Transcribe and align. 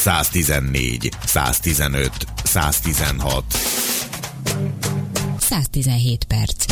114, 0.00 1.10
115, 1.26 2.26
116. 2.44 3.44
117 5.38 6.24
perc. 6.24 6.64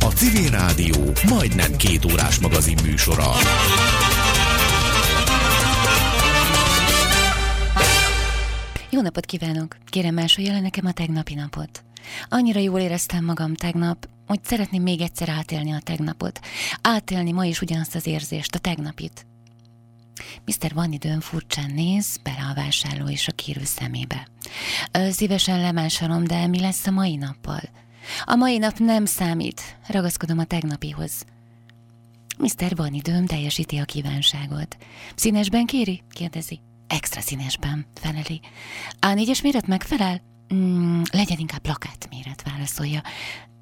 A 0.00 0.06
Civil 0.06 0.50
Rádió 0.50 1.12
majdnem 1.28 1.76
két 1.76 2.04
órás 2.04 2.38
magazin 2.38 2.78
műsora. 2.84 3.30
Jó 8.90 9.00
napot 9.00 9.26
kívánok! 9.26 9.76
Kérem 9.84 10.14
másolja 10.14 10.52
le 10.52 10.60
nekem 10.60 10.86
a 10.86 10.92
tegnapi 10.92 11.34
napot. 11.34 11.84
Annyira 12.28 12.60
jól 12.60 12.80
éreztem 12.80 13.24
magam 13.24 13.54
tegnap, 13.54 14.08
hogy 14.26 14.40
szeretném 14.44 14.82
még 14.82 15.00
egyszer 15.00 15.28
átélni 15.28 15.72
a 15.72 15.80
tegnapot. 15.84 16.40
Átélni 16.82 17.32
ma 17.32 17.44
is 17.44 17.60
ugyanazt 17.60 17.94
az 17.94 18.06
érzést, 18.06 18.54
a 18.54 18.58
tegnapit. 18.58 19.26
Mr. 20.44 20.74
Van 20.74 20.92
időn 20.92 21.20
furcsán 21.20 21.70
néz 21.70 22.16
bele 22.22 22.46
a 22.50 22.54
vásárló 22.54 23.08
és 23.08 23.28
a 23.28 23.32
kérő 23.32 23.64
szemébe. 23.64 24.28
Szívesen 25.10 25.60
lemásolom, 25.60 26.24
de 26.24 26.46
mi 26.46 26.60
lesz 26.60 26.86
a 26.86 26.90
mai 26.90 27.16
nappal? 27.16 27.62
A 28.24 28.34
mai 28.34 28.58
nap 28.58 28.78
nem 28.78 29.04
számít, 29.04 29.76
ragaszkodom 29.86 30.38
a 30.38 30.44
tegnapihoz. 30.44 31.24
Mr. 32.38 32.76
Van 32.76 32.94
időm 32.94 33.26
teljesíti 33.26 33.76
a 33.76 33.84
kívánságot. 33.84 34.76
Színesben 35.14 35.66
kéri? 35.66 36.02
kérdezi. 36.10 36.60
Extra 36.86 37.20
színesben, 37.20 37.86
feleli. 37.94 38.40
A4-es 39.00 39.42
méret 39.42 39.66
megfelel? 39.66 40.20
Mm, 40.54 41.02
legyen 41.12 41.38
inkább 41.38 41.60
plakát 41.60 42.08
méret, 42.10 42.42
válaszolja. 42.50 43.02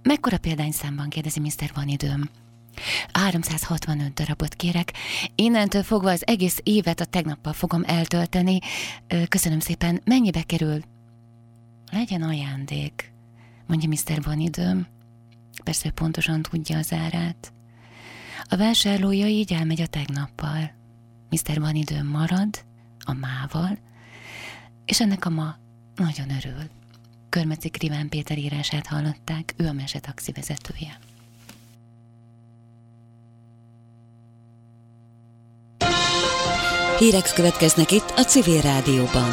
Mekkora 0.02 0.38
példányszámban 0.38 1.08
kérdezi 1.08 1.40
Mr. 1.40 1.70
Van 1.74 1.88
időm? 1.88 2.30
365 3.12 4.14
darabot 4.14 4.54
kérek. 4.54 4.92
Innentől 5.34 5.82
fogva 5.82 6.10
az 6.10 6.26
egész 6.26 6.58
évet 6.62 7.00
a 7.00 7.04
tegnappal 7.04 7.52
fogom 7.52 7.82
eltölteni. 7.86 8.58
Köszönöm 9.28 9.60
szépen. 9.60 10.00
Mennyibe 10.04 10.42
kerül? 10.42 10.82
Legyen 11.92 12.22
ajándék, 12.22 13.12
mondja 13.66 13.88
Mr. 13.88 14.22
Van 14.22 14.40
időm. 14.40 14.86
Persze 15.64 15.90
pontosan 15.90 16.42
tudja 16.42 16.78
az 16.78 16.92
árát. 16.92 17.52
A 18.48 18.56
vásárlója 18.56 19.26
így 19.26 19.52
elmegy 19.52 19.80
a 19.80 19.86
tegnappal. 19.86 20.74
Mr. 21.30 21.60
Van 21.60 21.74
időm 21.74 22.06
marad, 22.06 22.64
a 22.98 23.12
mával, 23.12 23.78
és 24.84 25.00
ennek 25.00 25.24
a 25.24 25.30
ma 25.30 25.56
nagyon 25.94 26.30
örül. 26.30 26.70
Körmeci 27.28 27.68
Kriván 27.68 28.08
Péter 28.08 28.38
írását 28.38 28.86
hallották, 28.86 29.54
ő 29.56 29.66
a 29.66 29.72
mese 29.72 29.98
taxi 29.98 30.32
vezetője. 30.32 30.98
Hírek 36.98 37.32
következnek 37.34 37.90
itt 37.90 38.12
a 38.16 38.20
Civil 38.20 38.60
Rádióban. 38.60 39.30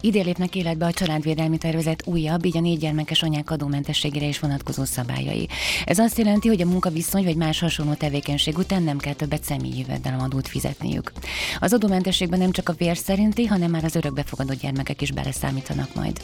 Idén 0.00 0.24
lépnek 0.24 0.54
életbe 0.54 0.86
a 0.86 0.92
családvédelmi 0.92 1.58
tervezet 1.58 2.06
újabb, 2.06 2.44
így 2.44 2.56
a 2.56 2.60
négy 2.60 2.78
gyermekes 2.78 3.22
anyák 3.22 3.50
adómentességére 3.50 4.26
is 4.26 4.38
vonatkozó 4.38 4.84
szabályai. 4.84 5.48
Ez 5.84 5.98
azt 5.98 6.18
jelenti, 6.18 6.48
hogy 6.48 6.60
a 6.60 6.66
munkaviszony 6.66 7.24
vagy 7.24 7.36
más 7.36 7.60
hasonló 7.60 7.94
tevékenység 7.94 8.58
után 8.58 8.82
nem 8.82 8.98
kell 8.98 9.12
többet 9.12 9.44
személyi 9.44 9.78
jövedelemadót 9.78 10.48
fizetniük. 10.48 11.12
Az 11.58 11.72
adómentességben 11.72 12.38
nem 12.38 12.50
csak 12.50 12.68
a 12.68 12.74
vér 12.78 12.96
szerinti, 12.96 13.46
hanem 13.46 13.70
már 13.70 13.84
az 13.84 13.94
örökbefogadott 13.94 14.60
gyermekek 14.60 15.00
is 15.02 15.12
beleszámítanak 15.12 15.94
majd. 15.94 16.20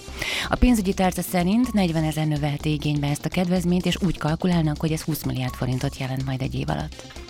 A 0.49 0.57
pénzügyi 0.57 0.95
tárca 0.95 1.23
szerint 1.23 1.73
40 1.73 2.05
ezer 2.05 2.27
növelti 2.27 2.73
igénybe 2.73 3.07
ezt 3.07 3.25
a 3.25 3.29
kedvezményt, 3.29 3.87
és 3.87 3.97
úgy 4.07 4.19
kalkulálnak, 4.19 4.81
hogy 4.81 4.93
ez 4.93 5.01
20 5.01 5.23
milliárd 5.23 5.55
forintot 5.55 5.99
jelent 5.99 6.25
majd 6.25 6.43
egy 6.43 6.55
év 6.55 6.69
alatt. 6.69 7.26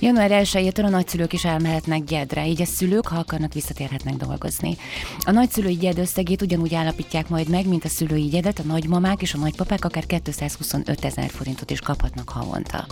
Január 0.00 0.30
1-től 0.32 0.84
a 0.84 0.88
nagyszülők 0.88 1.32
is 1.32 1.44
elmehetnek 1.44 2.04
gyedre, 2.04 2.46
így 2.46 2.62
a 2.62 2.64
szülők, 2.64 3.06
ha 3.06 3.18
akarnak, 3.18 3.52
visszatérhetnek 3.52 4.14
dolgozni. 4.14 4.76
A 5.24 5.30
nagyszülői 5.30 5.76
gyed 5.76 5.98
összegét 5.98 6.42
ugyanúgy 6.42 6.74
állapítják 6.74 7.28
majd 7.28 7.48
meg, 7.48 7.68
mint 7.68 7.84
a 7.84 7.88
szülői 7.88 8.28
gyedet, 8.28 8.58
a 8.58 8.62
nagymamák 8.62 9.22
és 9.22 9.34
a 9.34 9.38
nagypapák 9.38 9.84
akár 9.84 10.06
225 10.06 11.04
ezer 11.04 11.30
forintot 11.30 11.70
is 11.70 11.80
kaphatnak 11.80 12.28
havonta. 12.28 12.86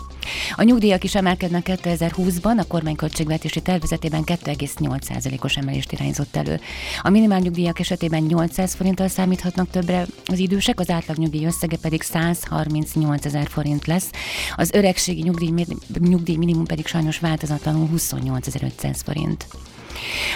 A 0.56 0.62
nyugdíjak 0.62 1.04
is 1.04 1.14
emelkednek 1.14 1.66
2020-ban, 1.82 2.58
a 2.58 2.66
kormány 2.66 2.96
költségvetési 2.96 3.60
tervezetében 3.60 4.22
2,8%-os 4.24 5.56
emelést 5.56 5.92
irányzott 5.92 6.36
elő. 6.36 6.60
A 7.02 7.08
minimál 7.08 7.38
nyugdíjak 7.38 7.78
esetében 7.78 8.22
800 8.22 8.74
forinttal 8.74 9.08
számíthatnak 9.08 9.70
többre 9.70 10.06
az 10.26 10.38
idősek, 10.38 10.80
az 10.80 10.90
átlag 10.90 11.16
nyugdíj 11.16 11.44
összege 11.44 11.76
pedig 11.76 12.02
138 12.02 13.24
ezer 13.24 13.48
forint 13.48 13.86
lesz. 13.86 14.10
Az 14.56 14.70
öregségi 14.72 15.22
nyugdíj, 15.22 15.66
nyugdíj 15.98 16.36
minimum 16.36 16.57
pedig 16.66 16.86
sajnos 16.86 17.18
változatlanul 17.18 17.88
28.500 17.96 18.96
forint. 19.04 19.46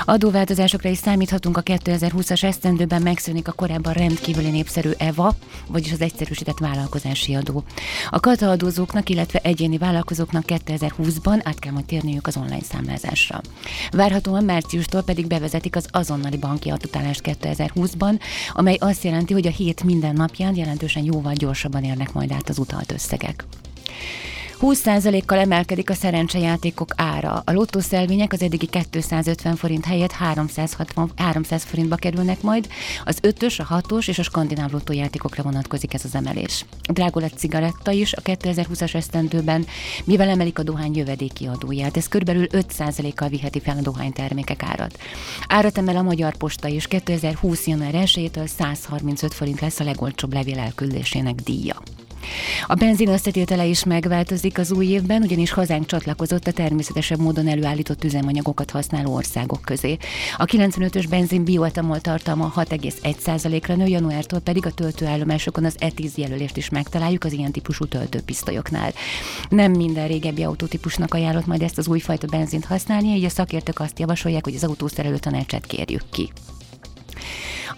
Adóváltozásokra 0.05 0.89
is 0.89 0.99
számíthatunk 0.99 1.57
a 1.57 1.63
2020-as 1.63 2.43
esztendőben 2.43 3.03
megszűnik 3.03 3.49
a 3.49 3.53
korábban 3.53 3.93
rendkívüli 3.93 4.51
népszerű 4.51 4.91
EVA, 4.99 5.35
vagyis 5.69 5.93
az 5.93 6.01
egyszerűsített 6.01 6.59
vállalkozási 6.59 7.35
adó. 7.35 7.65
A 8.11 8.21
kata 8.21 8.51
adózóknak, 8.51 9.09
illetve 9.09 9.39
egyéni 9.43 9.79
vállalkozóknak 9.79 10.45
2020-ban 10.47 11.41
át 11.45 11.59
kell 11.59 11.73
majd 11.73 11.85
térniük 11.85 12.27
az 12.27 12.37
online 12.37 12.63
számlázásra. 12.63 13.41
Várhatóan 13.91 14.45
márciustól 14.45 15.03
pedig 15.03 15.27
bevezetik 15.27 15.77
az 15.77 15.87
azonnali 15.91 16.37
banki 16.37 16.71
atutálást 16.71 17.21
2020-ban, 17.25 18.21
amely 18.53 18.77
azt 18.81 19.05
jelenti, 19.05 19.33
hogy 19.33 19.47
a 19.47 19.51
hét 19.51 19.85
minden 19.85 20.15
napján 20.15 20.57
jelentősen 20.57 21.05
jóval 21.05 21.33
gyorsabban 21.33 21.85
érnek 21.85 22.13
majd 22.13 22.33
át 22.33 22.49
az 22.49 22.59
utalt 22.59 22.93
összegek. 22.93 23.45
20%-kal 24.63 25.39
emelkedik 25.39 25.91
a 25.91 25.95
szerencsejátékok 25.95 26.89
ára. 26.97 27.43
A 27.45 27.53
lottószelvények 27.53 28.33
az 28.33 28.43
eddigi 28.43 28.69
250 28.91 29.57
forint 29.57 29.85
helyett 29.85 30.13
360, 30.13 31.11
300 31.17 31.65
forintba 31.65 31.97
kerülnek 31.97 32.43
majd. 32.43 32.69
Az 33.05 33.19
5-ös, 33.23 33.67
a 33.69 33.81
6-os 33.81 34.09
és 34.09 34.19
a 34.19 34.23
skandináv 34.23 34.73
lottójátékokra 34.73 35.43
vonatkozik 35.43 35.95
ez 35.95 36.05
az 36.05 36.15
emelés. 36.15 36.65
Drága 36.93 37.21
lett 37.21 37.37
cigaretta 37.37 37.91
is 37.91 38.13
a 38.13 38.21
2020-as 38.21 38.95
esztendőben, 38.95 39.67
mivel 40.05 40.29
emelik 40.29 40.59
a 40.59 40.63
dohány 40.63 40.97
jövedéki 40.97 41.47
adóját. 41.47 41.97
Ez 41.97 42.09
körülbelül 42.09 42.47
5%-kal 42.51 43.29
viheti 43.29 43.61
fel 43.61 43.77
a 43.79 43.83
dohány 43.83 44.13
termékek 44.13 44.63
árat. 44.63 44.99
Árat 45.49 45.79
emel 45.79 45.97
a 45.97 46.03
Magyar 46.03 46.37
Posta 46.37 46.69
is 46.69 46.87
2020. 46.87 47.67
január 47.67 47.95
1-től 47.95 48.47
135 48.47 49.35
forint 49.35 49.61
lesz 49.61 49.81
a 49.81 49.85
legolcsóbb 49.85 50.33
levél 50.33 50.59
elküldésének 50.59 51.35
díja. 51.35 51.83
A 52.67 52.75
benzin 52.75 53.09
összetétele 53.09 53.65
is 53.65 53.85
megváltozik 53.85 54.59
az 54.59 54.73
új 54.73 54.87
évben, 54.87 55.23
ugyanis 55.23 55.53
hazánk 55.53 55.87
csatlakozott 55.87 56.47
a 56.47 56.53
természetesebb 56.53 57.19
módon 57.19 57.49
előállított 57.49 58.05
üzemanyagokat 58.05 58.71
használó 58.71 59.15
országok 59.15 59.61
közé. 59.65 59.97
A 60.37 60.45
95-ös 60.45 61.07
benzin 61.11 61.45
bioetamol 61.45 62.01
tartalma 62.01 62.53
6,1%-ra 62.57 63.75
nő, 63.75 63.87
januártól 63.87 64.41
pedig 64.41 64.67
a 64.67 64.73
töltőállomásokon 64.73 65.65
az 65.65 65.77
E10 65.79 66.15
jelölést 66.15 66.57
is 66.57 66.69
megtaláljuk 66.69 67.25
az 67.25 67.33
ilyen 67.33 67.53
típusú 67.53 67.85
töltőpisztolyoknál. 67.85 68.93
Nem 69.49 69.73
minden 69.73 70.09
régebbi 70.09 70.43
autótípusnak 70.43 71.15
ajánlott 71.15 71.47
majd 71.47 71.63
ezt 71.63 71.79
az 71.79 71.89
újfajta 71.89 72.27
benzint 72.27 72.65
használni, 72.65 73.15
így 73.15 73.25
a 73.25 73.29
szakértők 73.29 73.81
azt 73.81 73.99
javasolják, 73.99 74.45
hogy 74.45 74.55
az 74.55 74.65
autószerelő 74.65 75.19
tanácsát 75.19 75.67
kérjük 75.67 76.05
ki. 76.11 76.33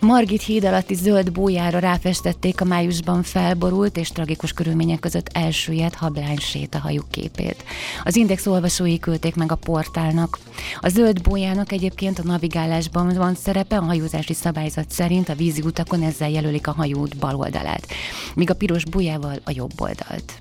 Margit 0.04 0.42
híd 0.42 0.64
alatti 0.64 0.94
zöld 0.94 1.32
bójára 1.32 1.78
ráfestették 1.78 2.60
a 2.60 2.64
májusban 2.64 3.22
felborult 3.22 3.96
és 3.96 4.08
tragikus 4.08 4.52
körülmények 4.52 5.00
között 5.00 5.28
elsüllyedt 5.32 5.94
hablány 5.94 6.38
sétahajuk 6.38 7.10
képét. 7.10 7.64
Az 8.04 8.16
Index 8.16 8.46
olvasói 8.46 8.98
küldték 8.98 9.34
meg 9.34 9.52
a 9.52 9.56
portálnak. 9.56 10.38
A 10.80 10.88
zöld 10.88 11.22
bójának 11.22 11.72
egyébként 11.72 12.18
a 12.18 12.22
navigálásban 12.24 13.14
van 13.14 13.34
szerepe, 13.34 13.76
a 13.76 13.84
hajózási 13.84 14.34
szabályzat 14.34 14.90
szerint 14.90 15.28
a 15.28 15.34
vízi 15.34 15.60
utakon 15.60 16.02
ezzel 16.02 16.30
jelölik 16.30 16.66
a 16.66 16.72
hajót 16.72 17.16
bal 17.16 17.36
oldalát, 17.36 17.86
míg 18.34 18.50
a 18.50 18.54
piros 18.54 18.84
bójával 18.84 19.38
a 19.44 19.52
jobb 19.54 19.80
oldalt. 19.80 20.32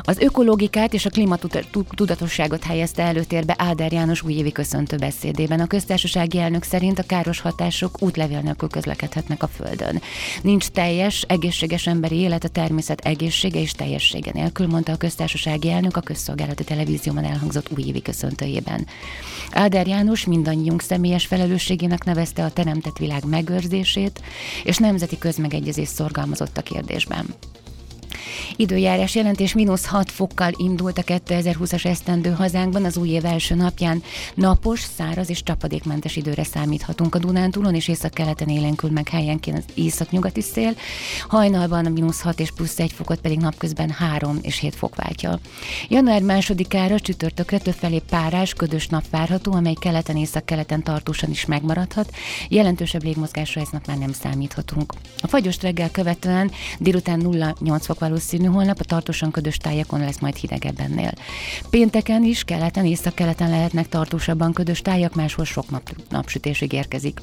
Az 0.00 0.18
ökológikát 0.18 0.94
és 0.94 1.06
a 1.06 1.10
klímatudatosságot 1.10 2.64
helyezte 2.64 3.02
előtérbe 3.02 3.54
Áder 3.58 3.92
János 3.92 4.22
újévi 4.22 4.52
köszöntő 4.52 4.96
beszédében. 4.96 5.60
A 5.60 5.66
köztársasági 5.66 6.38
elnök 6.38 6.62
szerint 6.62 6.98
a 6.98 7.02
káros 7.02 7.40
hatások 7.40 8.02
útlevél 8.02 8.40
nélkül 8.40 8.68
közlekedhetnek 8.68 9.42
a 9.42 9.48
Földön. 9.48 10.00
Nincs 10.42 10.66
teljes, 10.66 11.22
egészséges 11.28 11.86
emberi 11.86 12.16
élet 12.16 12.44
a 12.44 12.48
természet 12.48 13.00
egészsége 13.00 13.60
és 13.60 13.72
teljessége 13.72 14.30
nélkül, 14.34 14.66
mondta 14.66 14.92
a 14.92 14.96
köztársasági 14.96 15.70
elnök 15.70 15.96
a 15.96 16.00
közszolgálati 16.00 16.64
televízióban 16.64 17.24
elhangzott 17.24 17.70
újévi 17.76 18.02
köszöntőjében. 18.02 18.86
Áder 19.50 19.86
János 19.86 20.24
mindannyiunk 20.26 20.82
személyes 20.82 21.26
felelősségének 21.26 22.04
nevezte 22.04 22.44
a 22.44 22.50
teremtett 22.50 22.98
világ 22.98 23.24
megőrzését, 23.24 24.20
és 24.64 24.76
nemzeti 24.76 25.18
közmegegyezést 25.18 25.92
szorgalmazott 25.92 26.58
a 26.58 26.62
kérdésben. 26.62 27.26
Időjárás 28.56 29.14
jelentés 29.14 29.54
mínusz 29.54 29.86
6 29.86 30.10
fokkal 30.10 30.52
indult 30.56 30.98
a 30.98 31.02
2020-as 31.02 31.84
esztendő 31.84 32.30
hazánkban 32.30 32.84
az 32.84 32.96
új 32.96 33.08
év 33.08 33.24
első 33.24 33.54
napján. 33.54 34.02
Napos, 34.34 34.80
száraz 34.96 35.30
és 35.30 35.42
csapadékmentes 35.42 36.16
időre 36.16 36.44
számíthatunk 36.44 37.14
a 37.14 37.18
Dunántúlon, 37.18 37.74
és 37.74 37.88
észak-keleten 37.88 38.48
élénkül 38.48 38.90
meg 38.90 39.08
helyenként 39.08 39.56
az 39.56 39.64
észak-nyugati 39.74 40.40
szél. 40.40 40.74
Hajnalban 41.28 41.86
a 41.86 41.88
mínusz 41.88 42.20
6 42.20 42.40
és 42.40 42.50
plusz 42.50 42.78
1 42.78 42.92
fokot 42.92 43.20
pedig 43.20 43.38
napközben 43.38 43.90
3 43.90 44.38
és 44.42 44.58
7 44.58 44.74
fok 44.74 44.94
váltja. 44.94 45.38
Január 45.88 46.22
másodikára 46.22 47.00
csütörtökre 47.00 47.58
többfelé 47.58 48.02
párás, 48.10 48.54
ködös 48.54 48.86
nap 48.86 49.04
várható, 49.10 49.52
amely 49.52 49.74
keleten 49.80 50.16
észak-keleten 50.16 50.82
tartósan 50.82 51.30
is 51.30 51.44
megmaradhat. 51.44 52.10
Jelentősebb 52.48 53.02
légmozgásra 53.02 53.60
ez 53.60 53.68
nap 53.72 53.86
már 53.86 53.98
nem 53.98 54.12
számíthatunk. 54.12 54.92
A 55.20 55.26
fagyos 55.26 55.60
reggel 55.60 55.90
követően 55.90 56.50
délután 56.78 57.20
0-8 57.24 57.80
fok 57.80 57.98
valószínű, 57.98 58.25
holnap 58.32 58.80
a 58.80 58.84
tartósan 58.84 59.30
ködös 59.30 59.56
tájakon 59.56 60.00
lesz 60.00 60.18
majd 60.20 60.36
hidegebb 60.36 60.80
ennél. 60.80 61.12
Pénteken 61.70 62.24
is 62.24 62.44
keleten, 62.44 62.84
észak-keleten 62.86 63.50
lehetnek 63.50 63.88
tartósabban 63.88 64.52
ködös 64.52 64.82
tájak, 64.82 65.14
máshol 65.14 65.44
sok 65.44 65.70
nap, 65.70 65.90
napsütésig 66.08 66.72
érkezik. 66.72 67.20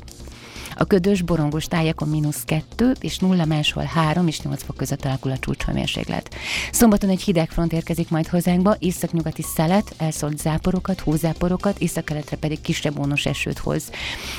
A 0.77 0.83
ködös, 0.83 1.21
borongos 1.21 1.65
tájakon 1.65 2.09
mínusz 2.09 2.43
2 2.45 2.95
és 2.99 3.17
0 3.17 3.45
máshol 3.45 3.83
3 3.83 4.27
és 4.27 4.41
8 4.41 4.63
fok 4.63 4.77
között 4.77 5.05
alakul 5.05 5.31
a 5.31 5.37
csúcshőmérséklet. 5.37 6.35
Szombaton 6.71 7.09
egy 7.09 7.21
hideg 7.21 7.49
front 7.49 7.73
érkezik 7.73 8.09
majd 8.09 8.27
hozánkba, 8.27 8.75
északnyugati 8.79 9.41
szelet, 9.55 9.93
elszólt 9.97 10.37
záporokat, 10.37 10.99
hózáporokat, 10.99 11.79
északkeletre 11.79 12.37
pedig 12.37 12.61
kisebb 12.61 12.99
ónos 12.99 13.25
esőt 13.25 13.57
hoz. 13.57 13.91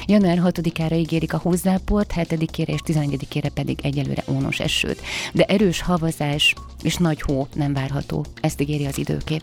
Január 0.06 0.40
6-ára 0.44 0.96
ígérik 0.96 1.32
a 1.32 1.40
hózáport, 1.42 2.12
7-ére 2.16 2.68
és 2.68 2.80
11-ére 2.86 3.50
pedig 3.54 3.78
egyelőre 3.82 4.24
ónos 4.26 4.60
esőt. 4.60 5.00
De 5.32 5.44
erős 5.44 5.80
havazás 5.80 6.54
és 6.82 6.96
nagy 6.96 7.22
hó 7.22 7.46
nem 7.54 7.72
várható. 7.72 8.24
Ezt 8.40 8.60
ígéri 8.60 8.86
az 8.86 8.98
időkép. 8.98 9.42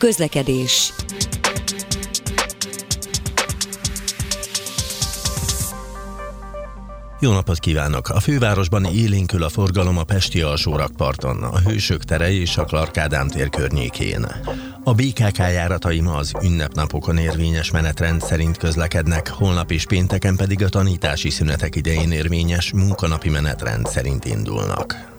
Közlekedés. 0.00 0.92
Jó 7.20 7.32
napot 7.32 7.58
kívánok! 7.58 8.08
A 8.08 8.20
fővárosban 8.20 8.84
élénkül 8.84 9.42
a 9.42 9.48
forgalom 9.48 9.98
a 9.98 10.04
Pesti 10.04 10.40
alsórakparton, 10.40 11.42
a 11.42 11.58
Hősök 11.58 12.04
tere 12.04 12.30
és 12.30 12.56
a 12.56 12.64
Clark 12.64 12.96
Ádám 12.96 13.28
tér 13.28 13.48
környékén. 13.48 14.26
A 14.84 14.94
BKK 14.94 15.38
járatai 15.38 16.00
ma 16.00 16.14
az 16.14 16.32
ünnepnapokon 16.42 17.16
érvényes 17.16 17.70
menetrend 17.70 18.22
szerint 18.22 18.56
közlekednek, 18.56 19.28
holnap 19.28 19.70
és 19.70 19.86
pénteken 19.86 20.36
pedig 20.36 20.62
a 20.62 20.68
tanítási 20.68 21.30
szünetek 21.30 21.76
idején 21.76 22.12
érvényes 22.12 22.72
munkanapi 22.72 23.28
menetrend 23.28 23.86
szerint 23.86 24.24
indulnak. 24.24 25.10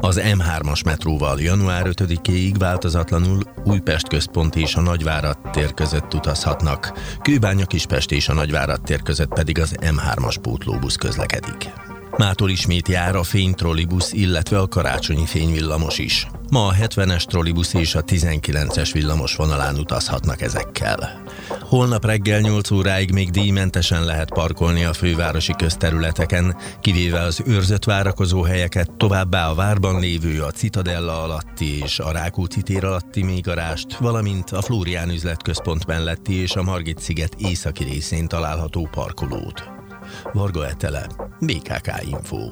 Az 0.00 0.20
M3-as 0.24 0.84
metróval 0.84 1.40
január 1.40 1.86
5-éig 1.88 2.54
változatlanul 2.58 3.42
Újpest 3.64 4.08
központ 4.08 4.56
és 4.56 4.74
a 4.74 4.80
Nagyvárad 4.80 5.38
tér 5.50 5.74
között 5.74 6.14
utazhatnak, 6.14 6.92
Kőbánya 7.22 7.66
Kispest 7.66 8.12
és 8.12 8.28
a 8.28 8.34
Nagyvárad 8.34 8.80
tér 8.80 9.02
között 9.02 9.34
pedig 9.34 9.58
az 9.58 9.76
M3-as 9.80 10.36
pótlóbusz 10.42 10.96
közlekedik. 10.96 11.91
Mától 12.16 12.50
ismét 12.50 12.88
jár 12.88 13.16
a 13.16 13.22
fénytrollibusz, 13.22 14.12
illetve 14.12 14.58
a 14.58 14.68
karácsonyi 14.68 15.26
fényvillamos 15.26 15.98
is. 15.98 16.26
Ma 16.50 16.66
a 16.66 16.72
70-es 16.72 17.24
trollibusz 17.24 17.74
és 17.74 17.94
a 17.94 18.02
19-es 18.02 18.90
villamos 18.92 19.36
vonalán 19.36 19.78
utazhatnak 19.78 20.40
ezekkel. 20.40 21.22
Holnap 21.60 22.04
reggel 22.04 22.40
8 22.40 22.70
óráig 22.70 23.12
még 23.12 23.30
díjmentesen 23.30 24.04
lehet 24.04 24.32
parkolni 24.32 24.84
a 24.84 24.92
fővárosi 24.92 25.52
közterületeken, 25.52 26.56
kivéve 26.80 27.20
az 27.20 27.42
őrzött 27.46 27.84
várakozó 27.84 28.42
helyeket, 28.42 28.90
továbbá 28.90 29.48
a 29.48 29.54
várban 29.54 30.00
lévő 30.00 30.42
a 30.42 30.50
Citadella 30.50 31.22
alatti 31.22 31.78
és 31.82 31.98
a 31.98 32.12
Rákóczi 32.12 32.62
tér 32.62 32.84
alatti 32.84 33.22
mégarást, 33.22 33.96
valamint 33.96 34.50
a 34.50 34.62
Flórián 34.62 35.10
üzletközpont 35.10 35.86
melletti 35.86 36.34
és 36.34 36.56
a 36.56 36.62
Margit 36.62 36.98
sziget 36.98 37.34
északi 37.38 37.84
részén 37.84 38.28
található 38.28 38.88
parkolót. 38.90 39.81
Varga 40.30 40.66
Etele, 40.66 41.06
BKK 41.40 41.88
Info. 42.04 42.50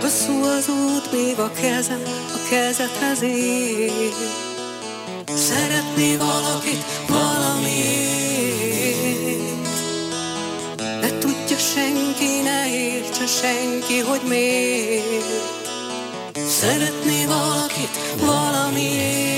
Hosszú 0.00 0.42
az 0.42 0.68
út, 0.68 1.12
még 1.12 1.38
a 1.38 1.50
kezem 1.50 2.02
a 2.34 2.48
kezedhez 2.50 3.22
ér. 3.22 4.12
Szeretné 5.26 6.16
valakit 6.16 6.84
valamiért. 7.08 8.42
Ne 11.00 11.18
tudja 11.18 11.56
senki, 11.56 12.40
ne 12.42 12.71
senki, 13.40 13.98
hogy 13.98 14.20
miért. 14.28 15.50
Szeretné 16.48 17.24
valakit 17.24 17.96
valamiért. 18.20 19.30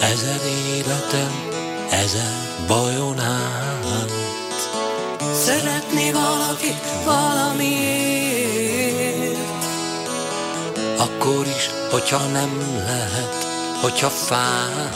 Ezer 0.00 0.40
életem, 0.76 1.48
ezer 1.90 2.64
bajon 2.66 3.20
át. 3.20 4.10
Szeretné 5.44 6.12
valakit 6.12 6.80
valamiért. 7.04 8.40
Akkor 10.98 11.46
is, 11.56 11.70
hogyha 11.90 12.18
nem 12.18 12.80
lehet, 12.86 13.46
hogyha 13.80 14.08
fáj. 14.08 14.90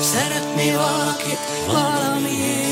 Szeretné 0.00 0.72
valakit 0.72 1.38
valamiért 1.66 2.69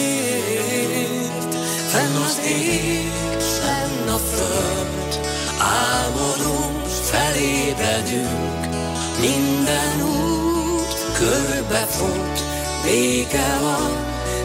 az 2.28 2.40
ég, 2.46 3.10
fenn 3.38 4.08
a 4.08 4.16
föld. 4.16 5.20
Álmodunk, 5.58 6.86
felébredünk 6.86 8.68
Minden 9.20 10.02
út 10.02 11.12
körbefut 11.18 12.42
Vége 12.84 13.58
van, 13.60 13.90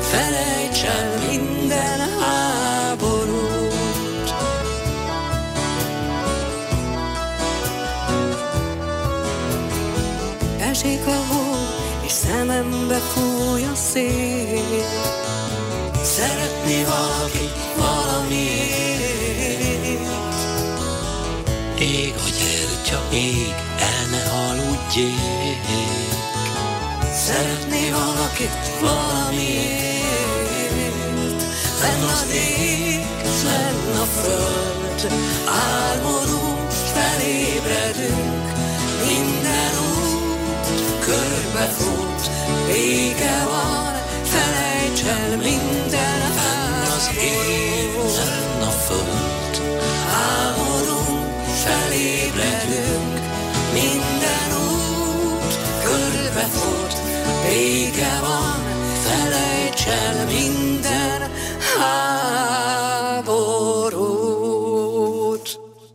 felejts 0.01 0.83
el 0.83 1.29
minden 1.29 1.99
háborút. 2.19 3.73
Esik 10.59 11.07
a 11.07 11.33
hó, 11.33 11.55
és 12.05 12.11
szemembe 12.11 12.97
fúj 12.97 13.63
a 13.63 13.75
szél. 13.75 15.22
Szeretné 16.15 16.83
valaki 16.83 17.49
valamiért. 17.77 19.23
Ég 21.79 22.13
a 22.17 22.29
gyertya, 22.39 23.07
ég, 23.11 23.53
el 23.79 24.05
ne 24.11 24.23
aludjék. 24.47 25.65
Szeretné 27.13 27.89
valaki 27.89 28.49
valamiért. 28.81 30.23
Fenn 31.79 32.03
az 32.03 32.25
ég, 32.33 33.05
fenn 33.43 33.95
a 34.01 34.05
föld, 34.21 35.11
álmodunk, 35.45 36.71
felébredünk, 36.71 38.47
minden 39.07 39.73
út 39.95 40.99
körbefut, 40.99 42.29
vége 42.67 43.43
van, 43.45 43.93
felejts 44.23 45.03
el 45.03 45.37
minden 45.37 45.62
Az 47.03 47.09
ég, 47.21 47.89
fenn 47.89 48.61
a 48.61 48.69
föld, 48.69 49.61
Álmodunk, 50.09 51.45
felébredünk, 51.63 53.19
minden 53.73 54.51
út 54.57 55.53
körbefut, 55.83 56.93
vége 57.47 58.19
van, 58.21 58.61
felejts 59.03 59.85
el 59.85 60.25
minden 60.25 61.31
háborút. 61.77 62.39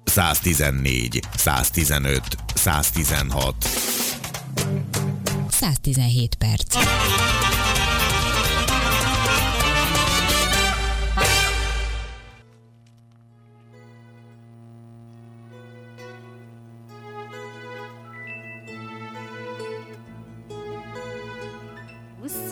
114, 0.05 1.21
115, 1.37 2.23
116. 2.55 3.55
117 5.51 6.35
perc. 6.35 6.77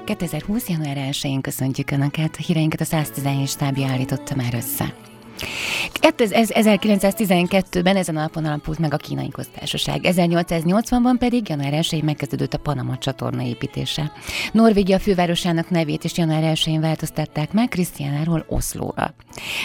2020. 0.06 0.68
január 0.68 0.96
1-én 1.10 1.40
köszöntjük 1.40 1.90
Önöket. 1.90 2.36
A 2.38 2.42
híreinket 2.42 2.80
a 2.80 2.84
117 2.84 3.48
stábja 3.48 3.86
állította 3.86 4.34
már 4.34 4.54
össze. 4.54 4.94
1912-ben 6.00 7.96
ezen 7.96 8.16
a 8.16 8.20
napon 8.20 8.44
alapult 8.44 8.78
meg 8.78 8.92
a 8.92 8.96
kínai 8.96 9.28
köztársaság. 9.28 10.00
1880-ban 10.02 11.14
pedig 11.18 11.48
január 11.48 11.72
1-én 11.72 12.04
megkezdődött 12.04 12.54
a 12.54 12.58
Panama 12.58 12.98
csatorna 12.98 13.42
építése. 13.42 14.12
Norvégia 14.52 14.98
fővárosának 14.98 15.70
nevét 15.70 16.04
is 16.04 16.18
január 16.18 16.56
1-én 16.56 16.80
változtatták 16.80 17.52
meg 17.52 17.68
Krisztiánáról 17.68 18.44
Oszlóra. 18.48 19.14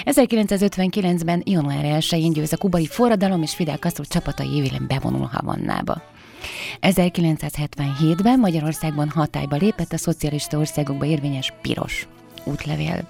1959-ben 0.05 1.41
január 1.45 1.86
1-én 1.86 2.33
győz 2.33 2.53
a 2.53 2.57
kubai 2.57 2.88
forradalom 2.88 3.41
és 3.41 3.55
Fidel 3.55 3.77
Castro 3.77 4.03
csapatai 4.03 4.55
évében 4.55 4.86
bevonul 4.88 5.29
Havannába. 5.31 6.01
1977-ben 6.81 8.39
Magyarországban 8.39 9.10
hatályba 9.10 9.55
lépett 9.55 9.93
a 9.93 9.98
szocialista 9.98 10.57
országokba 10.57 11.05
érvényes 11.05 11.53
piros 11.62 12.07
útlevél. 12.43 13.07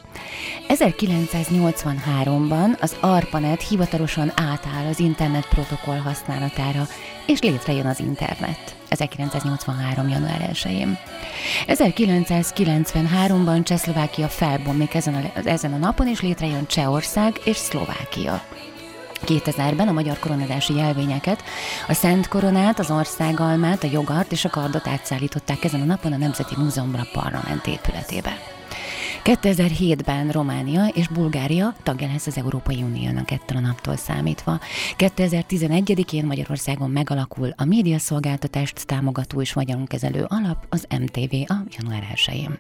1983-ban 0.67 2.79
az 2.79 2.95
ARPANET 3.00 3.67
hivatalosan 3.67 4.31
átáll 4.35 4.85
az 4.89 5.00
internet 5.00 5.47
protokoll 5.47 5.97
használatára, 5.97 6.88
és 7.25 7.41
létrejön 7.41 7.85
az 7.85 8.00
internet. 8.00 8.75
1983. 8.89 10.09
január 10.09 10.50
1-én. 10.53 10.97
1993-ban 11.67 13.63
Csehszlovákia 13.63 14.27
felbomlik 14.27 14.93
ezen 14.93 15.13
a, 15.13 15.47
ezen 15.47 15.73
a 15.73 15.77
napon, 15.77 16.07
és 16.07 16.21
létrejön 16.21 16.67
Csehország 16.67 17.39
és 17.43 17.55
Szlovákia. 17.55 18.41
2000-ben 19.25 19.87
a 19.87 19.91
magyar 19.91 20.19
koronadási 20.19 20.75
jelvényeket, 20.75 21.43
a 21.87 21.93
Szent 21.93 22.27
Koronát, 22.27 22.79
az 22.79 22.91
Országalmát, 22.91 23.83
a 23.83 23.89
jogart 23.91 24.31
és 24.31 24.45
a 24.45 24.49
kardot 24.49 24.87
átszállították 24.87 25.63
ezen 25.63 25.81
a 25.81 25.85
napon 25.85 26.13
a 26.13 26.17
Nemzeti 26.17 26.55
Múzeumra 26.57 27.07
parlament 27.13 27.67
épületébe. 27.67 28.37
2007-ben 29.23 30.29
Románia 30.29 30.87
és 30.87 31.07
Bulgária 31.07 31.75
tagja 31.83 32.07
lesz 32.07 32.27
az 32.27 32.37
Európai 32.37 32.83
Uniónak 32.83 33.31
ettől 33.31 33.57
a 33.57 33.61
naptól 33.61 33.95
számítva. 33.95 34.59
2011-én 34.97 36.25
Magyarországon 36.25 36.89
megalakul 36.89 37.53
a 37.57 37.65
médiaszolgáltatást 37.65 38.85
támogató 38.85 39.41
és 39.41 39.53
vagyonkezelő 39.53 40.25
alap, 40.27 40.65
az 40.69 40.85
MTV 40.99 41.33
a 41.33 41.55
január 41.77 42.07
1-én. 42.15 42.59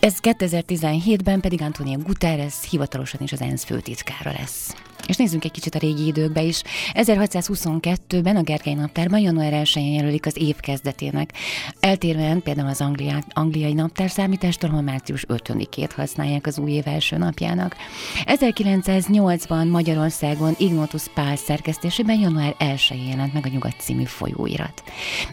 Ez 0.00 0.16
2017-ben 0.22 1.40
pedig 1.40 1.62
Antonio 1.62 1.98
Guterres 1.98 2.54
hivatalosan 2.70 3.20
is 3.22 3.32
az 3.32 3.40
ENSZ 3.40 3.64
főtitkára 3.64 4.32
lesz. 4.38 4.74
És 5.06 5.16
nézzünk 5.16 5.44
egy 5.44 5.50
kicsit 5.50 5.74
a 5.74 5.78
régi 5.78 6.06
időkbe 6.06 6.42
is. 6.42 6.62
1622-ben 6.92 8.36
a 8.36 8.42
Gergely 8.42 8.74
naptárban 8.74 9.20
január 9.20 9.52
1-én 9.64 9.92
jelölik 9.92 10.26
az 10.26 10.36
év 10.36 10.56
kezdetének. 10.56 11.32
Eltérően 11.80 12.42
például 12.42 12.68
az 12.68 12.80
angliai, 12.80 13.22
angliai 13.28 13.72
naptár 13.72 14.10
számítástól, 14.10 14.70
ahol 14.70 14.82
március 14.82 15.24
5-ét 15.28 15.90
használják 15.96 16.46
az 16.46 16.58
új 16.58 16.72
év 16.72 16.88
első 16.88 17.16
napjának. 17.16 17.76
1908-ban 18.24 19.70
Magyarországon 19.70 20.54
Ignotus 20.58 21.02
Pál 21.14 21.36
szerkesztésében 21.36 22.18
január 22.18 22.54
1-én 22.58 23.08
jelent 23.08 23.32
meg 23.32 23.46
a 23.46 23.48
Nyugat 23.48 23.74
című 23.78 24.04
folyóirat. 24.04 24.82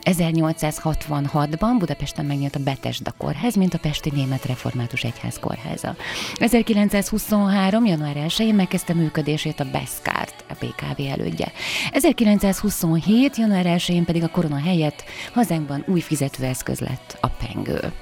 1866-ban 0.01 1.75
Budapesten 1.79 2.25
megnyílt 2.25 2.55
a 2.55 2.63
Betesda 2.63 3.11
kórház, 3.17 3.55
mint 3.55 3.73
a 3.73 3.77
Pesti 3.77 4.11
Német 4.13 4.45
Református 4.45 5.03
Egyház 5.03 5.39
kórháza. 5.39 5.95
1923. 6.35 7.85
január 7.85 8.15
1-én 8.27 8.55
megkezdte 8.55 8.93
működését 8.93 9.59
a 9.63 9.71
Beszkárt, 9.71 10.43
a 10.49 10.53
BKV 10.59 11.01
elődje. 11.11 11.51
1927. 11.91 13.37
január 13.37 13.65
1-én 13.67 14.05
pedig 14.05 14.23
a 14.23 14.27
korona 14.27 14.59
helyett 14.59 15.03
hazánkban 15.33 15.83
új 15.87 15.99
fizetőeszköz 15.99 16.79
lett 16.79 17.17
a 17.21 17.27
pengő. 17.27 17.93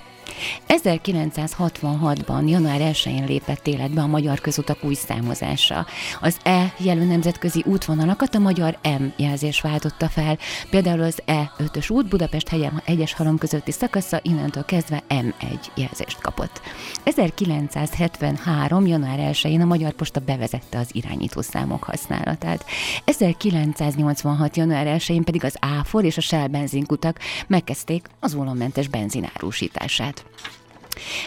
1966-ban, 0.68 2.50
január 2.50 2.80
1-én 2.82 3.26
lépett 3.26 3.68
életbe 3.68 4.02
a 4.02 4.08
magyar 4.08 4.40
közutak 4.40 4.84
új 4.84 4.94
számozása. 4.94 5.86
Az 6.22 6.38
E 6.44 6.74
jelű 6.78 7.04
nemzetközi 7.04 7.64
útvonalakat 7.66 8.36
a 8.36 8.40
magyar 8.40 8.78
M 8.84 9.04
jelzés 9.16 9.62
váltotta 9.62 10.10
fel, 10.10 10.38
például 10.70 11.02
az 11.02 11.22
E5-ös 11.28 11.92
út 11.92 12.08
Budapest 12.08 12.48
hegyen, 12.48 12.82
egyes 12.86 13.14
halom 13.14 13.38
közötti 13.38 13.72
szakasza 13.72 14.20
innentől 14.24 14.66
kezdve 14.66 15.04
M1 15.10 15.60
jelzést 15.76 16.22
kapott. 16.22 16.62
1973. 17.04 18.86
január 18.86 19.20
1-én 19.20 19.62
a 19.62 19.66
Magyar 19.66 19.92
Posta 19.92 20.20
bevezette 20.20 20.80
az 20.80 20.90
irányítószámok 20.92 21.84
használatát. 21.84 22.66
1986. 23.06 24.58
január 24.58 24.96
1-én 25.00 25.24
pedig 25.24 25.44
az 25.44 25.56
Áfor 25.60 26.04
és 26.04 26.18
a 26.18 26.22
Shell 26.22 26.48
benzinkutak 26.48 27.20
megkezdték 27.48 28.08
az 28.20 28.36
olommentes 28.36 28.88
benzinárusítását. 28.88 30.26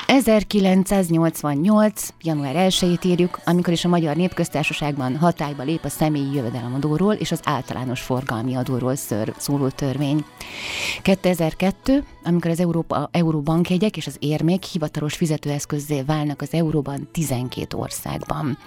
1988. 0.06 2.08
január 2.22 2.54
1-ét 2.56 3.04
írjuk, 3.04 3.40
amikor 3.44 3.72
is 3.72 3.84
a 3.84 3.88
Magyar 3.88 4.16
Népköztársaságban 4.16 5.16
hatályba 5.16 5.62
lép 5.62 5.84
a 5.84 5.88
személyi 5.88 6.34
jövedelemadóról 6.34 7.14
és 7.14 7.32
az 7.32 7.40
általános 7.44 8.00
forgalmi 8.00 8.54
adóról 8.54 8.94
ször, 8.94 9.34
szóló 9.36 9.68
törvény. 9.68 10.24
2002. 11.02 12.04
amikor 12.24 12.50
az 12.50 12.60
Európa, 12.60 13.08
Euróbankjegyek 13.12 13.96
és 13.96 14.06
az 14.06 14.16
érmék 14.18 14.62
hivatalos 14.62 15.14
fizetőeszközzé 15.14 16.02
válnak 16.02 16.42
az 16.42 16.52
Euróban 16.52 17.08
12 17.12 17.76
országban. 17.76 18.58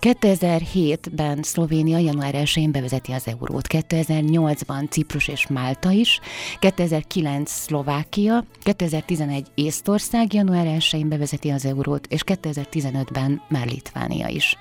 2007-ben 0.00 1.42
Szlovénia 1.42 1.98
január 1.98 2.34
1-én 2.36 2.72
bevezeti 2.72 3.12
az 3.12 3.26
eurót, 3.26 3.66
2008-ban 3.68 4.90
Ciprus 4.90 5.28
és 5.28 5.46
Málta 5.46 5.90
is, 5.90 6.20
2009 6.58 7.50
Szlovákia, 7.50 8.44
2011 8.62 9.46
Észtország, 9.54 10.34
január 10.36 10.66
1-én 10.66 11.08
bevezeti 11.08 11.50
az 11.50 11.64
eurót, 11.64 12.06
és 12.06 12.22
2015-ben 12.26 13.42
már 13.48 13.66
Litvánia 13.66 14.28
is. 14.28 14.56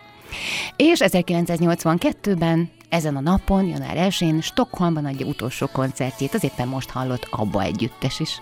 És 0.76 1.00
1982-ben 1.04 2.70
ezen 2.90 3.16
a 3.16 3.20
napon, 3.20 3.66
január 3.66 3.96
1-én 3.98 4.42
Stockholmban 4.42 5.06
adja 5.06 5.26
utolsó 5.26 5.68
koncertjét, 5.68 6.34
az 6.34 6.44
éppen 6.44 6.68
most 6.68 6.90
hallott 6.90 7.28
Abba 7.30 7.62
együttes 7.62 8.20
is. 8.20 8.42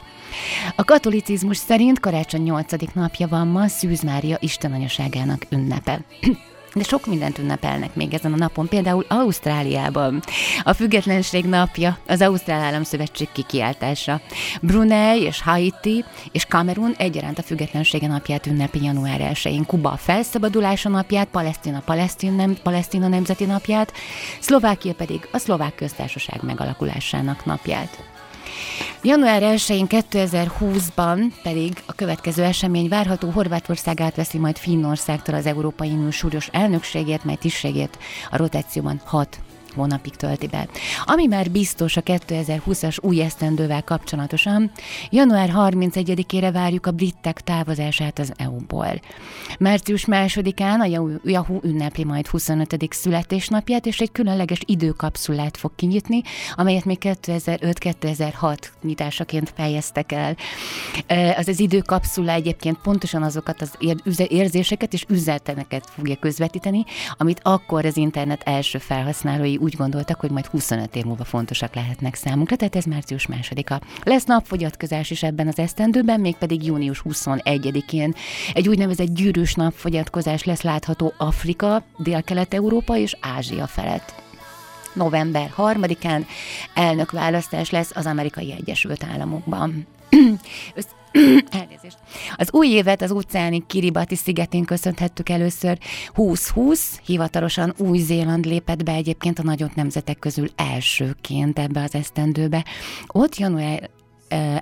A 0.76 0.84
katolicizmus 0.84 1.58
szerint 1.58 2.00
karácsony 2.00 2.42
8. 2.42 2.94
napja 2.94 3.28
van 3.28 3.48
ma 3.48 3.68
Szűz 3.68 4.02
Mária 4.02 4.38
Istenanyaságának 4.40 5.46
ünnepe. 5.50 6.06
De 6.74 6.84
sok 6.84 7.06
mindent 7.06 7.38
ünnepelnek 7.38 7.96
még 7.96 8.14
ezen 8.14 8.34
a 8.34 8.38
napon, 8.38 8.68
például 8.68 9.06
Ausztráliában. 9.08 10.22
A 10.64 10.74
függetlenség 10.74 11.46
napja, 11.46 11.98
az 12.08 12.22
Ausztrál 12.22 12.62
Államszövetség 12.62 13.28
kikiáltása. 13.32 14.22
Brunei 14.62 15.22
és 15.22 15.42
Haiti 15.42 16.06
és 16.32 16.46
Kamerun 16.46 16.94
egyaránt 16.98 17.40
a 17.40 17.44
függetlensége 17.44 18.08
napját 18.08 18.46
ünnepi 18.46 18.84
január 18.84 19.20
1-én. 19.34 19.66
Kuba 19.66 19.92
a 19.92 19.98
felszabadulása 19.98 20.90
napját, 20.90 21.28
Palesztina, 21.28 21.82
Palesztin 21.86 22.34
nem, 22.34 22.58
Palesztina 22.64 23.08
nemzeti 23.08 23.46
napját, 23.46 23.94
Szlovákia 24.40 24.94
pedig 24.94 25.28
a 25.32 25.38
szlovák 25.38 25.76
köztársaság 25.76 26.40
megalakulásának 26.44 27.46
napját. 27.46 28.13
Január 29.02 29.42
1-én 29.42 29.86
2020-ban 29.90 31.32
pedig 31.44 31.84
a 31.86 31.94
következő 31.94 32.44
esemény 32.44 32.88
várható. 32.88 33.30
Horvátország 33.30 34.02
átveszi 34.02 34.38
majd 34.38 34.58
Finnországtól 34.58 35.36
az 35.36 35.46
Európai 35.46 35.90
Unió 35.90 36.10
súlyos 36.10 36.48
elnökségét, 36.52 37.24
mely 37.24 37.36
tisztségét 37.36 37.98
a 38.30 38.38
rotációban 38.38 39.02
6 39.06 39.40
hónapig 39.76 40.16
tölti 40.16 40.48
be. 40.48 40.68
Ami 41.06 41.26
már 41.28 41.52
biztos 41.52 41.98
a 41.98 42.02
2020-as 42.02 43.02
új 43.02 43.22
esztendővel 43.22 43.84
kapcsolatosan, 43.84 44.72
január 45.10 45.52
31-ére 45.56 46.50
várjuk 46.54 46.86
a 46.86 46.92
britek 46.92 47.42
távozását 47.42 48.20
az 48.20 48.34
EU-ból. 48.36 49.02
Március 49.60 50.06
másodikán 50.06 50.82
a 50.82 51.20
Yahoo 51.24 51.60
ünnepli 51.64 52.04
majd 52.04 52.28
25. 52.28 52.88
születésnapját, 52.90 53.86
és 53.86 54.00
egy 54.00 54.12
különleges 54.12 54.60
időkapszulát 54.66 55.58
fog 55.58 55.72
kinyitni, 55.76 56.22
amelyet 56.56 56.86
még 56.86 56.98
2005-2006 57.02 58.58
nyitásaként 58.82 59.54
fejeztek 59.56 60.12
el. 60.12 60.36
Az 61.38 61.48
az 61.48 61.60
időkapszula 61.60 62.32
egyébként 62.32 62.78
pontosan 62.78 63.24
azokat 63.24 63.62
az 63.62 63.78
érzéseket 64.28 64.94
és 64.94 65.06
üzeneteneket 65.10 65.90
fogja 65.96 66.16
közvetíteni, 66.16 66.86
amit 67.18 67.40
akkor 67.44 67.86
az 67.86 67.98
internet 67.98 68.42
első 68.44 68.78
felhasználói 68.78 69.58
úgy 69.64 69.76
gondoltak, 69.76 70.20
hogy 70.20 70.32
majd 70.32 70.46
25 70.46 70.96
év 70.96 71.04
múlva 71.04 71.24
fontosak 71.24 71.76
lehetnek 71.76 72.16
számunkra, 72.16 72.56
tehát 72.56 72.76
ez 72.76 72.86
március 72.86 73.28
másodika. 73.28 73.82
Lesz 74.04 74.24
napfogyatkozás 74.24 75.12
is 75.12 75.24
ebben 75.24 75.48
az 75.48 75.60
esztendőben, 75.60 76.20
mégpedig 76.20 76.66
június 76.66 77.02
21-én. 77.10 78.16
Egy 78.54 78.68
úgynevezett 78.68 79.14
gyűrűs 79.14 79.54
napfogyatkozás 79.54 80.44
lesz 80.44 80.62
látható 80.62 81.14
Afrika, 81.18 81.84
Dél-Kelet-Európa 81.98 82.98
és 82.98 83.18
Ázsia 83.22 83.68
felett 83.68 84.22
november 84.94 85.54
3-án 85.58 86.26
elnökválasztás 86.74 87.70
lesz 87.70 87.92
az 87.96 88.06
Amerikai 88.06 88.52
Egyesült 88.52 89.04
Államokban. 89.12 89.88
Elnézést. 91.62 91.98
Az 92.36 92.52
új 92.52 92.68
évet 92.68 93.02
az 93.02 93.12
óceáni 93.12 93.64
Kiribati 93.68 94.16
szigetén 94.16 94.64
köszönhettük 94.64 95.30
először. 95.30 95.78
2020 96.14 97.00
hivatalosan 97.06 97.74
Új-Zéland 97.78 98.46
lépett 98.46 98.84
be 98.84 98.92
egyébként 98.92 99.40
a 99.40 99.44
nagyobb 99.44 99.72
nemzetek 99.76 100.20
közül 100.20 100.48
elsőként 100.56 101.60
ebbe 101.60 101.82
az 101.82 101.96
esztendőbe. 101.96 102.66
Ott 103.08 103.38
január 103.38 103.90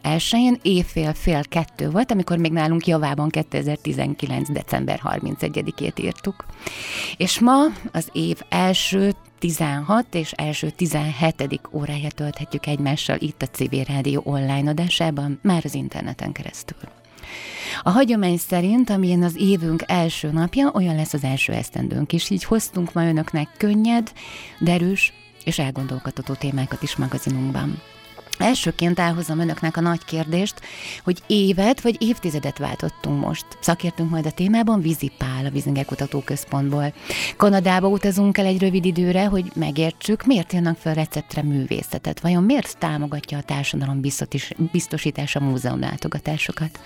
elsőjén 0.01 0.59
évfél 0.61 1.13
fél 1.13 1.43
kettő 1.43 1.89
volt, 1.89 2.11
amikor 2.11 2.37
még 2.37 2.51
nálunk 2.51 2.87
javában 2.87 3.29
2019. 3.29 4.51
december 4.51 5.01
31-ét 5.03 5.99
írtuk. 5.99 6.45
És 7.17 7.39
ma 7.39 7.63
az 7.91 8.09
év 8.11 8.41
első 8.49 9.13
16 9.39 10.15
és 10.15 10.31
első 10.31 10.69
17. 10.69 11.61
órája 11.71 12.09
tölthetjük 12.09 12.65
egymással 12.65 13.17
itt 13.19 13.41
a 13.41 13.45
CV 13.45 13.75
Rádió 13.87 14.21
online 14.25 14.69
adásában, 14.69 15.39
már 15.43 15.61
az 15.65 15.73
interneten 15.73 16.31
keresztül. 16.31 16.89
A 17.83 17.89
hagyomány 17.89 18.37
szerint, 18.37 18.89
amilyen 18.89 19.23
az 19.23 19.35
évünk 19.37 19.83
első 19.87 20.31
napja, 20.31 20.71
olyan 20.73 20.95
lesz 20.95 21.13
az 21.13 21.23
első 21.23 21.53
esztendőnk 21.53 22.13
is, 22.13 22.29
így 22.29 22.43
hoztunk 22.43 22.93
ma 22.93 23.05
önöknek 23.05 23.47
könnyed, 23.57 24.11
derűs 24.59 25.13
és 25.43 25.59
elgondolkodható 25.59 26.33
témákat 26.33 26.81
is 26.81 26.95
magazinunkban. 26.95 27.81
Elsőként 28.41 29.00
elhozom 29.00 29.39
önöknek 29.39 29.77
a 29.77 29.81
nagy 29.81 30.05
kérdést, 30.05 30.62
hogy 31.03 31.21
évet 31.27 31.81
vagy 31.81 31.95
évtizedet 32.00 32.57
váltottunk 32.57 33.25
most. 33.25 33.45
Szakértünk 33.60 34.10
majd 34.10 34.25
a 34.25 34.31
témában 34.31 34.81
Vízi 34.81 35.12
Pál, 35.17 35.45
a 35.45 35.50
Vizinger 35.50 35.86
Kutatóközpontból. 35.86 36.93
Kanadába 37.38 37.88
utazunk 37.88 38.38
el 38.38 38.45
egy 38.45 38.60
rövid 38.60 38.86
időre, 38.86 39.25
hogy 39.25 39.51
megértsük, 39.55 40.25
miért 40.25 40.53
jönnek 40.53 40.77
fel 40.77 40.93
receptre 40.93 41.43
művészetet, 41.43 42.19
vajon 42.19 42.43
miért 42.43 42.77
támogatja 42.77 43.38
a 43.38 43.43
társadalom 43.43 44.01
biztosítása 44.71 45.39
múzeum 45.39 45.79
látogatásokat. 45.79 46.79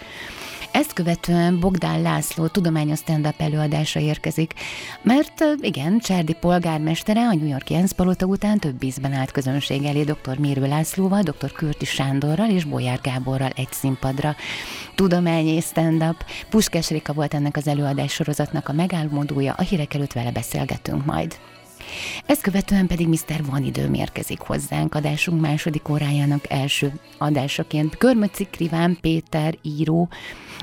Ezt 0.75 0.94
követően 0.94 1.60
Bogdán 1.60 2.01
László 2.01 2.48
tudományos 2.48 3.00
stand-up 3.00 3.41
előadása 3.41 4.00
érkezik, 4.00 4.53
mert 5.01 5.44
igen, 5.62 6.00
Cserdi 6.00 6.34
polgármestere 6.34 7.27
a 7.27 7.34
New 7.34 7.48
York 7.48 7.70
Jens 7.70 7.94
Palota 7.94 8.25
után 8.25 8.60
több 8.60 8.84
ízben 8.84 9.13
állt 9.13 9.32
közönség 9.32 9.84
elé 9.84 10.03
dr. 10.03 10.38
Mérő 10.38 10.67
Lászlóval, 10.67 11.22
dr. 11.22 11.51
Kürti 11.51 11.86
Sándorral 11.86 12.50
és 12.50 12.63
Bolyár 12.63 13.00
Gáborral 13.01 13.51
egy 13.55 13.72
színpadra. 13.72 14.36
Tudományi 14.96 15.62
stand-up, 15.62 16.25
Puskes 16.50 16.89
Rika 16.89 17.13
volt 17.13 17.34
ennek 17.34 17.58
az 17.58 17.67
előadás 17.67 18.13
sorozatnak 18.13 18.70
a 18.70 18.74
megálmodója, 18.74 19.53
a 19.53 19.62
hírek 19.62 19.94
előtt 19.94 20.13
vele 20.13 20.32
beszélgetünk 20.32 21.05
majd. 21.05 21.36
Ezt 22.25 22.42
követően 22.42 22.88
pedig 22.88 23.08
Mr. 23.08 23.46
Van 23.50 23.63
időm 23.63 23.94
érkezik 23.94 24.39
hozzánk 24.39 24.96
adásunk 24.96 25.42
második 25.42 25.89
órájának 25.89 26.50
első 26.50 26.94
adásaként. 27.18 27.98
Körmöci 27.98 28.48
Kriván 28.51 28.98
Péter 29.01 29.58
író, 29.62 30.10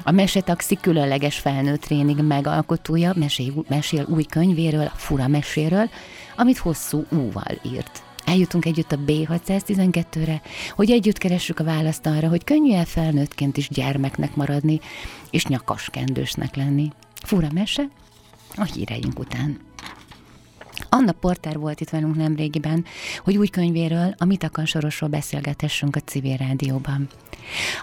a 0.04 0.10
Mesetaxi 0.10 0.78
különleges 0.80 1.38
felnőtt 1.38 1.80
tréning 1.80 2.26
megalkotója 2.26 3.12
mesél, 3.16 3.52
mesél 3.68 4.06
új 4.08 4.22
könyvéről, 4.22 4.86
a 4.86 4.96
fura 4.96 5.28
meséről, 5.28 5.90
amit 6.36 6.58
hosszú 6.58 7.04
úval 7.10 7.60
írt. 7.72 8.02
Eljutunk 8.24 8.64
együtt 8.64 8.92
a 8.92 8.98
B612-re, 9.06 10.42
hogy 10.74 10.90
együtt 10.90 11.18
keressük 11.18 11.58
a 11.58 11.64
választ 11.64 12.06
arra, 12.06 12.28
hogy 12.28 12.44
könnyű-e 12.44 12.84
felnőttként 12.84 13.56
is 13.56 13.68
gyermeknek 13.68 14.34
maradni, 14.34 14.80
és 15.30 15.46
nyakaskendősnek 15.46 16.56
lenni. 16.56 16.90
Fura 17.22 17.48
mese 17.52 17.88
a 18.56 18.64
híreink 18.64 19.18
után. 19.18 19.71
Anna 20.94 21.12
Porter 21.12 21.58
volt 21.58 21.80
itt 21.80 21.90
velünk 21.90 22.16
nemrégiben, 22.16 22.84
hogy 23.24 23.36
új 23.36 23.48
könyvéről, 23.48 24.14
a 24.18 24.24
Mit 24.24 24.44
akar 24.44 24.66
Sorosról 24.66 25.10
beszélgetessünk 25.10 25.96
a 25.96 26.00
civil 26.00 26.36
rádióban. 26.36 27.08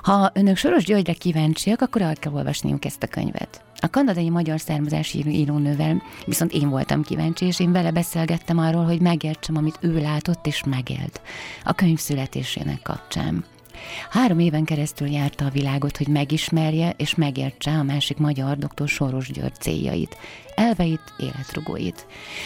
Ha 0.02 0.32
önök 0.34 0.58
Soros 0.58 0.84
Györgyre 0.84 1.14
kíváncsiak, 1.14 1.82
akkor 1.82 2.02
el 2.02 2.16
kell 2.16 2.34
olvasniuk 2.34 2.86
ezt 2.86 3.04
a 3.04 3.08
könyvet. 3.08 3.64
A 3.82 3.90
kanadai 3.90 4.30
magyar 4.30 4.60
származású 4.60 5.20
írónővel 5.20 6.02
viszont 6.26 6.52
én 6.52 6.70
voltam 6.70 7.04
kíváncsi, 7.04 7.46
és 7.46 7.60
én 7.60 7.72
vele 7.72 7.92
beszélgettem 7.92 8.58
arról, 8.58 8.86
hogy 8.86 9.02
megértsem, 9.02 9.56
amit 9.56 9.78
ő 9.82 10.02
látott 10.02 10.48
és 10.48 10.64
megélt 10.64 11.22
a 11.64 11.74
könyv 11.74 11.98
születésének 11.98 12.82
kapcsán. 12.82 13.46
Három 14.10 14.40
éven 14.40 14.64
keresztül 14.64 15.08
járta 15.08 15.46
a 15.46 15.50
világot, 15.50 15.98
hogy 15.98 16.08
megismerje 16.08 16.94
és 16.98 17.16
megértse 17.16 17.72
a 17.72 17.84
másik 17.84 18.18
magyar 18.18 18.58
doktor 18.58 18.88
Soros 18.88 19.32
György 19.32 19.56
céljait, 19.60 20.18
elveit, 20.56 21.14
életrugóit. 21.18 22.06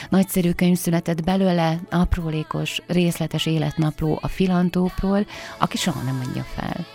Nagyszerű 0.10 0.52
könyv 0.52 0.78
született 0.78 1.24
belőle, 1.24 1.80
aprólékos, 1.92 2.82
részletes 2.88 3.46
életnapló 3.46 4.20
a 4.22 4.28
filantópról, 4.28 5.26
aki 5.58 5.78
soha 5.78 6.02
nem 6.02 6.24
adja 6.28 6.44
fel. 6.44 6.86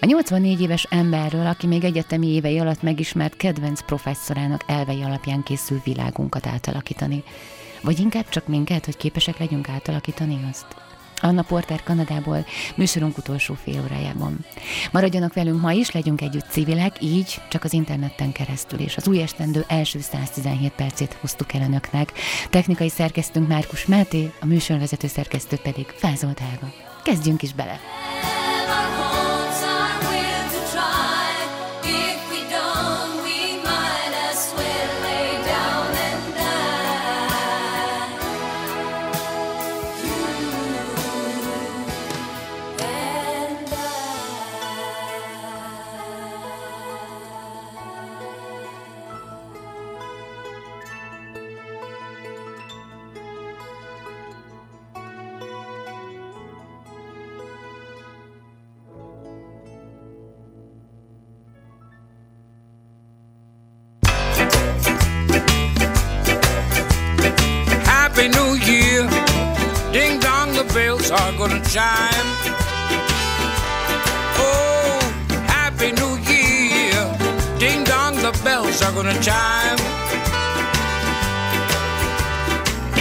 A 0.00 0.06
84 0.06 0.60
éves 0.60 0.86
emberről, 0.90 1.46
aki 1.46 1.66
még 1.66 1.84
egyetemi 1.84 2.26
évei 2.26 2.58
alatt 2.58 2.82
megismert 2.82 3.36
kedvenc 3.36 3.82
professzorának 3.82 4.64
elvei 4.66 5.02
alapján 5.02 5.42
készül 5.42 5.80
világunkat 5.84 6.46
átalakítani. 6.46 7.22
Vagy 7.82 7.98
inkább 7.98 8.28
csak 8.28 8.46
minket, 8.46 8.84
hogy 8.84 8.96
képesek 8.96 9.38
legyünk 9.38 9.68
átalakítani 9.68 10.38
azt. 10.50 10.89
Anna 11.20 11.42
Porter 11.42 11.82
Kanadából, 11.82 12.46
műsorunk 12.74 13.18
utolsó 13.18 13.54
fél 13.54 13.82
órájában. 13.84 14.38
Maradjanak 14.92 15.34
velünk 15.34 15.60
ma 15.60 15.72
is, 15.72 15.90
legyünk 15.90 16.20
együtt 16.20 16.50
civilek, 16.50 16.96
így 17.02 17.40
csak 17.48 17.64
az 17.64 17.72
interneten 17.72 18.32
keresztül, 18.32 18.78
és 18.78 18.96
az 18.96 19.08
új 19.08 19.22
esztendő 19.22 19.64
első 19.68 20.00
117 20.00 20.72
percét 20.72 21.16
hoztuk 21.20 21.52
el 21.52 21.62
önöknek. 21.62 22.12
Technikai 22.50 22.88
szerkesztünk 22.88 23.48
Márkus 23.48 23.86
Máté, 23.86 24.32
a 24.40 24.46
műsorvezető 24.46 25.06
szerkesztő 25.06 25.56
pedig 25.56 25.86
Fázolt 25.86 26.38
Helga. 26.38 26.72
Kezdjünk 27.02 27.42
is 27.42 27.52
bele! 27.52 27.80
Are 71.10 71.32
gonna 71.32 71.60
chime. 71.64 72.28
Oh, 74.38 75.00
Happy 75.46 75.90
New 75.92 76.14
Year. 76.30 77.00
Ding 77.58 77.82
dong, 77.84 78.14
the 78.16 78.30
bells 78.44 78.80
are 78.82 78.92
gonna 78.92 79.20
chime. 79.20 79.78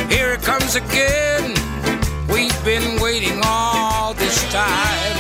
Here 0.10 0.34
it 0.34 0.42
comes 0.42 0.76
again. 0.76 1.54
We've 2.28 2.64
been 2.66 3.00
waiting 3.00 3.40
all 3.44 4.16
this 4.16 4.42
time. 4.52 5.18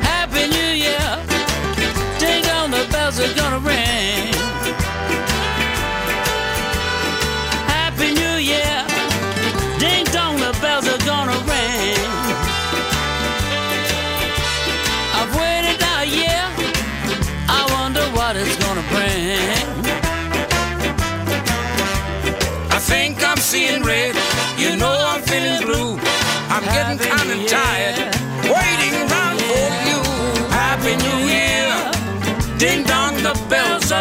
Happy 0.00 0.48
New 0.48 0.72
Year. 0.86 1.18
Ding 2.18 2.42
dong, 2.44 2.70
the 2.70 2.86
bells 2.90 3.20
are 3.20 3.34
gonna 3.34 3.58
ring. 3.58 4.29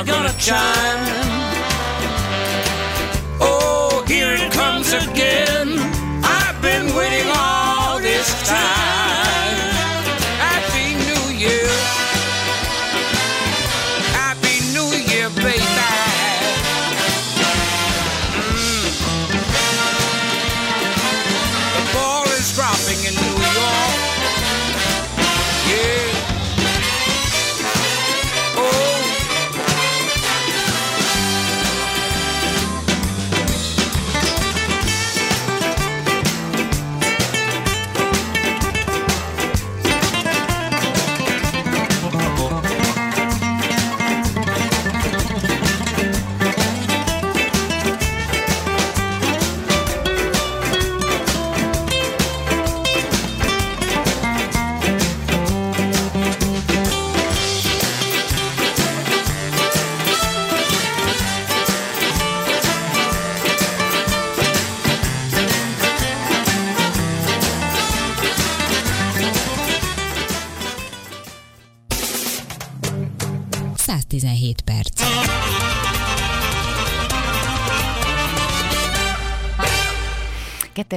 Gonna 0.03 0.33
chime. 0.37 1.28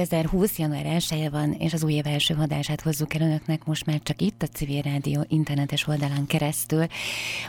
2020. 0.03 0.59
január 0.59 0.85
1 0.85 1.29
van, 1.31 1.51
és 1.51 1.73
az 1.73 1.83
új 1.83 1.93
év 1.93 2.07
első 2.07 2.35
adását 2.39 2.81
hozzuk 2.81 3.13
el 3.13 3.21
önöknek 3.21 3.65
most 3.65 3.85
már 3.85 3.99
csak 4.03 4.21
itt, 4.21 4.41
a 4.41 4.45
Civil 4.45 4.81
Rádió 4.81 5.25
internetes 5.27 5.87
oldalán 5.87 6.25
keresztül. 6.27 6.83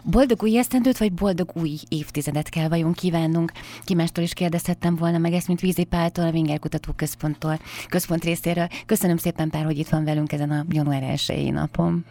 Boldog 0.04 0.42
új 0.42 0.58
esztendőt, 0.58 0.98
vagy 0.98 1.12
boldog 1.12 1.48
új 1.54 1.76
évtizedet 1.88 2.48
kell 2.48 2.68
vajon 2.68 2.92
kívánnunk? 2.92 3.52
Ki 3.84 3.96
is 4.14 4.32
kérdezhettem 4.32 4.96
volna 4.96 5.18
meg 5.18 5.32
ezt, 5.32 5.48
mint 5.48 5.60
Vízi 5.60 5.84
Páltól, 5.84 6.24
a 6.24 6.30
Winger 6.30 6.58
Kutató 6.58 6.92
Központtól, 6.96 7.58
központ 7.88 8.24
részéről. 8.24 8.66
Köszönöm 8.86 9.16
szépen, 9.16 9.50
Pár, 9.50 9.64
hogy 9.64 9.78
itt 9.78 9.88
van 9.88 10.04
velünk 10.04 10.32
ezen 10.32 10.50
a 10.50 10.64
január 10.68 11.02
1 11.02 11.52
napon. 11.52 12.04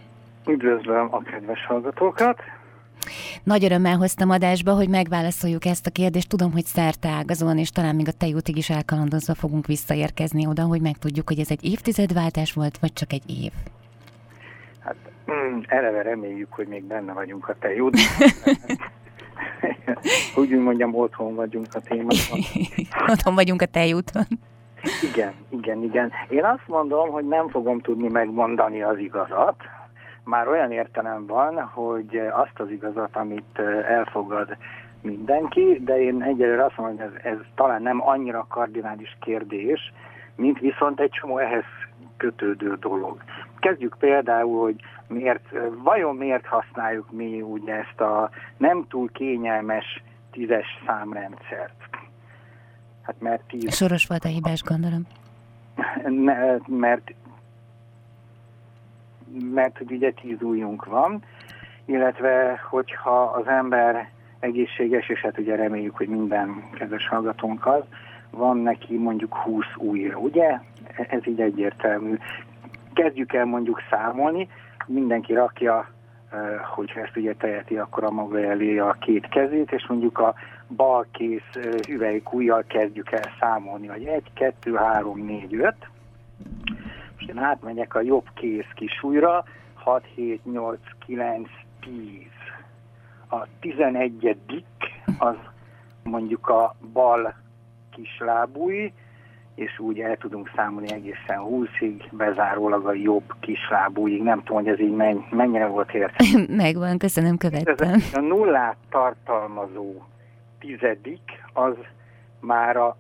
Üdvözlöm 0.48 1.08
a 1.12 1.22
kedves 1.22 1.66
hallgatókat! 1.66 2.40
Nagy 3.44 3.64
örömmel 3.64 3.98
hoztam 3.98 4.30
adásba, 4.30 4.74
hogy 4.74 4.90
megválaszoljuk 4.90 5.66
ezt 5.66 5.88
a 5.88 5.92
kérdést. 5.92 6.30
Tudom, 6.30 6.52
hogy 6.52 6.66
szerte 6.66 7.10
ágazóan, 7.10 7.58
és 7.58 7.70
talán 7.70 7.96
még 7.96 8.08
a 8.08 8.12
tejútig 8.12 8.58
is 8.58 8.70
elkalandozva 8.70 9.34
fogunk 9.34 9.66
visszaérkezni 9.66 10.48
oda, 10.48 10.64
hogy 10.64 10.82
megtudjuk, 10.82 11.28
hogy 11.28 11.40
ez 11.40 11.50
egy 11.50 11.66
évtizedváltás 11.66 12.54
volt, 12.54 12.78
vagy 12.78 12.94
csak 12.94 13.14
egy 13.14 13.44
év. 13.44 13.52
Hát 14.80 14.96
mm, 15.32 15.60
eleve 15.68 16.02
reméljük, 16.02 16.54
hogy 16.54 16.68
még 16.68 16.84
benne 16.84 17.14
vagyunk 17.14 17.50
a 17.50 17.56
tejút. 17.60 17.98
Úgy 20.36 20.50
mondjam, 20.50 20.96
otthon 20.96 21.36
vagyunk 21.36 21.68
a 21.74 21.80
témában. 21.80 22.40
otthon 23.12 23.36
vagyunk 23.36 23.62
a 23.62 23.66
tejúton. 23.66 24.26
Igen, 25.12 25.34
igen, 25.50 25.84
igen. 25.84 26.12
Én 26.30 26.44
azt 26.44 26.68
mondom, 26.68 27.10
hogy 27.10 27.28
nem 27.28 27.50
fogom 27.50 27.80
tudni 27.80 28.08
megmondani 28.08 28.82
az 28.82 28.98
igazat, 28.98 29.56
már 30.24 30.48
olyan 30.48 30.72
értelem 30.72 31.26
van, 31.26 31.62
hogy 31.62 32.18
azt 32.32 32.60
az 32.60 32.70
igazat, 32.70 33.16
amit 33.16 33.60
elfogad 33.88 34.58
mindenki, 35.02 35.82
de 35.84 36.02
én 36.02 36.22
egyelőre 36.22 36.66
azt 36.66 36.78
mondom, 36.78 36.98
hogy 36.98 37.16
ez, 37.16 37.34
ez 37.34 37.38
talán 37.56 37.82
nem 37.82 38.08
annyira 38.08 38.46
kardinális 38.50 39.18
kérdés, 39.22 39.94
mint 40.36 40.60
viszont 40.60 41.00
egy 41.00 41.10
csomó 41.10 41.38
ehhez 41.38 41.64
kötődő 42.18 42.76
dolog. 42.80 43.24
Kezdjük 43.60 43.96
például, 44.00 44.62
hogy 44.62 44.76
miért, 45.08 45.50
vajon 45.84 46.16
miért 46.16 46.46
használjuk 46.46 47.12
mi 47.12 47.42
ugye 47.42 47.74
ezt 47.74 48.02
a 48.02 48.30
nem 48.58 48.86
túl 48.90 49.10
kényelmes 49.12 50.04
tízes 50.32 50.66
számrendszert? 50.86 51.90
Hát 53.02 53.16
mert 53.20 53.42
tíz... 53.48 53.76
Soros 53.76 54.08
volt 54.08 54.24
a 54.24 54.28
hibás, 54.28 54.62
gondolom. 54.62 55.02
Ne, 56.04 56.58
mert 56.68 57.14
mert 59.54 59.78
hogy 59.78 59.92
ugye 59.92 60.12
tíz 60.12 60.42
ujjunk 60.42 60.86
van, 60.86 61.24
illetve 61.86 62.60
hogyha 62.70 63.22
az 63.22 63.48
ember 63.48 64.10
egészséges, 64.40 65.10
és 65.10 65.20
hát 65.20 65.38
ugye 65.38 65.56
reméljük, 65.56 65.98
hogy 65.98 66.08
minden 66.08 66.70
kedves 66.74 67.08
hallgatónk 67.08 67.66
az, 67.66 67.84
van 68.32 68.58
neki 68.58 68.98
mondjuk 68.98 69.36
20 69.36 69.66
ujja, 69.78 70.18
ugye? 70.18 70.60
Ez 71.10 71.28
így 71.28 71.42
egyértelmű. 71.42 72.18
Kezdjük 72.94 73.34
el 73.34 73.46
mondjuk 73.46 73.82
számolni, 73.90 74.48
mindenki 74.86 75.34
rakja, 75.34 75.88
hogyha 76.76 77.00
ezt 77.00 77.18
ugye 77.18 77.34
teheti, 77.34 77.78
akkor 77.78 78.04
a 78.04 78.12
maga 78.12 78.40
elé 78.40 78.78
a 78.78 78.96
két 79.00 79.28
kezét, 79.28 79.72
és 79.72 79.88
mondjuk 79.88 80.20
a 80.20 80.34
bal 80.76 81.06
kész 81.12 81.50
hüvelykújjal 81.88 82.64
kezdjük 82.68 83.12
el 83.12 83.32
számolni, 83.40 83.88
hogy 83.88 84.04
1, 84.04 84.24
2, 84.34 84.76
3, 84.76 85.26
4, 85.26 85.56
5, 85.56 85.76
most 87.26 87.38
én 87.38 87.44
átmegyek 87.44 87.96
a 87.96 88.02
jobb 88.02 88.26
kéz 88.34 88.66
kisújra, 88.76 89.44
6, 89.74 90.06
7, 90.16 90.46
8, 90.46 90.80
9, 91.06 91.50
10. 91.80 91.92
A 93.30 93.48
11 93.60 94.36
az 95.18 95.36
mondjuk 96.04 96.48
a 96.48 96.76
bal 96.94 97.36
kislábúj, 97.92 98.94
és 99.56 99.80
úgy 99.80 100.00
el 100.00 100.18
tudunk 100.18 100.52
számolni 100.56 100.92
egészen 100.92 101.40
20-ig, 101.40 102.04
bezárólag 102.12 102.86
a 102.86 102.94
jobb 102.94 103.34
kislábúig. 103.40 104.22
Nem 104.22 104.44
tudom, 104.44 104.64
hogy 104.64 104.72
ez 104.72 104.80
így 104.80 104.96
mennyire 105.30 105.66
volt 105.66 105.94
érthető. 105.94 106.46
Megvan, 106.64 106.98
köszönöm, 106.98 107.38
követtem. 107.38 108.00
a 108.14 108.20
nullát 108.20 108.78
tartalmazó 108.90 110.02
tizedik, 110.60 111.44
az 111.54 111.74
már 112.40 112.78
a 112.78 112.98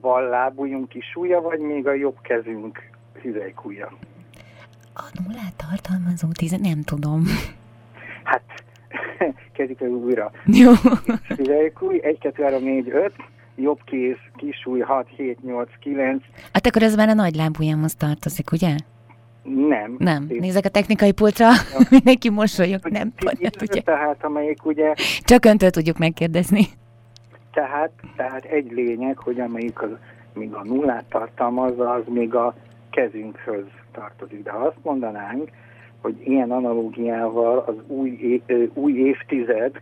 bal 0.00 0.28
lábújunk 0.28 0.88
kisúja, 0.88 1.40
vagy 1.40 1.58
még 1.58 1.86
a 1.86 1.92
jobb 1.92 2.16
kezünk 2.20 2.91
hüvelykújja. 3.22 3.92
A 4.94 5.10
nullát 5.24 5.54
tartalmazó 5.68 6.28
tíze, 6.32 6.56
nem 6.56 6.82
tudom. 6.82 7.22
Hát, 8.22 8.42
kezdjük 9.56 9.80
el 9.80 9.88
újra. 9.88 10.30
Jó. 10.44 10.72
Hüvelykúj, 11.36 12.00
1, 12.02 12.18
2, 12.18 12.42
3, 12.42 12.62
4, 12.62 12.88
5, 12.88 13.12
jobb 13.56 13.78
kéz, 13.84 14.16
kisúj, 14.36 14.80
6, 14.80 15.08
7, 15.16 15.42
8, 15.42 15.68
9. 15.80 16.24
Hát 16.52 16.66
akkor 16.66 16.82
ez 16.82 16.96
már 16.96 17.08
a 17.08 17.14
nagy 17.14 17.34
lábújámhoz 17.34 17.94
tartozik, 17.94 18.52
ugye? 18.52 18.76
Nem. 19.42 19.94
Nem. 19.98 20.26
Én... 20.28 20.38
Nézek 20.40 20.64
a 20.64 20.68
technikai 20.68 21.12
pultra, 21.12 21.48
mindenki 21.90 22.30
mosolyog, 22.30 22.80
nem 22.88 23.12
pont, 23.14 23.62
ugye? 23.62 23.80
Tehát, 23.80 24.24
amelyik 24.24 24.64
ugye... 24.64 24.92
Csak 25.24 25.44
öntől 25.44 25.70
tudjuk 25.70 25.98
megkérdezni. 25.98 26.66
Tehát, 27.52 27.90
tehát 28.16 28.44
egy 28.44 28.70
lényeg, 28.70 29.18
hogy 29.18 29.40
amelyik 29.40 29.82
az, 29.82 29.90
még 30.34 30.54
a 30.54 30.64
nullát 30.64 31.04
tartalmazza, 31.04 31.90
az 31.90 32.02
még 32.06 32.34
a 32.34 32.54
kezünkhöz 32.92 33.66
tartozik. 33.92 34.42
De 34.42 34.50
ha 34.50 34.58
azt 34.58 34.84
mondanánk, 34.84 35.50
hogy 36.00 36.28
ilyen 36.28 36.50
analógiával 36.50 37.58
az 37.58 37.74
új, 37.86 38.42
új 38.74 38.92
évtized 38.92 39.80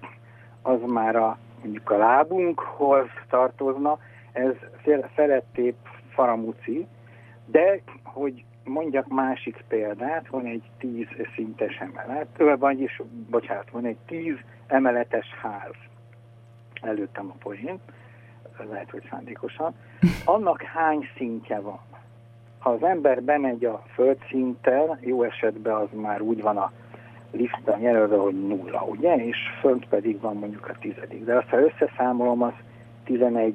az 0.63 0.79
már 0.87 1.17
a, 1.17 1.39
mondjuk 1.63 1.91
a 1.91 1.97
lábunkhoz 1.97 3.07
tartozna, 3.29 3.99
ez 4.33 4.55
felettébb 5.15 5.75
faramuci, 6.09 6.87
de 7.47 7.81
hogy 8.03 8.45
mondjak 8.65 9.09
másik 9.09 9.65
példát, 9.69 10.29
van 10.29 10.45
egy 10.45 10.63
tíz 10.79 11.07
szintes 11.35 11.77
emelet, 11.77 12.59
vagyis, 12.59 13.03
bocsánat, 13.31 13.71
van 13.71 13.85
egy 13.85 13.99
tíz 14.07 14.37
emeletes 14.67 15.27
ház. 15.43 15.75
Előttem 16.83 17.31
a 17.31 17.39
poén, 17.43 17.81
lehet, 18.71 18.91
hogy 18.91 19.07
szándékosan. 19.11 19.75
Annak 20.25 20.63
hány 20.63 21.09
szintje 21.17 21.61
van? 21.61 21.90
Ha 22.61 22.71
az 22.71 22.83
ember 22.83 23.23
bemegy 23.23 23.65
a 23.65 23.83
földszinten, 23.95 24.99
jó 25.01 25.23
esetben 25.23 25.75
az 25.75 25.89
már 25.93 26.21
úgy 26.21 26.43
van 26.43 26.57
a 26.57 26.73
liftben 27.33 27.81
jelölve, 27.81 28.17
hogy 28.17 28.47
nulla, 28.47 28.83
ugye? 28.83 29.15
És 29.15 29.37
fönt 29.61 29.89
pedig 29.89 30.21
van 30.21 30.37
mondjuk 30.37 30.69
a 30.69 30.79
tizedik. 30.81 31.25
De 31.25 31.37
azt, 31.37 31.49
ha 31.49 31.61
összeszámolom, 31.61 32.43
az 32.43 32.53
11 33.05 33.55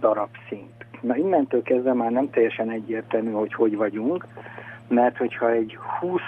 darab 0.00 0.28
szint. 0.48 0.86
Na 1.00 1.16
innentől 1.16 1.62
kezdve 1.62 1.92
már 1.92 2.10
nem 2.10 2.30
teljesen 2.30 2.70
egyértelmű, 2.70 3.30
hogy 3.30 3.54
hogy 3.54 3.76
vagyunk, 3.76 4.26
mert 4.88 5.16
hogyha 5.16 5.50
egy 5.50 5.78
20 6.00 6.20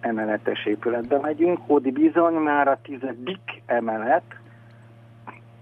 emeletes 0.00 0.66
épületbe 0.66 1.18
megyünk, 1.18 1.58
ott 1.66 1.92
bizony 1.92 2.34
már 2.34 2.68
a 2.68 2.78
tizedik 2.82 3.62
emelet 3.66 4.22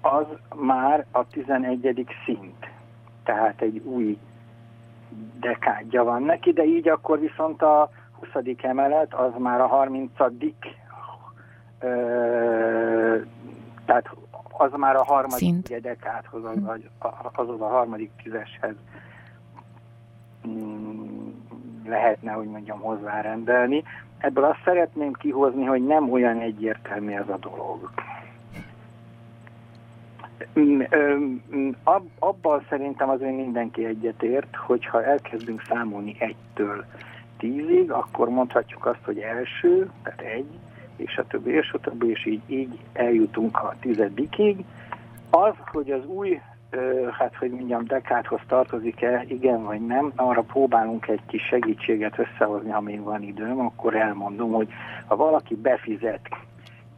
az 0.01 0.27
már 0.55 1.07
a 1.11 1.27
11. 1.27 2.07
szint. 2.25 2.71
Tehát 3.25 3.61
egy 3.61 3.83
új 3.85 4.19
dekádja 5.41 6.05
van 6.05 6.23
neki, 6.23 6.53
de 6.53 6.65
így 6.65 6.89
akkor 6.89 7.21
viszont 7.21 7.63
a 7.63 7.91
20. 8.13 8.29
emelet 8.57 9.15
az 9.15 9.33
már 9.39 9.61
a 9.61 9.67
30. 9.67 10.11
Ö, 11.81 13.21
tehát 13.85 14.11
az 14.51 14.71
már 14.77 14.97
a 14.97 15.05
harmadik 15.05 15.67
Szint. 15.67 15.81
dekádhoz, 15.81 16.45
az, 16.45 16.81
azaz 17.33 17.61
a 17.61 17.69
harmadik 17.69 18.11
tízeshez 18.23 18.75
mm, 20.49 21.29
lehetne, 21.85 22.33
hogy 22.33 22.47
mondjam, 22.47 22.81
hozzárendelni. 22.81 23.83
Ebből 24.19 24.45
azt 24.45 24.63
szeretném 24.65 25.13
kihozni, 25.13 25.65
hogy 25.65 25.87
nem 25.87 26.13
olyan 26.13 26.39
egyértelmű 26.41 27.13
ez 27.13 27.29
a 27.29 27.37
dolog. 27.37 27.91
Mm, 30.61 30.83
mm, 31.55 31.71
abban 32.19 32.65
szerintem 32.69 33.09
azért 33.09 33.37
mindenki 33.37 33.85
egyetért, 33.85 34.57
hogyha 34.57 35.05
elkezdünk 35.05 35.63
számolni 35.69 36.17
egytől 36.19 36.85
tízig, 37.39 37.91
akkor 37.91 38.29
mondhatjuk 38.29 38.87
azt, 38.87 39.05
hogy 39.05 39.19
első, 39.19 39.91
tehát 40.03 40.21
egy, 40.21 40.59
és 40.97 41.17
a 41.17 41.27
többi, 41.27 41.51
és 41.51 41.73
a 41.73 41.79
többi, 41.79 42.11
és 42.11 42.27
így, 42.27 42.43
így 42.47 42.79
eljutunk 42.93 43.57
a 43.57 43.75
tizedikig. 43.81 44.65
Az, 45.31 45.55
hogy 45.73 45.91
az 45.91 46.07
új, 46.07 46.41
hát 47.19 47.37
hogy 47.37 47.51
mondjam, 47.51 47.85
dekádhoz 47.85 48.41
tartozik-e, 48.49 49.25
igen 49.29 49.65
vagy 49.65 49.87
nem, 49.87 50.13
arra 50.17 50.43
próbálunk 50.43 51.09
egy 51.09 51.23
kis 51.27 51.43
segítséget 51.43 52.19
összehozni, 52.19 52.71
ha 52.71 52.81
még 52.81 53.03
van 53.03 53.23
időm, 53.23 53.61
akkor 53.61 53.95
elmondom, 53.95 54.53
hogy 54.53 54.69
ha 55.07 55.17
valaki 55.17 55.55
befizet 55.55 56.29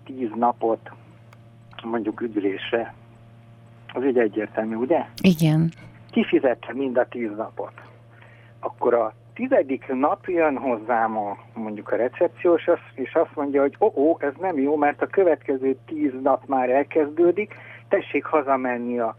tíz 0.05 0.31
napot 0.35 0.90
mondjuk 1.83 2.21
üdülésre, 2.21 2.94
az 3.98 4.04
ugye 4.04 4.22
egyértelmű, 4.22 4.74
ugye? 4.74 5.04
Igen. 5.22 5.72
Kifizette 6.11 6.72
mind 6.74 6.98
a 6.98 7.06
tíz 7.08 7.30
napot. 7.37 7.72
akkor 8.61 8.94
a 8.94 9.14
tizedik 9.34 9.87
nap 9.87 10.26
jön 10.26 10.56
hozzám 10.56 11.16
a, 11.16 11.37
mondjuk 11.54 11.92
a 11.92 11.96
recepciós, 11.96 12.68
és 12.94 13.14
azt 13.14 13.34
mondja, 13.34 13.61
hogy 13.61 13.76
ó, 13.80 13.87
oh, 13.87 13.96
oh, 13.96 14.16
ez 14.22 14.32
nem 14.40 14.58
jó, 14.58 14.76
mert 14.76 15.02
a 15.02 15.06
következő 15.06 15.76
tíz 15.87 16.12
nap 16.22 16.46
már 16.46 16.70
elkezdődik, 16.70 17.54
tessék 17.88 18.24
hazamenni 18.24 18.98
a 18.98 19.16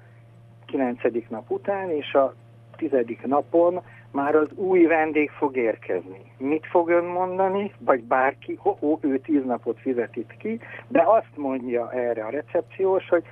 kilencedik 0.66 1.30
nap 1.30 1.52
után, 1.52 1.90
és 1.92 2.14
a 2.14 2.34
tizedik 2.78 3.26
napon 3.26 3.82
már 4.12 4.36
az 4.36 4.48
új 4.56 4.86
vendég 4.86 5.30
fog 5.30 5.58
érkezni. 5.58 6.22
Mit 6.38 6.66
fog 6.66 6.90
ön 6.90 7.04
mondani? 7.06 7.72
Vagy 7.80 8.04
bárki, 8.04 8.58
ho, 8.62 8.76
ho, 8.80 8.98
ő 9.02 9.20
tíz 9.20 9.46
napot 9.46 9.80
fizetít 9.80 10.36
ki, 10.38 10.60
de 10.88 11.04
azt 11.06 11.36
mondja 11.38 11.92
erre 11.92 12.26
a 12.26 12.30
recepciós, 12.30 13.10
hogy 13.10 13.24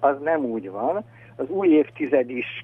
az 0.00 0.16
nem 0.22 0.44
úgy 0.44 0.70
van, 0.70 1.04
az 1.36 1.48
új 1.48 1.68
évtized 1.68 2.30
is 2.30 2.62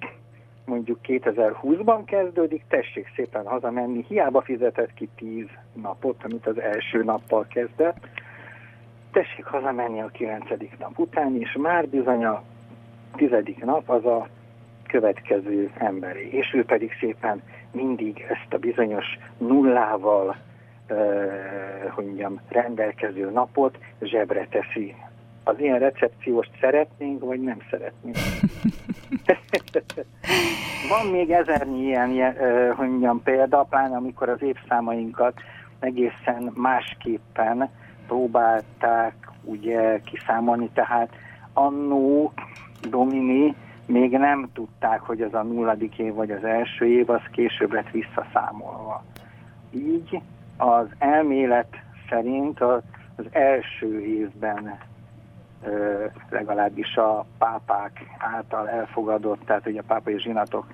mondjuk 0.65 0.99
2020-ban 1.03 2.01
kezdődik, 2.07 2.65
tessék 2.69 3.13
szépen 3.17 3.47
hazamenni, 3.47 4.05
hiába 4.09 4.41
fizetett 4.41 4.95
ki 4.95 5.09
tíz 5.17 5.47
napot, 5.73 6.25
amit 6.25 6.47
az 6.47 6.61
első 6.61 7.05
nappal 7.05 7.47
kezdett, 7.51 8.09
tessék 9.13 9.45
hazamenni 9.45 10.01
a 10.01 10.07
kilencedik 10.07 10.79
nap 10.79 10.99
után, 10.99 11.41
és 11.41 11.57
már 11.59 11.89
bizony 11.89 12.25
a 12.25 12.43
tizedik 13.17 13.65
nap 13.65 13.91
az 13.91 14.05
a 14.05 14.29
következő 14.87 15.71
emberi, 15.79 16.33
és 16.33 16.55
ő 16.55 16.65
pedig 16.65 16.93
szépen 17.01 17.43
mindig 17.71 18.27
ezt 18.29 18.53
a 18.53 18.59
bizonyos 18.59 19.07
nullával, 19.39 20.37
uh, 20.89 20.97
hogy 21.91 22.05
mondjam, 22.05 22.41
rendelkező 22.49 23.31
napot 23.31 23.79
zsebre 24.01 24.47
teszi. 24.51 24.95
Az 25.45 25.59
ilyen 25.59 25.79
recepcióst 25.79 26.51
szeretnénk, 26.61 27.25
vagy 27.25 27.41
nem 27.41 27.59
szeretnénk? 27.71 28.17
Van 30.91 31.07
még 31.07 31.31
ezernyi 31.31 31.83
ilyen, 31.83 32.11
uh, 32.11 32.77
hogy 32.77 32.89
mondjam, 32.89 33.23
példa, 33.23 33.63
pláne 33.63 33.97
amikor 33.97 34.29
az 34.29 34.43
évszámainkat 34.43 35.41
egészen 35.79 36.53
másképpen 36.55 37.71
próbálták 38.07 39.15
ugye 39.45 40.01
kiszámolni, 40.01 40.71
tehát 40.75 41.09
annó 41.53 42.33
Domini 42.91 43.55
még 43.89 44.11
nem 44.11 44.49
tudták, 44.53 45.01
hogy 45.01 45.23
az 45.23 45.35
a 45.35 45.43
nulladik 45.43 45.99
év 45.99 46.15
vagy 46.15 46.31
az 46.31 46.45
első 46.45 46.87
év, 46.87 47.11
az 47.11 47.23
később 47.33 47.73
lett 47.73 47.91
visszaszámolva. 47.91 49.05
Így 49.71 50.21
az 50.57 50.87
elmélet 50.99 51.77
szerint 52.09 52.61
az, 52.61 52.83
az 53.17 53.25
első 53.31 54.01
évben 54.01 54.79
legalábbis 56.31 56.97
a 56.97 57.25
pápák 57.39 58.01
által 58.19 58.69
elfogadott, 58.69 59.41
tehát 59.45 59.63
hogy 59.63 59.77
a 59.77 59.83
pápai 59.87 60.19
zsinatok 60.19 60.67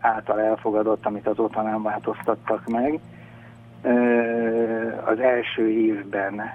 által 0.00 0.40
elfogadott, 0.40 1.06
amit 1.06 1.26
azóta 1.26 1.62
nem 1.62 1.82
változtattak 1.82 2.66
meg, 2.66 3.00
az 5.04 5.18
első 5.18 5.70
évben 5.70 6.52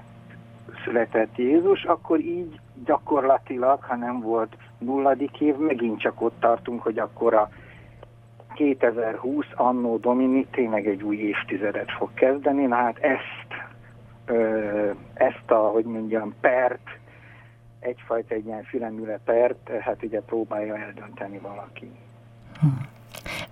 született 0.83 1.37
Jézus, 1.37 1.83
akkor 1.83 2.19
így 2.19 2.59
gyakorlatilag, 2.85 3.83
ha 3.83 3.95
nem 3.95 4.19
volt 4.19 4.55
nulladik 4.77 5.39
év, 5.39 5.55
megint 5.55 5.99
csak 5.99 6.21
ott 6.21 6.39
tartunk, 6.39 6.81
hogy 6.81 6.99
akkor 6.99 7.33
a 7.33 7.49
2020 8.53 9.45
annó 9.55 9.97
Domini 9.97 10.45
tényleg 10.51 10.87
egy 10.87 11.03
új 11.03 11.17
évtizedet 11.17 11.91
fog 11.91 12.13
kezdeni, 12.13 12.65
na 12.65 12.75
hát 12.75 12.97
ezt, 12.97 13.69
ö, 14.25 14.91
ezt 15.13 15.51
a, 15.51 15.55
hogy 15.55 15.85
mondjam, 15.85 16.33
pert, 16.41 16.89
egyfajta 17.79 18.33
egy 18.33 18.45
ilyen 18.45 18.63
fülemüle 18.63 19.19
pert, 19.25 19.69
hát 19.79 20.03
ugye 20.03 20.21
próbálja 20.21 20.77
eldönteni 20.77 21.37
valaki. 21.37 21.91
Hm. 22.59 22.67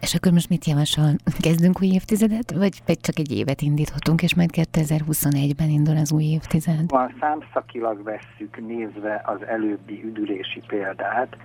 És 0.06 0.16
akkor 0.16 0.32
most 0.32 0.50
mit 0.50 0.66
javasol? 0.66 1.10
Kezdünk 1.40 1.82
új 1.82 1.88
évtizedet, 1.88 2.52
vagy, 2.52 2.76
vagy 2.86 3.00
csak 3.00 3.18
egy 3.18 3.32
évet 3.32 3.62
indíthatunk, 3.62 4.22
és 4.22 4.36
majd 4.36 4.50
2021-ben 4.54 5.70
indul 5.70 5.98
az 5.98 6.12
új 6.12 6.24
évtized? 6.24 6.90
Van 6.90 7.16
számszakilag 7.20 8.04
vesszük 8.04 8.68
nézve 8.68 9.22
az 9.26 9.46
előbbi 9.46 10.04
üdülési 10.04 10.62
példát, 10.68 11.38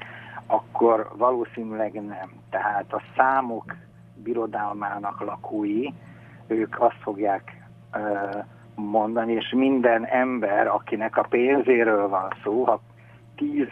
akkor 0.47 1.09
valószínűleg 1.17 1.93
nem. 1.93 2.31
Tehát 2.51 2.93
a 2.93 3.03
számok 3.17 3.77
birodalmának 4.23 5.21
lakói, 5.21 5.89
ők 6.47 6.81
azt 6.81 7.01
fogják 7.03 7.69
mondani, 8.75 9.33
és 9.33 9.53
minden 9.57 10.05
ember, 10.07 10.67
akinek 10.67 11.17
a 11.17 11.27
pénzéről 11.29 12.09
van 12.09 12.33
szó, 12.43 12.65
ha 12.65 12.81
tíz 13.37 13.69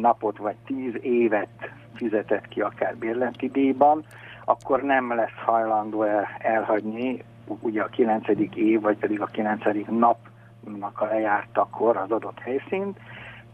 napot 0.00 0.38
vagy 0.38 0.56
tíz 0.66 0.94
évet 1.00 1.70
fizetett 1.94 2.48
ki 2.48 2.60
akár 2.60 2.96
bérleti 2.96 3.48
díjban, 3.48 4.04
akkor 4.44 4.82
nem 4.82 5.14
lesz 5.14 5.44
hajlandó 5.44 6.02
el, 6.02 6.28
elhagyni 6.38 7.24
ugye 7.60 7.82
a 7.82 7.88
kilencedik 7.88 8.54
év, 8.54 8.80
vagy 8.80 8.96
pedig 8.96 9.20
a 9.20 9.26
kilencedik 9.26 9.86
napnak 9.86 11.00
a 11.00 11.04
lejártakor 11.04 11.96
az 11.96 12.10
adott 12.10 12.38
helyszínt. 12.38 12.98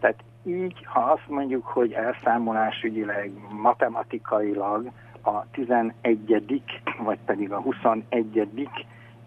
Tehát 0.01 0.23
így, 0.45 0.85
ha 0.85 1.01
azt 1.01 1.29
mondjuk, 1.29 1.67
hogy 1.67 1.93
elszámolásügyileg, 1.93 3.33
matematikailag 3.51 4.91
a 5.23 5.51
11. 5.51 6.63
vagy 6.99 7.19
pedig 7.25 7.53
a 7.53 7.61
21. 7.61 8.69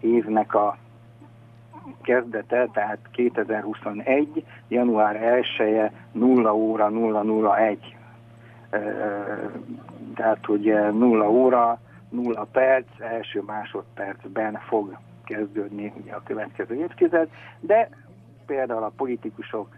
évnek 0.00 0.54
a 0.54 0.76
kezdete, 2.02 2.68
tehát 2.72 2.98
2021. 3.10 4.44
január 4.68 5.42
1-e 5.58 5.92
0 6.12 6.54
óra 6.54 6.90
001 6.90 7.96
tehát 10.14 10.44
hogy 10.44 10.64
0 10.92 11.30
óra, 11.30 11.78
0 12.08 12.46
perc, 12.52 12.86
első 12.98 13.42
másodpercben 13.46 14.58
fog 14.66 14.98
kezdődni 15.24 15.92
ugye 16.02 16.12
a 16.12 16.22
következő 16.24 16.74
évtized, 16.74 17.28
de 17.60 17.88
például 18.46 18.82
a 18.82 18.92
politikusok 18.96 19.68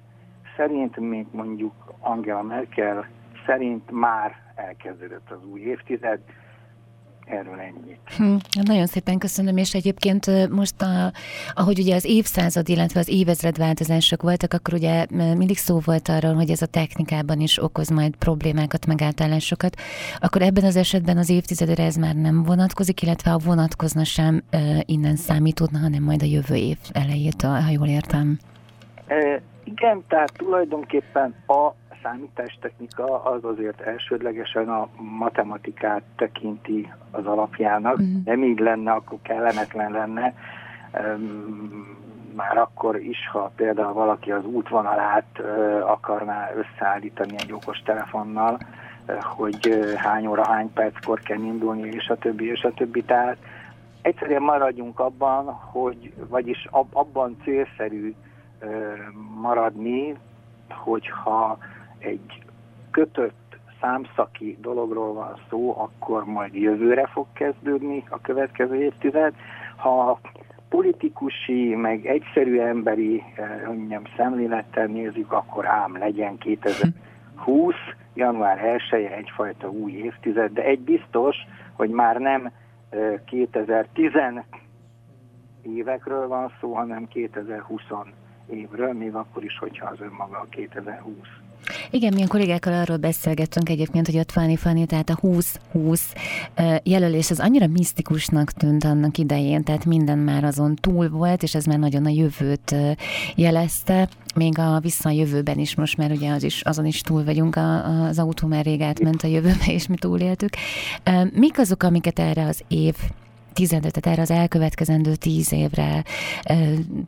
szerint, 0.57 0.97
mint 0.97 1.33
mondjuk 1.33 1.73
Angela 2.01 2.42
Merkel 2.42 3.09
szerint 3.47 3.90
már 3.90 4.37
elkezdődött 4.55 5.31
az 5.31 5.44
új 5.53 5.61
évtized, 5.61 6.21
erről 7.31 7.59
ennyit. 7.59 7.99
Hm, 8.17 8.35
nagyon 8.62 8.87
szépen 8.87 9.19
köszönöm, 9.19 9.57
és 9.57 9.75
egyébként 9.75 10.49
most, 10.51 10.83
a, 10.83 11.12
ahogy 11.55 11.79
ugye 11.79 11.95
az 11.95 12.05
évszázad, 12.05 12.69
illetve 12.69 13.01
az 13.01 13.09
évezred 13.09 13.59
változások 13.59 14.23
voltak, 14.23 14.53
akkor 14.53 14.75
ugye 14.75 15.07
mindig 15.11 15.57
szó 15.57 15.81
volt 15.85 16.09
arról, 16.09 16.35
hogy 16.35 16.51
ez 16.51 16.62
a 16.62 16.67
technikában 16.67 17.41
is 17.41 17.62
okoz 17.62 17.88
majd 17.88 18.17
problémákat, 18.17 18.87
megáltalásokat, 18.87 19.77
akkor 20.19 20.43
ebben 20.43 20.64
az 20.64 20.77
esetben 20.77 21.17
az 21.17 21.31
évtizedre 21.31 21.85
ez 21.85 21.97
már 21.97 22.14
nem 22.14 22.43
vonatkozik, 22.43 23.03
illetve 23.03 23.31
ha 23.31 23.38
vonatkozna 23.38 24.05
sem 24.05 24.43
innen 24.85 25.17
számítódna, 25.17 25.79
hanem 25.79 26.03
majd 26.03 26.23
a 26.23 26.27
jövő 26.27 26.55
év 26.55 26.79
elejétől, 26.93 27.51
ha 27.51 27.71
jól 27.71 27.87
értem. 27.87 28.38
E, 29.07 29.43
igen, 29.64 30.05
tehát 30.09 30.33
tulajdonképpen 30.37 31.35
a 31.47 31.73
számítástechnika 32.02 33.22
az 33.22 33.44
azért 33.44 33.80
elsődlegesen 33.80 34.68
a 34.68 34.88
matematikát 34.96 36.02
tekinti 36.16 36.92
az 37.11 37.26
alapjának. 37.26 38.02
Mm. 38.02 38.16
Nem 38.24 38.42
így 38.42 38.58
lenne, 38.58 38.92
akkor 38.92 39.18
kellemetlen 39.22 39.92
lenne. 39.92 40.34
Már 42.34 42.56
akkor 42.56 42.96
is, 42.96 43.28
ha 43.32 43.50
például 43.56 43.92
valaki 43.92 44.32
az 44.32 44.44
útvonalát 44.44 45.40
akarná 45.87 46.50
összeállítani 46.54 47.34
egy 47.38 47.52
okos 47.52 47.78
telefonnal, 47.78 48.58
hogy 49.22 49.94
hány 49.96 50.26
óra, 50.26 50.46
hány 50.46 50.72
perckor 50.72 51.20
kell 51.20 51.40
indulni, 51.40 51.88
és 51.88 52.08
a 52.08 52.16
többi, 52.16 52.50
és 52.50 52.62
a 52.62 52.72
többi. 52.72 53.02
Tehát 53.02 53.37
egyszerűen 54.02 54.42
maradjunk 54.42 55.00
abban, 55.00 55.44
hogy, 55.44 56.12
vagyis 56.28 56.68
abban 56.92 57.37
célszerű 57.42 58.14
maradni, 59.40 60.16
hogyha 60.68 61.58
egy 61.98 62.42
kötött 62.90 63.58
számszaki 63.80 64.58
dologról 64.61 65.12
van 65.12 65.40
szó, 65.50 65.74
akkor 65.78 66.24
majd 66.24 66.54
jövőre 66.54 67.06
fog 67.06 67.26
kezdődni 67.32 68.04
a 68.08 68.20
következő 68.20 68.74
évtized. 68.74 69.34
Ha 69.76 70.20
politikusi, 70.68 71.74
meg 71.74 72.06
egyszerű 72.06 72.58
emberi 72.58 73.22
eh, 73.34 73.62
mondjam, 73.66 74.02
szemlélettel 74.16 74.87
nézzük, 74.87 75.32
akkor 75.32 75.66
ám 75.66 75.98
legyen 75.98 76.38
2020, 76.38 77.74
január 78.14 78.64
1 78.64 78.80
-e 78.90 78.96
egyfajta 78.96 79.70
új 79.70 79.92
évtized, 79.92 80.52
de 80.52 80.62
egy 80.62 80.80
biztos, 80.80 81.37
hogy 81.72 81.90
már 81.90 82.16
nem 82.16 82.52
2010 83.24 84.14
eh, 84.14 84.44
évekről 85.62 86.28
van 86.28 86.52
szó, 86.61 86.74
hanem 86.74 87.08
2020 87.08 87.82
évről, 88.46 88.92
még 88.92 89.14
akkor 89.14 89.44
is, 89.44 89.58
hogyha 89.58 89.87
az 89.87 90.00
önmaga 90.00 90.38
a 90.38 90.46
2020. 90.50 91.14
Igen, 91.90 92.14
mi 92.14 92.22
a 92.22 92.27
kollégákkal 92.27 92.72
arról 92.72 92.96
beszélgettünk 92.96 93.68
egyébként, 93.68 94.07
hogy 94.07 94.16
a 94.16 94.40
20 94.40 94.59
Funny, 94.59 94.87
tehát 94.87 95.11
a 95.11 95.18
20-20 95.22 96.01
jelölés 96.83 97.31
az 97.31 97.40
annyira 97.40 97.66
misztikusnak 97.66 98.53
tűnt 98.53 98.85
annak 98.85 99.18
idején, 99.18 99.64
tehát 99.64 99.85
minden 99.85 100.18
már 100.18 100.44
azon 100.44 100.74
túl 100.74 101.09
volt, 101.09 101.42
és 101.42 101.55
ez 101.55 101.64
már 101.64 101.79
nagyon 101.79 102.07
a 102.07 102.09
jövőt 102.09 102.74
jelezte, 103.35 104.09
még 104.35 104.59
a 104.59 104.81
vissza 104.81 105.09
a 105.09 105.12
jövőben 105.12 105.59
is 105.59 105.74
most, 105.74 105.96
mert 105.96 106.16
ugye 106.16 106.33
az 106.33 106.42
is, 106.42 106.62
azon 106.62 106.87
is 106.87 107.01
túl 107.01 107.24
vagyunk, 107.24 107.57
a, 107.57 108.05
az 108.05 108.18
autó 108.18 108.46
már 108.46 108.64
rég 108.64 108.81
átment 108.81 109.22
a 109.22 109.27
jövőbe, 109.27 109.64
és 109.66 109.87
mi 109.87 109.96
túléltük. 109.96 110.51
Mik 111.33 111.59
azok, 111.59 111.83
amiket 111.83 112.18
erre 112.18 112.44
az 112.44 112.62
év 112.68 112.94
tizedre, 113.59 113.90
tehát 113.90 114.18
erre 114.18 114.23
az 114.23 114.40
elkövetkezendő 114.40 115.14
tíz 115.14 115.53
évre 115.53 116.05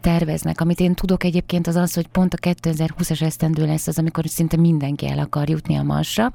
terveznek. 0.01 0.61
Amit 0.61 0.81
én 0.81 0.95
tudok 0.95 1.25
egyébként 1.25 1.67
az 1.67 1.77
az, 1.77 1.95
hogy 1.95 2.07
pont 2.07 2.35
a 2.35 2.37
2020-as 2.37 3.23
esztendő 3.23 3.67
lesz 3.67 3.87
az, 3.87 3.99
amikor 3.99 4.25
szinte 4.27 4.57
mindenki 4.57 5.09
el 5.09 5.19
akar 5.19 5.49
jutni 5.49 5.77
a 5.77 5.83
Marsra. 5.83 6.33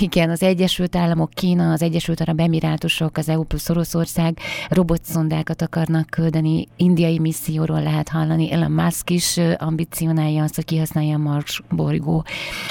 Igen, 0.00 0.30
az 0.30 0.42
Egyesült 0.42 0.96
Államok, 0.96 1.30
Kína, 1.30 1.72
az 1.72 1.82
Egyesült 1.82 2.20
Arab 2.20 2.40
Emirátusok, 2.40 3.16
az 3.16 3.28
EU 3.28 3.42
plusz 3.42 3.70
Oroszország 3.70 4.38
robotszondákat 4.68 5.62
akarnak 5.62 6.06
küldeni, 6.10 6.66
indiai 6.76 7.18
misszióról 7.18 7.82
lehet 7.82 8.08
hallani, 8.08 8.52
Elon 8.52 8.70
Musk 8.72 9.10
is 9.10 9.40
ambicionálja 9.56 10.42
azt, 10.42 10.54
hogy 10.54 10.64
kihasználja 10.64 11.14
a 11.14 11.18
Mars 11.18 11.62
bolygó 11.70 12.24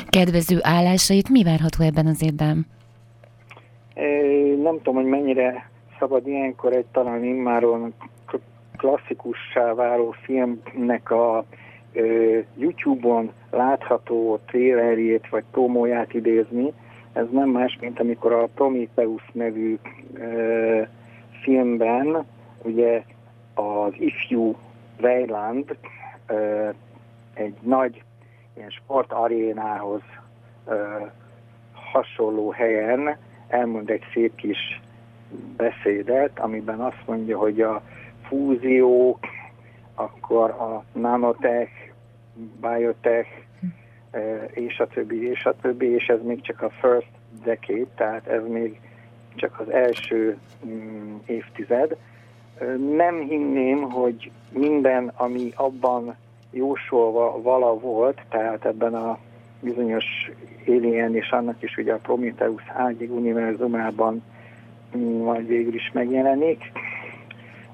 kedvező 0.08 0.60
állásait. 0.62 1.30
Mi 1.30 1.44
várható 1.44 1.84
ebben 1.84 2.08
az 2.08 2.24
évben? 2.24 2.68
Nem 4.64 4.78
tudom, 4.78 4.96
hogy 4.96 5.06
mennyire 5.06 5.74
szabad 6.00 6.28
ilyenkor 6.28 6.74
egy 6.74 6.86
talán 6.92 7.24
immáron 7.24 7.94
klasszikussá 8.78 9.74
váló 9.74 10.16
filmnek 10.24 11.12
a 11.12 11.46
YouTube-on 12.58 13.32
látható 13.52 14.40
trélerjét 14.46 15.30
vagy 15.30 15.44
promóját 15.52 16.14
idézni. 16.14 16.74
Ez 17.14 17.26
nem 17.32 17.50
más, 17.50 17.78
mint 17.82 18.00
amikor 18.00 18.34
a 18.34 18.48
Prometheus 18.56 19.24
nevű 19.32 19.78
ö, 20.14 20.82
filmben 21.42 22.26
ugye 22.64 23.04
az 23.54 23.94
ifjú 23.98 24.56
Weiland 25.02 25.78
ö, 26.28 26.70
egy 27.34 27.56
nagy 27.62 28.04
ilyen 28.54 28.70
sportarénához 28.70 30.02
ö, 30.66 30.76
hasonló 31.74 32.50
helyen 32.52 33.18
elmond 33.48 33.90
egy 33.90 34.04
szép 34.14 34.36
kis 34.36 34.82
beszédet, 35.58 36.40
amiben 36.40 36.80
azt 36.80 37.04
mondja, 37.06 37.38
hogy 37.38 37.62
a 37.62 37.82
fúzió, 38.28 39.20
akkor 39.96 40.50
a 40.50 40.84
nanotech, 41.00 41.72
biotech, 42.62 43.30
és 44.52 44.80
a 44.80 44.88
többi, 44.88 45.30
és 45.30 45.46
a 45.46 45.56
többi, 45.62 45.86
és 45.86 46.08
ez 46.08 46.20
még 46.24 46.42
csak 46.42 46.62
a 46.62 46.70
first 46.70 47.10
decade, 47.44 47.88
tehát 47.96 48.28
ez 48.28 48.48
még 48.48 48.80
csak 49.36 49.60
az 49.60 49.70
első 49.70 50.38
mm, 50.66 51.16
évtized. 51.26 51.96
Nem 52.96 53.20
hinném, 53.20 53.82
hogy 53.82 54.32
minden, 54.50 55.12
ami 55.16 55.52
abban 55.56 56.16
jósolva 56.52 57.42
vala 57.42 57.80
volt, 57.80 58.22
tehát 58.30 58.66
ebben 58.66 58.94
a 58.94 59.18
bizonyos 59.60 60.06
Alien 60.68 61.16
és 61.16 61.30
annak 61.30 61.62
is 61.62 61.78
ugye 61.78 61.94
a 61.94 61.98
Prometheus 61.98 62.64
ágyig 62.74 63.12
univerzumában 63.12 64.24
majd 65.24 65.48
végül 65.48 65.74
is 65.74 65.92
megjelenik. 65.94 66.72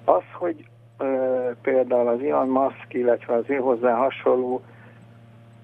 Az, 0.05 0.23
hogy 0.33 0.65
például 1.61 2.07
az 2.07 2.21
Elon 2.21 2.47
Musk, 2.47 2.93
illetve 2.93 3.33
az 3.33 3.43
ő 3.47 3.55
hozzá 3.55 3.95
hasonló 3.95 4.61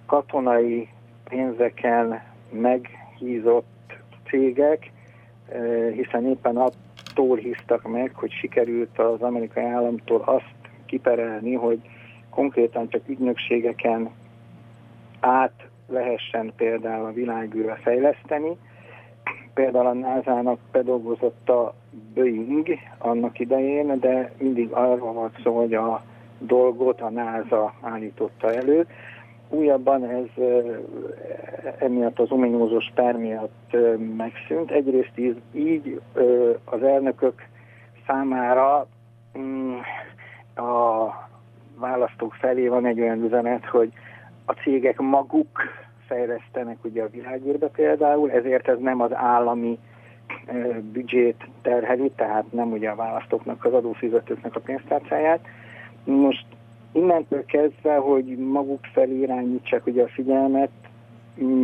katonai 0.06 0.90
pénzeken 1.30 2.22
meghízott 2.50 3.94
cégek, 4.30 4.92
hiszen 5.94 6.26
éppen 6.26 6.58
attól 6.58 7.38
hisztak 7.38 7.88
meg, 7.88 8.12
hogy 8.14 8.32
sikerült 8.32 9.00
az 9.00 9.22
amerikai 9.22 9.64
államtól 9.64 10.22
azt 10.26 10.56
kiperelni, 10.86 11.54
hogy 11.54 11.80
konkrétan 12.30 12.90
csak 12.90 13.02
ügynökségeken 13.08 14.10
át 15.20 15.68
lehessen 15.88 16.54
például 16.56 17.06
a 17.06 17.14
világűrre 17.14 17.76
fejleszteni, 17.76 18.58
például 19.58 19.86
a 19.86 19.94
NASA-nak 19.94 20.60
bedolgozott 20.72 21.50
a 21.50 21.74
Boeing 22.14 22.68
annak 22.98 23.40
idején, 23.40 24.00
de 24.00 24.32
mindig 24.38 24.72
arról 24.72 25.12
volt 25.12 25.40
szó, 25.44 25.56
hogy 25.58 25.74
a 25.74 26.04
dolgot 26.40 27.02
a 27.02 27.10
NASA 27.10 27.74
állította 27.82 28.54
elő. 28.54 28.88
Újabban 29.50 30.04
ez 30.04 30.44
emiatt 31.80 32.20
az 32.20 32.32
ominózus 32.32 32.92
per 32.96 33.18
miatt 33.18 33.76
megszűnt. 34.18 34.72
Egyrészt 34.72 35.18
így 35.54 36.02
az 36.66 36.84
elnökök 36.84 37.48
számára 38.08 38.88
mm, 39.38 39.76
a 40.56 41.08
választók 41.80 42.34
felé 42.34 42.68
van 42.68 42.86
egy 42.86 43.02
olyan 43.02 43.24
üzenet, 43.24 43.66
hogy 43.66 43.92
a 44.46 44.54
cégek 44.54 45.00
maguk 45.00 45.62
fejlesztenek 46.08 46.78
ugye 46.84 47.04
a 47.04 47.10
világűrbe 47.10 47.68
például, 47.68 48.32
ezért 48.32 48.68
ez 48.68 48.80
nem 48.80 49.02
az 49.02 49.14
állami 49.14 49.80
büdzsét 50.82 51.48
terheli, 51.62 52.12
tehát 52.16 52.52
nem 52.52 52.72
ugye 52.72 52.90
a 52.90 52.96
választóknak, 52.96 53.66
az 53.66 53.74
adófizetőknek 53.74 54.56
a 54.56 54.60
pénztárcáját. 54.60 55.40
Most 56.04 56.46
innentől 56.92 57.46
kezdve, 57.46 57.96
hogy 57.96 58.38
maguk 58.38 58.86
felé 58.94 59.20
irányítsák 59.20 59.86
ugye 59.86 60.04
a 60.04 60.08
figyelmet, 60.08 60.70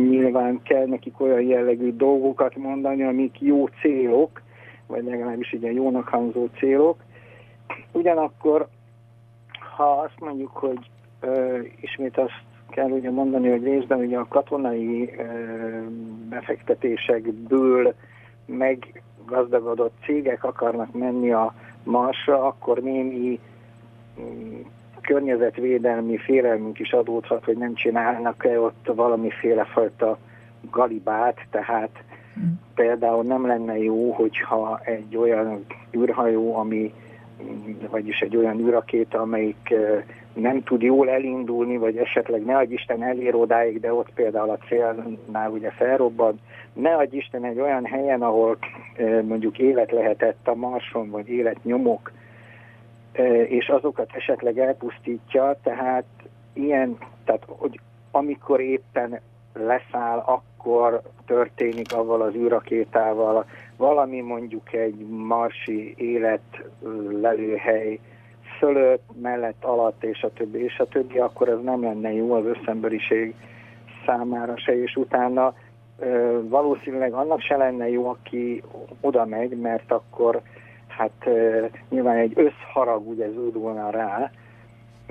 nyilván 0.08 0.62
kell 0.62 0.86
nekik 0.86 1.20
olyan 1.20 1.42
jellegű 1.42 1.96
dolgokat 1.96 2.56
mondani, 2.56 3.02
amik 3.02 3.40
jó 3.40 3.66
célok, 3.66 4.42
vagy 4.86 5.04
legalábbis 5.04 5.52
ugye 5.52 5.72
jónak 5.72 6.08
hangzó 6.08 6.46
célok. 6.58 6.96
Ugyanakkor, 7.92 8.68
ha 9.76 9.90
azt 9.90 10.20
mondjuk, 10.20 10.50
hogy 10.56 10.90
ö, 11.20 11.58
ismét 11.80 12.18
azt 12.18 12.42
kell 12.74 12.90
ugye 12.90 13.10
mondani, 13.10 13.50
hogy 13.50 13.62
részben 13.62 13.98
ugye 13.98 14.18
a 14.18 14.28
katonai 14.28 15.10
befektetésekből 16.28 17.94
meggazdagodott 18.46 19.94
cégek 20.04 20.44
akarnak 20.44 20.92
menni 20.92 21.32
a 21.32 21.54
Marsra, 21.82 22.46
akkor 22.46 22.78
némi 22.78 23.40
mm, 24.20 24.60
környezetvédelmi 25.00 26.16
félelmünk 26.16 26.78
is 26.78 26.92
adódhat, 26.92 27.44
hogy 27.44 27.56
nem 27.56 27.74
csinálnak-e 27.74 28.60
ott 28.60 28.90
valamiféle 28.94 29.64
fajta 29.64 30.18
galibát, 30.70 31.46
tehát 31.50 32.04
mm. 32.40 32.52
például 32.74 33.22
nem 33.22 33.46
lenne 33.46 33.78
jó, 33.78 34.12
hogyha 34.12 34.80
egy 34.84 35.16
olyan 35.16 35.64
űrhajó, 35.96 36.56
ami 36.56 36.92
vagyis 37.90 38.20
egy 38.20 38.36
olyan 38.36 38.58
űrakéta, 38.58 39.20
amelyik 39.20 39.74
nem 40.34 40.62
tud 40.62 40.82
jól 40.82 41.08
elindulni, 41.08 41.76
vagy 41.76 41.96
esetleg 41.96 42.44
ne 42.44 42.56
adj 42.56 42.72
Isten 42.72 43.02
elér 43.02 43.34
odáig, 43.34 43.80
de 43.80 43.92
ott 43.92 44.10
például 44.14 44.50
a 44.50 44.58
célnál 44.68 45.50
ugye 45.50 45.70
felrobban, 45.70 46.40
ne 46.72 46.94
adj 46.94 47.16
Isten 47.16 47.44
egy 47.44 47.60
olyan 47.60 47.84
helyen, 47.84 48.22
ahol 48.22 48.58
mondjuk 49.22 49.58
élet 49.58 49.92
lehetett 49.92 50.48
a 50.48 50.54
Marson, 50.54 51.10
vagy 51.10 51.28
életnyomok, 51.28 52.12
és 53.46 53.68
azokat 53.68 54.10
esetleg 54.14 54.58
elpusztítja, 54.58 55.58
tehát 55.62 56.04
ilyen, 56.52 56.96
tehát 57.24 57.44
hogy 57.46 57.80
amikor 58.10 58.60
éppen 58.60 59.20
leszáll, 59.52 60.18
akkor 60.18 61.00
történik 61.26 61.92
avval 61.92 62.20
az 62.20 62.34
űrakétával, 62.34 63.46
valami 63.76 64.20
mondjuk 64.20 64.72
egy 64.72 65.06
marsi 65.08 65.94
élet 65.96 66.64
lelőhely 67.20 67.98
fölött, 68.58 69.02
mellett, 69.20 69.64
alatt, 69.64 70.04
és 70.04 70.22
a 70.22 70.32
többi, 70.32 70.64
és 70.64 70.78
a 70.78 70.86
többi, 70.86 71.18
akkor 71.18 71.48
ez 71.48 71.58
nem 71.62 71.82
lenne 71.82 72.12
jó 72.12 72.32
az 72.32 72.44
összemberiség 72.44 73.34
számára 74.06 74.56
se, 74.56 74.82
és 74.82 74.96
utána 74.96 75.54
ö, 75.98 76.40
valószínűleg 76.48 77.12
annak 77.12 77.40
se 77.40 77.56
lenne 77.56 77.88
jó, 77.88 78.08
aki 78.08 78.62
oda 79.00 79.24
megy, 79.24 79.58
mert 79.58 79.92
akkor 79.92 80.40
hát 80.88 81.22
ö, 81.24 81.66
nyilván 81.88 82.16
egy 82.16 82.32
összharag 82.34 83.08
ugye 83.08 83.30
zúdulna 83.30 83.90
rá 83.90 84.30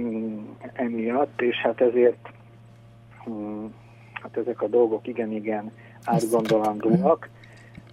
mm, 0.01 0.39
emiatt, 0.73 1.41
és 1.41 1.57
hát 1.57 1.81
ezért 1.81 2.29
mm, 3.29 3.65
hát 4.13 4.37
ezek 4.37 4.61
a 4.61 4.67
dolgok 4.67 5.07
igen-igen 5.07 5.71
átgondolandóak. 6.05 7.29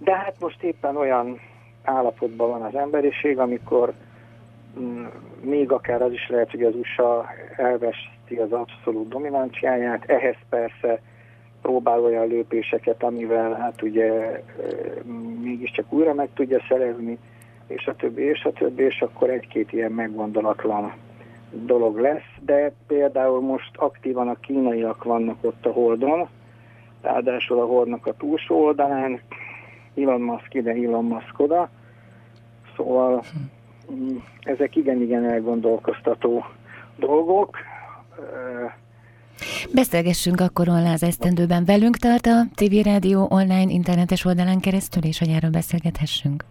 De 0.03 0.15
hát 0.15 0.35
most 0.39 0.63
éppen 0.63 0.97
olyan 0.97 1.39
állapotban 1.83 2.49
van 2.49 2.61
az 2.61 2.75
emberiség, 2.75 3.39
amikor 3.39 3.93
mm, 4.79 5.05
még 5.41 5.71
akár 5.71 6.01
az 6.01 6.11
is 6.11 6.29
lehet, 6.29 6.51
hogy 6.51 6.63
az 6.63 6.75
USA 6.75 7.25
elveszti 7.57 8.35
az 8.35 8.51
abszolút 8.51 9.07
dominanciáját, 9.07 10.09
ehhez 10.09 10.35
persze 10.49 11.01
próbál 11.61 12.03
olyan 12.03 12.27
lépéseket, 12.27 13.03
amivel 13.03 13.53
hát 13.53 13.81
ugye 13.81 14.41
mégiscsak 15.41 15.93
újra 15.93 16.13
meg 16.13 16.29
tudja 16.33 16.59
szerezni, 16.67 17.17
és 17.67 17.87
a 17.87 17.95
többi, 17.95 18.21
és 18.21 18.43
a 18.43 18.51
többi, 18.51 18.83
és 18.83 19.01
akkor 19.01 19.29
egy-két 19.29 19.73
ilyen 19.73 19.91
meggondolatlan 19.91 20.93
dolog 21.51 21.99
lesz, 21.99 22.29
de 22.39 22.71
például 22.87 23.41
most 23.41 23.71
aktívan 23.75 24.27
a 24.27 24.39
kínaiak 24.39 25.03
vannak 25.03 25.37
ott 25.41 25.65
a 25.65 25.71
Holdon, 25.71 26.29
ráadásul 27.01 27.59
a 27.59 27.65
Holdnak 27.65 28.05
a 28.05 28.13
túlsó 28.13 28.63
oldalán, 28.63 29.21
Elon 29.95 30.21
Musk 30.21 30.53
ide, 30.53 30.71
Elon 30.71 31.05
Musk 31.05 31.39
oda, 31.39 31.69
szóval 32.75 33.23
mm, 33.91 34.17
ezek 34.41 34.75
igen-igen 34.75 35.25
elgondolkoztató 35.25 36.45
dolgok. 36.97 37.57
Beszélgessünk 39.73 40.39
akkor 40.41 40.69
Ollá 40.69 40.93
az 40.93 41.03
esztendőben. 41.03 41.65
Velünk 41.65 41.97
tart 41.97 42.25
a 42.25 42.43
TV 42.55 42.73
Rádió 42.85 43.27
online 43.29 43.71
internetes 43.71 44.25
oldalán 44.25 44.59
keresztül, 44.59 45.03
és 45.03 45.19
hogy 45.19 45.29
erről 45.29 45.49
beszélgethessünk. 45.49 46.43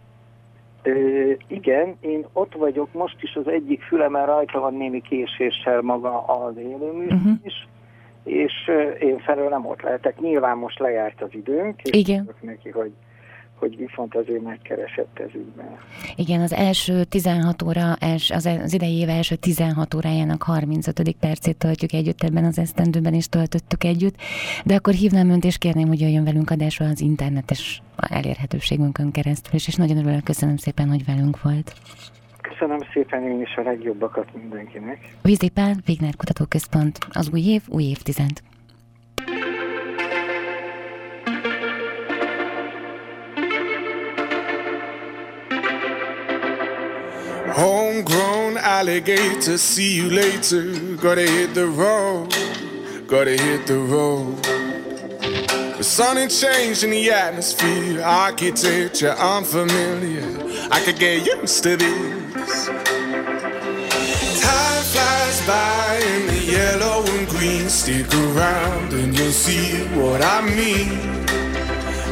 Ö, 0.82 0.92
igen, 1.46 1.96
én 2.00 2.26
ott 2.32 2.54
vagyok 2.54 2.92
most 2.92 3.16
is 3.22 3.34
az 3.34 3.48
egyik 3.48 3.82
fülemen 3.82 4.26
rajta 4.26 4.60
van 4.60 4.74
némi 4.74 5.00
késéssel 5.00 5.80
maga 5.80 6.24
az 6.24 6.56
élőmű 6.56 7.04
Mhm. 7.06 7.30
is, 7.42 7.68
és 8.24 8.52
én 9.00 9.18
felől 9.18 9.48
nem 9.48 9.66
ott 9.66 9.82
lehetek. 9.82 10.20
Nyilván 10.20 10.56
most 10.56 10.78
lejárt 10.78 11.22
az 11.22 11.28
időnk, 11.32 11.82
és 11.82 11.98
Igen. 11.98 12.30
neki, 12.40 12.70
hogy, 12.70 12.92
hogy 13.60 13.76
viszont 13.76 14.14
azért 14.14 14.42
megkeresett 14.42 15.18
ez 15.18 15.34
ügyben. 15.34 15.78
Igen, 16.16 16.40
az 16.40 16.52
első 16.52 17.04
16 17.04 17.62
óra, 17.62 17.92
az, 17.92 18.46
az 18.46 18.72
idei 18.72 18.98
év 18.98 19.08
első 19.08 19.34
16 19.34 19.94
órájának 19.94 20.42
35. 20.42 21.16
percét 21.20 21.56
töltjük 21.56 21.92
együtt 21.92 22.22
ebben 22.22 22.44
az 22.44 22.58
esztendőben, 22.58 23.14
és 23.14 23.28
töltöttük 23.28 23.84
együtt. 23.84 24.14
De 24.64 24.74
akkor 24.74 24.92
hívnám 24.92 25.30
önt, 25.30 25.44
és 25.44 25.58
kérném, 25.58 25.88
hogy 25.88 26.00
jöjjön 26.00 26.24
velünk 26.24 26.50
adásra 26.50 26.86
az 26.86 27.00
internetes 27.00 27.82
elérhetőségünkön 27.96 29.10
keresztül, 29.10 29.54
és, 29.54 29.66
és 29.66 29.74
nagyon 29.74 29.96
örülök, 29.96 30.24
köszönöm 30.24 30.56
szépen, 30.56 30.88
hogy 30.88 31.04
velünk 31.04 31.42
volt. 31.42 31.72
Köszönöm 32.40 32.78
szépen 32.92 33.22
én 33.22 33.40
is 33.40 33.54
a 33.56 33.62
legjobbakat 33.62 34.34
mindenkinek. 34.34 34.98
Vízipál, 35.22 35.74
Wigner 35.88 36.16
Kutatóközpont, 36.16 36.98
az 37.10 37.30
új 37.32 37.40
év, 37.40 37.62
új 37.68 37.82
évtized. 37.82 38.42
Homegrown 47.52 48.58
alligator, 48.58 49.58
see 49.58 49.94
you 49.94 50.08
later. 50.08 50.96
Gotta 50.96 51.22
hit 51.22 51.54
the 51.54 51.66
road, 51.66 52.30
gotta 53.06 53.32
hit 53.32 53.66
the 53.66 53.78
road. 53.78 54.42
The 55.76 55.84
sun 55.84 56.18
ain't 56.18 56.30
changed 56.30 56.84
in 56.84 56.90
the 56.90 57.10
atmosphere, 57.10 58.02
architecture 58.02 59.10
unfamiliar. 59.12 60.24
I 60.70 60.80
could 60.84 60.98
get 60.98 61.26
used 61.26 61.62
to 61.64 61.76
this. 61.76 62.66
Time 64.40 64.84
flies 64.92 65.46
by 65.46 66.00
in 66.06 66.26
the 66.28 66.38
yellow 66.52 67.04
and 67.04 67.28
green. 67.28 67.68
Stick 67.68 68.12
around 68.14 68.92
and 68.92 69.18
you'll 69.18 69.32
see 69.32 69.84
what 69.98 70.22
I 70.22 70.40
mean. 70.42 71.19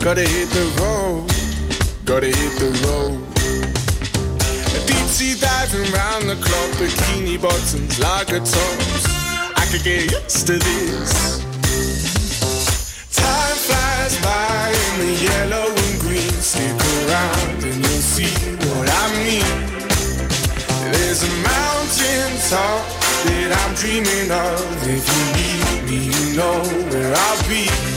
Gotta 0.00 0.22
hit 0.22 0.48
the 0.48 0.64
road, 0.80 1.28
gotta 2.06 2.26
hit 2.26 2.52
the 2.58 2.72
road. 2.88 3.20
Deep 4.86 5.06
sea 5.06 5.38
diving 5.38 5.92
round 5.92 6.24
the 6.24 6.36
clock, 6.40 6.70
bikini 6.80 7.36
bottoms, 7.36 8.00
lager 8.00 8.38
tops. 8.38 9.04
I 9.60 9.66
could 9.70 9.84
get 9.84 10.10
used 10.10 10.46
to 10.46 10.56
this. 10.56 11.44
Time 13.14 13.56
flies 13.60 14.16
by 14.24 14.72
in 14.72 14.92
the 15.04 15.12
yellow 15.20 15.68
and 15.68 16.00
green. 16.00 16.32
Stick 16.40 16.80
around 17.04 17.62
and 17.62 17.76
you'll 17.76 18.00
see 18.00 18.32
what 18.72 18.88
I 18.88 19.04
mean. 19.20 19.52
There's 20.92 21.22
a 21.28 21.32
mountain 21.44 22.32
top 22.48 22.88
that 23.28 23.52
I'm 23.52 23.74
dreaming 23.76 24.32
of. 24.32 24.64
If 24.88 25.04
you 25.12 25.24
need 25.36 25.80
me, 25.84 25.98
you 26.08 26.36
know 26.38 26.64
where 26.88 27.14
I'll 27.14 27.48
be. 27.48 27.89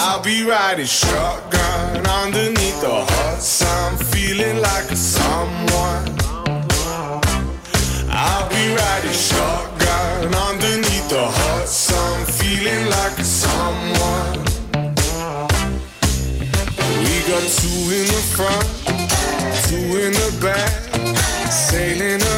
I'll 0.00 0.22
be 0.22 0.44
riding 0.44 0.86
shotgun 0.86 2.06
underneath 2.06 2.80
the 2.80 3.04
hot 3.10 3.42
sun, 3.42 3.96
feeling 3.96 4.62
like 4.62 4.88
a 4.92 4.96
someone. 4.96 6.06
I'll 8.08 8.48
be 8.48 8.64
riding 8.78 9.10
shotgun 9.10 10.32
underneath 10.32 11.08
the 11.08 11.26
hot 11.26 11.66
sun, 11.66 12.24
feeling 12.26 12.86
like 12.88 13.18
a 13.18 13.24
someone. 13.24 14.38
We 17.02 17.14
got 17.26 17.44
two 17.58 17.82
in 17.98 18.06
the 18.06 18.22
front, 18.36 18.68
two 19.66 19.88
in 20.04 20.12
the 20.12 20.30
back, 20.40 21.50
sailing 21.50 22.22
along, 22.22 22.37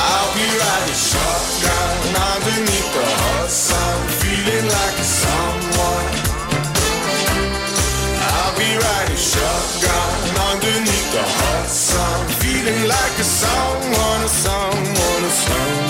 I'll 0.00 0.32
be 0.34 0.48
riding 0.64 1.00
shotgun 1.10 1.96
underneath 2.32 2.90
the 2.96 3.04
hot 3.20 3.50
sun, 3.50 3.98
feeling 4.20 4.66
like 4.76 4.96
a 4.96 5.08
someone. 5.20 6.08
I'll 8.32 8.54
be 8.56 8.70
riding 8.86 9.20
shotgun 9.32 10.16
underneath 10.52 11.08
the 11.12 11.24
hot 11.38 11.68
sun, 11.68 12.28
feeling 12.40 12.88
like 12.88 13.16
a 13.20 13.26
someone, 13.40 14.24
someone, 14.28 15.22
a 15.30 15.32
someone, 15.44 15.89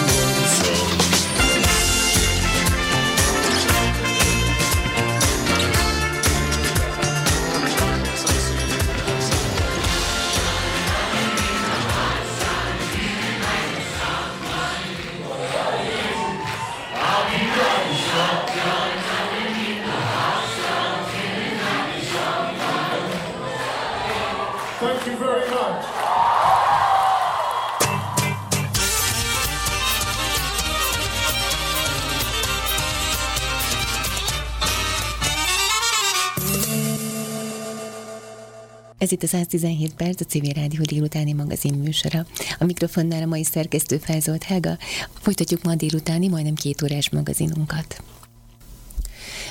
Ez 39.00 39.12
itt 39.12 39.22
a 39.22 39.26
117 39.26 39.94
perc, 39.94 40.20
a 40.20 40.24
Civil 40.24 40.52
Rádió 40.52 40.82
délutáni 40.82 41.32
magazin 41.32 41.74
műsora. 41.74 42.26
A 42.58 42.64
mikrofonnál 42.64 43.22
a 43.22 43.26
mai 43.26 43.44
szerkesztő 43.44 43.98
Felzolt 43.98 44.42
Helga. 44.42 44.78
Folytatjuk 45.20 45.62
ma 45.62 45.74
délutáni, 45.74 46.28
majdnem 46.28 46.54
két 46.54 46.82
órás 46.82 47.10
magazinunkat. 47.10 48.02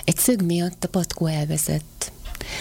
Egy 0.04 0.18
szög 0.18 0.42
miatt 0.42 0.84
a 0.84 0.88
patkó 0.88 1.26
elveszett. 1.26 2.12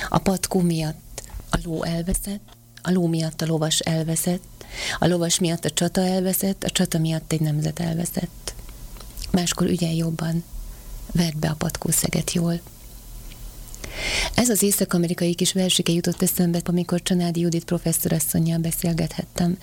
A 0.09 0.19
patkó 0.19 0.61
miatt 0.61 1.23
a 1.51 1.59
ló 1.65 1.83
elveszett, 1.83 2.57
a 2.83 2.91
ló 2.91 3.07
miatt 3.07 3.43
a 3.43 3.47
lovas 3.47 3.79
elveszett, 3.79 4.65
a 4.99 5.07
lovas 5.07 5.39
miatt 5.39 5.65
a 5.65 5.71
csata 5.71 6.01
elveszett, 6.01 6.65
a 6.65 6.71
csata 6.71 6.99
miatt 6.99 7.33
egy 7.33 7.41
nemzet 7.41 7.81
elveszett. 7.81 8.55
Máskor 9.31 9.67
ügyel 9.67 9.95
jobban, 9.95 10.45
vert 11.13 11.39
be 11.39 11.49
a 11.49 11.55
patkószeget 11.55 12.33
jól. 12.33 12.61
Ez 14.35 14.49
az 14.49 14.63
észak-amerikai 14.63 15.35
kis 15.35 15.53
versike 15.53 15.93
jutott 15.93 16.23
eszembe, 16.23 16.61
amikor 16.65 17.03
Csanádi 17.03 17.41
Judit 17.41 17.65
professzorasszonyjal 17.65 18.59
beszélgethettem. 18.59 19.59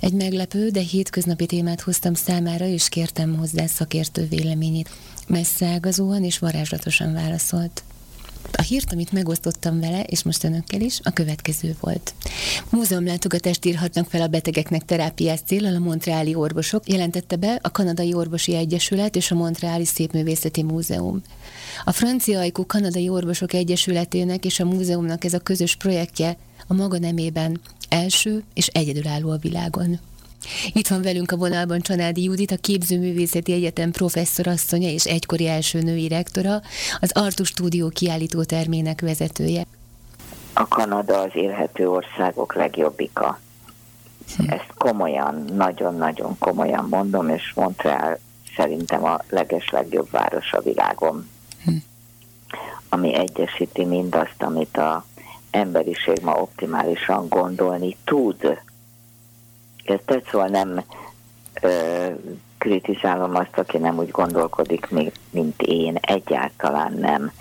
Egy 0.00 0.12
meglepő, 0.12 0.68
de 0.68 0.80
hétköznapi 0.80 1.46
témát 1.46 1.80
hoztam 1.80 2.14
számára, 2.14 2.66
és 2.66 2.88
kértem 2.88 3.36
hozzá 3.36 3.66
szakértő 3.66 4.26
véleményét. 4.28 4.90
Messzágazóan 5.26 6.24
és 6.24 6.38
varázslatosan 6.38 7.12
válaszolt. 7.12 7.82
A 8.52 8.62
hírt, 8.62 8.92
amit 8.92 9.12
megosztottam 9.12 9.80
vele, 9.80 10.02
és 10.02 10.22
most 10.22 10.44
önökkel 10.44 10.80
is, 10.80 11.00
a 11.02 11.10
következő 11.10 11.76
volt. 11.80 12.14
Múzeumlátogatást 12.70 13.64
írhatnak 13.64 14.10
fel 14.10 14.22
a 14.22 14.26
betegeknek 14.26 14.84
terápiás 14.84 15.40
célral 15.46 15.74
a 15.74 15.78
Montreali 15.78 16.34
orvosok, 16.34 16.88
jelentette 16.88 17.36
be 17.36 17.58
a 17.62 17.70
Kanadai 17.70 18.14
Orvosi 18.14 18.54
Egyesület 18.54 19.16
és 19.16 19.30
a 19.30 19.34
Montreali 19.34 19.84
Szépművészeti 19.84 20.62
Múzeum. 20.62 21.22
A 21.84 21.92
francia 21.92 22.38
ajkú 22.38 22.66
Kanadai 22.66 23.08
Orvosok 23.08 23.52
Egyesületének 23.52 24.44
és 24.44 24.60
a 24.60 24.64
múzeumnak 24.64 25.24
ez 25.24 25.32
a 25.34 25.38
közös 25.38 25.76
projektje 25.76 26.36
a 26.66 26.74
maga 26.74 26.98
nemében 26.98 27.60
első 27.88 28.42
és 28.54 28.66
egyedülálló 28.66 29.30
a 29.30 29.36
világon. 29.36 29.98
Itt 30.72 30.88
van 30.88 31.02
velünk 31.02 31.32
a 31.32 31.36
vonalban 31.36 31.80
Csanádi 31.80 32.22
Judit, 32.22 32.50
a 32.50 32.56
Képzőművészeti 32.56 33.52
Egyetem 33.52 33.90
professzorasszonya 33.90 34.88
és 34.88 35.04
egykori 35.04 35.48
első 35.48 35.80
női 35.80 36.08
rektora, 36.08 36.60
az 37.00 37.10
Artus 37.14 37.48
Stúdió 37.48 37.88
kiállító 37.88 38.42
termének 38.42 39.00
vezetője. 39.00 39.64
A 40.52 40.68
Kanada 40.68 41.20
az 41.20 41.30
élhető 41.34 41.88
országok 41.90 42.54
legjobbika. 42.54 43.40
Ezt 44.46 44.72
komolyan, 44.76 45.44
nagyon-nagyon 45.56 46.38
komolyan 46.38 46.86
mondom, 46.90 47.28
és 47.28 47.52
Montreal 47.54 48.18
szerintem 48.56 49.04
a 49.04 49.18
legeslegjobb 49.28 50.10
város 50.10 50.52
a 50.52 50.60
világon. 50.60 51.28
Ami 52.88 53.14
egyesíti 53.14 53.84
mindazt, 53.84 54.42
amit 54.42 54.76
a 54.76 55.04
emberiség 55.50 56.20
ma 56.22 56.32
optimálisan 56.34 57.28
gondolni 57.28 57.96
tud 58.04 58.58
Érted? 59.88 60.24
Szóval 60.30 60.48
nem 60.48 60.84
ö, 61.62 62.06
kritizálom 62.58 63.34
azt, 63.34 63.58
aki 63.58 63.78
nem 63.78 63.98
úgy 63.98 64.10
gondolkodik, 64.10 64.88
mint 65.30 65.62
én, 65.62 65.98
egyáltalán 66.00 66.92
nem. 66.92 67.32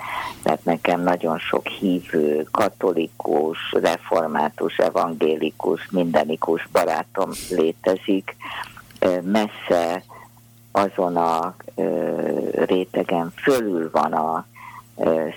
Mert 0.44 0.66
nekem 0.66 1.02
nagyon 1.02 1.40
sok 1.40 1.68
hívő, 1.68 2.48
katolikus, 2.52 3.58
református, 3.72 4.78
evangélikus, 4.78 5.88
mindenikus 5.92 6.68
barátom 6.72 7.30
létezik. 7.50 8.36
Messze 9.22 10.04
azon 10.78 11.16
a 11.18 11.56
rétegen 12.66 13.34
fölül 13.36 13.90
van 13.92 14.14
a 14.14 14.46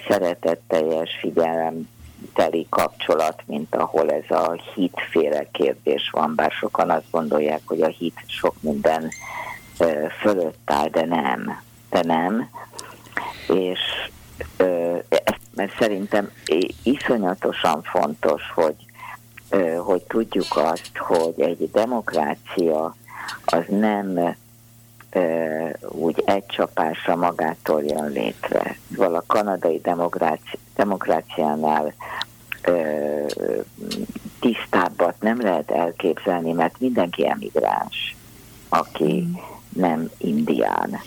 szeretetteljes 0.08 1.10
figyelem 1.20 1.88
teli 2.34 2.66
kapcsolat, 2.68 3.42
mint 3.46 3.74
ahol 3.74 4.10
ez 4.10 4.30
a 4.36 4.62
hitféle 4.74 5.46
kérdés 5.52 6.10
van, 6.12 6.34
bár 6.34 6.50
sokan 6.50 6.90
azt 6.90 7.10
gondolják, 7.10 7.60
hogy 7.64 7.80
a 7.80 7.88
hit 7.88 8.16
sok 8.26 8.54
minden 8.60 9.10
fölött 10.20 10.58
áll, 10.64 10.88
de 10.88 11.04
nem. 11.06 11.62
De 11.90 12.02
nem. 12.02 12.50
És 13.48 13.80
mert 15.54 15.78
szerintem 15.78 16.30
iszonyatosan 16.82 17.82
fontos, 17.82 18.42
hogy, 18.54 18.76
hogy 19.78 20.02
tudjuk 20.02 20.56
azt, 20.56 20.96
hogy 20.96 21.34
egy 21.40 21.70
demokrácia 21.72 22.96
az 23.44 23.64
nem 23.68 24.36
úgy 25.88 26.22
egy 26.26 26.46
csapásra 26.46 27.16
magától 27.16 27.82
jön 27.82 28.10
létre. 28.10 28.76
Szóval 28.94 29.14
a 29.14 29.24
kanadai 29.26 29.80
demokráci, 29.80 30.58
demokráciánál 30.74 31.94
tisztábbat 34.40 35.14
nem 35.20 35.40
lehet 35.40 35.70
elképzelni, 35.70 36.52
mert 36.52 36.80
mindenki 36.80 37.28
emigráns, 37.28 38.16
aki 38.68 39.20
mm. 39.20 39.32
nem 39.80 40.10
indián. 40.18 41.00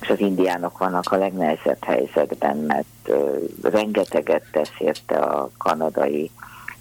És 0.00 0.08
az 0.08 0.20
indiánok 0.20 0.78
vannak 0.78 1.12
a 1.12 1.16
legnehezebb 1.16 1.84
helyzetben, 1.84 2.56
mert 2.56 2.86
ö, 3.04 3.38
rengeteget 3.62 4.42
tesz 4.52 4.74
érte 4.78 5.16
a 5.16 5.50
kanadai 5.58 6.30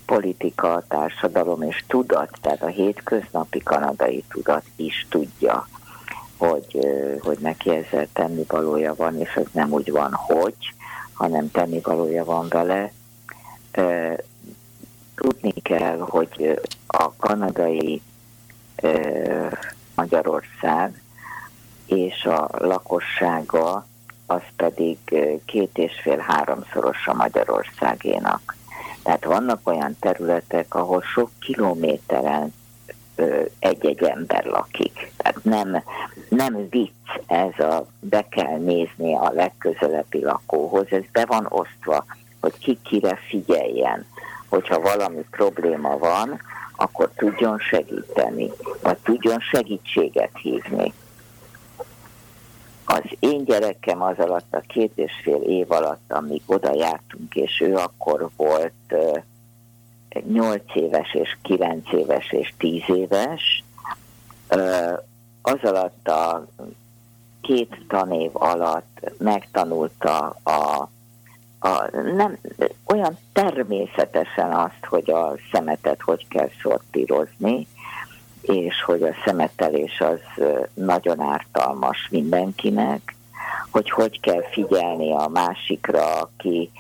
politika, 0.06 0.84
társadalom 0.88 1.62
és 1.62 1.84
tudat, 1.88 2.38
tehát 2.42 2.64
a 2.64 2.68
hétköznapi 2.68 3.60
kanadai 3.60 4.24
tudat 4.30 4.64
is 4.76 5.06
tudja, 5.10 5.68
hogy, 6.48 6.80
hogy 7.20 7.38
neki 7.40 7.70
ezzel 7.70 8.08
tennivalója 8.14 8.96
van, 8.96 9.20
és 9.20 9.34
ez 9.36 9.46
nem 9.52 9.72
úgy 9.72 9.92
van, 9.92 10.14
hogy, 10.14 10.74
hanem 11.14 11.52
tennivalója 11.52 12.26
van 12.26 12.48
vele. 12.50 12.92
Tudni 15.16 15.52
kell, 15.52 15.98
hogy 16.00 16.60
a 16.88 17.12
kanadai 17.18 18.02
Magyarország 19.96 21.02
és 21.86 22.26
a 22.26 22.50
lakossága 22.52 23.86
az 24.26 24.42
pedig 24.56 24.98
két 25.46 25.78
és 25.78 26.00
fél 26.02 26.18
háromszoros 26.18 27.08
a 27.08 27.14
Magyarországénak. 27.14 28.56
Tehát 29.04 29.26
vannak 29.26 29.60
olyan 29.64 29.96
területek, 30.00 30.76
ahol 30.76 31.02
sok 31.02 31.30
kilométeren 31.40 32.54
egy-egy 33.60 34.04
ember 34.04 34.46
lakik. 34.46 35.12
Tehát 35.18 35.44
nem, 35.44 35.84
nem 36.30 36.68
vicc 36.70 36.92
ez 37.28 37.66
a 37.66 37.86
be 38.00 38.26
kell 38.30 38.58
nézni 38.58 39.16
a 39.16 39.32
legközelebbi 39.34 40.22
lakóhoz, 40.24 40.86
ez 40.90 41.04
be 41.12 41.26
van 41.26 41.46
osztva, 41.50 42.06
hogy 42.42 42.58
ki 42.58 42.80
kire 42.84 43.20
figyeljen, 43.30 44.06
hogyha 44.50 44.80
valami 44.80 45.26
probléma 45.32 45.98
van, 45.98 46.42
akkor 46.76 47.10
tudjon 47.16 47.60
segíteni, 47.60 48.52
vagy 48.82 48.98
tudjon 48.98 49.40
segítséget 49.40 50.32
hívni. 50.42 50.94
Az 52.86 53.04
én 53.20 53.44
gyerekem 53.44 54.02
az 54.02 54.18
alatt 54.18 54.54
a 54.54 54.64
két 54.68 54.92
és 54.96 55.12
fél 55.24 55.42
év 55.42 55.72
alatt, 55.72 56.12
amíg 56.12 56.42
oda 56.46 56.74
jártunk, 56.74 57.36
és 57.36 57.62
ő 57.62 57.76
akkor 57.76 58.30
volt 58.36 58.96
8 60.20 60.76
éves 60.76 61.14
és 61.14 61.38
9 61.42 61.92
éves 61.94 62.32
és 62.32 62.54
10 62.58 62.82
éves, 62.88 63.64
az 65.42 65.58
alatt 65.62 66.08
a 66.08 66.46
két 67.42 67.86
tanév 67.88 68.30
alatt 68.34 69.12
megtanulta 69.18 70.36
a, 70.44 70.90
a 71.60 71.98
nem, 72.16 72.38
olyan 72.86 73.18
természetesen 73.34 74.52
azt, 74.52 74.86
hogy 74.90 75.12
a 75.12 75.34
szemetet 75.52 76.02
hogy 76.02 76.28
kell 76.28 76.50
szortírozni, 76.62 77.68
és 78.42 78.84
hogy 78.84 79.04
a 79.04 79.16
szemetelés 79.26 80.00
az 80.00 80.44
nagyon 80.74 81.20
ártalmas 81.20 82.08
mindenkinek, 82.12 83.16
hogy 83.70 83.90
hogy 83.90 84.20
kell 84.20 84.44
figyelni 84.52 85.12
a 85.14 85.28
másikra, 85.28 86.20
aki 86.20 86.72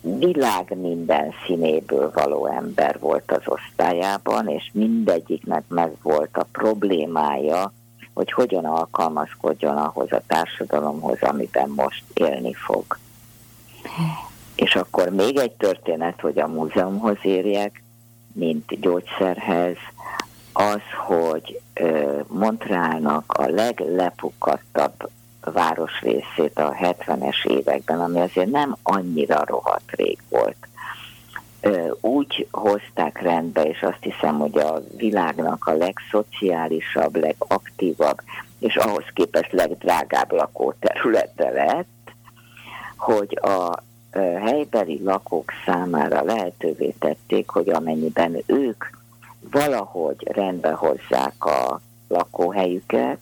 világ 0.00 0.76
minden 0.80 1.32
színéből 1.46 2.10
való 2.14 2.46
ember 2.46 2.98
volt 2.98 3.32
az 3.32 3.42
osztályában, 3.44 4.48
és 4.48 4.70
mindegyiknek 4.72 5.64
meg 5.68 5.92
volt 6.02 6.36
a 6.36 6.46
problémája, 6.52 7.72
hogy 8.14 8.32
hogyan 8.32 8.64
alkalmazkodjon 8.64 9.76
ahhoz 9.76 10.12
a 10.12 10.22
társadalomhoz, 10.26 11.22
amiben 11.22 11.68
most 11.68 12.04
élni 12.14 12.54
fog. 12.54 12.84
És 14.54 14.76
akkor 14.76 15.08
még 15.08 15.36
egy 15.36 15.52
történet, 15.52 16.20
hogy 16.20 16.38
a 16.38 16.48
múzeumhoz 16.48 17.18
érjek, 17.22 17.82
mint 18.32 18.80
gyógyszerhez, 18.80 19.76
az, 20.52 20.80
hogy 21.06 21.60
Montrealnak 22.26 23.32
a 23.32 23.46
leglepukadtabb 25.48 25.52
városrészét 25.52 26.58
a 26.58 26.72
70-es 26.72 27.46
években, 27.46 28.00
ami 28.00 28.20
azért 28.20 28.50
nem 28.50 28.76
annyira 28.82 29.44
rohadt 29.46 29.90
rég 29.90 30.18
volt. 30.28 30.56
Úgy 32.00 32.46
hozták 32.50 33.20
rendbe, 33.20 33.62
és 33.62 33.82
azt 33.82 34.02
hiszem, 34.02 34.38
hogy 34.38 34.58
a 34.58 34.82
világnak 34.96 35.66
a 35.66 35.72
legszociálisabb, 35.72 37.16
legaktívabb, 37.16 38.20
és 38.58 38.76
ahhoz 38.76 39.04
képest 39.14 39.52
legdrágább 39.52 40.32
lakóterülete 40.32 41.50
lett, 41.50 42.12
hogy 42.96 43.38
a 43.42 43.82
helybeli 44.44 45.00
lakók 45.04 45.52
számára 45.66 46.22
lehetővé 46.22 46.94
tették, 46.98 47.48
hogy 47.48 47.68
amennyiben 47.68 48.42
ők 48.46 48.84
valahogy 49.50 50.28
rendbe 50.32 50.70
hozzák 50.70 51.44
a 51.44 51.80
lakóhelyüket, 52.08 53.18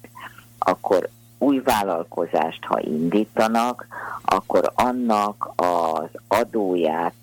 akkor 0.59 1.09
új 1.39 1.61
vállalkozást, 1.65 2.65
ha 2.65 2.81
indítanak, 2.81 3.87
akkor 4.25 4.73
annak 4.75 5.53
az 5.57 6.09
adóját 6.29 7.15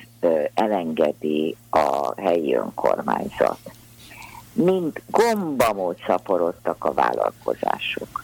elengedi 0.53 1.55
a 1.69 2.21
helyi 2.21 2.55
önkormányzat. 2.55 3.59
Mind 4.53 5.01
gombamód 5.07 5.97
szaporodtak 6.05 6.85
a 6.85 6.93
vállalkozások. 6.93 8.23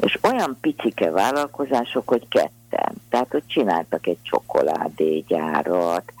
És 0.00 0.18
olyan 0.22 0.56
picike 0.60 1.10
vállalkozások, 1.10 2.08
hogy 2.08 2.28
ketten. 2.28 2.92
Tehát, 3.08 3.30
hogy 3.30 3.46
csináltak 3.46 4.06
egy 4.06 4.18
csokoládégyárat, 4.22 6.12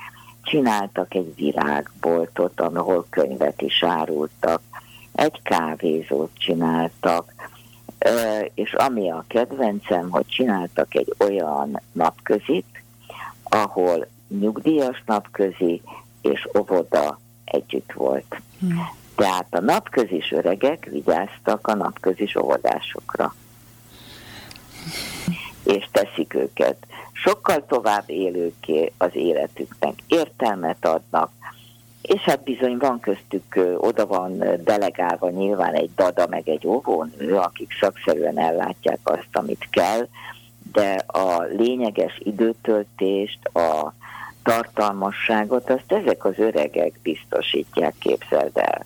csináltak 0.42 1.14
egy 1.14 1.34
virágboltot, 1.34 2.60
ahol 2.60 3.06
könyvet 3.10 3.62
is 3.62 3.82
árultak, 3.82 4.60
egy 5.12 5.40
kávézót 5.42 6.30
csináltak, 6.38 7.32
és 8.54 8.72
ami 8.72 9.10
a 9.10 9.24
kedvencem, 9.26 10.10
hogy 10.10 10.26
csináltak 10.26 10.94
egy 10.94 11.14
olyan 11.18 11.80
napközit, 11.92 12.82
ahol 13.42 14.06
nyugdíjas 14.28 15.02
napközi 15.06 15.82
és 16.20 16.48
óvoda 16.58 17.18
együtt 17.44 17.92
volt. 17.92 18.40
Hmm. 18.60 18.88
Tehát 19.14 19.46
a 19.50 19.60
napközis 19.60 20.32
öregek 20.32 20.84
vigyáztak 20.90 21.66
a 21.66 21.74
napközis 21.74 22.36
óvodásokra. 22.36 23.34
És 25.64 25.88
teszik 25.92 26.34
őket 26.34 26.86
sokkal 27.12 27.66
tovább 27.66 28.04
élőké 28.06 28.92
az 28.98 29.10
életüknek, 29.12 29.94
értelmet 30.06 30.86
adnak, 30.86 31.30
és 32.02 32.20
hát 32.20 32.42
bizony 32.42 32.76
van 32.76 33.00
köztük, 33.00 33.58
oda 33.76 34.06
van 34.06 34.38
delegálva 34.64 35.30
nyilván 35.30 35.74
egy 35.74 35.90
dada 35.96 36.26
meg 36.26 36.48
egy 36.48 36.66
óvónő, 36.66 37.36
akik 37.36 37.76
szakszerűen 37.80 38.38
ellátják 38.38 38.98
azt, 39.02 39.28
amit 39.32 39.68
kell, 39.70 40.08
de 40.72 41.04
a 41.06 41.42
lényeges 41.42 42.20
időtöltést, 42.24 43.44
a 43.44 43.94
tartalmasságot, 44.42 45.70
azt 45.70 45.92
ezek 45.92 46.24
az 46.24 46.38
öregek 46.38 46.98
biztosítják, 47.02 47.94
képzeld 47.98 48.56
el. 48.56 48.84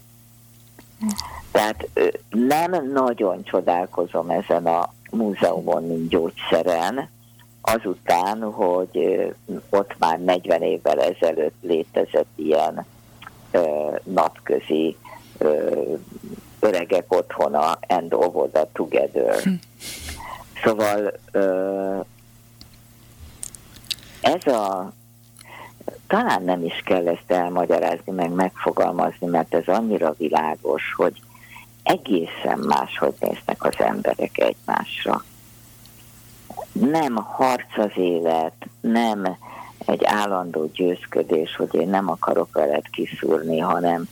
Tehát 1.51 1.89
nem 2.31 2.91
nagyon 2.93 3.45
csodálkozom 3.45 4.31
ezen 4.31 4.67
a 4.67 4.93
múzeumon, 5.11 5.87
mint 5.87 6.09
gyógyszeren, 6.09 7.11
azután, 7.61 8.43
hogy 8.43 9.21
ott 9.71 9.99
már 9.99 10.19
40 10.19 10.63
évvel 10.63 11.01
ezelőtt 11.01 11.57
létezett 11.61 12.29
ilyen 12.35 12.87
napközi 14.03 14.97
öregek 16.61 17.13
otthona 17.13 17.79
and 17.89 18.15
the 18.53 18.69
together. 18.73 19.43
Hm. 19.43 19.53
Szóval 20.65 21.13
ez 24.21 24.47
a 24.47 24.93
talán 26.07 26.43
nem 26.43 26.65
is 26.65 26.83
kell 26.85 27.09
ezt 27.09 27.31
elmagyarázni, 27.31 28.13
meg 28.13 28.31
megfogalmazni, 28.31 29.27
mert 29.27 29.55
ez 29.55 29.67
annyira 29.67 30.15
világos, 30.19 30.83
hogy 30.97 31.23
egészen 31.83 32.59
máshogy 32.59 33.15
néznek 33.21 33.65
az 33.65 33.75
emberek 33.79 34.39
egymásra. 34.39 35.25
Nem 36.73 37.15
harc 37.15 37.79
az 37.79 37.91
élet, 37.95 38.67
nem 38.81 39.37
egy 39.87 40.05
állandó 40.05 40.71
győzködés, 40.75 41.57
hogy 41.57 41.75
én 41.75 41.89
nem 41.89 42.11
akarok 42.11 42.49
veled 42.53 42.91
kiszúrni, 42.91 43.59
hanem 43.59 44.09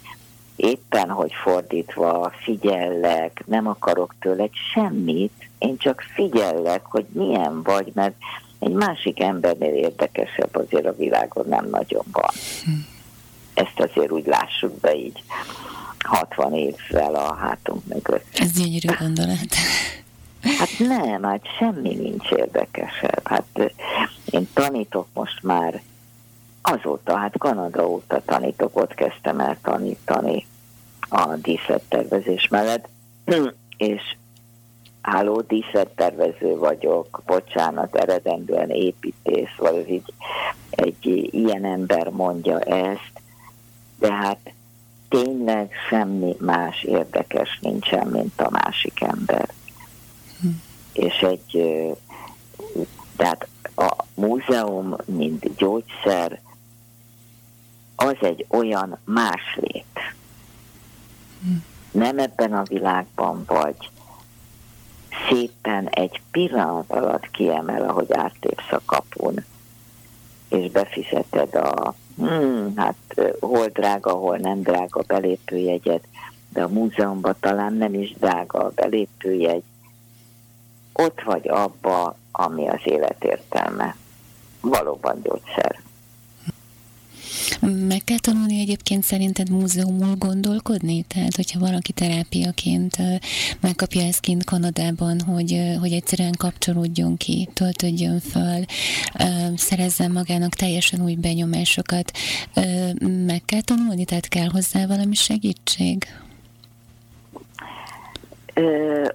éppen, 0.56 1.10
hogy 1.10 1.32
fordítva 1.42 2.32
figyellek, 2.42 3.42
nem 3.46 3.66
akarok 3.66 4.14
tőled 4.20 4.50
semmit, 4.72 5.32
én 5.58 5.76
csak 5.76 6.04
figyellek, 6.14 6.84
hogy 6.84 7.06
milyen 7.12 7.62
vagy, 7.62 7.90
mert 7.94 8.14
egy 8.58 8.72
másik 8.72 9.20
embernél 9.20 9.74
érdekesebb 9.74 10.56
azért 10.56 10.86
a 10.86 10.96
világon 10.96 11.46
nem 11.48 11.68
nagyon 11.70 12.04
van. 12.12 12.30
Ezt 13.54 13.80
azért 13.80 14.10
úgy 14.10 14.26
lássuk 14.26 14.80
be 14.80 14.94
így 14.94 15.22
60 15.98 16.54
évvel 16.54 17.14
a 17.14 17.34
hátunk 17.34 17.86
mögött. 17.86 18.26
Ez 18.32 18.52
gyönyörű 18.52 18.88
gondolat. 18.98 19.54
Hát 20.58 20.78
nem, 20.78 21.22
hát 21.22 21.42
semmi 21.58 21.94
nincs 21.94 22.30
érdekesebb. 22.30 23.20
Hát 23.28 23.72
én 24.34 24.48
tanítok 24.52 25.06
most 25.12 25.42
már 25.42 25.82
azóta, 26.62 27.16
hát 27.16 27.38
Kanada 27.38 27.88
óta 27.88 28.22
tanítok, 28.24 28.76
ott 28.76 28.94
kezdtem 28.94 29.40
el 29.40 29.58
tanítani 29.62 30.46
a 31.08 31.34
díszlettervezés 31.36 32.48
mellett, 32.48 32.88
és 33.76 34.16
álló 35.00 35.40
díszlettervező 35.40 36.56
vagyok, 36.56 37.22
bocsánat, 37.26 37.96
eredendően 37.96 38.70
építész, 38.70 39.54
vagy 39.56 39.90
így, 39.90 40.12
egy 40.70 41.28
ilyen 41.34 41.64
ember 41.64 42.08
mondja 42.08 42.60
ezt, 42.60 43.12
de 43.98 44.12
hát 44.12 44.52
tényleg 45.08 45.72
semmi 45.88 46.36
más 46.38 46.82
érdekes 46.82 47.58
nincsen, 47.62 48.06
mint 48.06 48.40
a 48.40 48.50
másik 48.50 49.00
ember. 49.00 49.48
Hm. 50.40 50.48
És 50.92 51.18
egy, 51.18 51.62
tehát 53.16 53.48
a 53.76 54.04
múzeum, 54.14 54.96
mint 55.04 55.56
gyógyszer, 55.56 56.40
az 57.96 58.16
egy 58.20 58.46
olyan 58.48 58.98
máslét. 59.04 60.14
Nem 61.90 62.18
ebben 62.18 62.52
a 62.52 62.62
világban 62.62 63.44
vagy, 63.46 63.90
szépen 65.28 65.88
egy 65.88 66.20
pillanat 66.30 66.90
alatt 66.90 67.30
kiemel, 67.30 67.88
ahogy 67.88 68.12
áttépsz 68.12 68.72
a 68.72 68.80
kapun, 68.84 69.44
és 70.48 70.70
befizeted 70.70 71.54
a, 71.54 71.94
hmm, 72.16 72.76
hát 72.76 72.96
hol 73.40 73.66
drága, 73.66 74.10
hol 74.10 74.36
nem 74.36 74.62
drága 74.62 75.02
belépőjegyet, 75.06 76.04
de 76.48 76.62
a 76.62 76.68
múzeumban 76.68 77.36
talán 77.40 77.72
nem 77.72 77.94
is 77.94 78.14
drága 78.18 78.58
a 78.58 78.72
belépőjegy. 78.74 79.62
Ott 80.96 81.22
vagy 81.24 81.48
abba, 81.48 82.16
ami 82.32 82.68
az 82.68 82.80
élet 82.84 83.24
értelme. 83.24 83.96
Valóban 84.60 85.20
gyógyszer. 85.22 85.82
Meg 87.60 88.04
kell 88.04 88.18
tanulni 88.18 88.60
egyébként 88.60 89.02
szerinted 89.02 89.50
múzeumul 89.50 90.14
gondolkodni? 90.16 91.02
Tehát, 91.02 91.36
hogyha 91.36 91.58
valaki 91.58 91.92
terápiaként 91.92 92.96
megkapja 93.60 94.02
ezt 94.02 94.20
kint 94.20 94.44
Kanadában, 94.44 95.20
hogy, 95.20 95.76
hogy 95.80 95.92
egyszerűen 95.92 96.34
kapcsolódjon 96.38 97.16
ki, 97.16 97.48
töltődjön 97.52 98.20
föl, 98.20 98.64
szerezzen 99.56 100.10
magának 100.10 100.54
teljesen 100.54 101.02
új 101.02 101.14
benyomásokat, 101.14 102.10
meg 103.26 103.42
kell 103.44 103.60
tanulni? 103.60 104.04
Tehát 104.04 104.28
kell 104.28 104.48
hozzá 104.48 104.86
valami 104.86 105.14
segítség? 105.14 106.06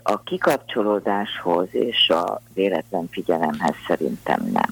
A 0.03 0.23
kikapcsolódáshoz 0.23 1.67
és 1.71 2.09
a 2.09 2.41
véletlen 2.53 3.07
figyelemhez 3.11 3.75
szerintem 3.87 4.49
nem. 4.53 4.69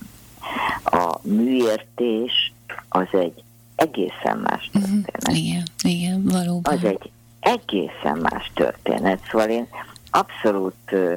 A 0.83 1.19
műértés 1.21 2.53
az 2.89 3.07
egy 3.11 3.43
egészen 3.75 4.37
más 4.37 4.69
mhm, 4.73 4.83
történet. 4.83 5.27
Uh-huh. 5.27 5.37
Igen, 5.37 5.63
igen, 5.83 6.23
valóban. 6.23 6.73
Az 6.73 6.83
egy 6.83 7.11
egészen 7.39 8.17
más 8.17 8.51
történet, 8.53 9.19
szóval 9.31 9.49
én 9.49 9.67
abszolút 10.11 10.91
ö, 10.91 11.13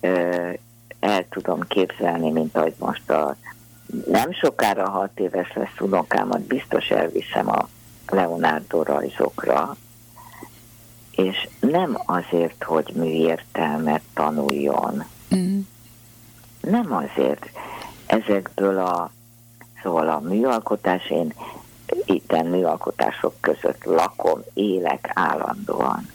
ö, 0.00 0.50
el 1.00 1.28
tudom 1.28 1.60
képzelni, 1.68 2.30
mint 2.30 2.56
ahogy 2.56 2.74
most 2.78 3.10
a 3.10 3.36
nem 4.06 4.32
sokára 4.32 4.88
hat 4.90 5.20
éves 5.20 5.52
lesz 5.54 5.80
unokámat, 5.80 6.40
biztos 6.40 6.88
elviszem 6.88 7.48
a 7.48 7.68
Leonardo 8.08 8.82
rajzokra, 8.82 9.76
és 11.16 11.48
nem 11.60 11.98
azért, 12.06 12.64
hogy 12.64 12.92
műértelmet 12.94 14.02
tanuljon. 14.14 15.04
Mm. 15.34 15.60
Nem 16.60 16.92
azért. 16.92 17.50
Ezekből 18.06 18.78
a, 18.78 19.10
szóval 19.82 20.08
a 20.08 20.20
műalkotás, 20.20 21.10
én 21.10 21.34
itten 22.04 22.46
műalkotások 22.46 23.34
között 23.40 23.84
lakom, 23.84 24.40
élek 24.54 25.10
állandóan. 25.14 26.08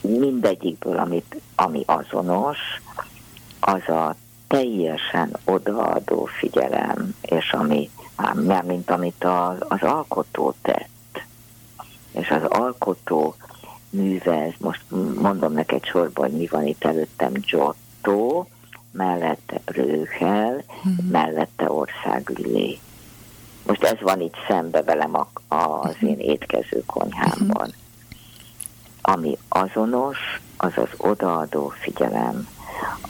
Mindegyikből, 0.00 0.98
amit, 0.98 1.40
ami 1.54 1.82
azonos, 1.86 2.58
az 3.60 3.88
a 3.88 4.14
teljesen 4.46 5.36
odaadó 5.44 6.24
figyelem, 6.24 7.14
és 7.22 7.52
ami, 7.52 7.90
nem 8.34 8.66
mint 8.66 8.90
amit 8.90 9.24
az, 9.24 9.56
az 9.68 9.82
alkotó 9.82 10.54
tett. 10.62 11.24
És 12.12 12.30
az 12.30 12.42
alkotó 12.44 13.34
művez, 13.96 14.52
most 14.58 14.80
mondom 15.20 15.52
neked 15.52 15.84
sorban, 15.84 16.30
hogy 16.30 16.38
mi 16.38 16.46
van 16.46 16.66
itt 16.66 16.84
előttem, 16.84 17.32
Giotto, 17.32 18.46
mellette 18.92 19.60
Brőhel, 19.64 20.52
mm-hmm. 20.52 21.10
mellette 21.10 21.70
Országüllé. 21.70 22.78
Most 23.66 23.84
ez 23.84 24.00
van 24.00 24.20
itt 24.20 24.36
szembe 24.48 24.82
velem 24.82 25.14
a, 25.14 25.28
az 25.48 25.96
én 26.00 26.18
étkező 26.18 26.82
konyhámban. 26.86 27.72
Ami 29.02 29.38
azonos, 29.48 30.18
az 30.56 30.72
az 30.76 30.88
odaadó 30.96 31.68
figyelem, 31.68 32.48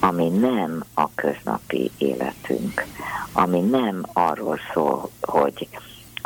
ami 0.01 0.29
nem 0.29 0.85
a 0.95 1.09
köznapi 1.15 1.91
életünk, 1.99 2.85
ami 3.33 3.61
nem 3.61 4.07
arról 4.13 4.59
szól, 4.73 5.11
hogy, 5.21 5.69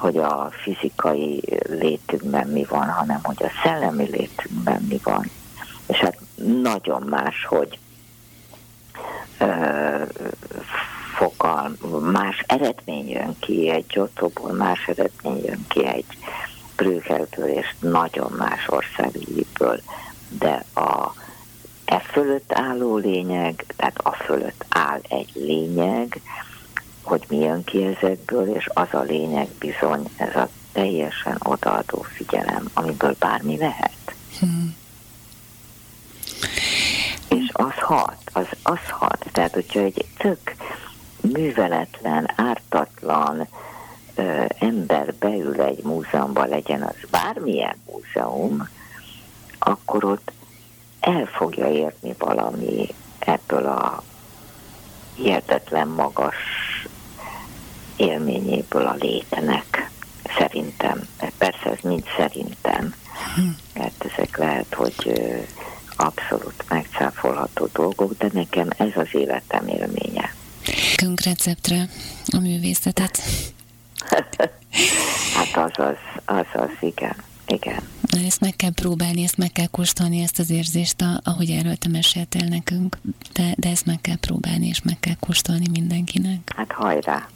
hogy 0.01 0.17
a 0.17 0.51
fizikai 0.63 1.43
létünkben 1.69 2.47
mi 2.47 2.65
van, 2.65 2.89
hanem 2.89 3.21
hogy 3.23 3.43
a 3.43 3.51
szellemi 3.63 4.09
létünkben 4.11 4.87
mi 4.89 5.01
van. 5.03 5.31
És 5.87 5.97
hát 5.99 6.19
nagyon 6.63 7.03
más, 7.03 7.45
hogy 7.45 7.79
fogal, 11.15 11.77
más 12.01 12.45
eredmény 12.47 13.09
jön 13.09 13.37
ki 13.39 13.71
egy 13.71 13.87
Giottoból, 13.87 14.53
más 14.53 14.87
eredmény 14.87 15.45
jön 15.45 15.65
ki 15.69 15.87
egy 15.87 16.05
Brüggelből 16.77 17.49
és 17.49 17.75
nagyon 17.81 18.33
más 18.39 18.69
országből, 18.69 19.81
de 20.39 20.65
a 20.75 21.15
e 21.85 21.99
fölött 21.99 22.53
álló 22.53 22.97
lényeg, 22.97 23.65
tehát 23.77 23.99
a 23.99 24.13
fölött 24.13 24.65
áll 24.69 25.01
egy 25.09 25.31
lényeg, 25.35 26.21
hogy 27.03 27.25
mi 27.29 27.39
jön 27.39 27.65
ki 27.65 27.85
ezekből, 27.85 28.55
és 28.55 28.69
az 28.75 28.89
a 28.91 29.01
lényeg 29.01 29.49
bizony 29.59 30.09
ez 30.17 30.37
a 30.37 30.49
teljesen 30.73 31.37
odaadó 31.39 32.03
figyelem, 32.03 32.71
amiből 32.75 33.17
bármi 33.19 33.57
lehet. 33.57 34.15
Hmm. 34.39 34.77
És 37.29 37.49
az 37.53 37.75
hat, 37.79 38.17
az, 38.33 38.47
az 38.63 38.89
hat. 38.89 39.27
Tehát, 39.33 39.55
hogyha 39.55 39.81
egy 39.81 40.05
tök 40.19 40.55
műveletlen, 41.21 42.31
ártatlan 42.37 43.49
ö, 44.15 44.45
ember 44.59 45.15
beül 45.15 45.61
egy 45.61 45.83
múzeumban, 45.83 46.49
legyen 46.49 46.83
az 46.83 46.97
bármilyen 47.11 47.77
múzeum, 47.87 48.69
akkor 49.59 50.05
ott 50.05 50.33
el 51.01 51.25
fogja 51.25 51.69
érni 51.69 52.15
valami 52.19 52.95
ebből 53.19 53.67
a 53.67 54.03
hihetetlen 55.15 55.89
magas 55.89 56.37
élményéből 58.01 58.87
a 58.87 58.97
létenek, 58.99 59.91
szerintem. 60.39 61.09
Persze 61.39 61.71
ez 61.71 61.79
mind 61.83 62.05
szerintem, 62.17 62.95
mert 63.75 64.05
ezek 64.13 64.37
lehet, 64.37 64.75
hogy 64.75 65.13
abszolút 65.97 66.65
megcáfolható 66.69 67.69
dolgok, 67.73 68.13
de 68.19 68.29
nekem 68.33 68.69
ez 68.77 68.91
az 68.95 69.09
életem 69.13 69.69
élménye. 69.69 70.35
Konkrétreceptre 70.97 71.89
a 72.27 72.39
művészetet. 72.39 73.23
hát 75.35 75.71
azaz, 75.71 75.97
azaz, 76.25 76.71
igen, 76.81 77.17
igen. 77.51 77.83
Na, 78.11 78.19
ezt 78.19 78.41
meg 78.41 78.57
kell 78.57 78.73
próbálni, 78.73 79.23
ezt 79.23 79.37
meg 79.37 79.53
kell 79.53 79.67
kóstolni, 79.67 80.23
ezt 80.23 80.39
az 80.39 80.51
érzést, 80.51 81.05
ahogy 81.23 81.51
erről 81.51 81.77
te 81.77 81.89
meséltél 81.89 82.47
nekünk, 82.49 82.99
de, 83.33 83.55
de 83.57 83.69
ezt 83.69 83.87
meg 83.87 84.01
kell 84.01 84.17
próbálni, 84.17 84.67
és 84.67 84.83
meg 84.83 85.01
kell 85.01 85.17
kóstolni 85.21 85.67
mindenkinek. 85.71 86.53
Hát 86.57 86.73
hajrá! 86.73 87.29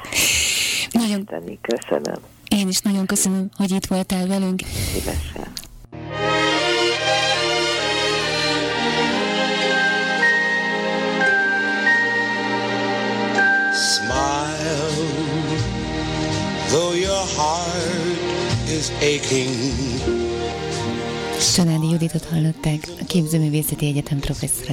nagyon... 0.92 1.28
köszönöm. 1.60 2.20
Én 2.48 2.68
is 2.68 2.80
nagyon 2.80 3.06
köszönöm, 3.06 3.48
hogy 3.56 3.70
itt 3.70 3.86
voltál 3.86 4.26
velünk. 4.26 4.62
Szívesen. 4.92 5.52
Is 18.76 18.90
aching. 19.00 19.50
Csanádi 21.54 21.90
Juditot 21.90 22.24
hallották, 22.24 22.88
a 23.00 23.04
Képzőművészeti 23.04 23.86
Egyetem 23.86 24.18
professzor 24.18 24.66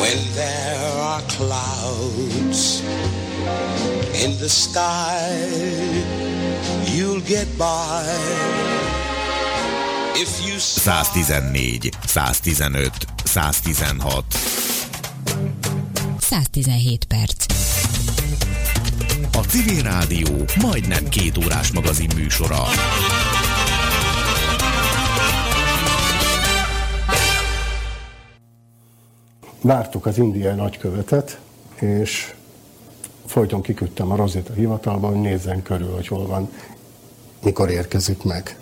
When 0.00 0.18
there 0.34 1.02
are 1.02 1.22
clouds 1.26 2.80
in 4.24 4.36
the 4.36 4.48
sky, 4.48 5.36
you'll 6.96 7.22
get 7.26 7.46
by. 7.56 8.04
If 10.20 10.46
you 10.46 10.58
114, 10.58 11.90
115, 12.06 12.92
116. 13.24 14.24
117 16.18 17.04
perc. 17.04 17.45
A 19.36 19.40
Civil 19.40 19.82
Rádió 19.82 20.28
majdnem 20.60 21.08
két 21.08 21.38
órás 21.38 21.72
magazin 21.72 22.10
műsora. 22.16 22.62
Vártuk 29.60 30.06
az 30.06 30.18
indiai 30.18 30.54
nagykövetet, 30.54 31.38
és 31.80 32.34
folyton 33.26 33.62
kiküldtem 33.62 34.10
a 34.10 34.16
Rozét 34.16 34.48
a 34.48 34.52
hivatalban, 34.52 35.10
hogy 35.10 35.20
nézzen 35.20 35.62
körül, 35.62 35.94
hogy 35.94 36.08
hol 36.08 36.26
van, 36.26 36.50
mikor 37.42 37.70
érkezik 37.70 38.22
meg. 38.22 38.58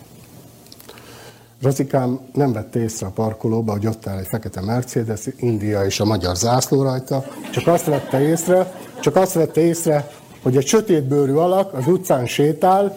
Rozikám 1.63 2.21
nem 2.33 2.53
vette 2.53 2.81
észre 2.83 3.07
a 3.07 3.11
parkolóba, 3.11 3.73
hogy 3.73 3.87
ott 3.87 4.07
áll 4.07 4.19
egy 4.19 4.27
fekete 4.27 4.61
Mercedes, 4.61 5.21
India 5.37 5.85
és 5.85 6.01
a 6.01 6.05
magyar 6.05 6.37
zászló 6.37 6.83
rajta, 6.83 7.25
csak 7.53 7.67
azt 7.67 7.85
vette 7.85 8.21
észre, 8.21 8.73
csak 9.01 9.17
azt 9.17 9.33
vette 9.33 9.61
észre, 9.61 10.11
hogy 10.45 10.57
egy 10.57 10.67
sötétbőrű 10.67 11.33
alak 11.33 11.73
az 11.73 11.87
utcán 11.87 12.27
sétál, 12.27 12.97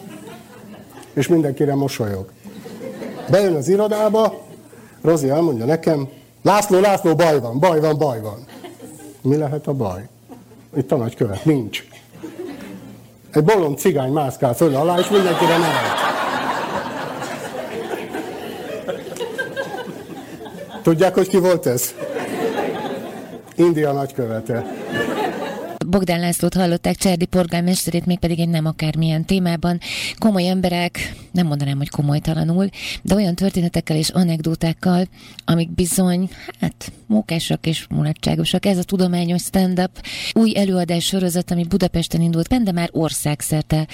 és 1.14 1.28
mindenkire 1.28 1.76
mosolyog. 1.76 2.30
Bejön 3.30 3.56
az 3.56 3.68
irodába, 3.68 4.34
Rozi 5.02 5.30
elmondja 5.30 5.66
nekem, 5.66 6.08
László, 6.42 6.80
László, 6.80 7.16
baj 7.16 7.40
van, 7.40 7.60
baj 7.60 7.80
van, 7.80 7.98
baj 7.98 8.22
van. 8.22 8.46
Mi 9.22 9.36
lehet 9.36 9.68
a 9.68 9.74
baj? 9.74 10.08
Itt 10.76 10.92
a 10.92 10.96
nagykövet, 10.96 11.46
nincs. 11.46 11.84
Egy 13.32 13.44
bolond 13.44 13.78
cigány 13.78 14.12
mászkál 14.12 14.56
föl 14.56 14.76
alá, 14.76 14.98
és 14.98 15.10
mindenkire 15.10 15.58
nevet. 15.58 15.98
Tudják, 20.82 21.14
hogy 21.14 21.28
ki 21.28 21.38
volt 21.38 21.66
ez? 21.66 21.94
India 23.56 23.92
nagykövete. 23.92 24.77
Bogdán 25.90 26.20
Lászlót 26.20 26.54
hallották, 26.54 26.96
Cserdi 26.96 27.26
polgármesterét, 27.26 28.06
mégpedig 28.06 28.40
egy 28.40 28.50
nem 28.50 28.66
akármilyen 28.66 29.26
témában. 29.26 29.80
Komoly 30.18 30.48
emberek, 30.48 31.14
nem 31.32 31.48
mondanám, 31.48 31.78
hogy 31.78 31.90
komolytalanul, 31.90 32.70
de 33.02 33.16
olyan 33.16 33.36
történetekkel 33.36 33.98
és 33.98 34.10
anekdótákkal, 34.10 35.06
amik 35.46 35.72
bizony, 35.72 36.30
hát 36.60 36.92
mókásak 37.06 37.66
és 37.66 37.88
mulatságosak. 37.90 38.66
Ez 38.66 38.78
a 38.78 38.84
tudományos 38.84 39.42
stand-up 39.42 39.92
új 40.34 40.58
előadás 40.58 41.06
sorozat, 41.06 41.52
ami 41.52 41.64
Budapesten 41.64 42.22
indult, 42.22 42.64
de 42.64 42.72
már 42.72 42.90
országszerte 42.92 43.88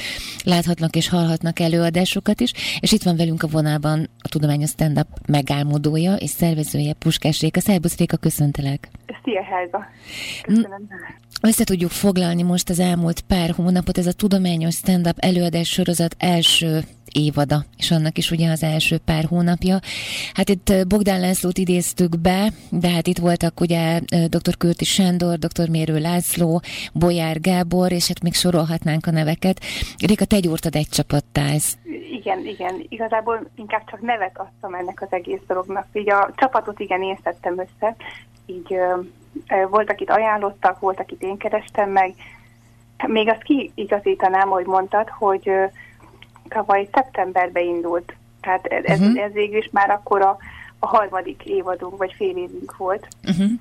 láthatnak 0.43 0.95
és 0.95 1.09
hallhatnak 1.09 1.59
előadásokat 1.59 2.41
is, 2.41 2.51
és 2.79 2.91
itt 2.91 3.03
van 3.03 3.15
velünk 3.15 3.43
a 3.43 3.47
vonalban 3.47 4.09
a 4.19 4.29
tudományos 4.29 4.69
stand-up 4.69 5.07
megálmodója 5.27 6.15
és 6.15 6.29
szervezője 6.29 6.93
Puskás 6.93 7.41
Réka. 7.41 7.59
Szerbusz 7.59 7.97
Réka, 7.97 8.17
köszöntelek! 8.17 8.89
Szia 9.23 9.43
Helga! 9.43 9.85
Köszönöm! 10.41 10.87
Össze 11.45 11.63
tudjuk 11.83 12.01
foglalni 12.01 12.41
most 12.41 12.69
az 12.69 12.79
elmúlt 12.79 13.21
pár 13.21 13.49
hónapot, 13.49 13.97
ez 13.97 14.07
a 14.07 14.13
tudományos 14.13 14.75
stand-up 14.75 15.17
előadás 15.19 15.69
sorozat 15.69 16.15
első 16.17 16.83
évada, 17.11 17.65
és 17.77 17.91
annak 17.91 18.17
is 18.17 18.31
ugye 18.31 18.51
az 18.51 18.63
első 18.63 18.97
pár 18.97 19.25
hónapja. 19.25 19.79
Hát 20.33 20.49
itt 20.49 20.73
Bogdán 20.87 21.19
Lászlót 21.19 21.57
idéztük 21.57 22.19
be, 22.19 22.51
de 22.69 22.89
hát 22.89 23.07
itt 23.07 23.17
voltak 23.17 23.59
ugye 23.59 23.99
dr. 24.27 24.57
Kürti 24.57 24.85
Sándor, 24.85 25.37
dr. 25.37 25.69
Mérő 25.69 25.99
László, 25.99 26.61
Bolyár 26.93 27.39
Gábor, 27.39 27.91
és 27.91 28.07
hát 28.07 28.23
még 28.23 28.33
sorolhatnánk 28.33 29.05
a 29.05 29.11
neveket. 29.11 29.59
Réka, 29.97 30.25
te 30.25 30.39
gyúrtad 30.39 30.75
egy 30.75 30.89
csapattá 30.89 31.45
ez. 31.45 31.73
Igen, 32.11 32.45
igen. 32.45 32.85
Igazából 32.89 33.49
inkább 33.55 33.89
csak 33.89 34.01
nevet 34.01 34.37
adtam 34.39 34.73
ennek 34.73 35.01
az 35.01 35.11
egész 35.11 35.41
dolognak. 35.47 35.87
Így 35.93 36.09
a 36.09 36.33
csapatot 36.35 36.79
igen, 36.79 37.03
én 37.03 37.17
szedtem 37.23 37.59
össze, 37.59 37.95
így 38.45 38.77
volt, 39.69 39.89
akit 39.89 40.09
ajánlottak, 40.09 40.79
volt, 40.79 40.99
akit 40.99 41.21
én 41.21 41.37
kerestem 41.37 41.89
meg. 41.89 42.13
Még 43.07 43.29
azt 43.29 43.43
kiigazítanám, 43.43 44.49
hogy 44.49 44.65
mondtad, 44.65 45.09
hogy 45.09 45.51
tavaly 46.47 46.89
szeptemberbe 46.93 47.61
indult. 47.61 48.13
Tehát 48.41 48.65
ez, 48.65 48.99
uh-huh. 48.99 49.23
ez 49.23 49.31
végül 49.31 49.57
is 49.57 49.69
már 49.71 49.89
akkor 49.89 50.21
a, 50.21 50.37
a 50.79 50.87
harmadik 50.87 51.45
évadunk, 51.45 51.97
vagy 51.97 52.13
fél 52.13 52.37
évünk 52.37 52.77
volt. 52.77 53.07
Uh-huh. 53.27 53.51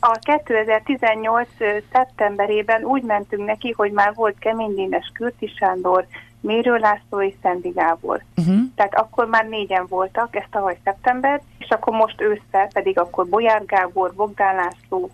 A 0.00 0.18
2018. 0.44 1.48
szeptemberében 1.92 2.84
úgy 2.84 3.02
mentünk 3.02 3.46
neki, 3.46 3.70
hogy 3.76 3.92
már 3.92 4.14
volt 4.14 4.38
Kemény 4.38 4.74
Dénes 4.74 5.10
Kürti 5.14 5.46
Sándor, 5.46 6.06
Mérő 6.42 6.76
László 6.76 7.22
és 7.22 7.34
Szendi 7.42 7.68
Gábor. 7.68 8.22
Uh-huh. 8.36 8.60
Tehát 8.74 8.94
akkor 8.94 9.26
már 9.26 9.48
négyen 9.48 9.86
voltak, 9.88 10.36
ez 10.36 10.44
tavaly 10.50 10.78
szeptember, 10.84 11.40
és 11.58 11.68
akkor 11.68 11.96
most 11.96 12.20
ősszel 12.20 12.68
pedig 12.72 12.98
akkor 12.98 13.28
Bolyár 13.28 13.64
Gábor, 13.64 14.12
Bogdán 14.14 14.54
László 14.54 15.10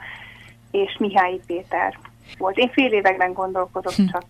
és 0.70 0.97
Mihály 0.99 1.41
Péter 1.47 1.99
volt. 2.39 2.57
Én 2.57 2.70
fél 2.70 2.93
években 2.93 3.33
gondolkozok 3.33 3.93
hm. 3.93 4.07
csak. 4.12 4.24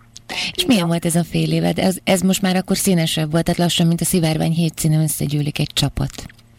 És 0.54 0.66
milyen 0.66 0.86
volt 0.86 1.04
ez 1.04 1.14
a 1.14 1.24
fél 1.24 1.52
éved? 1.52 1.78
Ez, 1.78 1.98
ez 2.04 2.20
most 2.20 2.42
már 2.42 2.56
akkor 2.56 2.76
színesebb 2.76 3.30
volt, 3.30 3.44
tehát 3.44 3.60
lassan, 3.60 3.86
mint 3.86 4.00
a 4.00 4.04
szivárvány 4.04 4.52
hét 4.52 4.78
színe 4.78 5.02
összegyűlik 5.02 5.58
egy 5.58 5.70
csapat. 5.72 6.10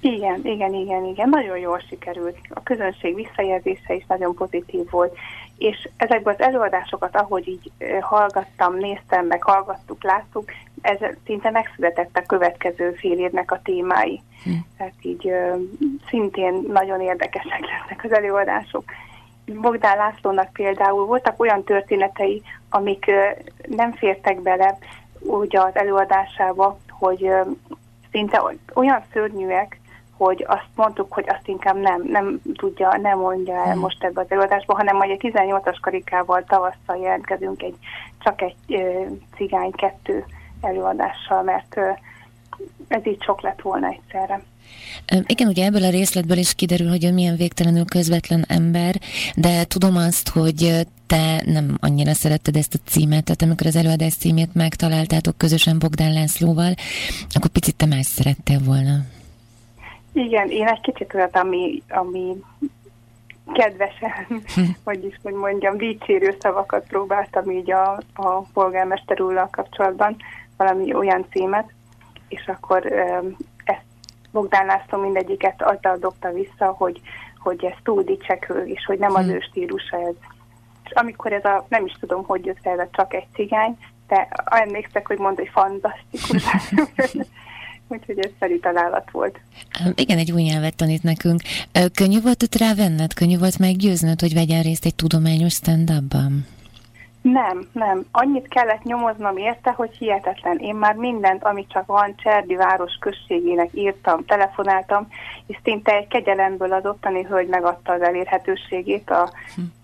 Igen, 0.02 0.40
igen, 0.44 0.74
igen, 0.74 1.06
igen. 1.06 1.30
Nagyon 1.30 1.58
jól 1.58 1.84
sikerült. 1.90 2.38
A 2.50 2.64
közönség 2.64 3.16
visszajelzése 3.16 3.94
is 3.96 4.06
nagyon 4.08 4.36
pozitív 4.36 4.90
volt. 4.90 5.18
És 5.60 5.90
ezekből 5.98 6.34
az 6.34 6.46
előadásokat, 6.46 7.16
ahogy 7.16 7.48
így 7.48 7.72
hallgattam, 8.02 8.76
néztem, 8.76 9.26
meg 9.26 9.44
hallgattuk, 9.44 10.04
láttuk, 10.04 10.52
ez 10.82 10.98
szinte 11.26 11.50
megszületett 11.50 12.18
a 12.18 12.26
következő 12.28 12.92
fél 12.92 13.20
évnek 13.20 13.52
a 13.52 13.62
témái. 13.64 14.22
Hm. 14.44 14.52
Tehát 14.78 14.94
így 15.02 15.34
szintén 16.10 16.64
nagyon 16.68 17.02
érdekesek 17.02 17.60
lesznek 17.60 18.04
az 18.04 18.12
előadások. 18.12 18.84
Bogdán 19.46 19.98
Lászlónak 19.98 20.54
például 20.54 21.06
voltak 21.06 21.40
olyan 21.40 21.64
történetei, 21.64 22.42
amik 22.70 23.12
nem 23.68 23.92
fértek 23.94 24.42
bele 24.42 24.78
ugye 25.20 25.62
az 25.62 25.76
előadásába, 25.76 26.78
hogy 26.90 27.32
szinte 28.12 28.42
olyan 28.74 29.04
szörnyűek, 29.14 29.80
hogy 30.20 30.46
azt 30.48 30.70
mondtuk, 30.76 31.14
hogy 31.14 31.26
azt 31.28 31.48
inkább 31.48 31.76
nem, 31.76 32.02
nem 32.08 32.42
tudja, 32.54 32.98
nem 33.02 33.18
mondja 33.18 33.56
el 33.56 33.72
hmm. 33.72 33.80
most 33.80 34.04
ebbe 34.04 34.22
az 34.22 34.32
előadásba, 34.32 34.76
hanem 34.76 34.96
majd 34.96 35.12
egy 35.12 35.32
18-as 35.34 35.78
karikával 35.82 36.44
tavasszal 36.48 36.98
jelentkezünk 37.02 37.62
egy, 37.62 37.76
csak 38.24 38.42
egy 38.42 38.74
e, 38.74 38.82
cigány 39.36 39.72
kettő 39.72 40.26
előadással, 40.62 41.44
mert 41.44 41.78
e, 41.78 42.00
ez 42.88 43.06
így 43.06 43.24
sok 43.24 43.42
lett 43.42 43.62
volna 43.62 43.88
egyszerre. 43.88 44.42
Igen, 45.26 45.48
ugye 45.48 45.66
ebből 45.66 45.84
a 45.84 45.90
részletből 45.90 46.38
is 46.38 46.56
kiderül, 46.56 46.90
hogy 46.90 47.06
ő 47.06 47.12
milyen 47.12 47.36
végtelenül 47.36 47.86
közvetlen 47.86 48.46
ember, 48.48 48.96
de 49.36 49.64
tudom 49.64 49.96
azt, 49.96 50.30
hogy 50.30 50.88
te 51.08 51.42
nem 51.46 51.78
annyira 51.80 52.14
szeretted 52.14 52.56
ezt 52.56 52.74
a 52.74 52.90
címet, 52.90 53.24
tehát 53.24 53.42
amikor 53.42 53.68
az 53.68 53.76
előadás 53.76 54.14
címét 54.14 54.54
megtaláltátok 54.54 55.38
közösen 55.38 55.80
Bogdán 55.80 56.14
Lászlóval, 56.14 56.74
akkor 57.30 57.50
picit 57.50 57.76
te 57.76 57.86
más 57.86 58.06
szerettél 58.06 58.60
volna. 58.64 59.06
Igen, 60.20 60.50
én 60.50 60.68
egy 60.68 60.82
kicsit 60.82 61.14
olyat, 61.14 61.36
ami, 61.38 61.84
ami 61.90 62.36
kedvesen, 63.54 64.26
hm. 64.28 64.62
vagyis 64.84 65.20
hogy 65.24 65.34
mondjam, 65.34 65.78
dicsérő 65.78 66.36
szavakat 66.40 66.88
próbáltam 66.88 67.52
így 67.52 67.72
a, 67.72 68.00
a 68.14 68.42
polgármester 68.54 69.22
úrral 69.22 69.48
kapcsolatban, 69.52 70.16
valami 70.58 70.94
olyan 70.94 71.26
címet, 71.32 71.72
és 72.28 72.48
akkor 72.48 72.86
ezt 73.64 73.84
Bogdán 74.32 74.66
László 74.66 75.00
mindegyiket 75.00 75.62
azzal 75.62 75.98
dobta 75.98 76.32
vissza, 76.32 76.66
hogy, 76.78 77.02
hogy 77.38 77.66
ez 77.66 77.78
túl 77.84 78.04
dicsekő, 78.04 78.66
és 78.66 78.86
hogy 78.86 79.00
nem 79.00 79.16
az 79.16 79.26
hm. 79.26 79.32
ő 79.32 79.40
stílusa 79.40 79.98
ez. 79.98 80.16
És 80.84 80.92
amikor 80.92 81.34
ez 81.34 81.46
a, 81.46 81.66
nem 81.70 81.86
is 81.86 81.94
tudom, 82.00 82.24
hogy 82.26 82.46
jött 82.46 82.66
el, 82.66 82.90
csak 82.92 83.14
egy 83.14 83.28
cigány, 83.34 83.78
de 84.08 84.28
emlékszek, 84.46 85.08
hogy 85.08 85.18
mondta, 85.18 85.42
hogy 85.42 85.52
fantasztikus. 85.52 86.44
úgyhogy 87.90 88.20
ez 88.20 88.32
szeri 88.40 88.60
találat 88.60 89.12
volt. 89.12 89.40
Igen, 89.96 90.18
egy 90.18 90.32
új 90.32 90.42
nyelvet 90.42 90.76
tanít 90.76 91.04
nekünk. 91.04 91.42
Könnyű 91.94 92.22
volt 92.22 92.44
ott 92.44 92.56
rávenned? 92.56 93.14
Könnyű 93.14 93.38
volt 93.38 93.60
meggyőznöd, 93.60 94.20
hogy 94.20 94.34
vegyen 94.34 94.62
részt 94.62 94.86
egy 94.86 94.96
tudományos 94.96 95.54
stand-upban? 95.54 96.46
Nem, 97.22 97.68
nem. 97.72 98.06
Annyit 98.12 98.48
kellett 98.48 98.84
nyomoznom 98.84 99.38
érte, 99.38 99.72
hogy 99.72 99.96
hihetetlen. 99.98 100.58
Én 100.58 100.76
már 100.76 100.96
mindent, 100.96 101.44
amit 101.44 101.72
csak 101.72 101.86
van, 101.86 102.16
Cserdi 102.18 102.56
város 102.56 102.98
községének 103.00 103.70
írtam, 103.74 104.26
telefonáltam, 104.26 105.08
és 105.48 105.58
szinte 105.64 105.96
egy 105.96 106.08
kegyelemből 106.08 106.74
az 106.74 106.86
ottani 106.86 107.24
hölgy 107.24 107.48
megadta 107.48 107.94
az 107.94 108.02
elérhetőségét, 108.02 109.10
a, 109.10 109.32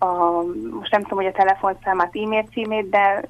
a, 0.05 0.41
most 0.79 0.91
nem 0.91 1.01
tudom, 1.01 1.17
hogy 1.17 1.33
a 1.33 1.37
telefonszámát, 1.37 2.15
e-mail 2.15 2.45
címét, 2.51 2.89
de 2.89 3.25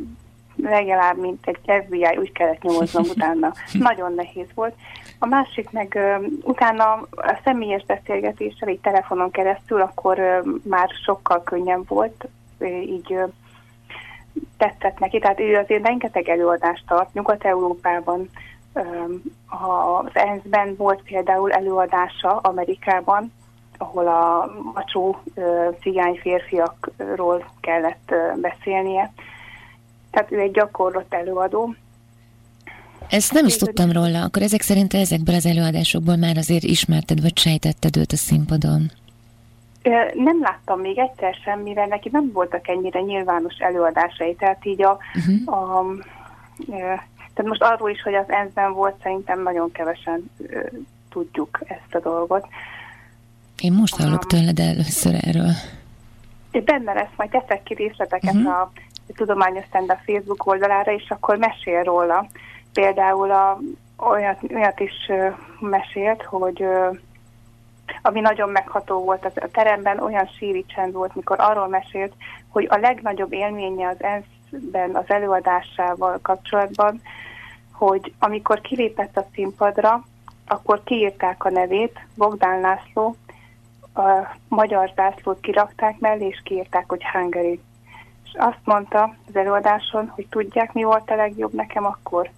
legalább, 0.55 1.17
mint 1.17 1.47
egy 1.47 1.83
FBI, 1.85 2.17
úgy 2.17 2.31
kellett 2.31 2.61
nyomoznom 2.61 3.03
utána. 3.03 3.53
Nagyon 3.73 4.13
nehéz 4.13 4.47
volt. 4.53 4.75
A 5.19 5.25
másik 5.25 5.69
meg 5.71 5.99
utána 6.41 6.91
a 7.11 7.39
személyes 7.43 7.85
beszélgetéssel, 7.85 8.69
egy 8.69 8.79
telefonon 8.79 9.31
keresztül, 9.31 9.81
akkor 9.81 10.43
már 10.63 10.89
sokkal 11.05 11.43
könnyebb 11.43 11.87
volt, 11.87 12.27
így 12.85 13.17
tetszett 14.57 14.99
neki. 14.99 15.19
Tehát 15.19 15.39
ő 15.39 15.57
azért 15.57 15.85
rengeteg 15.85 16.29
előadást 16.29 16.83
tart 16.87 17.13
Nyugat-Európában, 17.13 18.29
az 19.47 20.09
ENSZ-ben 20.13 20.75
volt 20.77 21.01
például 21.01 21.51
előadása 21.51 22.37
Amerikában, 22.37 23.33
ahol 23.77 24.07
a 24.07 24.51
macsó 24.73 25.21
cigány 25.81 26.19
férfiakról 26.21 27.45
kellett 27.59 28.13
beszélnie 28.41 29.11
tehát 30.15 30.31
ő 30.31 30.39
egy 30.39 30.51
gyakorlott 30.51 31.13
előadó. 31.13 31.75
Ezt 33.09 33.33
nem 33.33 33.45
is 33.45 33.57
tudtam 33.57 33.91
róla, 33.91 34.23
akkor 34.23 34.41
ezek 34.41 34.61
szerint 34.61 34.93
ezekből 34.93 35.35
az 35.35 35.45
előadásokból 35.45 36.15
már 36.15 36.37
azért 36.37 36.63
ismerted, 36.63 37.21
vagy 37.21 37.37
sejtetted 37.37 37.97
őt 37.97 38.11
a 38.11 38.15
színpadon? 38.15 38.91
Nem 40.13 40.41
láttam 40.41 40.79
még 40.79 40.97
egyszer 40.97 41.33
sem, 41.43 41.59
mivel 41.59 41.85
neki 41.85 42.09
nem 42.11 42.31
voltak 42.31 42.67
ennyire 42.67 42.99
nyilvános 42.99 43.57
előadásai, 43.57 44.35
tehát 44.35 44.65
így 44.65 44.83
a, 44.83 44.97
uh-huh. 45.15 45.53
a, 45.57 45.79
a 45.79 45.85
tehát 47.33 47.51
most 47.51 47.63
arról 47.63 47.89
is, 47.89 48.01
hogy 48.01 48.13
az 48.13 48.29
ENSZ-ben 48.29 48.73
volt, 48.73 48.95
szerintem 49.01 49.43
nagyon 49.43 49.71
kevesen 49.71 50.31
tudjuk 51.09 51.59
ezt 51.67 51.95
a 51.95 51.99
dolgot. 51.99 52.47
Én 53.61 53.73
most 53.73 53.95
hallok 53.95 54.23
um, 54.23 54.27
tőled 54.27 54.59
először 54.59 55.15
erről. 55.21 55.51
Benne 56.51 56.93
lesz, 56.93 57.11
majd 57.15 57.29
teszek 57.29 57.63
ki 57.63 57.73
részleteket 57.73 58.33
uh-huh. 58.33 58.59
a 58.59 58.71
tudományos 59.15 59.65
szend 59.71 59.89
a 59.89 60.01
Facebook 60.05 60.45
oldalára, 60.45 60.91
és 60.91 61.09
akkor 61.09 61.37
mesél 61.37 61.83
róla. 61.83 62.27
Például 62.73 63.31
a, 63.31 63.59
olyat, 63.97 64.39
olyat 64.53 64.79
is 64.79 65.11
mesélt, 65.59 66.23
hogy 66.23 66.65
ami 68.01 68.19
nagyon 68.19 68.49
megható 68.49 69.03
volt 69.03 69.25
az, 69.25 69.31
a 69.35 69.47
teremben, 69.51 69.99
olyan 69.99 70.25
síri 70.25 70.65
csend 70.67 70.93
volt, 70.93 71.15
mikor 71.15 71.39
arról 71.39 71.67
mesélt, 71.67 72.13
hogy 72.49 72.67
a 72.69 72.77
legnagyobb 72.77 73.33
élménye 73.33 73.87
az 73.87 74.03
ENSZ-ben 74.03 74.95
az 74.95 75.03
előadásával 75.07 76.19
kapcsolatban, 76.21 77.01
hogy 77.71 78.13
amikor 78.19 78.61
kilépett 78.61 79.17
a 79.17 79.27
színpadra, 79.33 80.03
akkor 80.47 80.83
kiírták 80.83 81.45
a 81.45 81.49
nevét, 81.49 81.99
Bogdán 82.15 82.59
László, 82.59 83.15
a 83.93 84.35
magyar 84.47 84.91
zászlót 84.95 85.39
kirakták 85.39 85.99
mellé, 85.99 86.27
és 86.27 86.41
kiírták, 86.43 86.83
hogy 86.87 87.03
Hungary 87.11 87.59
azt 88.37 88.59
mondta 88.63 89.15
az 89.27 89.35
előadáson, 89.35 90.07
hogy 90.07 90.27
tudják, 90.29 90.73
mi 90.73 90.83
volt 90.83 91.09
a 91.09 91.15
legjobb 91.15 91.53
nekem 91.53 91.85
akkor? 91.85 92.29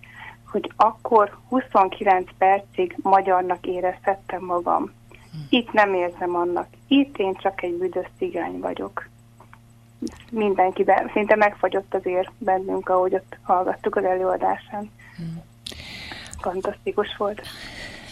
Hogy 0.52 0.72
akkor 0.76 1.38
29 1.50 2.30
percig 2.38 2.95
magyarnak 3.02 3.66
érezhettem 3.66 4.43
magam. 4.43 4.91
Itt 5.50 5.72
nem 5.72 5.93
érzem 5.93 6.36
annak. 6.36 6.68
Itt 6.88 7.18
én 7.18 7.34
csak 7.34 7.64
egy 7.64 7.74
büdös 7.74 8.08
cigány 8.18 8.60
vagyok. 8.60 9.08
Mindenkiben, 10.32 11.10
szinte 11.14 11.36
megfagyott 11.36 11.93
azért 11.93 12.32
bennünk, 12.38 12.89
ahogy 12.89 13.14
ott 13.14 13.38
hallgattuk 13.41 13.95
az 13.95 14.04
előadásán. 14.04 14.91
Hmm. 15.16 15.43
Fantasztikus 16.39 17.18
volt 17.18 17.41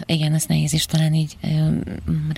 igen, 0.06 0.34
azt 0.34 0.47
nehéz 0.47 0.74
is 0.74 0.86
talán 0.86 1.14
így 1.14 1.38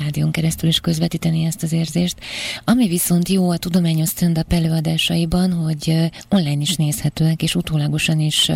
rádión 0.03 0.31
keresztül 0.31 0.69
is 0.69 0.79
közvetíteni 0.79 1.43
ezt 1.43 1.63
az 1.63 1.73
érzést. 1.73 2.17
Ami 2.65 2.87
viszont 2.87 3.29
jó 3.29 3.49
a 3.49 3.57
tudományos 3.57 4.09
stand 4.09 4.45
előadásaiban, 4.49 5.53
hogy 5.53 6.11
online 6.29 6.61
is 6.61 6.75
nézhetőek, 6.75 7.41
és 7.41 7.55
utólagosan 7.55 8.19
is 8.19 8.51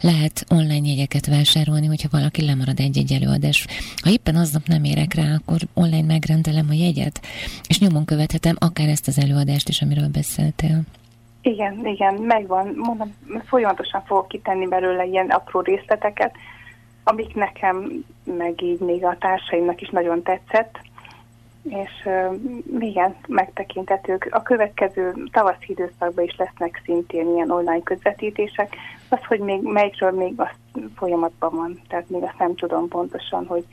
lehet 0.00 0.44
online 0.48 0.88
jegyeket 0.88 1.26
vásárolni, 1.26 1.86
hogyha 1.86 2.08
valaki 2.10 2.44
lemarad 2.44 2.80
egy-egy 2.80 3.12
előadás. 3.12 3.66
Ha 4.02 4.10
éppen 4.10 4.36
aznap 4.36 4.66
nem 4.66 4.84
érek 4.84 5.14
rá, 5.14 5.34
akkor 5.34 5.58
online 5.74 6.06
megrendelem 6.06 6.66
a 6.70 6.74
jegyet, 6.74 7.20
és 7.68 7.78
nyomon 7.78 8.04
követhetem 8.04 8.56
akár 8.58 8.88
ezt 8.88 9.08
az 9.08 9.18
előadást 9.18 9.68
is, 9.68 9.82
amiről 9.82 10.08
beszéltél. 10.08 10.82
Igen, 11.42 11.86
igen, 11.86 12.14
megvan. 12.14 12.72
Mondom, 12.76 13.14
folyamatosan 13.46 14.02
fogok 14.06 14.28
kitenni 14.28 14.66
belőle 14.66 15.04
ilyen 15.04 15.28
apró 15.28 15.60
részleteket, 15.60 16.34
amik 17.08 17.34
nekem, 17.34 18.04
meg 18.24 18.62
így 18.62 18.80
még 18.80 19.04
a 19.04 19.16
társaimnak 19.18 19.80
is 19.80 19.88
nagyon 19.88 20.22
tetszett, 20.22 20.78
és 21.68 22.08
igen, 22.78 23.16
megtekintetők. 23.26 24.28
A 24.30 24.42
következő 24.42 25.14
tavaszi 25.32 25.66
időszakban 25.66 26.24
is 26.24 26.36
lesznek 26.36 26.82
szintén 26.84 27.34
ilyen 27.34 27.50
online 27.50 27.82
közvetítések. 27.82 28.76
Az, 29.08 29.18
hogy 29.24 29.40
még 29.40 29.62
melyikről 29.62 30.10
még 30.10 30.32
az 30.36 30.80
folyamatban 30.96 31.54
van, 31.54 31.80
tehát 31.88 32.08
még 32.08 32.22
azt 32.22 32.38
nem 32.38 32.54
tudom 32.54 32.88
pontosan, 32.88 33.46
hogy 33.46 33.64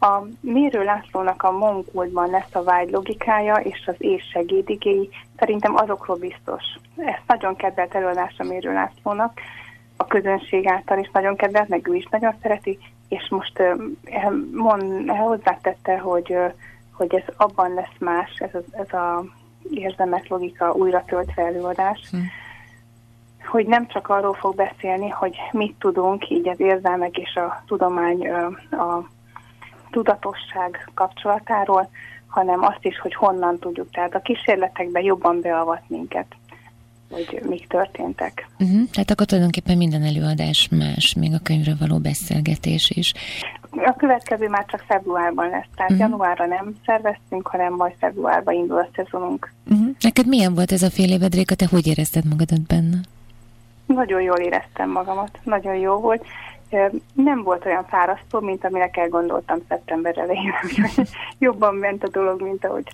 a 0.00 0.22
Mérő 0.40 0.84
Lászlónak 0.84 1.42
a 1.42 1.50
Mongolban 1.50 2.30
lesz 2.30 2.54
a 2.54 2.62
vágy 2.62 2.90
logikája 2.90 3.54
és 3.54 3.84
az 3.86 3.94
és 3.98 4.22
segédigéi, 4.32 5.08
szerintem 5.36 5.76
azokról 5.76 6.16
biztos. 6.16 6.62
Ezt 6.96 7.22
nagyon 7.26 7.56
kedvelt 7.56 7.94
előadás 7.94 8.34
a 8.38 8.44
Mérő 8.44 8.72
Lászlónak, 8.72 9.40
a 10.00 10.06
közönség 10.06 10.66
által 10.66 10.98
is 10.98 11.10
nagyon 11.12 11.36
kedvelt, 11.36 11.68
meg 11.68 11.88
ő 11.88 11.94
is 11.94 12.06
nagyon 12.10 12.34
szereti, 12.42 12.78
és 13.08 13.28
most 13.28 13.58
uh, 13.58 14.32
mond, 14.52 15.10
hozzátette, 15.10 15.98
hogy, 15.98 16.36
hogy 16.92 17.14
ez 17.14 17.34
abban 17.36 17.74
lesz 17.74 17.98
más, 17.98 18.30
ez 18.38 18.54
a, 18.54 18.82
ez 18.82 18.92
a 18.92 19.24
érzelmek 19.70 20.28
logika 20.28 20.72
újra 20.72 21.04
töltve 21.06 21.42
előadás, 21.42 22.08
hm. 22.10 22.16
hogy 23.46 23.66
nem 23.66 23.86
csak 23.86 24.08
arról 24.08 24.34
fog 24.34 24.54
beszélni, 24.54 25.08
hogy 25.08 25.36
mit 25.52 25.74
tudunk 25.78 26.30
így 26.30 26.48
az 26.48 26.60
érzelmek 26.60 27.18
és 27.18 27.34
a 27.34 27.62
tudomány 27.66 28.28
a 28.70 29.08
tudatosság 29.90 30.90
kapcsolatáról, 30.94 31.90
hanem 32.26 32.64
azt 32.64 32.84
is, 32.84 32.98
hogy 32.98 33.14
honnan 33.14 33.58
tudjuk. 33.58 33.90
Tehát 33.90 34.14
a 34.14 34.20
kísérletekben 34.20 35.02
jobban 35.02 35.40
beavat 35.40 35.82
minket, 35.86 36.26
hogy 37.10 37.40
mik 37.48 37.66
történtek. 37.66 38.48
Uh-huh. 38.58 38.88
Tehát 38.90 39.10
akkor 39.10 39.26
tulajdonképpen 39.26 39.76
minden 39.76 40.02
előadás 40.02 40.68
más, 40.70 41.14
még 41.14 41.34
a 41.34 41.42
könyvről 41.42 41.76
való 41.80 41.98
beszélgetés 41.98 42.90
is. 42.90 43.12
A 43.70 43.94
következő 43.96 44.48
már 44.48 44.64
csak 44.66 44.84
februárban 44.86 45.48
lesz, 45.48 45.66
tehát 45.76 45.90
uh-huh. 45.90 46.08
januárra 46.08 46.46
nem 46.46 46.74
szerveztünk, 46.86 47.46
hanem 47.46 47.72
majd 47.72 47.94
februárban 47.98 48.54
indul 48.54 48.78
a 48.78 48.88
szezonunk. 48.94 49.52
Uh-huh. 49.70 49.88
Neked 50.00 50.26
milyen 50.26 50.54
volt 50.54 50.72
ez 50.72 50.82
a 50.82 50.90
fél 50.90 51.10
évad, 51.10 51.34
Réka? 51.34 51.54
Te 51.54 51.66
hogy 51.70 51.86
érezted 51.86 52.24
magadat 52.24 52.66
benne? 52.66 52.98
Nagyon 53.86 54.22
jól 54.22 54.38
éreztem 54.38 54.90
magamat, 54.90 55.38
nagyon 55.42 55.74
jó 55.74 55.94
volt. 55.94 56.24
Nem 57.12 57.42
volt 57.42 57.66
olyan 57.66 57.84
fárasztó, 57.86 58.40
mint 58.40 58.64
amire 58.64 58.90
elgondoltam 58.92 59.58
szeptember 59.68 60.18
elején. 60.18 60.54
Jobban 61.38 61.74
ment 61.74 62.04
a 62.04 62.08
dolog, 62.08 62.42
mint 62.42 62.64
ahogy, 62.64 62.84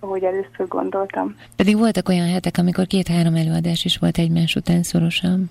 ahogy 0.00 0.24
először 0.24 0.68
gondoltam. 0.68 1.36
Pedig 1.56 1.78
voltak 1.78 2.08
olyan 2.08 2.28
hetek, 2.28 2.58
amikor 2.58 2.86
két-három 2.86 3.34
előadás 3.34 3.84
is 3.84 3.96
volt 3.96 4.18
egymás 4.18 4.54
után 4.54 4.82
szorosan. 4.82 5.50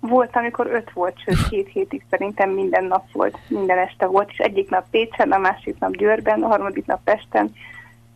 Volt, 0.00 0.36
amikor 0.36 0.66
öt 0.66 0.90
volt, 0.92 1.18
sőt 1.18 1.48
két 1.48 1.68
hétig 1.68 2.04
szerintem 2.10 2.50
minden 2.50 2.84
nap 2.84 3.12
volt, 3.12 3.38
minden 3.48 3.78
este 3.78 4.06
volt, 4.06 4.30
és 4.30 4.38
egyik 4.38 4.70
nap 4.70 4.84
Pécsen, 4.90 5.32
a 5.32 5.38
másik 5.38 5.78
nap 5.78 5.96
Győrben, 5.96 6.42
a 6.42 6.46
harmadik 6.46 6.86
nap 6.86 7.00
Pesten, 7.04 7.52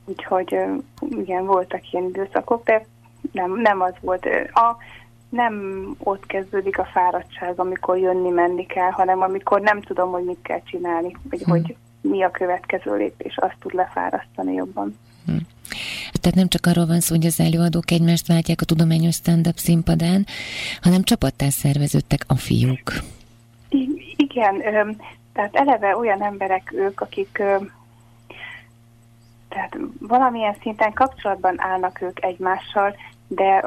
úgyhogy 0.05 0.57
igen, 1.11 1.47
voltak 1.47 1.93
ilyen 1.93 2.05
időszakok, 2.05 2.65
de 2.65 2.87
nem, 3.33 3.61
nem 3.61 3.81
az 3.81 3.95
volt. 4.01 4.27
A, 4.53 4.77
nem 5.29 5.85
ott 5.99 6.27
kezdődik 6.27 6.79
a 6.79 6.89
fáradtság, 6.93 7.61
amikor 7.61 7.99
jönni-menni 7.99 8.67
kell, 8.67 8.91
hanem 8.91 9.21
amikor 9.21 9.61
nem 9.61 9.81
tudom, 9.81 10.11
hogy 10.11 10.25
mit 10.25 10.43
kell 10.43 10.63
csinálni, 10.65 11.17
vagy 11.31 11.43
hmm. 11.43 11.53
hogy 11.53 11.77
mi 12.01 12.23
a 12.23 12.31
következő 12.31 12.97
lépés, 12.97 13.37
azt 13.37 13.57
tud 13.61 13.75
lefárasztani 13.75 14.55
jobban. 14.55 14.99
Hmm. 15.29 15.47
Tehát 16.21 16.37
nem 16.37 16.49
csak 16.49 16.67
arról 16.67 16.87
van 16.87 17.01
szó, 17.01 17.15
hogy 17.15 17.27
az 17.27 17.41
előadók 17.41 17.91
egymást 17.91 18.27
váltják 18.27 18.61
a 18.61 18.65
tudományos 18.65 19.15
stand-up 19.15 19.57
színpadán, 19.57 20.27
hanem 20.81 21.03
csapattá 21.03 21.49
szerveződtek 21.49 22.25
a 22.27 22.35
fiúk. 22.35 22.93
I- 23.69 24.15
igen, 24.17 24.63
tehát 25.33 25.55
eleve 25.55 25.97
olyan 25.97 26.23
emberek 26.23 26.73
ők, 26.77 27.01
akik 27.01 27.43
tehát 29.49 29.77
valamilyen 30.01 30.57
szinten 30.63 30.93
kapcsolatban 30.93 31.55
állnak 31.57 32.01
ők 32.01 32.25
egymással, 32.25 32.97
de... 33.29 33.65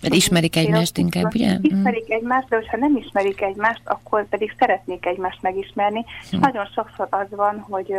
De 0.00 0.14
ismerik 0.14 0.56
egymást 0.56 0.98
inkább, 0.98 1.34
ugye? 1.34 1.58
Ismerik 1.60 2.08
mm. 2.08 2.14
egymást, 2.14 2.48
de 2.48 2.56
hogyha 2.56 2.76
nem 2.76 2.96
ismerik 2.96 3.40
egymást, 3.40 3.80
akkor 3.84 4.28
pedig 4.28 4.54
szeretnék 4.58 5.06
egymást 5.06 5.42
megismerni. 5.42 6.04
Mm. 6.36 6.40
nagyon 6.40 6.66
sokszor 6.66 7.06
az 7.10 7.26
van, 7.30 7.58
hogy 7.58 7.94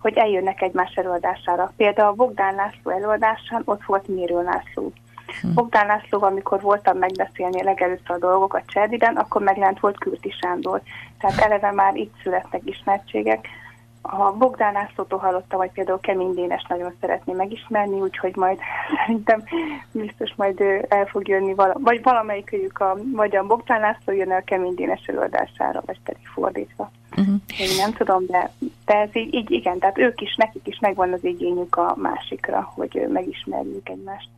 hogy 0.00 0.16
eljönnek 0.16 0.62
egymás 0.62 0.94
előadására. 0.94 1.72
Például 1.76 2.08
a 2.08 2.12
Bogdán 2.12 2.54
László 2.54 2.90
előadásán 2.90 3.62
ott 3.64 3.84
volt 3.84 4.08
Mérő 4.08 4.42
László. 4.42 4.92
Hm. 5.40 5.54
Bogdán 5.54 5.86
László, 5.86 6.22
amikor 6.22 6.60
voltam 6.60 6.98
megbeszélni 6.98 7.62
legelőször 7.62 8.10
a 8.10 8.18
dolgokat 8.18 8.62
Cserdiben, 8.66 9.16
akkor 9.16 9.42
meglent 9.42 9.80
volt 9.80 9.98
Kürti 9.98 10.30
Sándor. 10.40 10.80
Tehát 11.18 11.40
eleve 11.40 11.72
már 11.72 11.96
itt 11.96 12.14
születnek 12.22 12.60
ismertségek. 12.64 13.48
A 14.10 14.32
Bogdán 14.32 14.72
Lászlótól 14.72 15.18
hallottam, 15.18 15.58
hogy 15.58 15.70
például 15.70 16.00
Kemény 16.00 16.34
Dénes 16.34 16.64
nagyon 16.68 16.94
szeretné 17.00 17.32
megismerni, 17.32 18.00
úgyhogy 18.00 18.36
majd 18.36 18.58
szerintem 19.06 19.44
biztos 19.92 20.34
majd 20.36 20.60
el 20.88 21.06
fog 21.06 21.28
jönni, 21.28 21.54
vala, 21.54 21.74
vagy 21.78 22.02
valamelyikőjük, 22.02 22.78
a, 22.78 22.96
vagy 23.12 23.36
a 23.36 23.46
Bogdán 23.46 23.80
László 23.80 24.14
jön 24.14 24.32
el 24.32 24.44
Kemény 24.44 24.74
Dénes 24.74 25.06
előadására, 25.06 25.82
vagy 25.86 26.00
pedig 26.04 26.26
fordítva. 26.26 26.90
Uh-huh. 27.10 27.34
Én 27.58 27.76
nem 27.76 27.92
tudom, 27.92 28.26
de, 28.26 28.50
de 28.84 28.94
ez 28.94 29.16
így, 29.16 29.34
így 29.34 29.50
igen, 29.50 29.78
tehát 29.78 29.98
ők 29.98 30.20
is, 30.20 30.34
nekik 30.36 30.66
is 30.66 30.78
megvan 30.78 31.12
az 31.12 31.24
igényük 31.24 31.76
a 31.76 31.94
másikra, 31.96 32.72
hogy 32.74 33.06
megismerjük 33.12 33.88
egymást. 33.88 34.28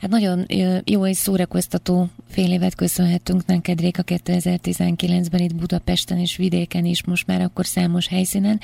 Hát 0.00 0.10
nagyon 0.10 0.46
jó 0.84 1.06
és 1.06 1.16
szórakoztató 1.16 2.08
fél 2.28 2.52
évet 2.52 2.74
köszönhetünk 2.74 3.46
neked, 3.46 3.80
Réka 3.80 4.02
2019-ben 4.06 5.40
itt 5.40 5.54
Budapesten 5.54 6.18
és 6.18 6.36
vidéken 6.36 6.84
is, 6.84 7.04
most 7.04 7.26
már 7.26 7.40
akkor 7.40 7.66
számos 7.66 8.06
helyszínen. 8.06 8.60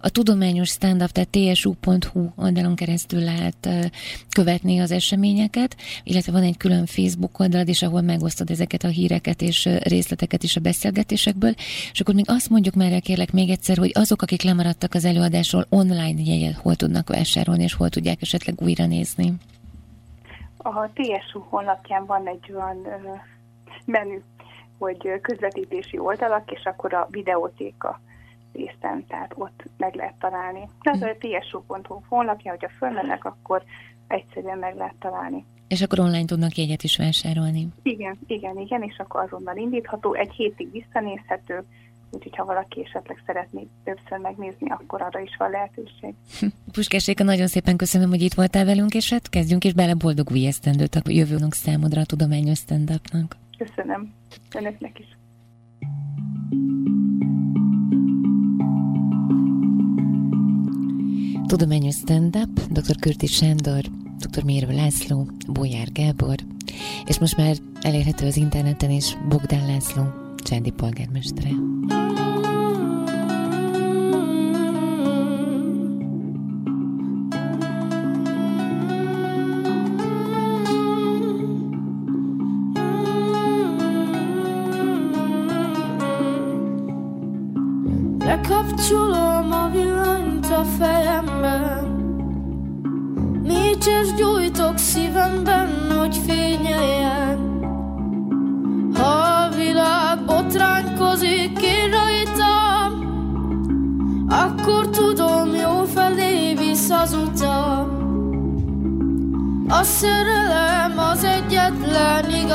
A 0.00 0.08
tudományos 0.08 0.68
stand-up, 0.68 1.10
tehát 1.10 1.54
tsu.hu 1.54 2.28
oldalon 2.36 2.74
keresztül 2.74 3.20
lehet 3.20 3.68
követni 4.30 4.78
az 4.78 4.90
eseményeket, 4.90 5.76
illetve 6.02 6.32
van 6.32 6.42
egy 6.42 6.56
külön 6.56 6.86
Facebook 6.86 7.38
oldalad 7.38 7.68
is, 7.68 7.82
ahol 7.82 8.00
megosztod 8.00 8.50
ezeket 8.50 8.84
a 8.84 8.88
híreket 8.88 9.42
és 9.42 9.68
részleteket 9.82 10.42
is 10.42 10.56
a 10.56 10.60
beszélgetésekből. 10.60 11.54
És 11.92 12.00
akkor 12.00 12.14
még 12.14 12.24
azt 12.28 12.50
mondjuk 12.50 12.74
már 12.74 13.00
kérlek 13.00 13.32
még 13.32 13.50
egyszer, 13.50 13.78
hogy 13.78 13.90
azok, 13.94 14.22
akik 14.22 14.42
lemaradtak 14.42 14.94
az 14.94 15.04
előadásról, 15.04 15.66
online 15.68 16.22
jegyet 16.22 16.54
hol 16.54 16.76
tudnak 16.76 17.08
vásárolni, 17.08 17.62
és 17.62 17.74
hol 17.74 17.88
tudják 17.88 18.22
esetleg 18.22 18.62
újra 18.62 18.86
nézni. 18.86 19.32
A 20.58 20.88
TSU 20.92 21.40
honlapján 21.48 22.06
van 22.06 22.26
egy 22.26 22.52
olyan 22.52 22.86
menü, 23.84 24.20
hogy 24.78 25.20
közvetítési 25.20 25.98
oldalak, 25.98 26.50
és 26.50 26.64
akkor 26.64 26.94
a 26.94 27.08
videótéka 27.10 28.00
részen, 28.52 29.04
tehát 29.08 29.32
ott 29.34 29.64
meg 29.76 29.94
lehet 29.94 30.14
találni. 30.18 30.68
Ez 30.80 31.02
a 31.02 31.16
tsu.hu 31.18 32.00
honlapja, 32.08 32.50
hogyha 32.50 32.68
fölmennek, 32.68 33.24
akkor 33.24 33.62
egyszerűen 34.06 34.58
meg 34.58 34.76
lehet 34.76 34.94
találni. 34.98 35.44
És 35.68 35.82
akkor 35.82 35.98
online 35.98 36.24
tudnak 36.24 36.56
jegyet 36.56 36.82
is 36.82 36.96
vásárolni? 36.96 37.68
Igen, 37.82 38.18
igen, 38.26 38.58
igen, 38.58 38.82
és 38.82 38.98
akkor 38.98 39.22
azonnal 39.22 39.56
indítható, 39.56 40.14
egy 40.14 40.32
hétig 40.32 40.70
visszanézhető, 40.72 41.64
úgyhogy 42.10 42.36
ha 42.36 42.44
valaki 42.44 42.84
esetleg 42.84 43.22
szeretné 43.26 43.66
többször 43.84 44.18
megnézni, 44.18 44.70
akkor 44.70 45.02
arra 45.02 45.20
is 45.20 45.36
van 45.38 45.50
lehetőség. 45.50 46.14
Puskásséka, 46.72 47.24
nagyon 47.24 47.46
szépen 47.46 47.76
köszönöm, 47.76 48.08
hogy 48.08 48.22
itt 48.22 48.34
voltál 48.34 48.64
velünk, 48.64 48.94
és 48.94 49.10
hát 49.10 49.28
kezdjünk 49.28 49.64
is 49.64 49.72
bele 49.72 49.94
boldog 49.94 50.30
új 50.30 50.46
esztendőt 50.46 50.94
a 50.94 51.00
jövőnünk 51.04 51.54
számodra 51.54 52.00
a 52.00 52.04
tudományos 52.04 52.58
stand 52.58 52.90
-upnak. 52.90 53.36
Köszönöm. 53.58 54.12
Önöknek 54.54 54.98
is. 54.98 55.16
Tudományos 61.46 61.94
stand-up, 61.94 62.60
dr. 62.70 62.96
Kürti 63.00 63.26
Sándor, 63.26 63.82
dr. 64.18 64.44
Mérő 64.44 64.74
László, 64.74 65.26
Bolyár 65.46 65.92
Gábor, 65.92 66.36
és 67.04 67.18
most 67.18 67.36
már 67.36 67.56
elérhető 67.80 68.26
az 68.26 68.36
interneten 68.36 68.90
is 68.90 69.16
Bogdán 69.28 69.66
László, 69.66 70.02
Csendi 70.36 70.70
polgármestere. 70.70 71.48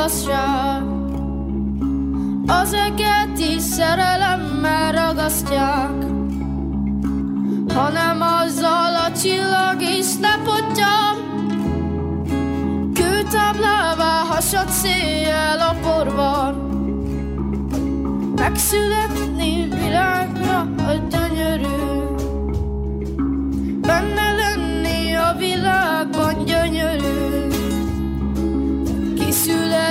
Igazság 0.04 0.84
az 2.47 2.74
eget 2.74 3.39
is 3.39 3.62
szerelemmel 3.62 4.91
ragasztják. 4.91 5.91
Hanem 7.74 8.22
azzal 8.22 8.95
a 8.95 9.12
csillag 9.22 9.82
is 9.82 10.16
ne 10.16 10.38
pottyam 10.43 11.16
Kőtáblává 12.93 14.24
hasad 14.30 14.70
széjjel 14.70 15.60
a 15.60 15.76
porban. 15.82 16.54
Megszületni 18.36 19.68
világra 19.70 20.60
a 20.60 21.08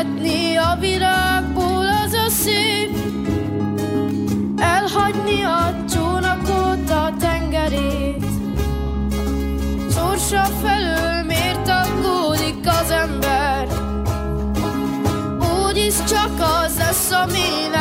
Kiszületni 0.02 0.56
a 0.56 0.76
virágból 0.80 1.86
szép. 2.28 2.96
Elhagyni 4.56 5.42
a 5.42 5.84
csónakot, 5.90 6.90
a 6.90 7.12
tengerét. 7.18 8.24
Sorsa 9.94 10.42
felől 10.42 11.22
miért 11.22 11.68
aggódik 11.68 12.66
az 12.66 12.90
ember? 12.90 13.66
Úgyis 15.66 15.94
csak 16.08 16.32
az 16.64 16.78
lesz, 16.78 17.10
aminek 17.10 17.71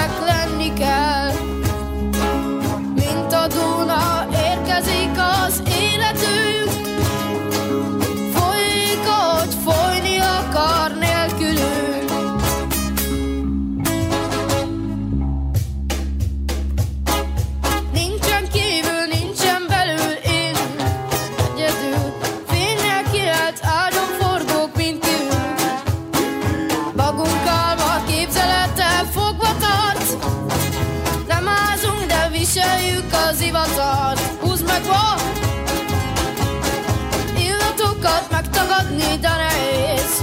megtagadni, 38.82 39.20
de 39.20 39.30
nehéz. 39.30 40.22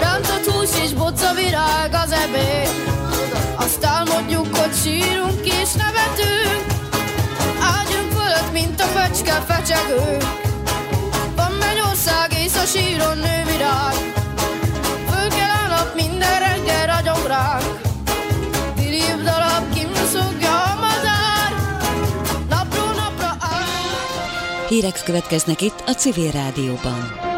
Rántott 0.00 0.52
hús 0.52 0.82
és 0.84 0.92
boca 0.92 1.34
virág 1.34 1.94
az 2.04 2.12
ebéd. 2.12 2.70
Azt 3.56 3.84
álmodjuk, 3.84 4.56
hogy 4.56 4.74
sírunk 4.82 5.40
és 5.44 5.72
nevetünk. 5.72 6.64
Ágyunk 7.60 8.12
fölött, 8.12 8.52
mint 8.52 8.80
a 8.80 8.84
fecske 8.84 9.32
fecsegünk. 9.32 10.24
Van 11.36 11.52
Mennyország 11.52 12.32
és 12.44 12.52
a 12.54 12.64
síron 12.64 13.18
nő 13.18 13.42
virág. 13.44 13.94
Föl 15.08 15.28
kell 15.28 15.64
a 15.64 15.68
nap, 15.68 15.94
minden 15.94 16.38
reggel 16.38 16.86
ragyog 16.86 17.26
ránk. 17.26 17.80
Dirib 18.76 19.22
darab, 19.22 19.74
kimszugja 19.74 20.62
a 20.62 20.74
madár. 20.74 21.50
Napról 22.48 22.92
napra 22.92 23.36
áll. 23.40 24.68
Hírek 24.68 25.02
következnek 25.04 25.60
itt 25.60 25.82
a 25.86 25.92
Civil 25.92 26.30
Rádióban. 26.30 27.34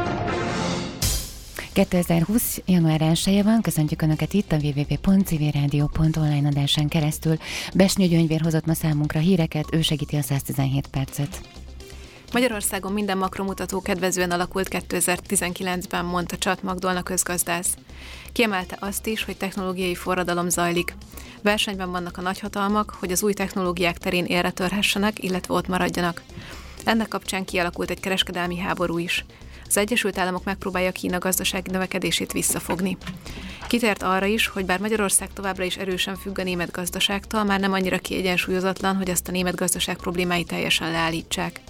2020. 1.79 2.61
január 2.66 3.03
1 3.03 3.43
van, 3.45 3.62
köszöntjük 3.62 4.03
Önöket 4.03 4.33
itt 4.33 4.53
a 4.53 4.57
www.civilradio.online 4.57 6.49
adásán 6.49 6.89
keresztül. 6.89 7.37
Besnyő 7.74 8.07
Gyöngyvér 8.07 8.41
hozott 8.41 8.66
ma 8.66 8.74
számunkra 8.74 9.20
híreket, 9.20 9.64
ő 9.72 9.83
segíti 9.83 10.16
a 10.16 10.22
117 10.22 10.87
percet. 10.87 11.41
Magyarországon 12.33 12.93
minden 12.93 13.18
makromutató 13.18 13.81
kedvezően 13.81 14.31
alakult 14.31 14.68
2019-ben, 14.70 16.05
mondta 16.05 16.37
Csat 16.37 16.62
Magdolna 16.62 17.03
közgazdász. 17.03 17.74
Kiemelte 18.33 18.76
azt 18.81 19.07
is, 19.07 19.24
hogy 19.24 19.37
technológiai 19.37 19.95
forradalom 19.95 20.49
zajlik. 20.49 20.95
Versenyben 21.43 21.91
vannak 21.91 22.16
a 22.16 22.22
nagyhatalmak, 22.22 22.97
hogy 22.99 23.12
az 23.12 23.22
új 23.22 23.33
technológiák 23.33 23.99
terén 23.99 24.24
élre 24.24 24.51
törhessenek, 24.51 25.22
illetve 25.22 25.55
ott 25.55 25.68
maradjanak. 25.68 26.22
Ennek 26.85 27.09
kapcsán 27.09 27.45
kialakult 27.45 27.91
egy 27.91 28.01
kereskedelmi 28.01 28.59
háború 28.59 28.99
is. 28.99 29.24
Az 29.69 29.77
Egyesült 29.77 30.19
Államok 30.19 30.45
megpróbálja 30.45 30.93
Kína 30.93 31.19
gazdasági 31.19 31.71
növekedését 31.71 32.33
visszafogni. 32.33 32.97
Kitért 33.69 34.03
arra 34.03 34.27
is, 34.27 34.47
hogy 34.47 34.64
bár 34.64 34.81
Magyarország 34.81 35.33
továbbra 35.33 35.64
is 35.64 35.77
erősen 35.77 36.16
függ 36.16 36.39
a 36.39 36.43
német 36.43 36.71
gazdaságtól, 36.71 37.45
már 37.45 37.61
nem 37.61 37.73
annyira 37.73 37.99
kiegyensúlyozatlan, 37.99 38.97
hogy 38.97 39.11
azt 39.11 39.29
a 39.29 39.33
német 39.33 39.55
gazdaság 39.55 39.97
problémáit 39.97 40.47
teljesen 40.47 40.91
leállítsák. 40.91 41.61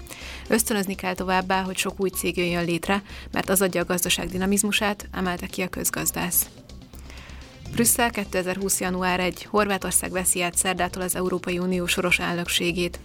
Ösztönözni 0.49 0.94
kell 0.94 1.14
továbbá, 1.14 1.62
hogy 1.62 1.76
sok 1.76 2.01
új 2.01 2.09
cég 2.09 2.36
jöjjön 2.36 2.64
létre, 2.64 3.03
mert 3.32 3.49
az 3.49 3.62
adja 3.62 3.80
a 3.80 3.84
gazdaság 3.84 4.28
dinamizmusát, 4.28 5.09
emelte 5.12 5.46
ki 5.46 5.62
a 5.62 5.68
közgazdász. 5.68 6.46
Brüsszel 7.72 8.11
2020. 8.11 8.80
január 8.80 9.20
1. 9.20 9.46
Horvátország 9.51 10.11
veszi 10.11 10.42
át 10.42 10.57
szerdától 10.57 11.03
az 11.03 11.16
Európai 11.16 11.59
Unió 11.59 11.86
soros 11.86 12.18
elnökségét. 12.18 12.99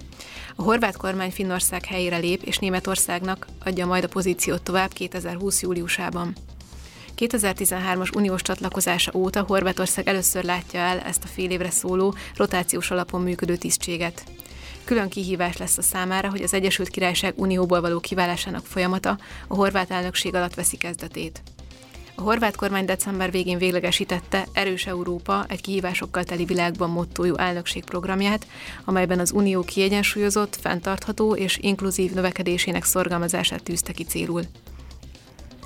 A 0.55 0.61
horvát 0.61 0.97
kormány 0.97 1.31
Finnország 1.31 1.85
helyére 1.85 2.17
lép, 2.17 2.43
és 2.43 2.57
Németországnak 2.57 3.47
adja 3.63 3.85
majd 3.85 4.03
a 4.03 4.07
pozíciót 4.07 4.61
tovább 4.61 4.93
2020. 4.93 5.61
júliusában. 5.61 6.35
2013-as 7.17 8.15
uniós 8.15 8.41
csatlakozása 8.41 9.11
óta 9.15 9.41
Horvátország 9.41 10.07
először 10.07 10.43
látja 10.43 10.79
el 10.79 10.99
ezt 10.99 11.23
a 11.23 11.27
fél 11.27 11.49
évre 11.49 11.69
szóló, 11.69 12.15
rotációs 12.35 12.91
alapon 12.91 13.21
működő 13.21 13.55
tisztséget. 13.55 14.23
Külön 14.83 15.09
kihívás 15.09 15.57
lesz 15.57 15.77
a 15.77 15.81
számára, 15.81 16.29
hogy 16.29 16.41
az 16.41 16.53
Egyesült 16.53 16.89
Királyság 16.89 17.33
unióból 17.37 17.81
való 17.81 17.99
kiválásának 17.99 18.65
folyamata 18.65 19.17
a 19.47 19.55
horvát 19.55 19.91
elnökség 19.91 20.35
alatt 20.35 20.53
veszi 20.53 20.77
kezdetét. 20.77 21.41
A 22.15 22.21
horvát 22.21 22.55
kormány 22.55 22.85
december 22.85 23.31
végén 23.31 23.57
véglegesítette 23.57 24.47
Erős 24.53 24.85
Európa 24.85 25.45
egy 25.47 25.61
kihívásokkal 25.61 26.23
teli 26.23 26.45
világban 26.45 26.89
mottójú 26.89 27.35
elnökség 27.35 27.83
programját, 27.83 28.47
amelyben 28.85 29.19
az 29.19 29.31
unió 29.31 29.61
kiegyensúlyozott, 29.63 30.55
fenntartható 30.55 31.35
és 31.35 31.57
inkluzív 31.61 32.11
növekedésének 32.13 32.83
szorgalmazását 32.83 33.63
tűzte 33.63 33.91
ki 33.91 34.03
célul. 34.03 34.41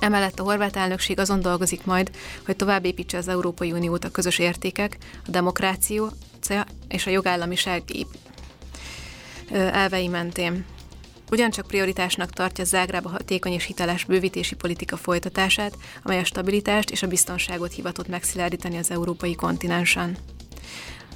Emellett 0.00 0.38
a 0.38 0.42
horvát 0.42 0.76
elnökség 0.76 1.18
azon 1.18 1.40
dolgozik 1.40 1.84
majd, 1.84 2.10
hogy 2.46 2.56
tovább 2.56 2.84
építse 2.84 3.16
az 3.16 3.28
Európai 3.28 3.72
Uniót 3.72 4.04
a 4.04 4.10
közös 4.10 4.38
értékek, 4.38 4.96
a 5.26 5.30
demokráció 5.30 6.10
és 6.88 7.06
a 7.06 7.10
jogállamiság 7.10 7.82
elvei 9.52 10.08
mentén. 10.08 10.64
Ugyancsak 11.30 11.66
prioritásnak 11.66 12.30
tartja 12.30 12.64
Zágráb 12.64 13.06
a 13.06 13.08
hatékony 13.08 13.52
és 13.52 13.64
hiteles 13.64 14.04
bővítési 14.04 14.54
politika 14.54 14.96
folytatását, 14.96 15.76
amely 16.02 16.18
a 16.18 16.24
stabilitást 16.24 16.90
és 16.90 17.02
a 17.02 17.06
biztonságot 17.06 17.72
hivatott 17.72 18.08
megszilárdítani 18.08 18.78
az 18.78 18.90
európai 18.90 19.34
kontinensen. 19.34 20.16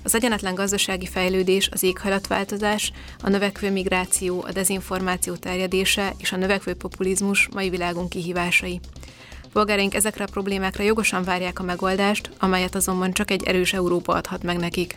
Az 0.05 0.15
egyenetlen 0.15 0.55
gazdasági 0.55 1.07
fejlődés, 1.07 1.69
az 1.73 1.83
éghajlatváltozás, 1.83 2.93
a 3.23 3.29
növekvő 3.29 3.71
migráció, 3.71 4.45
a 4.47 4.53
dezinformáció 4.53 5.35
terjedése 5.35 6.15
és 6.19 6.33
a 6.33 6.37
növekvő 6.37 6.75
populizmus 6.75 7.49
mai 7.53 7.71
világunk 7.71 8.09
kihívásai. 8.09 8.81
Polgáraink 9.53 9.95
ezekre 9.95 10.25
a 10.25 10.31
problémákra 10.31 10.85
jogosan 10.85 11.25
várják 11.25 11.59
a 11.59 11.63
megoldást, 11.63 12.31
amelyet 12.39 12.75
azonban 12.75 13.13
csak 13.13 13.31
egy 13.31 13.43
erős 13.43 13.73
Európa 13.73 14.13
adhat 14.13 14.43
meg 14.43 14.57
nekik. 14.57 14.97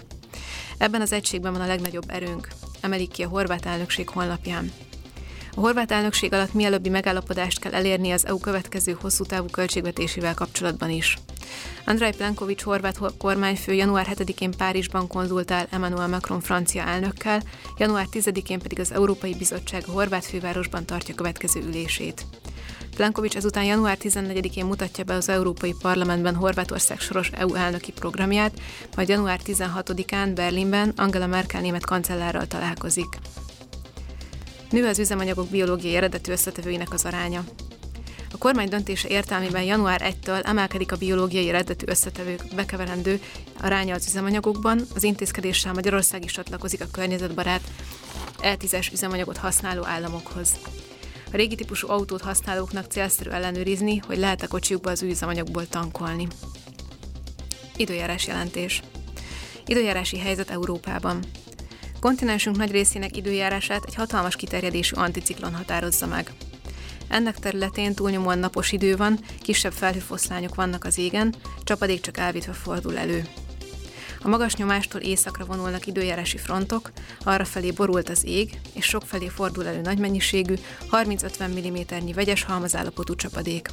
Ebben 0.77 1.01
az 1.01 1.11
egységben 1.11 1.51
van 1.51 1.61
a 1.61 1.67
legnagyobb 1.67 2.05
erőnk, 2.07 2.47
emelik 2.81 3.11
ki 3.11 3.23
a 3.23 3.27
horvát 3.27 3.65
elnökség 3.65 4.09
honlapján. 4.09 4.71
A 5.55 5.59
horvát 5.59 5.91
elnökség 5.91 6.33
alatt 6.33 6.53
mielőbbi 6.53 6.89
megállapodást 6.89 7.59
kell 7.59 7.73
elérni 7.73 8.11
az 8.11 8.25
EU 8.25 8.39
következő 8.39 8.97
hosszú 9.01 9.23
távú 9.23 9.45
költségvetésével 9.51 10.33
kapcsolatban 10.33 10.89
is. 10.89 11.17
Andrei 11.85 12.11
Plenkovics 12.11 12.61
horvát 12.61 12.99
kormányfő 13.17 13.73
január 13.73 14.07
7-én 14.15 14.51
Párizsban 14.57 15.07
konzultál 15.07 15.67
Emmanuel 15.69 16.07
Macron 16.07 16.41
francia 16.41 16.83
elnökkel, 16.83 17.41
január 17.77 18.05
10-én 18.11 18.59
pedig 18.59 18.79
az 18.79 18.91
Európai 18.91 19.35
Bizottság 19.35 19.83
a 19.87 19.91
horvát 19.91 20.25
fővárosban 20.25 20.85
tartja 20.85 21.15
következő 21.15 21.61
ülését. 21.61 22.25
Plenkovics 22.95 23.35
ezután 23.35 23.63
január 23.63 23.97
14-én 24.01 24.65
mutatja 24.65 25.03
be 25.03 25.13
az 25.13 25.29
Európai 25.29 25.75
Parlamentben 25.81 26.35
Horvátország 26.35 26.99
soros 26.99 27.29
EU 27.29 27.53
elnöki 27.53 27.91
programját, 27.91 28.59
majd 28.95 29.09
január 29.09 29.39
16-án 29.45 30.31
Berlinben 30.35 30.93
Angela 30.95 31.27
Merkel 31.27 31.61
német 31.61 31.85
kancellárral 31.85 32.47
találkozik. 32.47 33.19
Nő 34.69 34.87
az 34.87 34.99
üzemanyagok 34.99 35.49
biológiai 35.49 35.95
eredetű 35.95 36.31
összetevőinek 36.31 36.93
az 36.93 37.05
aránya. 37.05 37.43
A 38.31 38.37
kormány 38.37 38.69
döntése 38.69 39.07
értelmében 39.07 39.63
január 39.63 40.01
1-től 40.03 40.45
emelkedik 40.45 40.91
a 40.91 40.95
biológiai 40.95 41.49
eredetű 41.49 41.85
összetevők 41.89 42.43
bekeverendő 42.55 43.21
aránya 43.61 43.95
az 43.95 44.07
üzemanyagokban, 44.07 44.81
az 44.95 45.03
intézkedéssel 45.03 45.73
Magyarország 45.73 46.23
is 46.23 46.31
csatlakozik 46.31 46.81
a 46.81 46.87
környezetbarát 46.91 47.61
E10-es 48.41 48.91
üzemanyagot 48.91 49.37
használó 49.37 49.85
államokhoz. 49.85 50.49
A 51.31 51.35
régi 51.35 51.55
típusú 51.55 51.89
autót 51.89 52.21
használóknak 52.21 52.91
célszerű 52.91 53.29
ellenőrizni, 53.29 53.97
hogy 53.97 54.17
lehet-e 54.17 54.47
kocsiukba 54.47 54.91
az 54.91 55.03
új 55.03 55.09
üzemanyagból 55.09 55.67
tankolni. 55.67 56.27
Időjárás 57.75 58.27
jelentés. 58.27 58.81
Időjárási 59.65 60.19
helyzet 60.19 60.49
Európában. 60.49 61.19
Kontinensünk 62.05 62.57
nagy 62.57 62.71
részének 62.71 63.17
időjárását 63.17 63.83
egy 63.85 63.95
hatalmas 63.95 64.35
kiterjedésű 64.35 64.95
anticiklon 64.95 65.55
határozza 65.55 66.05
meg. 66.05 66.31
Ennek 67.07 67.39
területén 67.39 67.93
túlnyomóan 67.93 68.39
napos 68.39 68.71
idő 68.71 68.95
van, 68.95 69.19
kisebb 69.41 69.71
felhőfoszlányok 69.71 70.55
vannak 70.55 70.83
az 70.83 70.97
égen, 70.97 71.35
csapadék 71.63 72.01
csak 72.01 72.17
elvitve 72.17 72.53
fordul 72.53 72.97
elő. 72.97 73.27
A 74.21 74.27
magas 74.27 74.55
nyomástól 74.55 75.01
északra 75.01 75.45
vonulnak 75.45 75.85
időjárási 75.87 76.37
frontok, 76.37 76.91
arra 77.23 77.45
felé 77.45 77.71
borult 77.71 78.09
az 78.09 78.25
ég, 78.25 78.59
és 78.73 78.85
sok 78.85 79.01
felé 79.01 79.27
fordul 79.27 79.67
elő 79.67 79.81
nagy 79.81 79.99
mennyiségű, 79.99 80.53
30-50 80.91 81.95
mm-nyi 81.99 82.13
vegyes 82.13 82.43
halmazállapotú 82.43 83.15
csapadék. 83.15 83.69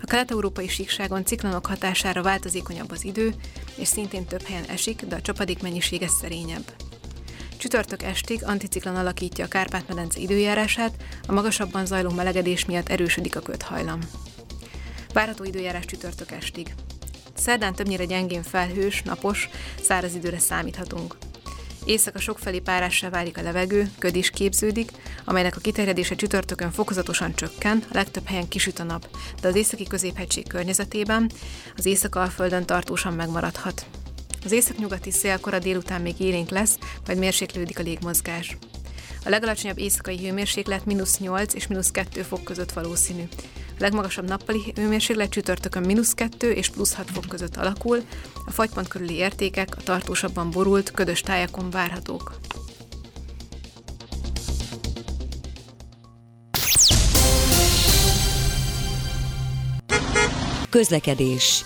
A 0.00 0.06
kelet-európai 0.06 0.68
síkságon 0.68 1.24
ciklonok 1.24 1.66
hatására 1.66 2.22
változékonyabb 2.22 2.90
az 2.90 3.04
idő, 3.04 3.34
és 3.76 3.88
szintén 3.88 4.24
több 4.24 4.42
helyen 4.42 4.64
esik, 4.64 5.04
de 5.04 5.16
a 5.16 5.20
csapadék 5.20 5.62
mennyisége 5.62 6.08
szerényebb. 6.08 6.87
Csütörtök 7.58 8.02
estig 8.02 8.44
anticiklon 8.44 8.96
alakítja 8.96 9.44
a 9.44 9.48
Kárpát-medence 9.48 10.20
időjárását, 10.20 10.94
a 11.26 11.32
magasabban 11.32 11.86
zajló 11.86 12.10
melegedés 12.10 12.64
miatt 12.64 12.88
erősödik 12.88 13.36
a 13.36 13.40
köthajlam. 13.40 14.00
Várható 15.12 15.44
időjárás 15.44 15.84
csütörtök 15.84 16.30
estig. 16.30 16.74
Szerdán 17.34 17.74
többnyire 17.74 18.04
gyengén 18.04 18.42
felhős, 18.42 19.02
napos, 19.02 19.48
száraz 19.82 20.14
időre 20.14 20.38
számíthatunk. 20.38 21.16
Éjszaka 21.84 22.18
sokfelé 22.18 22.58
párássá 22.58 23.08
válik 23.08 23.38
a 23.38 23.42
levegő, 23.42 23.90
köd 23.98 24.16
is 24.16 24.30
képződik, 24.30 24.90
amelynek 25.24 25.56
a 25.56 25.60
kiterjedése 25.60 26.14
csütörtökön 26.14 26.70
fokozatosan 26.70 27.34
csökken, 27.34 27.82
a 27.90 27.94
legtöbb 27.94 28.26
helyen 28.26 28.48
kisüt 28.48 28.78
a 28.78 28.84
nap, 28.84 29.16
de 29.40 29.48
az 29.48 29.54
északi 29.54 29.84
középhegység 29.84 30.46
környezetében 30.46 31.30
az 31.76 31.86
észak-alföldön 31.86 32.66
tartósan 32.66 33.12
megmaradhat. 33.12 33.86
Az 34.44 34.52
északnyugati 34.52 35.10
szél 35.10 35.40
kora 35.40 35.58
délután 35.58 36.00
még 36.00 36.20
élénk 36.20 36.48
lesz, 36.48 36.78
majd 37.06 37.18
mérséklődik 37.18 37.78
a 37.78 37.82
légmozgás. 37.82 38.56
A 39.24 39.28
legalacsonyabb 39.28 39.78
éjszakai 39.78 40.18
hőmérséklet 40.18 40.84
mínusz 40.84 41.18
8 41.18 41.54
és 41.54 41.66
mínusz 41.66 41.90
2 41.90 42.22
fok 42.22 42.44
között 42.44 42.72
valószínű. 42.72 43.22
A 43.54 43.78
legmagasabb 43.78 44.28
nappali 44.28 44.72
hőmérséklet 44.74 45.30
csütörtökön 45.30 45.82
mínusz 45.82 46.12
2 46.12 46.52
és 46.52 46.68
plusz 46.68 46.94
6 46.94 47.10
fok 47.10 47.24
között 47.28 47.56
alakul, 47.56 48.04
a 48.46 48.50
fagypont 48.50 48.88
körüli 48.88 49.14
értékek 49.14 49.76
a 49.76 49.82
tartósabban 49.82 50.50
borult, 50.50 50.90
ködös 50.90 51.20
tájakon 51.20 51.70
várhatók. 51.70 52.38
Közlekedés 60.70 61.64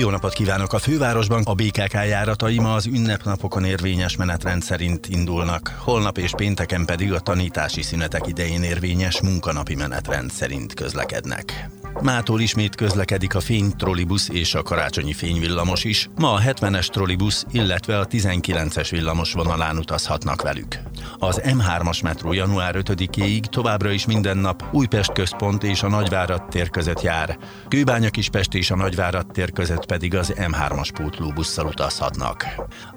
Jó 0.00 0.10
napot 0.10 0.32
kívánok! 0.32 0.72
A 0.72 0.78
fővárosban 0.78 1.42
a 1.44 1.54
BKK 1.54 1.92
járatai 1.92 2.58
ma 2.58 2.74
az 2.74 2.86
ünnepnapokon 2.86 3.64
érvényes 3.64 4.16
menetrend 4.16 4.62
szerint 4.62 5.08
indulnak, 5.08 5.76
holnap 5.78 6.18
és 6.18 6.32
pénteken 6.36 6.84
pedig 6.84 7.12
a 7.12 7.20
tanítási 7.20 7.82
szünetek 7.82 8.26
idején 8.26 8.62
érvényes 8.62 9.20
munkanapi 9.20 9.74
menetrend 9.74 10.30
szerint 10.30 10.74
közlekednek. 10.74 11.70
Mától 12.02 12.40
ismét 12.40 12.74
közlekedik 12.74 13.34
a 13.34 13.40
fény 13.40 13.72
trollibusz 13.76 14.28
és 14.28 14.54
a 14.54 14.62
karácsonyi 14.62 15.12
fényvillamos 15.12 15.84
is. 15.84 16.08
Ma 16.16 16.32
a 16.32 16.40
70-es 16.40 16.86
trollibusz, 16.86 17.46
illetve 17.50 17.98
a 17.98 18.06
19-es 18.06 18.88
villamos 18.90 19.32
vonalán 19.32 19.76
utazhatnak 19.76 20.42
velük. 20.42 20.78
Az 21.18 21.40
M3-as 21.44 22.02
metró 22.02 22.32
január 22.32 22.74
5-éig 22.78 23.40
továbbra 23.40 23.90
is 23.90 24.06
minden 24.06 24.36
nap 24.38 24.64
Újpest 24.72 25.12
központ 25.12 25.62
és 25.62 25.82
a 25.82 25.88
Nagyvárad 25.88 26.42
tér 26.48 26.70
között 26.70 27.00
jár. 27.00 27.38
Kőbánya 27.68 28.10
Kispest 28.10 28.54
és 28.54 28.70
a 28.70 28.76
Nagyvárad 28.76 29.26
tér 29.26 29.52
között 29.52 29.86
pedig 29.90 30.14
az 30.14 30.34
M3-as 30.36 30.90
pótlóbusszal 30.94 31.66
utazhatnak. 31.66 32.46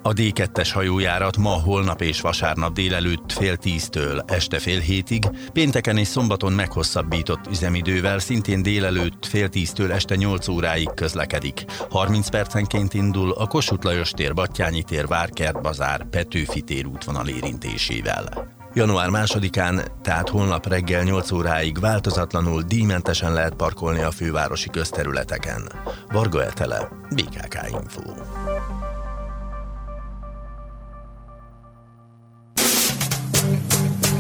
A 0.02 0.14
D2-es 0.14 0.70
hajójárat 0.74 1.38
ma, 1.38 1.50
holnap 1.50 2.02
és 2.02 2.22
vasárnap 2.22 2.74
délelőtt 2.74 3.32
fél 3.32 3.58
tíztől 3.58 4.24
este 4.28 4.60
fél 4.60 4.80
hétig, 4.80 5.24
pénteken 5.54 5.98
és 5.98 6.08
szombaton 6.08 6.54
meghosszabbított 6.54 7.48
üzemidővel 7.50 8.20
szintén 8.20 8.62
délelőtt 8.62 9.26
fél 9.26 9.50
tíztől 9.50 9.92
este 9.92 10.16
8 10.16 10.48
óráig 10.48 10.90
közlekedik. 10.96 11.66
30 11.90 12.30
percenként 12.30 12.94
indul 12.94 13.32
a 13.32 13.48
Kossuth 13.48 13.86
Lajos 13.86 14.12
tér, 14.12 14.34
Battyányi 14.34 14.84
tér, 14.84 15.08
Várkert 15.08 15.62
bazár, 15.62 16.10
Petőfi 16.10 16.62
tér 16.62 16.86
útvonal 16.86 17.28
érintésével. 17.28 18.54
Január 18.76 19.10
másodikán, 19.10 19.82
tehát 20.02 20.30
holnap 20.30 20.68
reggel 20.68 21.04
8 21.04 21.32
óráig 21.32 21.80
változatlanul 21.80 22.62
díjmentesen 22.62 23.34
lehet 23.34 23.54
parkolni 23.54 24.02
a 24.02 24.12
fővárosi 24.12 24.70
közterületeken. 24.70 25.72
Varga 26.12 26.46
Etele, 26.46 26.90
BKK 27.10 27.58
Info. 27.70 28.02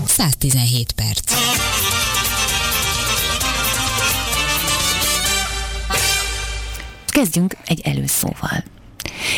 Száztizenhét 0.05 0.91
perc. 0.91 1.33
Kezdjünk 7.07 7.55
egy 7.65 7.81
előszóval. 7.83 8.63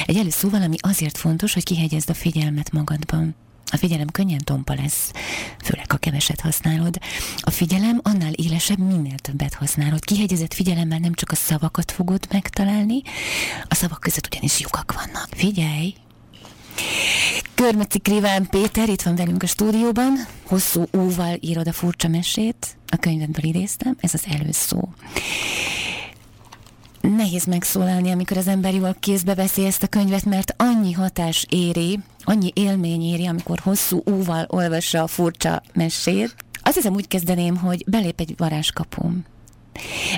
Egy 0.05 0.17
előszóval, 0.17 0.61
ami 0.61 0.75
azért 0.79 1.17
fontos, 1.17 1.53
hogy 1.53 1.63
kihegyezd 1.63 2.09
a 2.09 2.13
figyelmet 2.13 2.71
magadban. 2.71 3.35
A 3.71 3.77
figyelem 3.77 4.07
könnyen 4.07 4.43
tompa 4.43 4.73
lesz, 4.73 5.11
főleg 5.63 5.91
ha 5.91 5.97
keveset 5.97 6.41
használod. 6.41 6.97
A 7.39 7.49
figyelem 7.49 7.99
annál 8.03 8.33
élesebb, 8.33 8.77
minél 8.77 9.17
többet 9.17 9.53
használod. 9.53 10.05
Kihegyezett 10.05 10.53
figyelemmel 10.53 10.99
nem 10.99 11.13
csak 11.13 11.31
a 11.31 11.35
szavakat 11.35 11.91
fogod 11.91 12.27
megtalálni, 12.31 13.01
a 13.67 13.75
szavak 13.75 13.99
között 13.99 14.27
ugyanis 14.31 14.59
lyukak 14.59 14.93
vannak. 14.93 15.27
Figyelj! 15.31 15.93
Körmeci 17.55 17.99
Kriván 17.99 18.47
Péter 18.49 18.89
itt 18.89 19.01
van 19.01 19.15
velünk 19.15 19.43
a 19.43 19.47
stúdióban, 19.47 20.13
hosszú 20.47 20.83
úval 20.91 21.37
írod 21.39 21.67
a 21.67 21.73
furcsa 21.73 22.07
mesét, 22.07 22.77
a 22.87 22.97
könyvedből 22.97 23.45
idéztem, 23.45 23.95
ez 23.99 24.13
az 24.13 24.23
előszó. 24.39 24.89
Nehéz 27.09 27.45
megszólalni, 27.45 28.11
amikor 28.11 28.37
az 28.37 28.47
ember 28.47 28.73
jól 28.73 28.95
kézbe 28.99 29.35
veszi 29.35 29.65
ezt 29.65 29.83
a 29.83 29.87
könyvet, 29.87 30.25
mert 30.25 30.53
annyi 30.57 30.91
hatás 30.91 31.45
éri, 31.49 31.99
annyi 32.23 32.51
élmény 32.53 33.01
éri, 33.01 33.25
amikor 33.25 33.59
hosszú 33.59 34.01
úval 34.05 34.45
olvassa 34.49 35.03
a 35.03 35.07
furcsa 35.07 35.61
mesét. 35.73 36.35
Azt 36.61 36.75
hiszem 36.75 36.93
úgy 36.93 37.07
kezdeném, 37.07 37.57
hogy 37.57 37.83
belép 37.87 38.19
egy 38.19 38.33
varázskapum. 38.37 39.25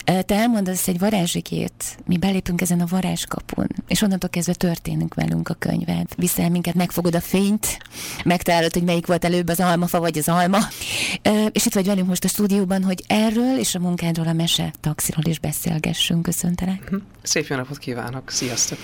Te 0.03 0.35
elmondasz 0.35 0.87
egy 0.87 0.99
varázsigét, 0.99 1.97
mi 2.05 2.17
belépünk 2.17 2.61
ezen 2.61 2.79
a 2.79 2.85
varázskapun, 2.89 3.67
és 3.87 4.01
onnantól 4.01 4.29
kezdve 4.29 4.53
történünk 4.53 5.13
velünk 5.13 5.49
a 5.49 5.53
könyved. 5.53 6.07
Viszel 6.17 6.49
minket, 6.49 6.73
megfogod 6.73 7.15
a 7.15 7.21
fényt, 7.21 7.77
megtalálod, 8.23 8.73
hogy 8.73 8.83
melyik 8.83 9.05
volt 9.07 9.25
előbb 9.25 9.47
az 9.47 9.59
almafa 9.59 9.99
vagy 9.99 10.17
az 10.17 10.29
alma. 10.29 10.57
És 11.51 11.65
itt 11.65 11.73
vagy 11.73 11.85
velünk 11.85 12.07
most 12.07 12.23
a 12.23 12.27
stúdióban, 12.27 12.83
hogy 12.83 13.03
erről 13.07 13.57
és 13.57 13.75
a 13.75 13.79
munkádról, 13.79 14.27
a 14.27 14.33
mese 14.33 14.73
taxiról 14.81 15.25
is 15.25 15.39
beszélgessünk. 15.39 16.21
Köszöntelek. 16.21 16.91
Szép 17.27 17.45
jó 17.47 17.55
napot 17.55 17.77
kívánok, 17.77 18.29
sziasztok! 18.29 18.77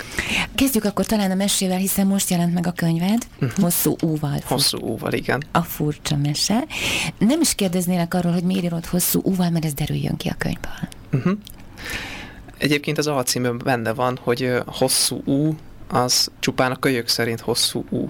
Kezdjük 0.55 0.83
akkor 0.83 1.05
talán 1.05 1.31
a 1.31 1.35
mesével, 1.35 1.77
hiszen 1.77 2.07
most 2.07 2.29
jelent 2.29 2.53
meg 2.53 2.67
a 2.67 2.71
könyved, 2.71 3.27
uh-huh. 3.41 3.63
hosszú 3.63 3.95
úval. 3.99 4.39
Hosszú 4.45 4.77
úval, 4.77 5.13
igen. 5.13 5.43
A 5.51 5.61
furcsa 5.61 6.17
mese. 6.17 6.63
Nem 7.17 7.41
is 7.41 7.55
kérdeznélek 7.55 8.13
arról, 8.13 8.31
hogy 8.31 8.43
miért 8.43 8.63
írod 8.63 8.85
hosszú 8.85 9.21
úval, 9.23 9.49
mert 9.49 9.65
ez 9.65 9.73
derüljön 9.73 10.17
ki 10.17 10.29
a 10.29 10.35
könyvből. 10.37 10.89
Uh-huh. 11.11 11.37
Egyébként 12.57 12.97
az 12.97 13.07
alcímben 13.07 13.57
benne 13.63 13.93
van, 13.93 14.19
hogy 14.21 14.51
hosszú 14.65 15.21
ú, 15.25 15.55
az 15.87 16.31
csupán 16.39 16.71
a 16.71 16.75
kölyök 16.75 17.07
szerint 17.07 17.39
hosszú 17.39 17.85
ú. 17.89 18.09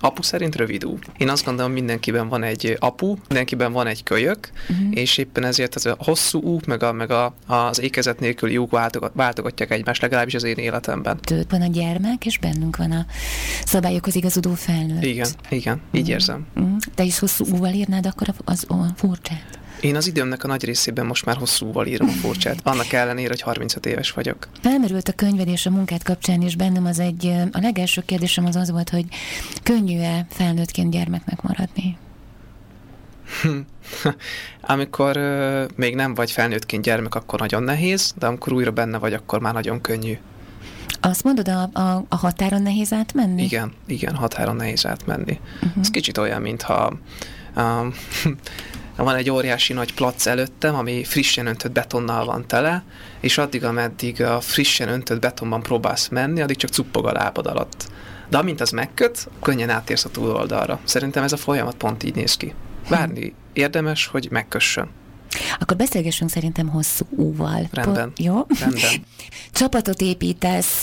Apu 0.00 0.22
szerint 0.22 0.56
rövid 0.56 0.84
ú. 0.84 0.98
Én 1.16 1.28
azt 1.28 1.44
gondolom, 1.44 1.72
mindenkiben 1.72 2.28
van 2.28 2.42
egy 2.42 2.76
apu, 2.80 3.16
mindenkiben 3.28 3.72
van 3.72 3.86
egy 3.86 4.02
kölyök, 4.02 4.50
uh-huh. 4.68 4.86
és 4.90 5.18
éppen 5.18 5.44
ezért 5.44 5.74
az 5.74 5.86
a 5.86 5.96
hosszú 5.98 6.40
ú, 6.40 6.58
meg, 6.66 6.82
a, 6.82 6.92
meg 6.92 7.10
a, 7.10 7.34
az 7.46 7.80
ékezet 7.80 8.20
nélküli 8.20 8.56
úk 8.56 8.70
váltogat, 8.70 9.12
váltogatják 9.14 9.70
egymást, 9.70 10.02
legalábbis 10.02 10.34
az 10.34 10.44
én 10.44 10.56
életemben. 10.56 11.20
Tőled 11.20 11.50
van 11.50 11.62
a 11.62 11.66
gyermek, 11.66 12.26
és 12.26 12.38
bennünk 12.38 12.76
van 12.76 12.90
a 12.90 13.06
szabályokhoz 13.64 14.14
igazodó 14.14 14.54
felnőtt. 14.54 15.04
Igen, 15.04 15.28
igen, 15.48 15.80
így 15.92 16.00
uh-huh. 16.00 16.08
érzem. 16.08 16.46
Uh-huh. 16.54 16.76
Te 16.94 17.02
is 17.02 17.18
hosszú 17.18 17.44
úval 17.44 17.72
írnád 17.72 18.06
akkor 18.06 18.34
az 18.44 18.64
a 18.68 18.74
furcsát? 18.96 19.62
Én 19.84 19.96
az 19.96 20.06
időmnek 20.06 20.44
a 20.44 20.46
nagy 20.46 20.64
részében 20.64 21.06
most 21.06 21.24
már 21.24 21.36
hosszúval 21.36 21.86
írom 21.86 22.08
a 22.08 22.12
furcsát, 22.12 22.60
annak 22.62 22.92
ellenére, 22.92 23.28
hogy 23.28 23.40
35 23.40 23.86
éves 23.86 24.10
vagyok. 24.10 24.48
Felmerült 24.60 25.08
a 25.08 25.12
könyved 25.12 25.48
és 25.48 25.66
a 25.66 25.70
munkát 25.70 26.02
kapcsán 26.02 26.42
is 26.42 26.56
bennem 26.56 26.86
az 26.86 26.98
egy, 26.98 27.26
a 27.52 27.58
legelső 27.60 28.02
kérdésem 28.06 28.46
az 28.46 28.56
az 28.56 28.70
volt, 28.70 28.90
hogy 28.90 29.04
könnyű-e 29.62 30.26
felnőttként 30.30 30.90
gyermeknek 30.90 31.42
maradni? 31.42 31.96
amikor 34.74 35.16
uh, 35.16 35.64
még 35.76 35.94
nem 35.94 36.14
vagy 36.14 36.30
felnőttként 36.30 36.84
gyermek, 36.84 37.14
akkor 37.14 37.38
nagyon 37.38 37.62
nehéz, 37.62 38.14
de 38.18 38.26
amikor 38.26 38.52
újra 38.52 38.70
benne 38.70 38.98
vagy, 38.98 39.12
akkor 39.12 39.40
már 39.40 39.52
nagyon 39.52 39.80
könnyű. 39.80 40.18
Azt 41.00 41.24
mondod, 41.24 41.48
a, 41.48 41.62
a, 41.72 42.04
a 42.08 42.16
határon 42.16 42.62
nehéz 42.62 42.92
átmenni? 42.92 43.42
Igen, 43.42 43.72
igen, 43.86 44.14
határon 44.14 44.56
nehéz 44.56 44.86
átmenni. 44.86 45.40
Uh-huh. 45.54 45.80
Ez 45.80 45.90
kicsit 45.90 46.18
olyan, 46.18 46.42
mintha 46.42 46.98
um, 47.56 47.94
van 49.02 49.14
egy 49.14 49.30
óriási 49.30 49.72
nagy 49.72 49.94
plac 49.94 50.26
előttem, 50.26 50.74
ami 50.74 51.04
frissen 51.04 51.46
öntött 51.46 51.72
betonnal 51.72 52.24
van 52.24 52.46
tele, 52.46 52.84
és 53.20 53.38
addig, 53.38 53.64
ameddig 53.64 54.22
a 54.22 54.40
frissen 54.40 54.88
öntött 54.88 55.20
betonban 55.20 55.62
próbálsz 55.62 56.08
menni, 56.08 56.40
addig 56.40 56.56
csak 56.56 56.70
cuppog 56.70 57.06
a 57.06 57.12
lábad 57.12 57.46
alatt. 57.46 57.88
De 58.28 58.38
amint 58.38 58.60
az 58.60 58.70
megköt, 58.70 59.28
könnyen 59.42 59.70
átérsz 59.70 60.04
a 60.04 60.08
túloldalra. 60.08 60.80
Szerintem 60.84 61.22
ez 61.22 61.32
a 61.32 61.36
folyamat 61.36 61.74
pont 61.74 62.02
így 62.02 62.14
néz 62.14 62.36
ki. 62.36 62.54
Várni 62.88 63.34
érdemes, 63.52 64.06
hogy 64.06 64.28
megkössön. 64.30 64.88
Akkor 65.58 65.76
beszélgessünk 65.76 66.30
szerintem 66.30 66.68
hosszú 66.68 67.04
úval. 67.10 67.68
Rendben. 67.72 68.12
Po- 68.14 68.24
jó? 68.24 68.46
Rendben. 68.60 69.04
Csapatot 69.52 70.00
építesz, 70.00 70.82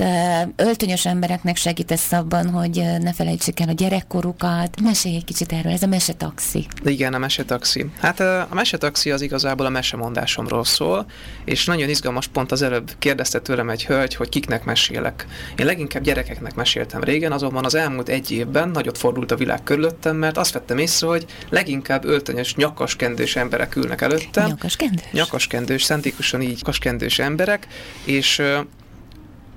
öltönyös 0.55 1.05
embereknek 1.05 1.55
segítesz 1.55 2.11
abban, 2.11 2.49
hogy 2.49 2.83
ne 2.99 3.13
felejtsék 3.13 3.59
el 3.59 3.69
a 3.69 3.71
gyerekkorukat. 3.71 4.81
Mesélj 4.81 5.15
egy 5.15 5.23
kicsit 5.23 5.51
erről, 5.51 5.71
ez 5.71 5.83
a 5.83 5.87
mesetaxi. 5.87 6.65
Igen, 6.83 7.13
a 7.13 7.17
mesetaxi. 7.17 7.85
Hát 7.99 8.19
a 8.19 8.47
mesetaxi 8.53 9.11
az 9.11 9.21
igazából 9.21 9.65
a 9.65 9.69
mesemondásomról 9.69 10.65
szól, 10.65 11.05
és 11.45 11.65
nagyon 11.65 11.89
izgalmas 11.89 12.27
pont 12.27 12.51
az 12.51 12.61
előbb 12.61 12.91
kérdezte 12.99 13.39
tőlem 13.39 13.69
egy 13.69 13.85
hölgy, 13.85 14.15
hogy 14.15 14.29
kiknek 14.29 14.63
mesélek. 14.63 15.25
Én 15.55 15.65
leginkább 15.65 16.03
gyerekeknek 16.03 16.55
meséltem 16.55 17.03
régen, 17.03 17.31
azonban 17.31 17.65
az 17.65 17.75
elmúlt 17.75 18.09
egy 18.09 18.31
évben 18.31 18.69
nagyot 18.69 18.97
fordult 18.97 19.31
a 19.31 19.35
világ 19.35 19.63
körülöttem, 19.63 20.15
mert 20.15 20.37
azt 20.37 20.53
vettem 20.53 20.77
észre, 20.77 21.07
hogy 21.07 21.25
leginkább 21.49 22.05
öltönyös, 22.05 22.55
nyakaskendős 22.55 23.35
emberek 23.35 23.75
ülnek 23.75 24.01
előtte, 24.01 24.40
voltam. 24.47 24.57
Nyakaskendős? 24.57 25.11
Nyakaskendős, 25.11 25.83
szentikusan 25.83 26.41
így 26.41 26.55
nyakaskendős 26.55 27.19
emberek, 27.19 27.67
és 28.05 28.41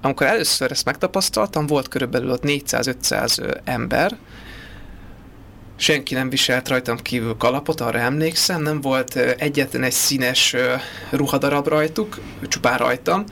amikor 0.01 0.27
először 0.27 0.71
ezt 0.71 0.85
megtapasztaltam, 0.85 1.67
volt 1.67 1.89
körülbelül 1.89 2.31
ott 2.31 2.43
400-500 2.47 3.61
ember, 3.65 4.17
senki 5.77 6.15
nem 6.15 6.29
viselt 6.29 6.69
rajtam 6.69 6.97
kívül 6.97 7.37
kalapot, 7.37 7.81
arra 7.81 7.99
emlékszem, 7.99 8.63
nem 8.63 8.81
volt 8.81 9.17
egyetlen 9.17 9.83
egy 9.83 9.93
színes 9.93 10.57
ruhadarab 11.11 11.69
rajtuk, 11.69 12.21
csupán 12.49 12.79
rajtam, 12.79 13.25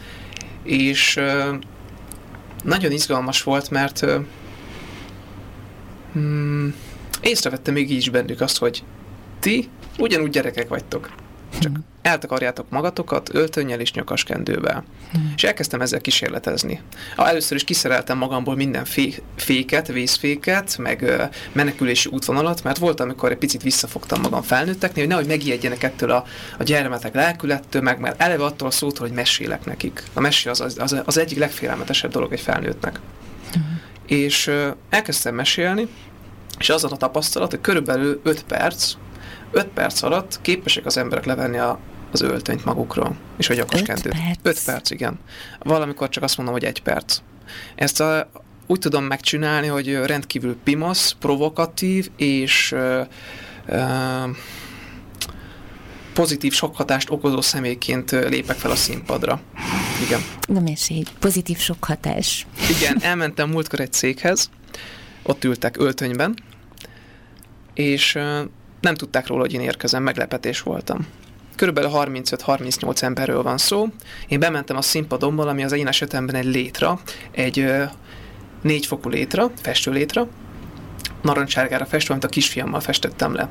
és 0.62 1.20
nagyon 2.64 2.92
izgalmas 2.92 3.42
volt, 3.42 3.70
mert 3.70 4.04
hmm, 6.12 6.74
észrevettem 7.20 7.74
még 7.74 7.90
így 7.90 7.96
is 7.96 8.10
bennük 8.10 8.40
azt, 8.40 8.58
hogy 8.58 8.84
ti 9.40 9.68
ugyanúgy 9.98 10.30
gyerekek 10.30 10.68
vagytok. 10.68 11.10
Csak 11.58 11.76
eltakarjátok 12.02 12.66
magatokat 12.70 13.34
öltönnyel 13.34 13.80
és 13.80 13.92
nyakaskendővel. 13.92 14.84
Hmm. 15.12 15.32
És 15.36 15.44
elkezdtem 15.44 15.80
ezzel 15.80 16.00
kísérletezni. 16.00 16.80
Először 17.16 17.56
is 17.56 17.64
kiszereltem 17.64 18.18
magamból 18.18 18.56
minden 18.56 18.84
fé- 18.84 19.22
féket, 19.36 19.86
vészféket, 19.86 20.78
meg 20.78 21.02
ö, 21.02 21.22
menekülési 21.52 22.08
útvonalat, 22.12 22.62
mert 22.62 22.78
volt, 22.78 23.00
amikor 23.00 23.30
egy 23.30 23.38
picit 23.38 23.62
visszafogtam 23.62 24.20
magam 24.20 24.42
felnőtteknél, 24.42 25.04
hogy 25.04 25.12
nehogy 25.12 25.28
megijedjenek 25.28 25.82
ettől 25.82 26.10
a, 26.10 26.24
a 26.58 26.62
gyermetek 26.62 27.14
lelkülettől, 27.14 27.82
meg 27.82 28.00
már 28.00 28.14
eleve 28.16 28.44
attól 28.44 28.68
a 28.68 28.70
szótól, 28.70 29.06
hogy 29.06 29.16
mesélek 29.16 29.64
nekik. 29.64 30.02
A 30.12 30.20
mesél 30.20 30.50
az, 30.50 30.60
az, 30.60 30.76
az, 30.78 31.02
az 31.04 31.18
egyik 31.18 31.38
legfélelmetesebb 31.38 32.10
dolog 32.10 32.32
egy 32.32 32.40
felnőttnek. 32.40 33.00
Hmm. 33.52 33.80
És 34.06 34.46
ö, 34.46 34.68
elkezdtem 34.90 35.34
mesélni, 35.34 35.88
és 36.58 36.70
az 36.70 36.84
a 36.84 36.88
tapasztalat, 36.88 37.50
hogy 37.50 37.60
körülbelül 37.60 38.20
5 38.22 38.44
perc, 38.44 38.94
5 39.52 39.66
perc 39.66 40.02
alatt 40.02 40.38
képesek 40.40 40.86
az 40.86 40.96
emberek 40.96 41.24
levenni 41.24 41.58
a, 41.58 41.78
az 42.12 42.20
öltönyt 42.20 42.64
magukról, 42.64 43.16
és 43.36 43.46
hogy 43.46 43.58
akkor 43.58 43.82
kendőt. 43.82 44.14
5 44.42 44.64
perc, 44.64 44.90
igen. 44.90 45.18
Valamikor 45.58 46.08
csak 46.08 46.22
azt 46.22 46.36
mondom, 46.36 46.54
hogy 46.54 46.64
egy 46.64 46.82
perc. 46.82 47.18
Ezt 47.74 48.00
a, 48.00 48.30
úgy 48.66 48.78
tudom 48.78 49.04
megcsinálni, 49.04 49.66
hogy 49.66 49.94
rendkívül 49.94 50.56
pimasz, 50.64 51.12
provokatív, 51.18 52.10
és 52.16 52.72
ö, 52.72 53.02
ö, 53.66 53.80
pozitív 56.12 56.52
sok 56.52 56.76
hatást 56.76 57.10
okozó 57.10 57.40
személyként 57.40 58.10
lépek 58.10 58.56
fel 58.56 58.70
a 58.70 58.76
színpadra. 58.76 59.40
Igen. 60.06 60.20
Na 60.48 60.60
mesélj, 60.60 61.02
pozitív 61.18 61.58
sok 61.58 61.84
hatás. 61.84 62.46
Igen, 62.78 63.02
elmentem 63.10 63.50
múltkor 63.50 63.80
egy 63.80 63.92
céghez, 63.92 64.50
ott 65.22 65.44
ültek 65.44 65.76
öltönyben, 65.78 66.34
és 67.74 68.18
nem 68.82 68.94
tudták 68.94 69.26
róla, 69.26 69.40
hogy 69.40 69.52
én 69.52 69.60
érkezem, 69.60 70.02
meglepetés 70.02 70.60
voltam. 70.60 71.06
Körülbelül 71.56 71.90
35-38 71.94 73.02
emberről 73.02 73.42
van 73.42 73.59
szó. 73.59 73.86
Én 74.28 74.38
bementem 74.38 74.76
a 74.76 74.82
színpadomból, 74.82 75.48
ami 75.48 75.64
az 75.64 75.72
én 75.72 75.86
esetemben 75.86 76.34
egy 76.34 76.44
létra, 76.44 77.00
egy 77.30 77.72
négy 78.62 78.86
fokú 78.86 79.09
létra, 79.09 79.50
festő 79.62 79.90
létra, 79.90 80.28
narancsárgára 81.22 81.84
festő, 81.84 82.12
amit 82.12 82.24
a 82.24 82.28
kisfiammal 82.28 82.80
festettem 82.80 83.34
le 83.34 83.48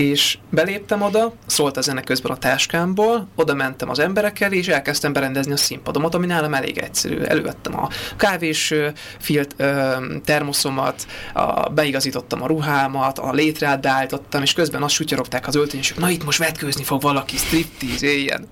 és 0.00 0.38
beléptem 0.50 1.02
oda, 1.02 1.32
szólt 1.46 1.76
a 1.76 1.80
zene 1.80 2.02
közben 2.02 2.32
a 2.32 2.36
táskámból, 2.36 3.28
oda 3.34 3.54
mentem 3.54 3.90
az 3.90 3.98
emberekkel, 3.98 4.52
és 4.52 4.68
elkezdtem 4.68 5.12
berendezni 5.12 5.52
a 5.52 5.56
színpadomat, 5.56 6.14
ami 6.14 6.26
nálam 6.26 6.54
elég 6.54 6.78
egyszerű. 6.78 7.20
Elővettem 7.20 7.78
a 7.78 7.88
kávés 8.16 8.74
filt 9.18 9.56
termoszomat, 10.24 11.06
a, 11.34 11.68
beigazítottam 11.68 12.42
a 12.42 12.46
ruhámat, 12.46 13.18
a 13.18 13.32
létrát 13.32 13.80
beállítottam, 13.80 14.42
és 14.42 14.52
közben 14.52 14.82
azt 14.82 14.94
sutyorogták 14.94 15.46
az 15.46 15.54
öltönyösök, 15.54 15.98
na 15.98 16.10
itt 16.10 16.24
most 16.24 16.38
vetkőzni 16.38 16.84
fog 16.84 17.00
valaki, 17.02 17.36
striptease, 17.36 18.06
éljen. 18.06 18.48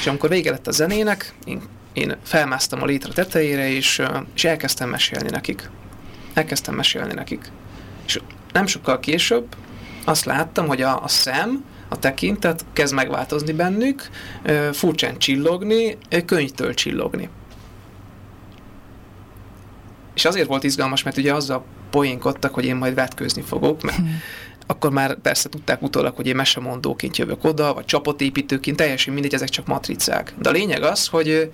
És 0.00 0.06
amikor 0.06 0.28
vége 0.28 0.50
lett 0.50 0.66
a 0.66 0.72
zenének, 0.72 1.34
én, 1.44 1.62
én 1.92 2.16
felmásztam 2.24 2.82
a 2.82 2.86
létre 2.86 3.12
tetejére, 3.12 3.70
és, 3.70 4.02
és 4.34 4.44
elkezdtem 4.44 4.88
mesélni 4.88 5.30
nekik. 5.30 5.70
Elkezdtem 6.32 6.74
mesélni 6.74 7.12
nekik. 7.12 7.50
És 8.06 8.20
nem 8.52 8.66
sokkal 8.66 9.00
később 9.00 9.46
azt 10.04 10.24
láttam, 10.24 10.66
hogy 10.66 10.82
a, 10.82 11.02
a 11.02 11.08
szem, 11.08 11.64
a 11.88 11.98
tekintet 11.98 12.64
kezd 12.72 12.94
megváltozni 12.94 13.52
bennük, 13.52 14.08
furcsán 14.72 15.18
csillogni, 15.18 15.98
könyvtől 16.24 16.74
csillogni. 16.74 17.28
És 20.14 20.24
azért 20.24 20.48
volt 20.48 20.64
izgalmas, 20.64 21.02
mert 21.02 21.16
ugye 21.16 21.34
azzal 21.34 21.64
poénkodtak, 21.90 22.54
hogy 22.54 22.64
én 22.64 22.76
majd 22.76 22.94
vetkőzni 22.94 23.42
fogok, 23.42 23.82
mert 23.82 23.96
hmm. 23.96 24.20
akkor 24.66 24.90
már 24.90 25.14
persze 25.14 25.48
tudták 25.48 25.82
utólag, 25.82 26.16
hogy 26.16 26.26
én 26.26 26.36
mesemondóként 26.36 27.16
jövök 27.16 27.44
oda, 27.44 27.74
vagy 27.74 27.84
csapatépítőként, 27.84 28.76
teljesen 28.76 29.12
mindegy, 29.12 29.34
ezek 29.34 29.48
csak 29.48 29.66
matricák. 29.66 30.34
De 30.38 30.48
a 30.48 30.52
lényeg 30.52 30.82
az, 30.82 31.06
hogy 31.06 31.52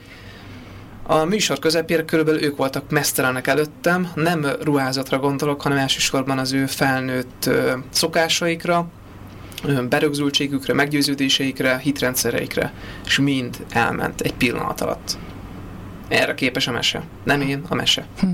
a 1.11 1.24
műsor 1.24 1.59
közepére 1.59 2.05
körülbelül 2.05 2.43
ők 2.43 2.57
voltak 2.57 2.91
mesztelenek 2.91 3.47
előttem, 3.47 4.11
nem 4.15 4.47
ruházatra 4.62 5.19
gondolok, 5.19 5.62
hanem 5.62 5.78
elsősorban 5.78 6.39
az 6.39 6.53
ő 6.53 6.66
felnőtt 6.66 7.51
szokásaikra, 7.91 8.87
berögzültségükre, 9.89 10.74
meggyőződéseikre, 10.74 11.78
hitrendszereikre, 11.78 12.73
és 13.05 13.19
mind 13.19 13.65
elment 13.70 14.20
egy 14.20 14.35
pillanat 14.35 14.81
alatt. 14.81 15.19
Erre 16.11 16.35
képes 16.35 16.66
a 16.66 16.73
mese. 16.73 17.03
Nem 17.24 17.41
én, 17.41 17.62
a 17.69 17.74
mese. 17.74 18.07
Hm. 18.19 18.27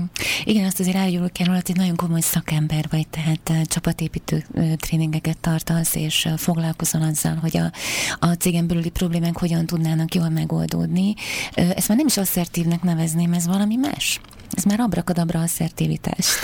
Igen, 0.43 0.65
azt 0.65 0.79
azért 0.79 0.95
áruljuk 0.95 1.33
kell 1.33 1.47
hogy 1.47 1.75
nagyon 1.75 1.95
komoly 1.95 2.19
szakember 2.19 2.85
vagy, 2.89 3.07
tehát 3.07 3.67
csapatépítő 3.67 4.45
tréningeket 4.75 5.37
tartasz, 5.37 5.95
és 5.95 6.27
foglalkozol 6.37 7.01
azzal, 7.01 7.35
hogy 7.35 7.57
a, 7.57 7.71
a 8.19 8.33
cégen 8.33 8.67
belüli 8.67 8.89
problémák 8.89 9.37
hogyan 9.37 9.65
tudnának 9.65 10.15
jól 10.15 10.29
megoldódni. 10.29 11.13
Ezt 11.53 11.87
már 11.87 11.97
nem 11.97 12.07
is 12.07 12.17
asszertívnek 12.17 12.81
nevezném, 12.81 13.33
ez 13.33 13.47
valami 13.47 13.75
más. 13.75 14.19
Ez 14.51 14.63
már 14.63 14.79
abrakadabra 14.79 15.39
asszertivitás. 15.39 16.27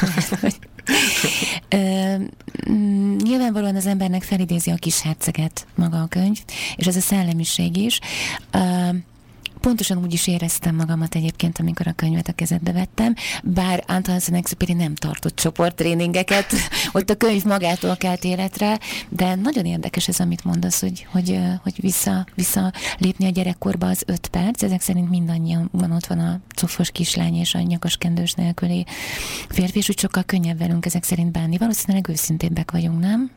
Ö, 1.69 2.15
nyilvánvalóan 3.23 3.75
az 3.75 3.85
embernek 3.85 4.23
felidézi 4.23 4.71
a 4.71 4.75
kis 4.75 5.01
herceget 5.01 5.67
maga 5.75 6.01
a 6.01 6.07
könyv, 6.07 6.37
és 6.75 6.85
ez 6.87 6.95
a 6.95 7.01
szellemiség 7.01 7.77
is. 7.77 7.99
Ö, 8.51 8.59
pontosan 9.63 9.97
úgy 9.97 10.13
is 10.13 10.27
éreztem 10.27 10.75
magamat 10.75 11.15
egyébként, 11.15 11.59
amikor 11.59 11.87
a 11.87 11.91
könyvet 11.91 12.27
a 12.27 12.33
kezedbe 12.33 12.71
vettem, 12.71 13.13
bár 13.43 13.83
Anton 13.87 14.19
Exupéry 14.31 14.73
nem 14.73 14.95
tartott 14.95 15.35
csoporttréningeket, 15.35 16.53
ott 16.93 17.09
a 17.09 17.15
könyv 17.15 17.43
magától 17.43 17.95
kelt 17.95 18.23
életre, 18.23 18.79
de 19.09 19.35
nagyon 19.35 19.65
érdekes 19.65 20.07
ez, 20.07 20.19
amit 20.19 20.43
mondasz, 20.43 20.81
hogy, 20.81 21.07
hogy, 21.11 21.39
hogy 21.61 21.73
vissza, 21.81 22.25
vissza 22.35 22.73
lépni 22.97 23.25
a 23.25 23.29
gyerekkorba 23.29 23.87
az 23.87 24.03
öt 24.05 24.27
perc, 24.27 24.63
ezek 24.63 24.81
szerint 24.81 25.09
mindannyian 25.09 25.69
ott 25.73 26.05
van 26.05 26.19
a 26.19 26.39
cufos 26.55 26.91
kislány 26.91 27.35
és 27.35 27.53
a 27.53 27.59
nyakas 27.59 27.97
kendős 27.97 28.33
nélküli 28.33 28.85
férfi, 29.49 29.77
és 29.77 29.89
úgy 29.89 29.99
sokkal 29.99 30.23
könnyebb 30.23 30.57
velünk 30.57 30.85
ezek 30.85 31.03
szerint 31.03 31.31
bánni. 31.31 31.57
Valószínűleg 31.57 32.09
őszintébbek 32.09 32.71
vagyunk, 32.71 32.99
nem? 32.99 33.31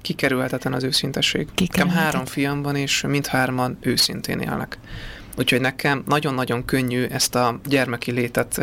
Kikerülhetetlen 0.00 0.72
az 0.72 0.82
őszintesség. 0.82 1.48
Nekem 1.56 1.88
három 1.88 2.24
fiam 2.24 2.62
van, 2.62 2.76
és 2.76 3.04
mindhárman 3.08 3.76
őszintén 3.80 4.38
élnek. 4.38 4.78
Úgyhogy 5.36 5.60
nekem 5.60 6.02
nagyon-nagyon 6.06 6.64
könnyű 6.64 7.04
ezt 7.04 7.34
a 7.34 7.60
gyermeki 7.68 8.10
létet 8.10 8.60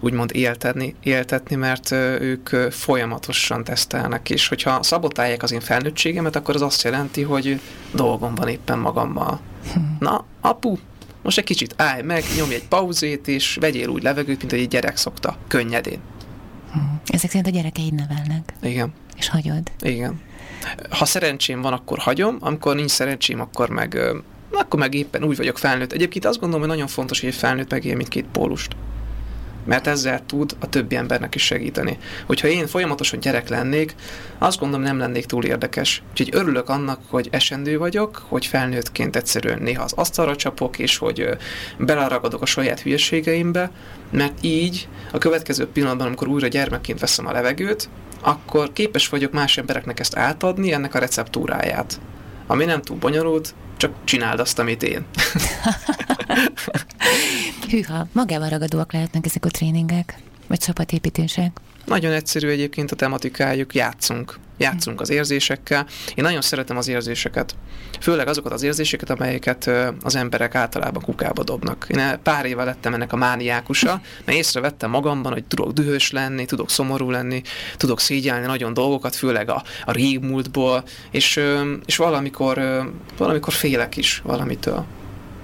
úgymond 0.00 0.30
éltetni, 0.34 0.94
éltetni, 1.02 1.56
mert 1.56 1.90
ők 2.20 2.48
folyamatosan 2.70 3.64
tesztelnek, 3.64 4.30
és 4.30 4.48
hogyha 4.48 4.82
szabotálják 4.82 5.42
az 5.42 5.52
én 5.52 5.60
felnőttségemet, 5.60 6.36
akkor 6.36 6.54
az 6.54 6.62
azt 6.62 6.82
jelenti, 6.82 7.22
hogy 7.22 7.60
dolgom 7.92 8.34
van 8.34 8.48
éppen 8.48 8.78
magammal. 8.78 9.40
Hm. 9.72 9.80
Na, 9.98 10.24
apu, 10.40 10.76
most 11.22 11.38
egy 11.38 11.44
kicsit 11.44 11.74
állj 11.76 12.02
meg, 12.02 12.24
nyomj 12.36 12.54
egy 12.54 12.68
pauzét, 12.68 13.28
és 13.28 13.56
vegyél 13.60 13.88
úgy 13.88 14.02
levegőt, 14.02 14.38
mint 14.38 14.50
hogy 14.50 14.60
egy 14.60 14.68
gyerek 14.68 14.96
szokta, 14.96 15.36
könnyedén. 15.48 15.98
Hm. 16.72 16.78
Ezek 17.06 17.30
szerint 17.30 17.46
a 17.46 17.50
gyerekeid 17.50 17.94
nevelnek. 17.94 18.54
Igen. 18.62 18.92
És 19.16 19.28
hagyod. 19.28 19.70
Igen. 19.80 20.20
Ha 20.90 21.04
szerencsém 21.04 21.60
van, 21.60 21.72
akkor 21.72 21.98
hagyom, 21.98 22.36
amikor 22.40 22.74
nincs 22.74 22.90
szerencsém, 22.90 23.40
akkor 23.40 23.68
meg 23.68 23.98
akkor 24.58 24.80
meg 24.80 24.94
éppen 24.94 25.24
úgy 25.24 25.36
vagyok 25.36 25.58
felnőtt. 25.58 25.92
Egyébként 25.92 26.24
azt 26.24 26.40
gondolom, 26.40 26.66
hogy 26.66 26.74
nagyon 26.74 26.88
fontos, 26.88 27.20
hogy 27.20 27.28
egy 27.28 27.34
felnőtt 27.34 27.70
megél 27.70 27.96
mindkét 27.96 28.26
pólust. 28.32 28.76
Mert 29.64 29.86
ezzel 29.86 30.26
tud 30.26 30.56
a 30.60 30.68
többi 30.68 30.96
embernek 30.96 31.34
is 31.34 31.44
segíteni. 31.44 31.98
Hogyha 32.26 32.48
én 32.48 32.66
folyamatosan 32.66 33.20
gyerek 33.20 33.48
lennék, 33.48 33.94
azt 34.38 34.58
gondolom 34.58 34.84
nem 34.84 34.98
lennék 34.98 35.26
túl 35.26 35.44
érdekes. 35.44 36.02
Úgyhogy 36.10 36.28
örülök 36.32 36.68
annak, 36.68 37.00
hogy 37.08 37.28
esendő 37.30 37.78
vagyok, 37.78 38.22
hogy 38.28 38.46
felnőttként 38.46 39.16
egyszerűen 39.16 39.62
néha 39.62 39.82
az 39.82 39.92
asztalra 39.92 40.36
csapok, 40.36 40.78
és 40.78 40.96
hogy 40.96 41.28
beleragadok 41.78 42.42
a 42.42 42.46
saját 42.46 42.80
hülyeségeimbe, 42.80 43.70
mert 44.10 44.38
így 44.40 44.88
a 45.12 45.18
következő 45.18 45.66
pillanatban, 45.66 46.06
amikor 46.06 46.28
újra 46.28 46.46
gyermekként 46.46 47.00
veszem 47.00 47.26
a 47.26 47.32
levegőt, 47.32 47.88
akkor 48.20 48.72
képes 48.72 49.08
vagyok 49.08 49.32
más 49.32 49.58
embereknek 49.58 50.00
ezt 50.00 50.16
átadni, 50.16 50.72
ennek 50.72 50.94
a 50.94 50.98
receptúráját. 50.98 52.00
Ami 52.46 52.64
nem 52.64 52.82
túl 52.82 52.96
bonyolult, 52.96 53.54
csak 53.76 53.92
csináld 54.04 54.40
azt, 54.40 54.58
amit 54.58 54.82
én. 54.82 55.04
Hűha, 57.70 58.06
magával 58.12 58.48
ragadóak 58.48 58.92
lehetnek 58.92 59.26
ezek 59.26 59.44
a 59.44 59.48
tréningek, 59.48 60.18
vagy 60.46 60.58
csapatépítések. 60.58 61.60
Nagyon 61.84 62.12
egyszerű 62.12 62.48
egyébként 62.48 62.92
a 62.92 62.96
tematikájuk, 62.96 63.74
játszunk. 63.74 64.38
Játszunk 64.58 65.00
az 65.00 65.10
érzésekkel. 65.10 65.86
Én 66.14 66.24
nagyon 66.24 66.40
szeretem 66.40 66.76
az 66.76 66.88
érzéseket. 66.88 67.54
Főleg 68.00 68.28
azokat 68.28 68.52
az 68.52 68.62
érzéseket, 68.62 69.10
amelyeket 69.10 69.70
az 70.02 70.16
emberek 70.16 70.54
általában 70.54 71.02
kukába 71.02 71.42
dobnak. 71.42 71.86
Én 71.88 72.18
pár 72.22 72.44
éve 72.44 72.64
lettem 72.64 72.94
ennek 72.94 73.12
a 73.12 73.16
mániákusa, 73.16 74.00
mert 74.24 74.38
észrevettem 74.38 74.90
magamban, 74.90 75.32
hogy 75.32 75.44
tudok 75.44 75.72
dühös 75.72 76.10
lenni, 76.10 76.44
tudok 76.44 76.70
szomorú 76.70 77.10
lenni, 77.10 77.42
tudok 77.76 78.00
szégyelni 78.00 78.46
nagyon 78.46 78.74
dolgokat, 78.74 79.16
főleg 79.16 79.48
a, 79.50 79.62
a 79.84 79.92
régmúltból, 79.92 80.84
és, 81.10 81.40
és 81.84 81.96
valamikor, 81.96 82.60
valamikor 83.16 83.52
félek 83.52 83.96
is 83.96 84.20
valamitől 84.24 84.84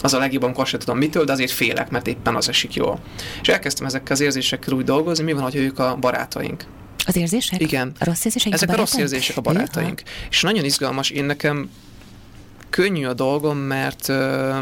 az 0.03 0.15
a 0.15 0.19
legjobb, 0.19 0.43
amikor 0.43 0.67
sem 0.67 0.81
tudom 0.81 0.99
mitől, 0.99 1.25
de 1.25 1.33
azért 1.33 1.51
félek, 1.51 1.91
mert 1.91 2.07
éppen 2.07 2.37
az 2.37 2.49
esik 2.49 2.75
jól. 2.75 2.99
És 3.43 3.49
elkezdtem 3.49 3.87
ezekkel 3.87 4.13
az 4.13 4.21
érzésekkel 4.21 4.75
úgy 4.75 4.85
dolgozni, 4.85 5.25
mi 5.25 5.33
van, 5.33 5.43
hogy 5.43 5.57
ők 5.57 5.79
a 5.79 5.97
barátaink. 6.01 6.65
Az 7.07 7.17
érzések? 7.17 7.61
Igen. 7.61 7.93
A 7.99 8.05
rossz 8.05 8.25
érzések? 8.25 8.53
Ezek 8.53 8.69
a, 8.69 8.73
a 8.73 8.77
rossz 8.77 8.97
érzések 8.97 9.37
a 9.37 9.41
barátaink. 9.41 10.03
Jaj. 10.05 10.15
És 10.31 10.41
nagyon 10.41 10.65
izgalmas, 10.65 11.11
én 11.11 11.25
nekem 11.25 11.71
könnyű 12.71 13.05
a 13.05 13.15
dolgom, 13.15 13.59
mert 13.59 14.09
ö, 14.09 14.59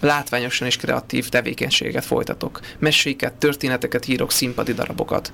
látványosan 0.00 0.66
és 0.66 0.76
kreatív 0.76 1.28
tevékenységet 1.28 2.04
folytatok. 2.04 2.60
Meséket, 2.78 3.32
történeteket 3.32 4.08
írok, 4.08 4.32
színpadi 4.32 4.72
darabokat. 4.72 5.32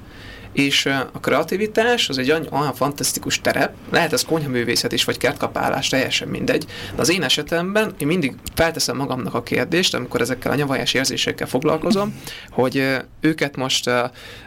És 0.53 0.87
a 0.87 1.21
kreativitás 1.21 2.09
az 2.09 2.19
egy 2.19 2.31
olyan 2.31 2.75
fantasztikus 2.75 3.41
terep, 3.41 3.75
lehet 3.91 4.13
ez 4.13 4.25
konyhaművészet 4.25 4.93
is, 4.93 5.05
vagy 5.05 5.19
kertkapálás, 5.19 5.89
teljesen 5.89 6.29
mindegy. 6.29 6.67
De 6.95 7.01
az 7.01 7.11
én 7.11 7.23
esetemben 7.23 7.95
én 7.99 8.07
mindig 8.07 8.35
felteszem 8.55 8.97
magamnak 8.97 9.35
a 9.35 9.43
kérdést, 9.43 9.95
amikor 9.95 10.21
ezekkel 10.21 10.53
a 10.53 10.55
nyavajás 10.55 10.95
érzésekkel 10.95 11.47
foglalkozom, 11.47 12.21
hogy 12.51 12.97
őket 13.21 13.57
most 13.57 13.89
uh, 13.89 13.95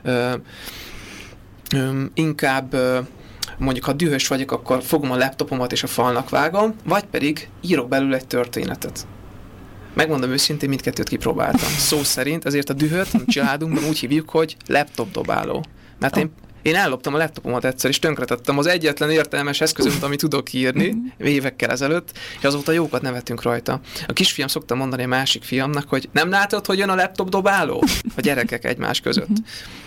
uh, 0.03 0.34
inkább 2.14 2.76
mondjuk 3.58 3.86
ha 3.86 3.94
dühös 3.94 4.28
vagyok, 4.28 4.52
akkor 4.52 4.84
fogom 4.84 5.12
a 5.12 5.18
laptopomat 5.18 5.72
és 5.72 5.84
a 5.84 5.88
falnak 5.88 6.30
vágom, 6.30 6.76
vagy 6.84 7.04
pedig 7.04 7.50
írok 7.62 7.88
belőle 7.88 8.16
egy 8.16 8.28
történetet. 8.28 9.08
Megmondom 9.94 10.32
őszintén, 10.32 10.70
mindkettőt 10.70 11.08
kipróbáltam. 11.08 11.70
Szó 11.78 12.04
szerint, 12.04 12.46
ezért 12.46 12.70
a 12.70 12.74
dühöt 12.74 13.14
a 13.14 13.22
családunkban 13.26 13.84
úgy 13.84 14.00
hívjuk, 14.00 14.30
hogy 14.30 14.58
laptop 14.68 15.12
dobáló. 15.12 15.64
Mert 16.00 16.18
én 16.18 16.32
én 16.61 16.76
elloptam 16.76 17.14
a 17.14 17.18
laptopomat 17.18 17.65
egyszer, 17.65 17.90
és 17.90 17.99
tönkretettem 17.99 18.57
az 18.57 18.68
egyetlen 18.68 19.10
értelmes 19.10 19.61
eszközömet, 19.61 20.03
amit 20.03 20.19
tudok 20.19 20.53
írni 20.53 20.95
évekkel 21.18 21.69
ezelőtt, 21.69 22.18
és 22.38 22.44
azóta 22.44 22.72
jókat 22.72 23.02
nevetünk 23.02 23.41
rajta. 23.41 23.80
A 24.07 24.14
kisfiam 24.14 24.48
szokta 24.48 24.76
mondani 24.76 25.03
a 25.03 25.07
másik 25.07 25.44
fiamnak, 25.44 25.90
hogy 25.90 26.10
nem 26.11 26.30
látod, 26.30 26.65
hogy 26.65 26.77
jön 26.77 26.90
a 26.90 26.95
laptop 26.95 27.30
dobáló? 27.30 27.84
A 28.15 28.22
gyerekek 28.22 28.65
egymás 28.65 28.99
között. 28.99 29.38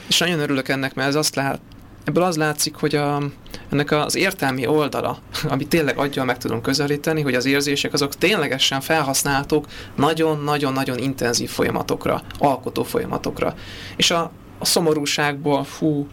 És 0.09 0.19
nagyon 0.19 0.40
örülök 0.40 0.69
ennek, 0.69 0.94
mert 0.94 1.09
ez 1.09 1.15
azt 1.15 1.35
lát, 1.35 1.61
ebből 2.05 2.23
az 2.23 2.36
látszik, 2.36 2.74
hogy 2.74 2.94
a, 2.94 3.23
ennek 3.70 3.90
az 3.90 4.16
értelmi 4.16 4.66
oldala, 4.66 5.19
amit 5.49 5.69
tényleg 5.69 5.99
adja, 5.99 6.24
meg 6.24 6.39
tudom 6.39 6.61
közelíteni, 6.61 7.23
hogy 7.23 7.35
az 7.35 7.44
érzések 7.44 7.93
azok 7.93 8.15
ténylegesen 8.15 8.81
felhasználhatók 8.81 9.66
nagyon-nagyon-nagyon 9.97 10.99
intenzív 10.99 11.51
folyamatokra, 11.51 12.23
alkotó 12.39 12.82
folyamatokra. 12.82 13.55
És 13.97 14.11
a, 14.11 14.31
a 14.59 14.65
szomorúságból, 14.65 15.65
fú, 15.65 16.09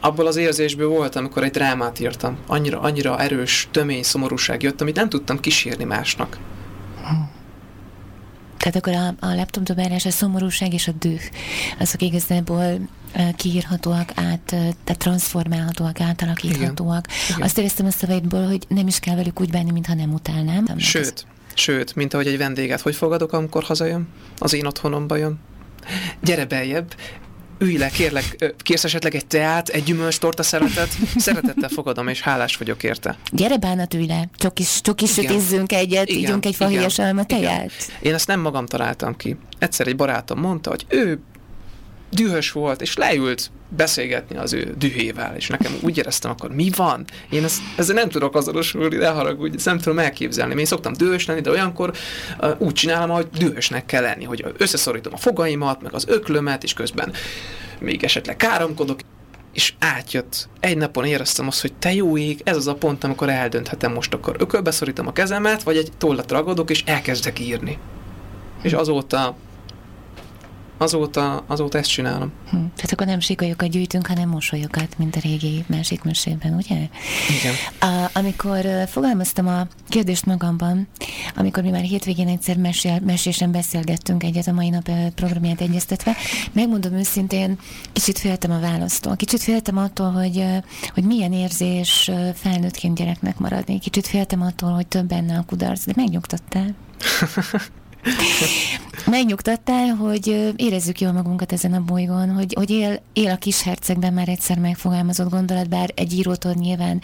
abból 0.00 0.26
az 0.26 0.36
érzésből 0.36 0.88
volt, 0.88 1.16
amikor 1.16 1.44
egy 1.44 1.50
drámát 1.50 2.00
írtam. 2.00 2.38
Annyira, 2.46 2.80
annyira 2.80 3.20
erős, 3.20 3.68
tömény 3.70 4.02
szomorúság 4.02 4.62
jött, 4.62 4.80
amit 4.80 4.96
nem 4.96 5.08
tudtam 5.08 5.40
kísérni 5.40 5.84
másnak. 5.84 6.38
Tehát 8.58 8.76
akkor 8.76 8.92
a, 8.92 9.26
a 9.26 9.34
laptop 9.34 9.62
dobálás, 9.62 10.06
a 10.06 10.10
szomorúság 10.10 10.72
és 10.72 10.88
a 10.88 10.92
düh, 10.92 11.20
azok 11.78 12.02
igazából 12.02 12.78
kiírhatóak 13.36 14.10
át, 14.14 14.40
tehát 14.44 14.98
transformálhatóak, 14.98 16.00
átalakíthatóak. 16.00 17.06
Igen. 17.06 17.18
Igen. 17.28 17.42
Azt 17.42 17.58
éreztem 17.58 17.86
a 17.86 17.90
szavaidból, 17.90 18.46
hogy 18.46 18.64
nem 18.68 18.86
is 18.86 18.98
kell 18.98 19.14
velük 19.14 19.40
úgy 19.40 19.50
bánni, 19.50 19.70
mintha 19.70 19.94
nem 19.94 20.12
utálnám. 20.12 20.64
Sőt, 20.76 21.26
sőt, 21.54 21.94
mint 21.94 22.14
ahogy 22.14 22.26
egy 22.26 22.38
vendéget 22.38 22.80
hogy 22.80 22.96
fogadok, 22.96 23.32
amikor 23.32 23.62
hazajön? 23.62 24.08
Az 24.38 24.52
én 24.52 24.66
otthonomba 24.66 25.16
jön. 25.16 25.38
Gyere 26.20 26.46
beljebb, 26.46 26.94
ülj 27.58 27.76
le, 27.76 27.88
kérlek, 27.88 28.54
kérsz 28.58 28.84
esetleg 28.84 29.14
egy 29.14 29.26
teát, 29.26 29.68
egy 29.68 29.82
gyümölcstorta 29.82 30.42
szeretet? 30.42 30.88
Szeretettel 31.16 31.68
fogadom, 31.68 32.08
és 32.08 32.20
hálás 32.20 32.56
vagyok 32.56 32.82
érte. 32.82 33.18
Gyere 33.32 33.56
bánat, 33.56 33.94
ülj 33.94 34.06
le, 34.06 34.28
csak 34.36 34.58
is, 34.58 34.80
csak 34.80 35.00
is 35.02 35.12
sütizzünk 35.12 35.72
egyet, 35.72 36.08
igen, 36.08 36.22
ígyunk 36.22 36.46
egy 36.46 36.54
fahéjas 36.54 36.98
alma 36.98 37.24
teját. 37.24 37.72
Én 38.00 38.14
ezt 38.14 38.26
nem 38.26 38.40
magam 38.40 38.66
találtam 38.66 39.16
ki. 39.16 39.36
Egyszer 39.58 39.86
egy 39.86 39.96
barátom 39.96 40.40
mondta, 40.40 40.70
hogy 40.70 40.84
ő 40.88 41.20
dühös 42.10 42.52
volt, 42.52 42.82
és 42.82 42.96
leült 42.96 43.50
beszélgetni 43.68 44.36
az 44.36 44.52
ő 44.52 44.74
dühével, 44.78 45.36
és 45.36 45.48
nekem 45.48 45.72
úgy 45.80 45.98
éreztem 45.98 46.30
akkor, 46.30 46.54
mi 46.54 46.70
van? 46.76 47.04
Én 47.30 47.44
ezt, 47.44 47.60
ezzel 47.76 47.94
nem 47.94 48.08
tudok 48.08 48.36
azonosulni, 48.36 48.96
ne 48.96 49.08
haragudj, 49.08 49.56
ezt 49.56 49.64
nem 49.64 49.78
tudom 49.78 49.98
elképzelni. 49.98 50.58
Én 50.58 50.64
szoktam 50.64 50.92
dühös 50.92 51.26
lenni, 51.26 51.40
de 51.40 51.50
olyankor 51.50 51.92
uh, 52.40 52.50
úgy 52.58 52.72
csinálom, 52.72 53.10
hogy 53.10 53.28
dühösnek 53.38 53.86
kell 53.86 54.02
lenni, 54.02 54.24
hogy 54.24 54.44
összeszorítom 54.56 55.12
a 55.12 55.16
fogaimat, 55.16 55.82
meg 55.82 55.94
az 55.94 56.04
öklömet, 56.08 56.62
és 56.62 56.72
közben 56.72 57.12
még 57.80 58.04
esetleg 58.04 58.36
káromkodok, 58.36 59.00
és 59.52 59.74
átjött. 59.78 60.48
Egy 60.60 60.76
napon 60.76 61.04
éreztem 61.04 61.46
azt, 61.46 61.60
hogy 61.60 61.72
te 61.72 61.94
jó 61.94 62.16
ég, 62.16 62.40
ez 62.44 62.56
az 62.56 62.66
a 62.66 62.74
pont, 62.74 63.04
amikor 63.04 63.28
eldönthetem 63.28 63.92
most 63.92 64.14
akkor 64.14 64.36
ökölbe 64.38 64.70
szorítom 64.70 65.06
a 65.06 65.12
kezemet, 65.12 65.62
vagy 65.62 65.76
egy 65.76 65.92
tollat 65.98 66.30
ragadok, 66.30 66.70
és 66.70 66.82
elkezdek 66.86 67.38
írni. 67.38 67.78
És 68.62 68.72
azóta 68.72 69.36
azóta, 70.78 71.44
azóta 71.46 71.78
ezt 71.78 71.90
csinálom. 71.90 72.32
Hm. 72.50 72.56
Tehát 72.56 72.92
akkor 72.92 73.06
nem 73.06 73.20
sikolyokat 73.20 73.70
gyűjtünk, 73.70 74.06
hanem 74.06 74.28
mosolyokat, 74.28 74.98
mint 74.98 75.16
a 75.16 75.20
régi 75.22 75.64
másik 75.66 76.02
mesében, 76.02 76.54
ugye? 76.54 76.76
Igen. 77.38 77.54
A, 77.80 78.10
amikor 78.12 78.66
fogalmaztam 78.86 79.48
a 79.48 79.66
kérdést 79.88 80.26
magamban, 80.26 80.88
amikor 81.36 81.62
mi 81.62 81.70
már 81.70 81.82
hétvégén 81.82 82.28
egyszer 82.28 82.56
mesél, 82.56 83.00
mesésen 83.04 83.52
beszélgettünk 83.52 84.22
egyet 84.22 84.46
a 84.46 84.52
mai 84.52 84.68
nap 84.68 84.90
programját 85.14 85.60
egyeztetve, 85.60 86.16
megmondom 86.52 86.92
őszintén, 86.92 87.58
kicsit 87.92 88.18
féltem 88.18 88.50
a 88.50 88.60
választól. 88.60 89.16
Kicsit 89.16 89.42
féltem 89.42 89.76
attól, 89.76 90.10
hogy, 90.10 90.44
hogy 90.94 91.04
milyen 91.04 91.32
érzés 91.32 92.10
felnőttként 92.34 92.96
gyereknek 92.96 93.38
maradni. 93.38 93.78
Kicsit 93.78 94.06
féltem 94.06 94.42
attól, 94.42 94.70
hogy 94.70 94.86
több 94.86 95.06
benne 95.06 95.38
a 95.38 95.44
kudarc, 95.46 95.84
de 95.86 95.92
megnyugtattál. 95.96 96.74
Megnyugtattál, 99.06 99.86
hogy 99.86 100.52
érezzük 100.56 101.00
jól 101.00 101.12
magunkat 101.12 101.52
ezen 101.52 101.72
a 101.72 101.80
bolygón, 101.80 102.30
hogy, 102.30 102.54
hogy 102.56 102.70
él, 102.70 103.02
él 103.12 103.30
a 103.30 103.36
kis 103.36 103.62
hercegben 103.62 104.12
már 104.12 104.28
egyszer 104.28 104.58
megfogalmazott 104.58 105.30
gondolat, 105.30 105.68
bár 105.68 105.90
egy 105.94 106.12
írótól 106.12 106.52
nyilván 106.52 107.02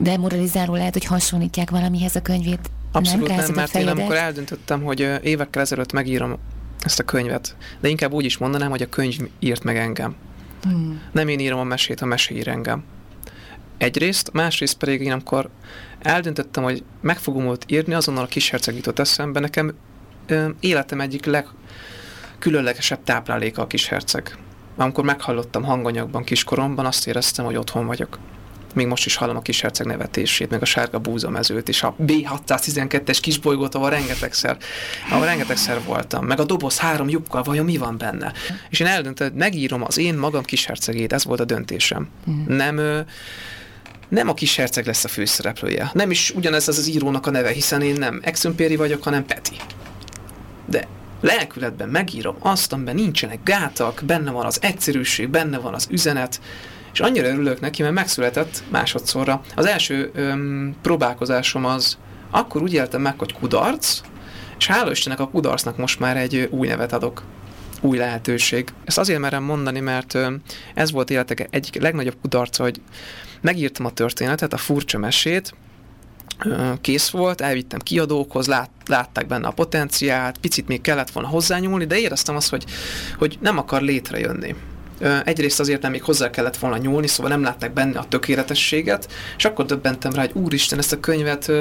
demoralizáló 0.00 0.74
lehet, 0.74 0.92
hogy 0.92 1.04
hasonlítják 1.04 1.70
valamihez 1.70 2.16
a 2.16 2.22
könyvét. 2.22 2.70
Abszolút 2.92 3.28
nem, 3.28 3.36
nem 3.36 3.54
mert 3.54 3.74
én 3.74 3.88
amikor 3.88 4.16
eldöntöttem, 4.16 4.82
hogy 4.82 5.08
évekkel 5.22 5.62
ezelőtt 5.62 5.92
megírom 5.92 6.36
ezt 6.84 6.98
a 6.98 7.02
könyvet, 7.04 7.56
de 7.80 7.88
inkább 7.88 8.12
úgy 8.12 8.24
is 8.24 8.38
mondanám, 8.38 8.70
hogy 8.70 8.82
a 8.82 8.88
könyv 8.88 9.16
írt 9.38 9.64
meg 9.64 9.76
engem. 9.76 10.14
Hmm. 10.62 11.00
Nem 11.12 11.28
én 11.28 11.38
írom 11.38 11.58
a 11.58 11.64
mesét, 11.64 12.00
a 12.00 12.06
mesé 12.06 12.34
ír 12.34 12.48
engem. 12.48 12.84
Egyrészt, 13.78 14.32
másrészt 14.32 14.76
pedig 14.76 15.00
én 15.00 15.12
amikor 15.12 15.50
eldöntöttem, 15.98 16.62
hogy 16.62 16.84
meg 17.00 17.18
fogom 17.18 17.46
ott 17.46 17.70
írni, 17.70 17.94
azonnal 17.94 18.24
a 18.24 18.26
kis 18.26 18.50
herceg 18.50 18.74
jutott 18.74 18.98
eszembe, 18.98 19.40
nekem 19.40 19.74
életem 20.60 21.00
egyik 21.00 21.24
legkülönlegesebb 21.24 23.04
tápláléka 23.04 23.62
a 23.62 23.66
kis 23.66 23.88
herceg. 23.88 24.36
Amikor 24.76 25.04
meghallottam 25.04 25.62
hanganyagban 25.62 26.24
kiskoromban, 26.24 26.86
azt 26.86 27.06
éreztem, 27.06 27.44
hogy 27.44 27.56
otthon 27.56 27.86
vagyok. 27.86 28.18
Még 28.74 28.86
most 28.86 29.06
is 29.06 29.16
hallom 29.16 29.36
a 29.36 29.42
kis 29.42 29.60
herceg 29.60 29.86
nevetését, 29.86 30.50
meg 30.50 30.62
a 30.62 30.64
sárga 30.64 30.98
búzamezőt, 30.98 31.68
és 31.68 31.82
a 31.82 31.94
B612-es 32.06 33.18
kisbolygót, 33.20 33.74
ahol 33.74 33.90
rengetegszer, 33.90 34.56
ahol 35.10 35.24
rengetegszer 35.24 35.82
voltam, 35.84 36.26
meg 36.26 36.40
a 36.40 36.44
doboz 36.44 36.78
három 36.78 37.08
lyukkal, 37.08 37.42
vajon 37.42 37.64
mi 37.64 37.76
van 37.76 37.98
benne? 37.98 38.32
És 38.68 38.80
én 38.80 38.86
eldöntöttem, 38.86 39.32
hogy 39.32 39.40
megírom 39.40 39.82
az 39.82 39.98
én 39.98 40.14
magam 40.14 40.42
kis 40.42 40.64
hercegét, 40.64 41.12
ez 41.12 41.24
volt 41.24 41.40
a 41.40 41.44
döntésem. 41.44 42.08
Mm. 42.30 42.56
Nem 42.56 43.04
nem 44.08 44.28
a 44.28 44.34
kis 44.34 44.56
herceg 44.56 44.86
lesz 44.86 45.04
a 45.04 45.08
főszereplője. 45.08 45.90
Nem 45.92 46.10
is 46.10 46.30
ugyanez 46.30 46.68
az 46.68 46.78
az 46.78 46.88
írónak 46.88 47.26
a 47.26 47.30
neve, 47.30 47.50
hiszen 47.50 47.82
én 47.82 47.94
nem 47.94 48.20
Exumpéri 48.22 48.76
vagyok, 48.76 49.02
hanem 49.02 49.26
Peti 49.26 49.56
de 50.70 50.86
lelkületben 51.20 51.88
megírom 51.88 52.36
azt, 52.38 52.72
amiben 52.72 52.94
nincsenek 52.94 53.38
gátak, 53.44 54.02
benne 54.06 54.30
van 54.30 54.46
az 54.46 54.58
egyszerűség, 54.62 55.28
benne 55.28 55.58
van 55.58 55.74
az 55.74 55.86
üzenet, 55.90 56.40
és 56.92 57.00
annyira 57.00 57.28
örülök 57.28 57.60
neki, 57.60 57.82
mert 57.82 57.94
megszületett 57.94 58.62
másodszorra. 58.68 59.42
Az 59.54 59.66
első 59.66 60.10
öm, 60.14 60.74
próbálkozásom 60.82 61.64
az, 61.64 61.98
akkor 62.30 62.62
úgy 62.62 62.72
éltem 62.72 63.00
meg, 63.00 63.18
hogy 63.18 63.32
kudarc, 63.32 64.00
és 64.58 64.66
hála 64.66 64.90
Istennek 64.90 65.20
a 65.20 65.28
kudarcnak 65.28 65.76
most 65.76 66.00
már 66.00 66.16
egy 66.16 66.48
új 66.50 66.66
nevet 66.66 66.92
adok. 66.92 67.22
Új 67.80 67.96
lehetőség. 67.98 68.68
Ezt 68.84 68.98
azért 68.98 69.20
merem 69.20 69.42
mondani, 69.42 69.80
mert 69.80 70.18
ez 70.74 70.90
volt 70.90 71.10
életek 71.10 71.46
egyik 71.50 71.80
legnagyobb 71.80 72.16
kudarca, 72.20 72.62
hogy 72.62 72.80
megírtam 73.40 73.86
a 73.86 73.90
történetet, 73.90 74.52
a 74.52 74.56
furcsa 74.56 74.98
mesét, 74.98 75.54
kész 76.80 77.08
volt, 77.08 77.40
elvittem 77.40 77.78
kiadókhoz, 77.78 78.46
lát, 78.46 78.70
látták 78.86 79.26
benne 79.26 79.46
a 79.46 79.52
potenciált, 79.52 80.38
picit 80.38 80.68
még 80.68 80.80
kellett 80.80 81.10
volna 81.10 81.28
hozzányúlni, 81.28 81.84
de 81.84 81.98
éreztem 81.98 82.36
azt, 82.36 82.50
hogy, 82.50 82.64
hogy 83.18 83.38
nem 83.40 83.58
akar 83.58 83.82
létrejönni. 83.82 84.54
Egyrészt 85.24 85.60
azért 85.60 85.82
nem 85.82 85.90
még 85.90 86.02
hozzá 86.02 86.30
kellett 86.30 86.56
volna 86.56 86.76
nyúlni, 86.76 87.06
szóval 87.06 87.30
nem 87.30 87.42
látták 87.42 87.72
benne 87.72 87.98
a 87.98 88.08
tökéletességet, 88.08 89.12
és 89.36 89.44
akkor 89.44 89.64
döbbentem 89.64 90.12
rá, 90.12 90.20
hogy 90.20 90.42
úristen, 90.42 90.78
ezt 90.78 90.92
a 90.92 91.00
könyvet 91.00 91.52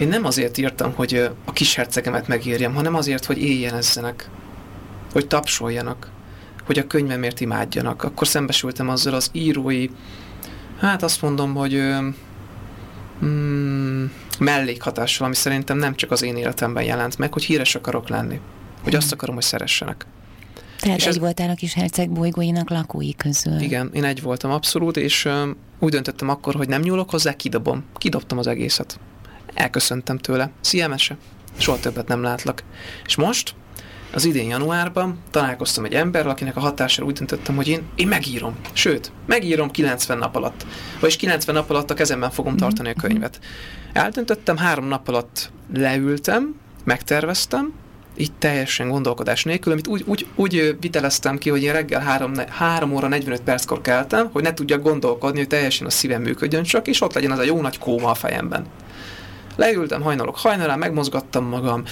én 0.00 0.08
nem 0.08 0.24
azért 0.24 0.58
írtam, 0.58 0.92
hogy 0.94 1.30
a 1.44 1.52
kis 1.52 1.74
hercegemet 1.74 2.28
megírjam, 2.28 2.74
hanem 2.74 2.94
azért, 2.94 3.24
hogy 3.24 3.42
éljenezzenek, 3.42 4.28
hogy 5.12 5.26
tapsoljanak, 5.26 6.10
hogy 6.66 6.78
a 6.78 6.86
könyvemért 6.86 7.40
imádjanak. 7.40 8.02
Akkor 8.02 8.26
szembesültem 8.26 8.88
azzal 8.88 9.14
az 9.14 9.28
írói, 9.32 9.88
hát 10.80 11.02
azt 11.02 11.22
mondom, 11.22 11.54
hogy 11.54 11.82
mm, 13.24 14.04
mellékhatással, 14.38 15.26
ami 15.26 15.34
szerintem 15.34 15.78
nem 15.78 15.94
csak 15.94 16.10
az 16.10 16.22
én 16.22 16.36
életemben 16.36 16.84
jelent 16.84 17.18
meg, 17.18 17.32
hogy 17.32 17.44
híres 17.44 17.74
akarok 17.74 18.08
lenni. 18.08 18.40
Hogy 18.82 18.94
azt 18.94 19.12
akarom, 19.12 19.34
hogy 19.34 19.44
szeressenek. 19.44 20.06
Tehát 20.80 20.98
és 20.98 21.04
egy 21.04 21.10
ez... 21.10 21.18
voltál 21.18 21.50
a 21.50 21.54
kis 21.54 21.74
herceg 21.74 22.10
bolygóinak 22.10 22.70
lakói 22.70 23.14
közül. 23.14 23.60
Igen, 23.60 23.90
én 23.92 24.04
egy 24.04 24.22
voltam 24.22 24.50
abszolút, 24.50 24.96
és 24.96 25.24
um, 25.24 25.56
úgy 25.78 25.90
döntöttem 25.90 26.28
akkor, 26.28 26.54
hogy 26.54 26.68
nem 26.68 26.80
nyúlok 26.80 27.10
hozzá, 27.10 27.32
kidobom. 27.32 27.84
Kidobtam 27.98 28.38
az 28.38 28.46
egészet. 28.46 28.98
elköszöntem 29.54 30.18
tőle. 30.18 30.50
Szia, 30.60 30.88
mese! 30.88 31.16
Soha 31.56 31.80
többet 31.80 32.08
nem 32.08 32.22
látlak. 32.22 32.62
És 33.06 33.16
most, 33.16 33.54
az 34.12 34.24
idén 34.24 34.48
januárban 34.48 35.18
találkoztam 35.30 35.84
egy 35.84 35.94
emberrel, 35.94 36.30
akinek 36.30 36.56
a 36.56 36.60
hatására 36.60 37.06
úgy 37.06 37.14
döntöttem, 37.14 37.56
hogy 37.56 37.68
én, 37.68 37.82
én 37.94 38.08
megírom. 38.08 38.56
Sőt, 38.72 39.12
megírom 39.26 39.70
90 39.70 40.18
nap 40.18 40.36
alatt. 40.36 40.66
Vagyis 41.00 41.16
90 41.16 41.54
nap 41.54 41.70
alatt 41.70 41.90
a 41.90 41.94
kezemben 41.94 42.30
fogom 42.30 42.56
tartani 42.56 42.88
a 42.88 43.00
könyvet. 43.00 43.40
Eldöntöttem, 43.92 44.56
három 44.56 44.84
nap 44.84 45.08
alatt 45.08 45.50
leültem, 45.74 46.54
megterveztem, 46.84 47.72
így 48.16 48.32
teljesen 48.38 48.88
gondolkodás 48.88 49.44
nélkül, 49.44 49.72
amit 49.72 49.86
úgy, 49.86 50.04
úgy, 50.06 50.26
úgy 50.34 50.76
viteleztem 50.80 51.38
ki, 51.38 51.50
hogy 51.50 51.62
én 51.62 51.72
reggel 51.72 52.00
3, 52.00 52.32
3 52.48 52.92
óra 52.92 53.08
45 53.08 53.40
perckor 53.40 53.80
keltem, 53.80 54.28
hogy 54.32 54.42
ne 54.42 54.54
tudjak 54.54 54.82
gondolkodni, 54.82 55.38
hogy 55.38 55.48
teljesen 55.48 55.86
a 55.86 55.90
szívem 55.90 56.22
működjön 56.22 56.62
csak, 56.62 56.88
és 56.88 57.00
ott 57.00 57.14
legyen 57.14 57.30
az 57.30 57.38
a 57.38 57.42
jó 57.42 57.60
nagy 57.60 57.78
kóma 57.78 58.10
a 58.10 58.14
fejemben. 58.14 58.66
Leültem 59.56 60.02
hajnalok 60.02 60.38
hajnalán, 60.38 60.78
megmozgattam 60.78 61.44
magam, 61.44 61.84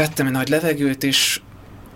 vettem 0.00 0.26
egy 0.26 0.32
nagy 0.32 0.48
levegőt, 0.48 1.02
és 1.02 1.40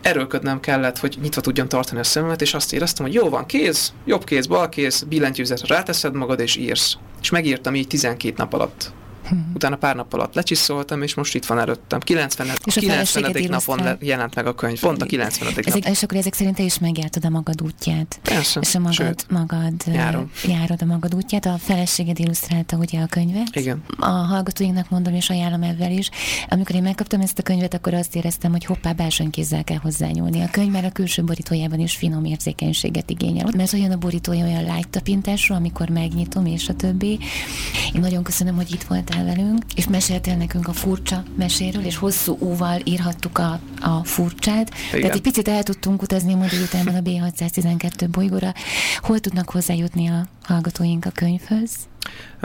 erőlködnem 0.02 0.60
kellett, 0.60 0.98
hogy 0.98 1.18
nyitva 1.22 1.40
tudjam 1.40 1.68
tartani 1.68 2.00
a 2.00 2.04
szememet, 2.04 2.42
és 2.42 2.54
azt 2.54 2.72
éreztem, 2.72 3.06
hogy 3.06 3.14
jó 3.14 3.28
van, 3.28 3.46
kéz, 3.46 3.92
jobb 4.04 4.24
kéz, 4.24 4.46
bal 4.46 4.68
kéz, 4.68 5.02
billentyűzetre 5.02 5.74
ráteszed 5.74 6.14
magad, 6.14 6.40
és 6.40 6.56
írsz. 6.56 6.96
És 7.20 7.30
megírtam 7.30 7.74
így 7.74 7.86
12 7.86 8.34
nap 8.36 8.52
alatt. 8.52 8.92
Utána 9.54 9.76
pár 9.76 9.96
nap 9.96 10.12
alatt 10.12 10.34
lecsiszoltam, 10.34 11.02
és 11.02 11.14
most 11.14 11.34
itt 11.34 11.44
van 11.46 11.58
előttem. 11.58 12.00
90. 12.00 12.46
És 12.64 12.76
a 12.76 12.80
90. 12.80 13.32
napon 13.48 13.78
le- 13.78 13.96
jelent 14.00 14.34
meg 14.34 14.46
a 14.46 14.54
könyv. 14.54 14.80
Pont 14.80 15.02
a 15.02 15.06
90. 15.06 15.48
nap. 15.48 15.66
Ezek, 15.66 15.88
és 15.88 16.02
akkor 16.02 16.18
ezek 16.18 16.34
szerint 16.34 16.56
te 16.56 16.62
is 16.62 16.78
megjártad 16.78 17.24
a 17.24 17.28
magad 17.28 17.62
útját. 17.62 18.18
Persze, 18.22 18.60
És 18.60 18.74
a 18.74 18.78
magad, 18.78 18.94
sőt, 18.94 19.26
magad 19.30 19.72
járom. 19.92 20.30
járod 20.46 20.82
a 20.82 20.84
magad 20.84 21.14
útját. 21.14 21.46
A 21.46 21.58
feleséged 21.58 22.18
illusztrálta 22.18 22.76
ugye 22.76 23.00
a 23.00 23.06
könyvet. 23.06 23.56
Igen. 23.56 23.82
A 23.98 24.06
hallgatóinknak 24.06 24.90
mondom, 24.90 25.14
és 25.14 25.30
ajánlom 25.30 25.62
ebben 25.62 25.90
is. 25.90 26.10
Amikor 26.48 26.74
én 26.76 26.82
megkaptam 26.82 27.20
ezt 27.20 27.38
a 27.38 27.42
könyvet, 27.42 27.74
akkor 27.74 27.94
azt 27.94 28.16
éreztem, 28.16 28.50
hogy 28.50 28.64
hoppá, 28.64 28.92
bársonykézzel 28.92 29.64
kell 29.64 29.78
hozzányúlni. 29.78 30.40
A 30.40 30.48
könyv 30.50 30.70
már 30.70 30.84
a 30.84 30.90
külső 30.90 31.24
borítójában 31.24 31.78
is 31.80 31.96
finom 31.96 32.24
érzékenységet 32.24 33.10
igényel. 33.10 33.48
Mert 33.56 33.72
olyan 33.72 33.90
a 33.90 33.96
borítója, 33.96 34.44
olyan 34.44 34.62
light 34.74 34.88
tapintású, 34.88 35.54
amikor 35.54 35.88
megnyitom, 35.88 36.46
és 36.46 36.68
a 36.68 36.74
többi. 36.74 37.18
Én 37.94 38.00
nagyon 38.00 38.22
köszönöm, 38.22 38.54
hogy 38.54 38.72
itt 38.72 38.82
voltál 38.82 39.13
velünk, 39.22 39.62
és 39.74 39.86
meséltél 39.86 40.36
nekünk 40.36 40.68
a 40.68 40.72
furcsa 40.72 41.22
meséről, 41.36 41.84
és 41.84 41.96
hosszú 41.96 42.36
úval 42.38 42.80
írhattuk 42.84 43.38
a, 43.38 43.60
a 43.80 44.04
furcsát. 44.04 44.74
Igen. 44.88 45.00
Tehát 45.00 45.16
egy 45.16 45.22
picit 45.22 45.48
el 45.48 45.62
tudtunk 45.62 46.02
utazni 46.02 46.34
ma 46.34 46.46
délután 46.46 46.86
a 46.86 47.00
B612 47.00 48.08
bolygóra. 48.10 48.52
Hol 48.96 49.18
tudnak 49.18 49.50
hozzájutni 49.50 50.08
a 50.08 50.26
hallgatóink 50.42 51.04
a 51.04 51.10
könyvhöz? 51.10 51.70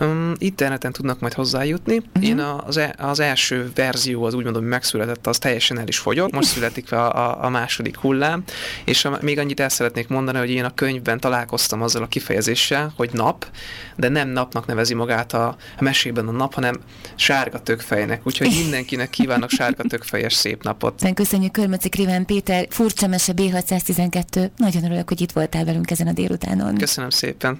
Um, 0.01 0.33
interneten 0.37 0.91
tudnak 0.91 1.19
majd 1.19 1.33
hozzájutni. 1.33 1.97
Uh-huh. 1.97 2.27
Én 2.27 2.39
az, 2.39 2.77
e- 2.77 2.95
az 2.97 3.19
első 3.19 3.71
verzió, 3.75 4.23
az 4.23 4.33
úgy 4.33 4.43
mondom, 4.43 4.61
hogy 4.61 4.71
megszületett, 4.71 5.27
az 5.27 5.37
teljesen 5.37 5.79
el 5.79 5.87
is 5.87 5.97
fogyott. 5.97 6.31
Most 6.31 6.47
születik 6.47 6.91
a, 6.91 7.15
a, 7.15 7.45
a 7.45 7.49
második 7.49 7.97
hullám, 7.97 8.43
és 8.85 9.05
a, 9.05 9.17
még 9.21 9.39
annyit 9.39 9.59
el 9.59 9.69
szeretnék 9.69 10.07
mondani, 10.07 10.37
hogy 10.37 10.49
én 10.49 10.65
a 10.65 10.73
könyvben 10.73 11.19
találkoztam 11.19 11.81
azzal 11.81 12.03
a 12.03 12.07
kifejezéssel, 12.07 12.93
hogy 12.95 13.09
nap, 13.13 13.47
de 13.95 14.09
nem 14.09 14.29
napnak 14.29 14.65
nevezi 14.65 14.93
magát 14.93 15.33
a, 15.33 15.47
a 15.77 15.83
mesében 15.83 16.27
a 16.27 16.31
nap, 16.31 16.53
hanem 16.53 16.75
sárga 17.15 17.59
tökfejnek. 17.59 18.21
Úgyhogy 18.23 18.49
mindenkinek 18.61 19.09
kívánok 19.09 19.49
sárga 19.49 19.83
tökfejes 19.83 20.33
szép 20.33 20.63
napot. 20.63 21.13
Köszönjük 21.13 21.51
Körmöci 21.51 21.89
Kriván 21.89 22.25
Péter, 22.25 22.67
furcsa 22.69 23.07
mese 23.07 23.33
B612. 23.35 24.49
Nagyon 24.57 24.83
örülök, 24.83 25.07
hogy 25.07 25.21
itt 25.21 25.31
voltál 25.31 25.65
velünk 25.65 25.91
ezen 25.91 26.07
a 26.07 26.13
délutánon. 26.13 26.77
Köszönöm 26.77 27.09
szépen. 27.09 27.59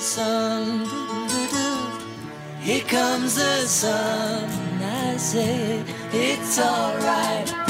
Sun. 0.00 0.86
Here 2.60 2.84
comes 2.84 3.34
the 3.34 3.66
sun. 3.66 4.48
I 4.82 5.16
say 5.18 5.84
it's 6.12 6.58
alright. 6.58 7.69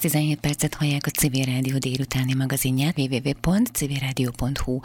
17 0.00 0.40
percet 0.40 0.74
hallják 0.74 1.06
a 1.06 1.10
Civil 1.10 1.44
Rádió 1.44 1.78
délutáni 1.78 2.34
magazinját 2.34 2.98
www.civilradio.hu 2.98 4.80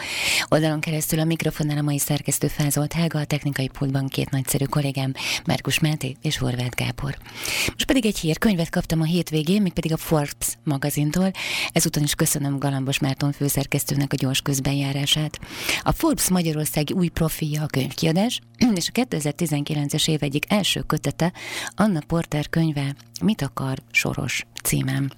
oldalon 0.50 0.80
keresztül 0.80 1.20
a 1.20 1.24
mikrofonnál 1.24 1.78
a 1.78 1.82
mai 1.82 2.00
szerkesztő 2.00 2.48
Fázolt 2.48 2.94
Helga, 2.94 3.20
a 3.20 3.26
technikai 3.26 3.68
pultban 3.68 4.08
két 4.08 4.30
nagyszerű 4.30 4.66
kollégám, 4.66 5.14
Márkus 5.46 5.80
Máté 5.80 6.16
és 6.22 6.38
Horváth 6.38 6.76
Gábor. 6.76 7.18
Most 7.66 7.86
pedig 7.86 8.06
egy 8.06 8.18
hírkönyvet 8.18 8.70
kaptam 8.70 9.02
a 9.02 9.06
hétvégén, 9.06 9.62
még 9.62 9.74
pedig 9.74 9.94
a 9.94 9.98
Forbes 9.98 10.58
magazintól. 10.64 11.32
Ezúton 11.72 12.04
is 12.04 12.16
köszönöm 12.16 12.60
Galambos 12.60 13.00
Márton 13.00 13.32
főszerkesztőnek 13.32 14.14
a 14.14 14.16
gyors 14.16 14.42
közbenjárását. 14.42 15.40
A 15.82 15.92
Forbes 15.92 16.30
magyarországi 16.30 16.94
új 16.94 17.08
profilja 17.08 17.64
a 17.64 17.66
könyvkiadás, 17.66 18.40
és 18.76 18.90
a 18.94 19.00
2019-es 19.00 20.10
év 20.10 20.24
egyik 20.24 20.46
első 20.48 20.82
kötete 20.82 21.34
Anna 21.76 22.00
Porter 22.08 22.50
könyve 22.50 22.96
Mit 23.22 23.42
akar 23.42 23.78
Soros 23.92 24.46
címem. 24.66 25.10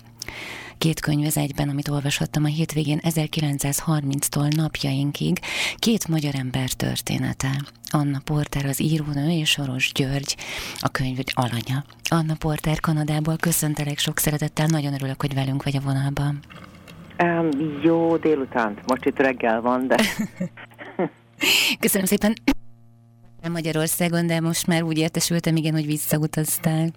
Két 0.77 0.99
könyv 0.99 1.25
az 1.25 1.37
egyben, 1.37 1.69
amit 1.69 1.87
olvashattam 1.87 2.43
a 2.43 2.47
hétvégén 2.47 2.99
1930-tól 3.03 4.55
napjainkig, 4.55 5.39
két 5.77 6.07
magyar 6.07 6.35
ember 6.35 6.69
története. 6.69 7.61
Anna 7.89 8.19
Porter 8.23 8.65
az 8.65 8.81
írónő 8.81 9.29
és 9.29 9.49
Soros 9.49 9.91
György, 9.93 10.35
a 10.79 10.89
könyv 10.89 11.17
alanya. 11.33 11.83
Anna 12.09 12.35
Porter 12.39 12.79
Kanadából 12.79 13.35
köszöntelek 13.35 13.97
sok 13.97 14.17
szeretettel, 14.17 14.65
nagyon 14.65 14.93
örülök, 14.93 15.21
hogy 15.21 15.33
velünk 15.33 15.63
vagy 15.63 15.75
a 15.75 15.81
vonalban. 15.85 16.39
Um, 17.23 17.49
jó 17.83 18.17
délután, 18.17 18.77
most 18.87 19.05
itt 19.05 19.17
reggel 19.17 19.61
van, 19.61 19.87
de... 19.87 19.95
Köszönöm 21.79 22.05
szépen. 22.05 22.33
Magyarországon, 23.51 24.27
de 24.27 24.39
most 24.39 24.67
már 24.67 24.83
úgy 24.83 24.97
értesültem, 24.97 25.55
igen, 25.55 25.73
hogy 25.73 25.85
visszautaztál. 25.85 26.89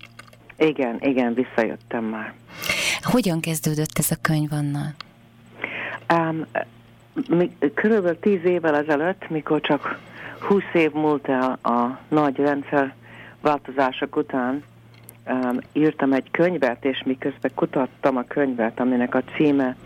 Igen, 0.60 0.98
igen, 1.00 1.34
visszajöttem 1.34 2.04
már. 2.04 2.32
Hogyan 3.02 3.40
kezdődött 3.40 3.98
ez 3.98 4.10
a 4.10 4.16
könyv, 4.22 4.52
Anna? 4.52 4.80
Um, 6.12 6.46
mi, 7.28 7.56
körülbelül 7.74 8.18
tíz 8.18 8.44
évvel 8.44 8.76
ezelőtt, 8.76 9.28
mikor 9.28 9.60
csak 9.60 9.98
húsz 10.40 10.74
év 10.74 10.92
múlt 10.92 11.28
el 11.28 11.58
a 11.62 11.98
nagy 12.08 12.36
rendszer 12.36 12.94
változások 13.40 14.16
után, 14.16 14.62
um, 15.26 15.58
írtam 15.72 16.12
egy 16.12 16.30
könyvet, 16.30 16.84
és 16.84 17.02
miközben 17.04 17.50
kutattam 17.54 18.16
a 18.16 18.24
könyvet, 18.24 18.80
aminek 18.80 19.14
a 19.14 19.22
címe 19.36 19.76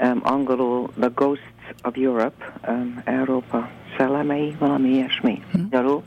um, 0.00 0.20
angolul 0.22 0.90
The 0.98 1.10
Ghosts 1.14 1.74
of 1.82 1.96
Europe, 1.96 2.52
um, 2.68 3.00
Európa 3.04 3.68
szellemei, 3.96 4.56
valami 4.58 4.88
ilyesmi, 4.88 5.42
magyarul, 5.52 6.02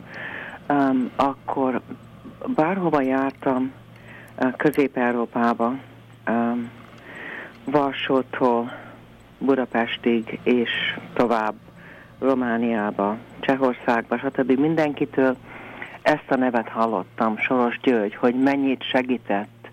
um, 0.70 1.12
akkor 1.16 1.82
bárhova 2.56 3.02
jártam, 3.02 3.72
Közép-Európába, 4.58 5.76
Varsótól 7.64 8.72
Budapestig 9.38 10.40
és 10.44 10.70
tovább 11.14 11.56
Romániába, 12.20 13.18
Csehországba, 13.40 14.18
stb. 14.18 14.60
Mindenkitől 14.60 15.36
ezt 16.02 16.32
a 16.32 16.36
nevet 16.36 16.70
hallottam, 16.70 17.38
Soros 17.38 17.80
György, 17.80 18.16
hogy 18.16 18.36
mennyit 18.36 18.84
segített 18.84 19.70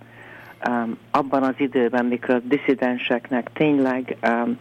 um, 0.68 0.98
abban 1.10 1.42
az 1.42 1.54
időben, 1.56 2.04
mikor 2.04 2.34
a 2.34 2.38
disszidenseknek 2.38 3.50
tényleg 3.52 4.16
um, 4.22 4.58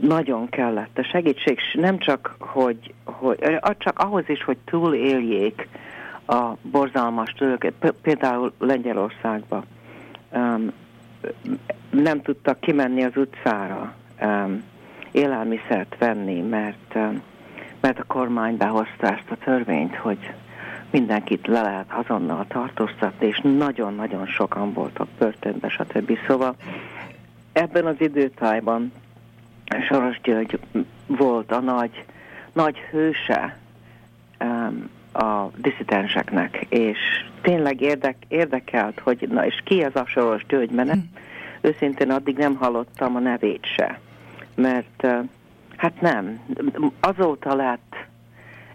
nagyon 0.00 0.48
kellett 0.48 0.98
a 0.98 1.02
segítség, 1.02 1.58
nem 1.72 1.98
csak, 1.98 2.36
hogy, 2.38 2.94
hogy 3.04 3.38
csak 3.78 3.98
ahhoz 3.98 4.28
is, 4.28 4.44
hogy 4.44 4.56
túléljék 4.64 5.68
a 6.26 6.56
borzalmas 6.62 7.32
töröket, 7.32 7.94
például 8.02 8.52
Lengyelországba 8.58 9.64
um, 10.30 10.72
nem 11.90 12.22
tudtak 12.22 12.60
kimenni 12.60 13.04
az 13.04 13.16
utcára 13.16 13.94
um, 14.20 14.62
élelmiszert 15.10 15.96
venni, 15.98 16.40
mert, 16.40 16.94
mert 17.80 17.98
a 17.98 18.04
kormány 18.06 18.56
behozta 18.56 19.06
ezt 19.06 19.30
a 19.30 19.36
törvényt, 19.44 19.96
hogy 19.96 20.32
mindenkit 20.90 21.46
le 21.46 21.62
lehet 21.62 21.92
azonnal 21.92 22.46
tartóztatni, 22.48 23.26
és 23.26 23.40
nagyon-nagyon 23.42 24.26
sokan 24.26 24.72
voltak 24.72 25.08
börtönbe, 25.18 25.68
stb. 25.68 26.18
Szóval 26.26 26.54
ebben 27.52 27.86
az 27.86 27.96
időtájban 27.98 28.92
Soros 29.88 30.20
György 30.20 30.58
volt 31.06 31.52
a 31.52 31.60
nagy, 31.60 32.04
nagy 32.52 32.78
hőse 32.78 33.56
a 35.12 35.50
diszidenseknek, 35.56 36.66
és 36.68 36.98
tényleg 37.40 37.80
érdek, 37.80 38.16
érdekelt, 38.28 39.00
hogy 39.00 39.28
na 39.30 39.46
és 39.46 39.60
ki 39.64 39.82
ez 39.82 39.96
a 39.96 40.06
Soros 40.06 40.46
György, 40.46 40.70
mert 40.70 40.88
nem, 40.88 41.10
őszintén 41.60 42.10
addig 42.10 42.36
nem 42.36 42.54
hallottam 42.54 43.16
a 43.16 43.18
nevét 43.18 43.66
se, 43.76 44.00
mert 44.54 45.06
hát 45.76 46.00
nem, 46.00 46.40
azóta 47.00 47.54
lett 47.54 47.96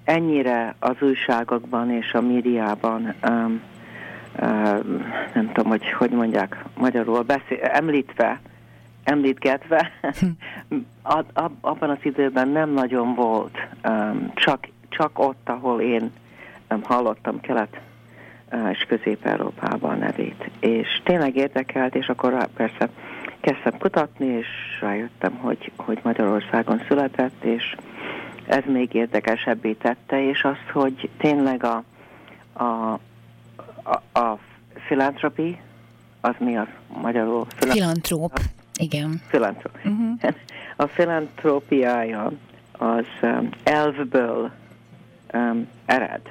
ennyire 0.04 0.76
az 0.80 0.96
újságokban 1.00 1.92
és 1.92 2.14
a 2.14 2.22
médiában 2.22 3.14
um, 3.30 3.62
um, 4.42 5.06
nem 5.34 5.52
tudom, 5.54 5.70
hogy 5.70 5.92
hogy 5.92 6.12
mondják 6.12 6.64
magyarul, 6.78 7.22
beszél, 7.22 7.60
említve, 7.62 8.40
említgetve, 9.04 9.92
ab, 11.02 11.26
ab, 11.34 11.52
abban 11.62 11.90
az 11.90 11.98
időben 12.02 12.48
nem 12.48 12.70
nagyon 12.70 13.14
volt, 13.16 13.58
um, 13.88 14.32
csak, 14.34 14.68
csak 14.90 15.20
ott, 15.20 15.50
ahol 15.50 15.82
én 15.82 16.12
nem 16.68 16.84
hallottam 16.84 17.40
Kelet 17.42 17.80
és 18.72 18.86
Közép-Európában 18.88 19.92
a 19.92 19.96
nevét. 19.96 20.50
És 20.60 21.02
tényleg 21.04 21.36
érdekelt, 21.36 21.96
és 21.96 22.08
akkor 22.08 22.48
persze 22.56 22.90
kezdtem 23.40 23.78
kutatni, 23.78 24.26
és 24.26 24.48
rájöttem, 24.82 25.38
hogy, 25.38 25.72
hogy 25.76 26.00
Magyarországon 26.04 26.82
született, 26.88 27.44
és 27.44 27.76
ez 28.48 28.64
még 28.66 28.94
érdekesebbé 28.94 29.74
tette, 29.74 30.30
és 30.30 30.44
az, 30.44 30.72
hogy 30.74 31.10
tényleg 31.18 31.64
a, 31.64 31.84
a, 32.54 32.64
a, 33.84 34.20
a 34.20 34.40
filantropi, 34.88 35.60
az 36.22 36.34
mi 36.40 36.58
az 36.58 36.68
magyarul? 37.02 37.46
Filantróp, 37.56 38.40
igen. 38.80 39.22
Filantróp. 39.28 39.78
Uh-huh. 39.86 40.20
A 40.80 40.88
filantrópiája 40.88 42.32
az 42.72 43.06
elvből 43.64 44.52
um, 45.34 45.68
ered. 45.86 46.22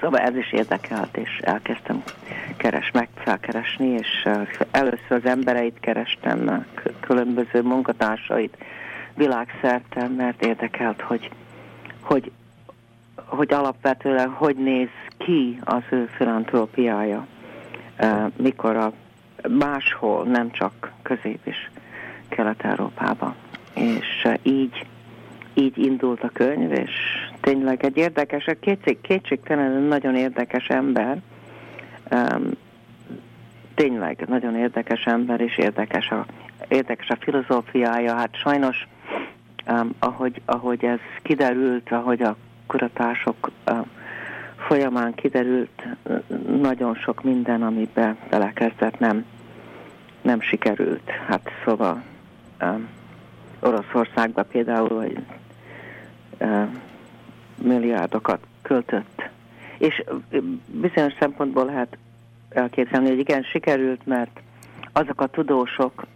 Szóval 0.00 0.20
ez 0.20 0.36
is 0.36 0.52
érdekelt, 0.52 1.16
és 1.16 1.38
elkezdtem 1.42 2.02
keres, 2.56 2.90
meg 2.90 3.08
felkeresni, 3.14 3.86
és 3.86 4.28
először 4.70 5.10
az 5.10 5.24
embereit 5.24 5.80
kerestem, 5.80 6.66
különböző 7.00 7.62
munkatársait 7.62 8.56
világszerte, 9.14 10.08
mert 10.08 10.44
érdekelt, 10.44 11.00
hogy, 11.00 11.30
hogy, 12.00 12.30
hogy 13.16 13.52
alapvetően 13.52 14.28
hogy 14.30 14.56
néz 14.56 14.88
ki 15.16 15.58
az 15.64 15.82
ő 15.90 16.10
filantrópiája, 16.16 17.26
mikor 18.36 18.76
a 18.76 18.92
máshol, 19.48 20.24
nem 20.24 20.50
csak 20.50 20.92
Közép- 21.02 21.46
és 21.46 21.68
Kelet-Európában. 22.28 23.34
És 23.74 24.28
így 24.42 24.86
így 25.54 25.78
indult 25.78 26.22
a 26.22 26.28
könyv, 26.28 26.72
és 26.72 26.90
tényleg 27.40 27.84
egy 27.84 27.96
érdekes, 27.96 28.44
kétség, 28.60 29.00
kétségtelenül 29.00 29.88
nagyon 29.88 30.16
érdekes 30.16 30.66
ember, 30.66 31.20
um, 32.10 32.50
tényleg 33.74 34.24
nagyon 34.28 34.56
érdekes 34.56 35.04
ember, 35.04 35.40
és 35.40 35.58
érdekes 35.58 36.10
a, 36.10 36.26
érdekes 36.68 37.08
a 37.08 37.16
filozófiája. 37.20 38.14
Hát 38.14 38.36
sajnos, 38.36 38.86
um, 39.68 39.90
ahogy, 39.98 40.40
ahogy 40.44 40.84
ez 40.84 40.98
kiderült, 41.22 41.92
ahogy 41.92 42.22
a 42.22 42.36
kuratások 42.66 43.50
um, 43.70 43.86
folyamán 44.56 45.14
kiderült, 45.14 45.82
nagyon 46.60 46.94
sok 46.94 47.22
minden, 47.22 47.62
amiben 47.62 48.16
belekezdett, 48.30 48.98
nem, 48.98 49.24
nem 50.22 50.40
sikerült. 50.40 51.10
Hát 51.26 51.50
szóval 51.64 52.02
um, 52.60 52.88
Oroszországban 53.60 54.46
például, 54.48 54.98
hogy 55.00 55.18
milliárdokat 57.54 58.46
költött. 58.62 59.30
És 59.78 60.04
bizonyos 60.66 61.12
szempontból 61.18 61.64
lehet 61.64 61.96
elképzelni, 62.48 63.08
hogy 63.08 63.18
igen, 63.18 63.42
sikerült, 63.42 64.06
mert 64.06 64.40
azok 64.92 65.20
a 65.20 65.26
tudósok, 65.26 66.06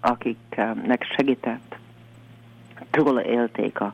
akiknek 0.00 1.04
segített, 1.16 1.76
élték 3.24 3.80
a, 3.80 3.92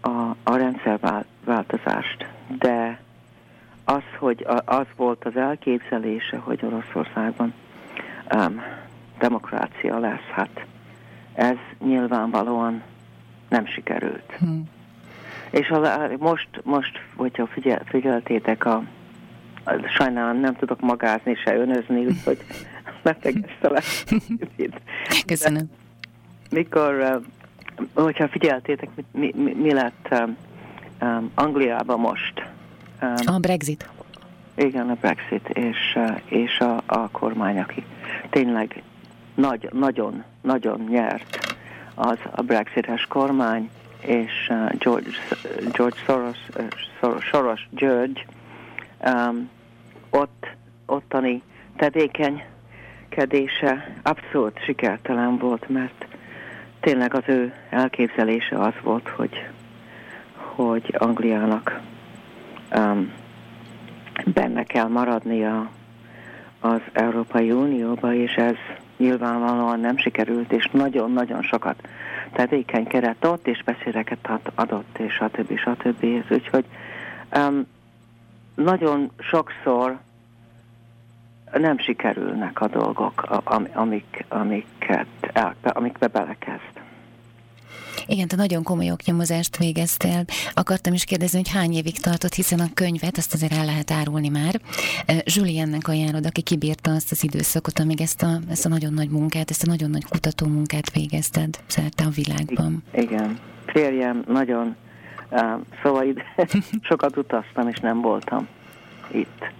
a, 0.00 0.36
a 0.42 0.56
rendszerváltozást. 0.56 2.26
De 2.58 3.00
az, 3.84 4.02
hogy 4.18 4.46
az 4.64 4.86
volt 4.96 5.24
az 5.24 5.36
elképzelése, 5.36 6.36
hogy 6.36 6.58
Oroszországban 6.62 7.54
um, 8.34 8.62
demokrácia 9.18 9.98
lesz, 9.98 10.28
hát 10.32 10.66
ez 11.34 11.56
nyilvánvalóan 11.78 12.82
nem 13.48 13.66
sikerült. 13.66 14.32
Hmm. 14.38 14.68
És 15.52 15.68
a, 15.68 16.08
most, 16.18 16.48
most, 16.62 17.00
hogyha 17.16 17.46
figyel, 17.46 17.82
figyeltétek, 17.84 18.64
a, 18.64 18.82
a, 19.64 19.72
sajnálom 19.96 20.40
nem 20.40 20.54
tudok 20.54 20.80
magázni 20.80 21.34
se 21.34 21.56
önözni, 21.56 22.04
úgyhogy 22.06 22.38
ne 23.02 23.14
tegesztelek. 23.14 23.84
Köszönöm. 25.26 25.70
Mikor, 26.50 26.94
uh, 26.94 27.22
hogyha 27.94 28.28
figyeltétek, 28.28 28.88
mi, 29.12 29.32
mi, 29.36 29.52
mi 29.52 29.72
lett 29.72 30.08
um, 30.10 30.36
um, 31.00 31.30
Angliában 31.34 32.00
most? 32.00 32.42
Um, 33.02 33.34
A 33.34 33.38
Brexit. 33.38 33.88
Igen, 34.54 34.90
a 34.90 34.94
Brexit 34.94 35.48
és, 35.48 35.78
uh, 35.94 36.20
és 36.24 36.58
a, 36.58 36.82
a 36.86 37.08
kormány, 37.10 37.58
aki 37.58 37.84
tényleg 38.30 38.82
nagy, 39.34 39.68
nagyon, 39.72 40.24
nagyon 40.40 40.86
nyert, 40.88 41.56
az 41.94 42.18
a 42.30 42.42
Brexites 42.42 43.06
kormány, 43.06 43.70
és 44.06 44.48
uh, 44.48 44.70
George, 44.78 45.10
George 45.72 45.96
Soros, 46.06 46.38
uh, 46.56 46.64
Soros, 47.00 47.24
Soros 47.24 47.68
George 47.70 48.24
um, 49.04 49.50
ott, 50.10 50.46
ottani 50.86 51.42
tevékenykedése 51.76 54.00
abszolút 54.02 54.64
sikertelen 54.64 55.38
volt, 55.38 55.68
mert 55.68 56.06
tényleg 56.80 57.14
az 57.14 57.24
ő 57.26 57.54
elképzelése 57.70 58.58
az 58.58 58.74
volt, 58.82 59.08
hogy, 59.08 59.46
hogy 60.34 60.94
Angliának 60.98 61.80
um, 62.76 63.12
benne 64.24 64.62
kell 64.62 64.88
maradnia 64.88 65.70
az 66.60 66.80
Európai 66.92 67.50
Unióba, 67.50 68.14
és 68.14 68.32
ez 68.32 68.56
nyilvánvalóan 69.02 69.80
nem 69.80 69.96
sikerült, 69.96 70.52
és 70.52 70.68
nagyon-nagyon 70.72 71.42
sokat 71.42 71.88
tevékenykedett 72.32 73.26
ott, 73.28 73.46
és 73.46 73.62
beszéleket 73.64 74.30
adott, 74.54 74.98
és 74.98 75.12
stb. 75.12 75.58
stb. 75.58 76.04
Úgyhogy 76.30 76.64
um, 77.36 77.66
nagyon 78.54 79.10
sokszor 79.18 79.98
nem 81.52 81.78
sikerülnek 81.78 82.60
a 82.60 82.68
dolgok, 82.68 83.42
amik, 83.72 84.24
amiket 84.28 85.06
el, 85.32 85.54
amikbe 85.62 86.06
belekezd. 86.06 86.81
Igen, 88.06 88.28
te 88.28 88.36
nagyon 88.36 88.62
komoly 88.62 88.90
oknyomozást 88.90 89.56
végeztél. 89.56 90.24
Akartam 90.54 90.92
is 90.92 91.04
kérdezni, 91.04 91.38
hogy 91.38 91.52
hány 91.52 91.72
évig 91.72 92.00
tartott, 92.00 92.34
hiszen 92.34 92.60
a 92.60 92.72
könyvet 92.74 93.16
azt 93.16 93.34
azért 93.34 93.52
el 93.52 93.64
lehet 93.64 93.90
árulni 93.90 94.28
már. 94.28 94.60
Juliennek 95.24 95.88
ajánlod, 95.88 96.26
aki 96.26 96.42
kibírta 96.42 96.90
azt 96.90 97.10
az 97.10 97.24
időszakot, 97.24 97.78
amíg 97.78 98.00
ezt 98.00 98.22
a, 98.22 98.38
ezt 98.50 98.66
a 98.66 98.68
nagyon 98.68 98.92
nagy 98.92 99.08
munkát, 99.10 99.50
ezt 99.50 99.62
a 99.62 99.70
nagyon 99.70 99.90
nagy 99.90 100.04
kutató 100.08 100.46
munkát 100.46 100.92
végezted 100.92 101.58
szerte 101.66 102.04
a 102.04 102.10
világban. 102.14 102.82
Igen. 102.94 103.38
Férjem 103.66 104.24
nagyon, 104.26 104.76
uh, 105.30 105.40
szóval 105.82 106.04
ide 106.06 106.24
sokat 106.88 107.16
utaztam, 107.16 107.68
és 107.68 107.78
nem 107.78 108.00
voltam 108.00 108.48
itt, 109.10 109.50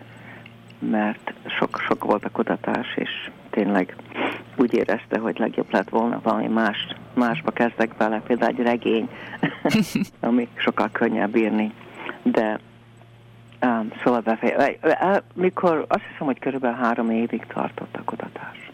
mert 0.79 1.33
sok, 1.59 1.81
sok 1.89 2.05
volt 2.05 2.25
a 2.25 2.31
kutatás, 2.31 2.97
és 2.97 3.31
tényleg 3.53 3.97
úgy 4.57 4.75
érezte, 4.75 5.19
hogy 5.19 5.39
legjobb 5.39 5.73
lett 5.73 5.89
volna 5.89 6.21
valami 6.23 6.47
más, 6.47 6.87
másba 7.15 7.51
kezdek 7.51 7.97
bele, 7.97 8.21
például 8.21 8.51
egy 8.51 8.65
regény, 8.65 9.09
ami 10.21 10.49
sokkal 10.55 10.89
könnyebb 10.93 11.37
írni. 11.37 11.73
De 12.23 12.59
um, 13.63 13.89
szóval 14.05 14.21
befej... 14.21 14.79
Mikor 15.35 15.85
azt 15.89 16.05
hiszem, 16.11 16.27
hogy 16.27 16.39
körülbelül 16.39 16.77
három 16.77 17.11
évig 17.11 17.47
tartott 17.47 17.97
a 17.97 18.05
kutatás. 18.05 18.72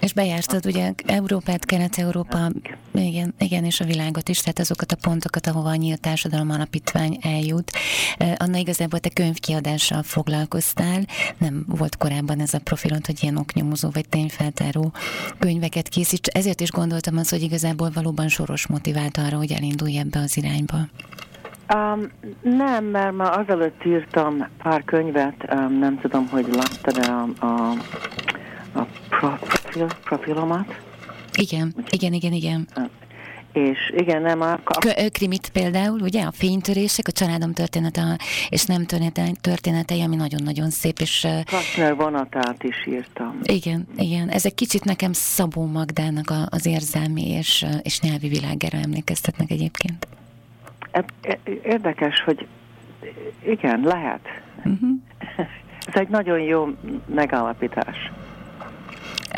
És 0.00 0.12
bejártad 0.12 0.66
ugye 0.66 0.92
Európát, 1.06 1.64
Kelet-Európa, 1.64 2.50
igen, 2.92 3.34
igen, 3.38 3.64
és 3.64 3.80
a 3.80 3.84
világot 3.84 4.28
is, 4.28 4.38
tehát 4.38 4.58
azokat 4.58 4.92
a 4.92 4.96
pontokat, 5.00 5.46
ahova 5.46 5.68
a 5.68 5.74
Nyílt 5.74 6.00
Társadalom 6.00 6.50
Alapítvány 6.50 7.18
eljut. 7.22 7.70
Anna 8.36 8.56
igazából 8.56 8.98
te 8.98 9.08
könyvkiadással 9.08 10.02
foglalkoztál, 10.02 11.04
nem 11.38 11.64
volt 11.66 11.96
korábban 11.96 12.40
ez 12.40 12.54
a 12.54 12.58
profilod, 12.58 13.06
hogy 13.06 13.18
ilyen 13.22 13.36
oknyomozó 13.36 13.88
vagy 13.92 14.08
tényfeltáró 14.08 14.92
könyveket 15.38 15.88
készíts, 15.88 16.28
ezért 16.28 16.60
is 16.60 16.70
gondoltam 16.70 17.16
azt, 17.16 17.30
hogy 17.30 17.42
igazából 17.42 17.90
valóban 17.94 18.28
soros 18.28 18.66
motivált 18.66 19.18
arra, 19.18 19.36
hogy 19.36 19.52
elindulj 19.52 19.98
ebbe 19.98 20.18
az 20.18 20.36
irányba. 20.36 20.76
Um, 21.74 22.10
nem, 22.42 22.84
mert 22.84 23.16
már 23.16 23.38
azelőtt 23.38 23.84
írtam 23.84 24.46
pár 24.62 24.84
könyvet, 24.84 25.34
um, 25.52 25.78
nem 25.78 25.98
tudom, 25.98 26.28
hogy 26.28 26.46
láttad-e 26.52 27.12
a, 27.12 27.46
a, 27.46 27.70
a 28.78 28.86
profil, 29.68 29.86
profilomat. 30.04 30.80
Igen, 31.34 31.74
igen, 31.90 32.12
igen, 32.12 32.32
igen. 32.32 32.68
És 33.52 33.92
igen, 33.96 34.22
nem 34.22 34.40
a... 34.40 34.56
K- 34.56 35.10
krimit 35.12 35.50
például, 35.50 36.00
ugye, 36.00 36.22
a 36.22 36.32
fénytörések, 36.32 37.06
a 37.08 37.12
családom 37.12 37.52
története 37.52 38.18
és 38.48 38.64
nem 38.64 38.84
története, 38.84 39.30
történetei, 39.40 40.02
ami 40.02 40.16
nagyon-nagyon 40.16 40.70
szép, 40.70 40.98
és... 40.98 41.26
Kastner 41.50 41.96
vonatát 41.96 42.62
is 42.62 42.86
írtam. 42.86 43.38
Igen, 43.42 43.86
igen. 43.96 44.28
Ez 44.28 44.44
egy 44.44 44.54
kicsit 44.54 44.84
nekem 44.84 45.12
Szabó 45.12 45.66
Magdának 45.66 46.30
a, 46.30 46.46
az 46.50 46.66
érzelmi 46.66 47.30
és, 47.30 47.66
és 47.82 48.00
nyelvi 48.00 48.28
világára 48.28 48.78
emlékeztetnek 48.78 49.50
egyébként. 49.50 50.06
E, 50.90 51.04
e, 51.22 51.38
érdekes, 51.62 52.22
hogy 52.24 52.46
igen, 53.46 53.80
lehet. 53.80 54.20
Uh-huh. 54.56 54.90
Ez 55.92 56.00
egy 56.00 56.08
nagyon 56.08 56.40
jó 56.40 56.68
megállapítás. 57.14 58.10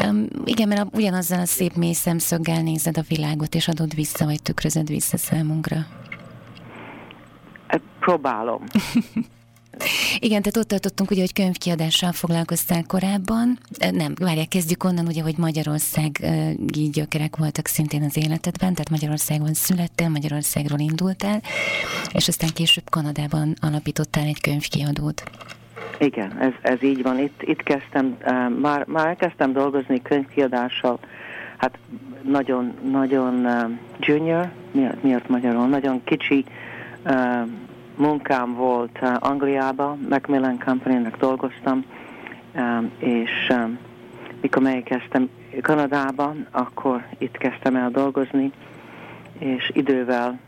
Um, 0.05 0.27
igen, 0.45 0.69
mert 0.69 0.81
a, 0.81 0.89
ugyanazzal 0.93 1.41
a 1.41 1.47
szép 1.47 1.75
mély 1.75 1.93
szemszöggel 1.93 2.62
nézed 2.62 2.99
a 2.99 3.05
világot, 3.09 3.55
és 3.55 3.69
adod 3.69 3.95
vissza, 3.95 4.25
vagy 4.25 4.43
tükrözöd 4.43 4.89
vissza 4.89 5.17
számunkra. 5.17 5.87
Próbálom. 8.01 8.65
Igen, 10.19 10.43
tehát 10.43 10.57
ott 10.57 10.69
tartottunk, 10.69 11.11
ugye, 11.11 11.21
hogy 11.21 11.33
könyvkiadással 11.33 12.12
foglalkoztál 12.12 12.85
korábban. 12.87 13.59
Nem, 13.91 14.15
várják, 14.19 14.49
kezdjük 14.49 14.85
onnan, 14.85 15.07
ugye, 15.07 15.23
hogy 15.23 15.39
Magyarország 15.39 16.27
gyökerek 16.67 17.37
voltak 17.37 17.67
szintén 17.67 18.03
az 18.03 18.17
életedben, 18.17 18.75
tehát 18.75 18.91
Magyarországon 18.91 19.55
születtél, 19.55 20.09
Magyarországról 20.09 20.79
indultál, 20.79 21.43
és 22.12 22.29
aztán 22.29 22.51
később 22.55 22.91
Kanadában 22.91 23.57
alapítottál 23.61 24.25
egy 24.25 24.41
könyvkiadót. 24.41 25.23
Igen, 25.98 26.39
ez, 26.39 26.52
ez 26.62 26.82
így 26.82 27.02
van. 27.02 27.19
Itt, 27.19 27.43
itt 27.43 27.62
kezdtem, 27.62 28.16
uh, 28.27 28.59
már, 28.61 28.85
már 28.86 29.07
elkezdtem 29.07 29.52
dolgozni 29.52 30.02
könyvkiadással, 30.02 30.98
hát 31.57 31.78
nagyon, 32.23 32.74
nagyon 32.90 33.35
uh, 33.35 33.70
junior, 33.98 34.51
miért, 34.70 35.02
miért 35.02 35.28
magyarul, 35.28 35.66
nagyon 35.66 36.05
kicsi 36.05 36.44
uh, 37.05 37.48
munkám 37.97 38.55
volt 38.55 38.98
Angliába, 39.19 39.97
Macmillan 40.09 40.59
Company-nek 40.59 41.16
dolgoztam, 41.16 41.85
és 42.98 43.52
mikor 44.40 44.62
megkezdtem 44.62 45.31
Kanadába, 45.62 46.35
akkor 46.51 47.07
itt 47.19 47.36
kezdtem 47.36 47.77
el 47.77 47.90
dolgozni, 47.90 48.52
és 49.39 49.70
idővel 49.74 50.39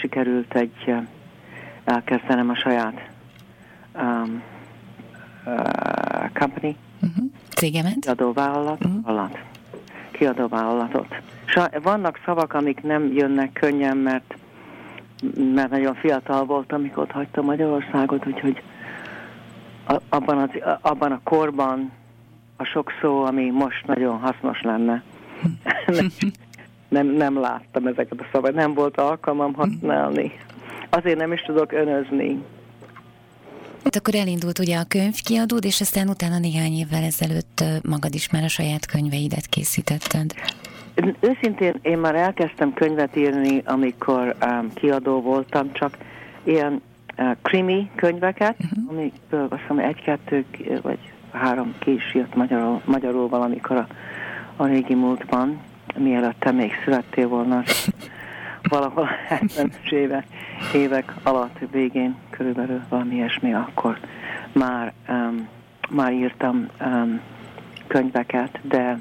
sikerült 0.00 0.54
egy 0.54 0.94
elkezdenem 1.84 2.50
a 2.50 2.54
saját 2.54 3.13
um, 3.94 4.42
uh, 5.46 6.30
company. 6.32 6.76
Uh-huh. 7.02 7.30
Cégemet? 7.48 7.98
Kiadóvállalat. 8.00 8.84
Uh-huh. 8.84 9.08
Alatt. 9.08 9.38
Kiadóvállalatot. 10.10 11.06
És 11.46 11.60
vannak 11.82 12.20
szavak, 12.24 12.52
amik 12.52 12.82
nem 12.82 13.12
jönnek 13.12 13.52
könnyen, 13.52 13.96
mert 13.96 14.34
mert 15.54 15.70
nagyon 15.70 15.94
fiatal 15.94 16.44
voltam, 16.44 16.80
amikor 16.80 17.02
ott 17.02 17.10
hagytam 17.10 17.44
Magyarországot, 17.44 18.26
úgyhogy 18.26 18.62
abban, 20.08 20.38
az, 20.38 20.48
abban 20.80 21.12
a 21.12 21.20
korban 21.24 21.92
a 22.56 22.64
sok 22.64 22.92
szó, 23.00 23.24
ami 23.24 23.50
most 23.50 23.86
nagyon 23.86 24.18
hasznos 24.18 24.62
lenne, 24.62 25.02
nem, 25.86 26.06
nem, 26.88 27.06
nem 27.06 27.40
láttam 27.40 27.86
ezeket 27.86 28.20
a 28.20 28.26
szavakat, 28.32 28.54
nem 28.54 28.74
volt 28.74 28.98
alkalmam 28.98 29.54
használni. 29.54 30.32
Azért 30.90 31.18
nem 31.18 31.32
is 31.32 31.40
tudok 31.40 31.72
önözni. 31.72 32.42
Hát 33.84 33.96
akkor 33.96 34.14
elindult 34.14 34.58
ugye 34.58 34.76
a 34.76 34.84
könyvkiadód, 34.88 35.64
és 35.64 35.80
aztán 35.80 36.08
utána 36.08 36.38
néhány 36.38 36.72
évvel 36.72 37.02
ezelőtt 37.02 37.64
magad 37.82 38.14
is 38.14 38.30
már 38.30 38.42
a 38.42 38.48
saját 38.48 38.86
könyveidet 38.86 39.46
készítetted. 39.46 40.34
Őszintén 41.20 41.78
én 41.82 41.98
már 41.98 42.14
elkezdtem 42.14 42.72
könyvet 42.72 43.16
írni, 43.16 43.62
amikor 43.64 44.36
um, 44.44 44.72
kiadó 44.74 45.20
voltam, 45.20 45.72
csak 45.72 45.98
ilyen 46.44 46.82
uh, 47.18 47.30
krimi 47.42 47.90
könyveket, 47.94 48.56
uh-huh. 48.58 48.90
amikből 48.90 49.46
azt 49.50 49.60
hiszem 49.60 49.78
egy-kettő 49.78 50.44
vagy 50.82 50.98
három 51.32 51.74
ki 51.78 51.92
is 51.92 52.14
jött 52.14 52.34
magyarul, 52.34 52.80
magyarul 52.84 53.28
valamikor 53.28 53.76
a, 53.76 53.86
a 54.56 54.66
régi 54.66 54.94
múltban, 54.94 55.60
mielőtt 55.96 56.40
te 56.40 56.50
még 56.50 56.72
születtél 56.84 57.28
volna, 57.28 57.62
valahol 58.68 59.08
70-es 59.28 59.90
évek, 59.90 60.26
évek 60.74 61.14
alatt 61.22 61.58
végén 61.70 62.16
körülbelül 62.36 62.80
valami 62.88 63.14
ilyesmi, 63.14 63.54
akkor 63.54 63.98
már, 64.52 64.92
um, 65.08 65.48
már 65.90 66.12
írtam 66.12 66.66
um, 66.80 67.20
könyveket, 67.86 68.58
de 68.62 68.98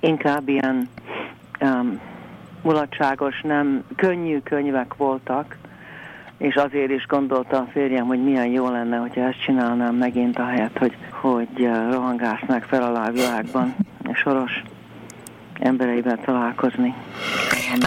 inkább 0.00 0.48
ilyen 0.48 0.88
um, 1.60 2.00
mulatságos, 2.62 3.40
nem 3.40 3.84
könnyű 3.96 4.38
könyvek 4.38 4.96
voltak, 4.96 5.56
és 6.36 6.54
azért 6.54 6.90
is 6.90 7.06
gondolta 7.06 7.56
a 7.56 7.68
férjem, 7.72 8.06
hogy 8.06 8.24
milyen 8.24 8.46
jó 8.46 8.68
lenne, 8.68 8.96
hogyha 8.96 9.20
ezt 9.20 9.42
csinálnám 9.42 9.94
megint, 9.94 10.38
ahelyett, 10.38 10.78
hogy, 10.78 10.96
hogy 11.10 11.64
eh, 11.64 11.92
rohangásznák 11.92 12.62
fel 12.62 12.82
alá 12.82 13.08
a 13.08 13.12
világban, 13.12 13.74
soros 14.12 14.62
embereivel 15.62 16.18
találkozni. 16.24 16.94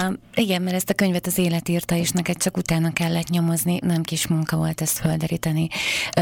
Um, 0.07 0.15
igen, 0.35 0.61
mert 0.61 0.76
ezt 0.76 0.89
a 0.89 0.93
könyvet 0.93 1.26
az 1.26 1.38
élet 1.38 1.69
írta, 1.69 1.95
és 1.95 2.11
neked 2.11 2.38
csak 2.38 2.57
utána 2.57 2.93
kellett 2.93 3.30
nyomozni, 3.30 3.80
nem 3.81 4.02
kis 4.02 4.27
munka 4.27 4.57
volt 4.57 4.81
ezt 4.81 4.99
földeríteni. 4.99 5.68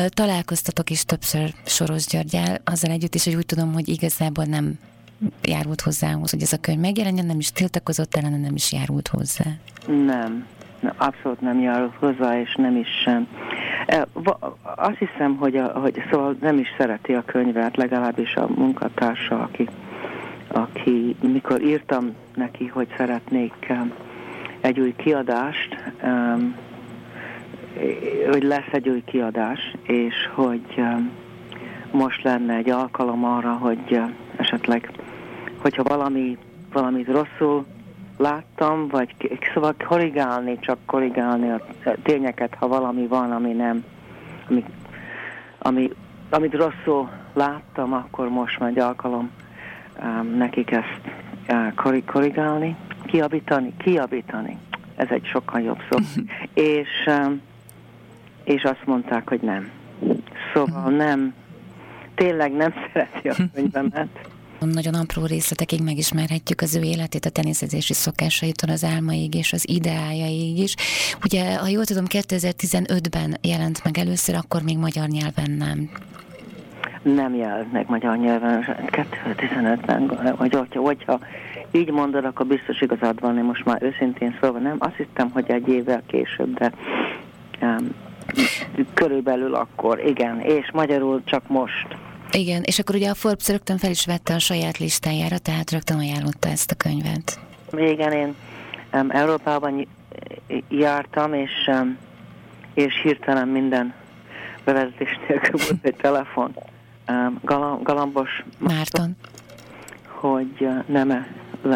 Találkoztatok 0.08 0.90
is 0.90 1.06
többször 1.06 1.54
Soros 1.66 2.06
Györgyel, 2.06 2.58
azzal 2.64 2.92
együtt 2.92 3.16
is, 3.16 3.24
hogy 3.24 3.36
úgy 3.36 3.46
tudom, 3.46 3.74
hogy 3.74 3.90
igazából 3.90 4.46
nem 4.46 4.80
járult 5.42 5.82
hozzához, 5.82 6.32
hogy 6.32 6.42
ez 6.42 6.54
a 6.54 6.58
könyv 6.62 6.80
megjelenjen, 6.80 7.26
nem 7.26 7.40
is 7.40 7.52
tiltakozott 7.52 8.16
ellene, 8.16 8.38
nem 8.38 8.56
is 8.56 8.72
járult 8.72 9.08
hozzá. 9.08 9.46
Nem, 9.88 10.46
abszolút 10.98 11.42
nem 11.42 11.60
járult 11.60 11.96
hozzá, 11.96 12.40
és 12.40 12.56
nem 12.56 12.78
is 12.78 12.88
sem. 13.04 13.28
Azt 14.76 14.98
hiszem, 14.98 15.36
hogy, 15.36 15.56
a, 15.56 15.68
hogy 15.68 16.04
szóval 16.12 16.36
nem 16.42 16.58
is 16.58 16.68
szereti 16.78 17.14
a 17.14 17.24
könyvet, 17.26 17.78
legalábbis 17.78 18.36
a 18.36 18.48
munkatársa, 18.56 19.40
aki 19.40 19.70
aki, 20.54 21.16
mikor 21.22 21.62
írtam 21.62 22.16
neki, 22.36 22.68
hogy 22.68 22.88
szeretnék 22.98 23.68
um, 23.70 23.94
egy 24.62 24.80
új 24.80 24.96
kiadást, 24.96 25.78
um, 26.04 26.56
hogy 28.32 28.44
lesz 28.44 28.72
egy 28.72 28.90
új 28.90 29.04
kiadás, 29.06 29.60
és 29.84 30.14
hogy 30.34 30.66
um, 30.78 31.12
most 31.92 32.24
lenne 32.24 32.56
egy 32.56 32.70
alkalom 32.70 33.26
arra, 33.26 33.54
hogy 33.54 33.92
uh, 33.92 34.10
esetleg, 34.36 34.92
hogyha 35.58 35.84
valami, 35.84 36.38
valamit 36.74 37.08
rosszul 37.08 37.66
láttam, 38.18 38.88
vagy 38.88 39.40
szóval 39.54 39.76
korrigálni, 39.88 40.60
csak 40.60 40.78
korrigálni 40.86 41.50
a 41.50 41.62
tényeket, 42.04 42.56
ha 42.56 42.68
valami 42.68 43.08
van, 43.08 43.32
ami 43.32 43.52
nem, 43.52 43.84
ami, 44.50 44.64
ami, 45.58 45.90
amit 46.30 46.54
rosszul 46.54 47.10
láttam, 47.34 47.94
akkor 47.94 48.30
most 48.30 48.60
már 48.60 48.70
egy 48.70 48.80
alkalom 48.80 49.32
um, 50.02 50.38
nekik 50.38 50.72
ezt 50.72 51.02
uh, 51.48 52.04
korrigálni, 52.06 52.76
kiabítani, 53.06 53.74
kiabítani. 53.78 54.58
Ez 54.96 55.08
egy 55.10 55.26
sokkal 55.26 55.62
jobb 55.62 55.80
szó. 55.90 55.98
és, 56.54 56.90
um, 57.06 57.42
és 58.44 58.64
azt 58.64 58.86
mondták, 58.86 59.30
hogy 59.30 59.42
nem. 59.42 59.70
Szóval 60.54 60.90
nem, 60.90 61.34
tényleg 62.16 62.52
nem 62.52 62.74
szereti 62.94 63.30
a 63.30 63.36
könyvemet. 63.54 64.32
Nagyon 64.60 64.94
apró 64.94 65.26
részletekig 65.26 65.82
megismerhetjük 65.82 66.62
az 66.62 66.76
ő 66.76 66.82
életét, 66.82 67.26
a 67.26 67.30
teniszezési 67.30 67.94
szokásaitól 67.94 68.70
az 68.70 68.84
álmaig 68.84 69.36
és 69.36 69.54
az 69.54 69.70
ideájaig 69.70 70.58
is. 70.58 70.76
Ugye, 71.24 71.58
ha 71.58 71.68
jól 71.68 71.86
tudom, 71.86 72.06
2015-ben 72.08 73.38
jelent 73.42 73.84
meg 73.84 73.98
először, 73.98 74.36
akkor 74.36 74.62
még 74.62 74.78
magyar 74.78 75.08
nyelven 75.08 75.52
nem 75.52 75.90
nem 77.04 77.36
jelent 77.36 77.72
meg 77.72 77.90
magyar 77.90 78.18
nyelven 78.18 78.66
2015-ben, 78.92 80.36
vagy 80.38 80.54
hogyha, 80.54 80.82
hogyha 80.82 81.20
így 81.72 81.92
mondod, 81.92 82.26
akkor 82.26 82.46
biztos 82.46 82.82
igazad 82.82 83.20
van, 83.20 83.38
én 83.38 83.44
most 83.44 83.66
már 83.66 83.84
őszintén 83.84 84.38
szólva 84.42 84.60
nem. 84.60 84.76
Azt 84.80 84.96
hittem, 84.96 85.30
hogy 85.32 85.52
egy 85.52 85.68
évvel 85.68 86.04
később, 86.08 86.58
de 86.58 86.72
um, 87.62 87.96
körülbelül 88.94 89.56
akkor, 89.56 90.00
igen, 90.06 90.40
és 90.40 90.72
magyarul 90.72 91.22
csak 91.26 91.48
most. 91.48 91.88
Igen, 92.32 92.64
és 92.64 92.80
akkor 92.80 92.96
ugye 92.96 93.10
a 93.10 93.16
Forbes 93.16 93.50
rögtön 93.50 93.78
fel 93.78 93.90
is 93.90 94.06
vette 94.06 94.34
a 94.34 94.40
saját 94.40 94.78
listájára, 94.78 95.38
tehát 95.38 95.72
rögtön 95.72 95.98
ajánlotta 95.98 96.48
ezt 96.50 96.72
a 96.72 96.76
könyvet. 96.76 97.40
Igen, 97.72 98.12
én 98.12 98.36
um, 98.94 99.12
Európában 99.12 99.88
jártam, 100.70 101.34
és, 101.34 101.52
um, 101.68 101.98
és 102.74 103.02
hirtelen 103.04 103.48
minden 103.48 103.94
bevezetés 104.64 105.20
nélkül 105.28 105.60
volt 105.68 105.84
egy 105.86 105.96
telefon 105.96 106.56
Galambos 107.84 108.44
Márton, 108.58 109.16
hogy 110.08 110.68
nem 110.86 111.26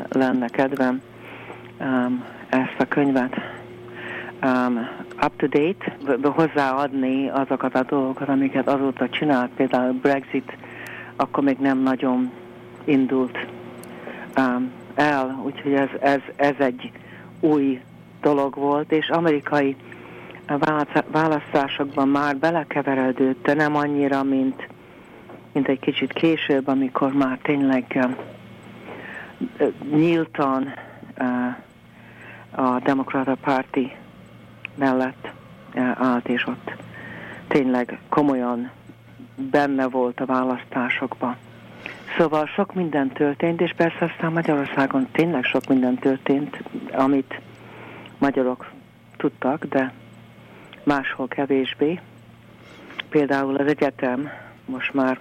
lenne 0.10 0.48
kedvem 0.48 1.02
um, 1.80 2.24
ezt 2.50 2.76
a 2.80 2.86
könyvet 2.86 3.36
um, 4.44 4.90
up 5.26 5.32
to 5.38 5.48
date, 5.48 5.98
hozzáadni 6.30 7.30
azokat 7.30 7.76
a 7.76 7.84
dolgokat, 7.84 8.30
amiket 8.30 8.68
azóta 8.68 9.10
csinált, 9.10 9.52
például 9.56 9.94
Brexit, 9.94 10.58
akkor 11.16 11.44
még 11.44 11.58
nem 11.58 11.80
nagyon 11.80 12.32
indult 12.84 13.38
um, 14.38 14.72
el, 14.96 15.40
úgyhogy 15.44 15.74
ez, 15.74 15.90
ez, 16.00 16.22
ez 16.36 16.56
egy 16.58 16.92
új 17.40 17.82
dolog 18.22 18.56
volt, 18.56 18.92
és 18.92 19.10
amerikai 19.10 19.76
választásokban 21.12 22.08
már 22.08 22.38
belekeveredődött, 22.38 23.44
de 23.44 23.54
nem 23.54 23.76
annyira, 23.76 24.24
mint 24.24 24.68
mint 25.58 25.70
egy 25.70 25.80
kicsit 25.80 26.14
később, 26.14 26.68
amikor 26.68 27.14
már 27.14 27.38
tényleg 27.42 28.08
nyíltan 29.92 30.74
a 32.52 32.80
Demokrata 32.84 33.36
Párti 33.36 33.92
mellett 34.76 35.32
állt, 35.94 36.28
és 36.28 36.48
ott 36.48 36.74
tényleg 37.48 38.00
komolyan 38.10 38.72
benne 39.36 39.88
volt 39.88 40.20
a 40.20 40.26
választásokban. 40.26 41.36
Szóval 42.18 42.46
sok 42.46 42.74
minden 42.74 43.08
történt, 43.08 43.62
és 43.62 43.74
persze 43.78 44.06
aztán 44.06 44.32
Magyarországon 44.32 45.08
tényleg 45.12 45.44
sok 45.44 45.68
minden 45.68 45.96
történt, 45.96 46.64
amit 46.92 47.42
magyarok 48.18 48.72
tudtak, 49.16 49.66
de 49.66 49.94
máshol 50.84 51.28
kevésbé. 51.28 52.00
Például 53.10 53.56
az 53.56 53.68
egyetem 53.68 54.30
most 54.66 54.94
már 54.94 55.20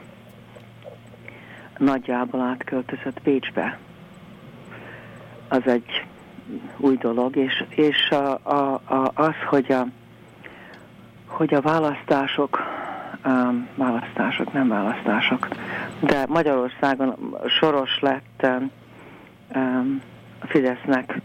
nagyjából 1.78 2.40
átköltözött 2.40 3.22
Bécsbe. 3.22 3.78
Az 5.48 5.66
egy 5.66 6.04
új 6.76 6.96
dolog, 6.96 7.36
és, 7.36 7.64
és 7.68 8.10
a, 8.10 8.38
a, 8.42 8.80
a, 8.84 9.10
az, 9.14 9.34
hogy 9.48 9.72
a, 9.72 9.86
hogy 11.26 11.54
a 11.54 11.60
választások, 11.60 12.62
um, 13.24 13.68
választások, 13.74 14.52
nem 14.52 14.68
választások, 14.68 15.48
de 16.00 16.24
Magyarországon 16.28 17.36
soros 17.46 18.00
lett 18.00 18.46
um, 19.54 20.02
a 20.40 20.46
Fidesznek 20.46 21.20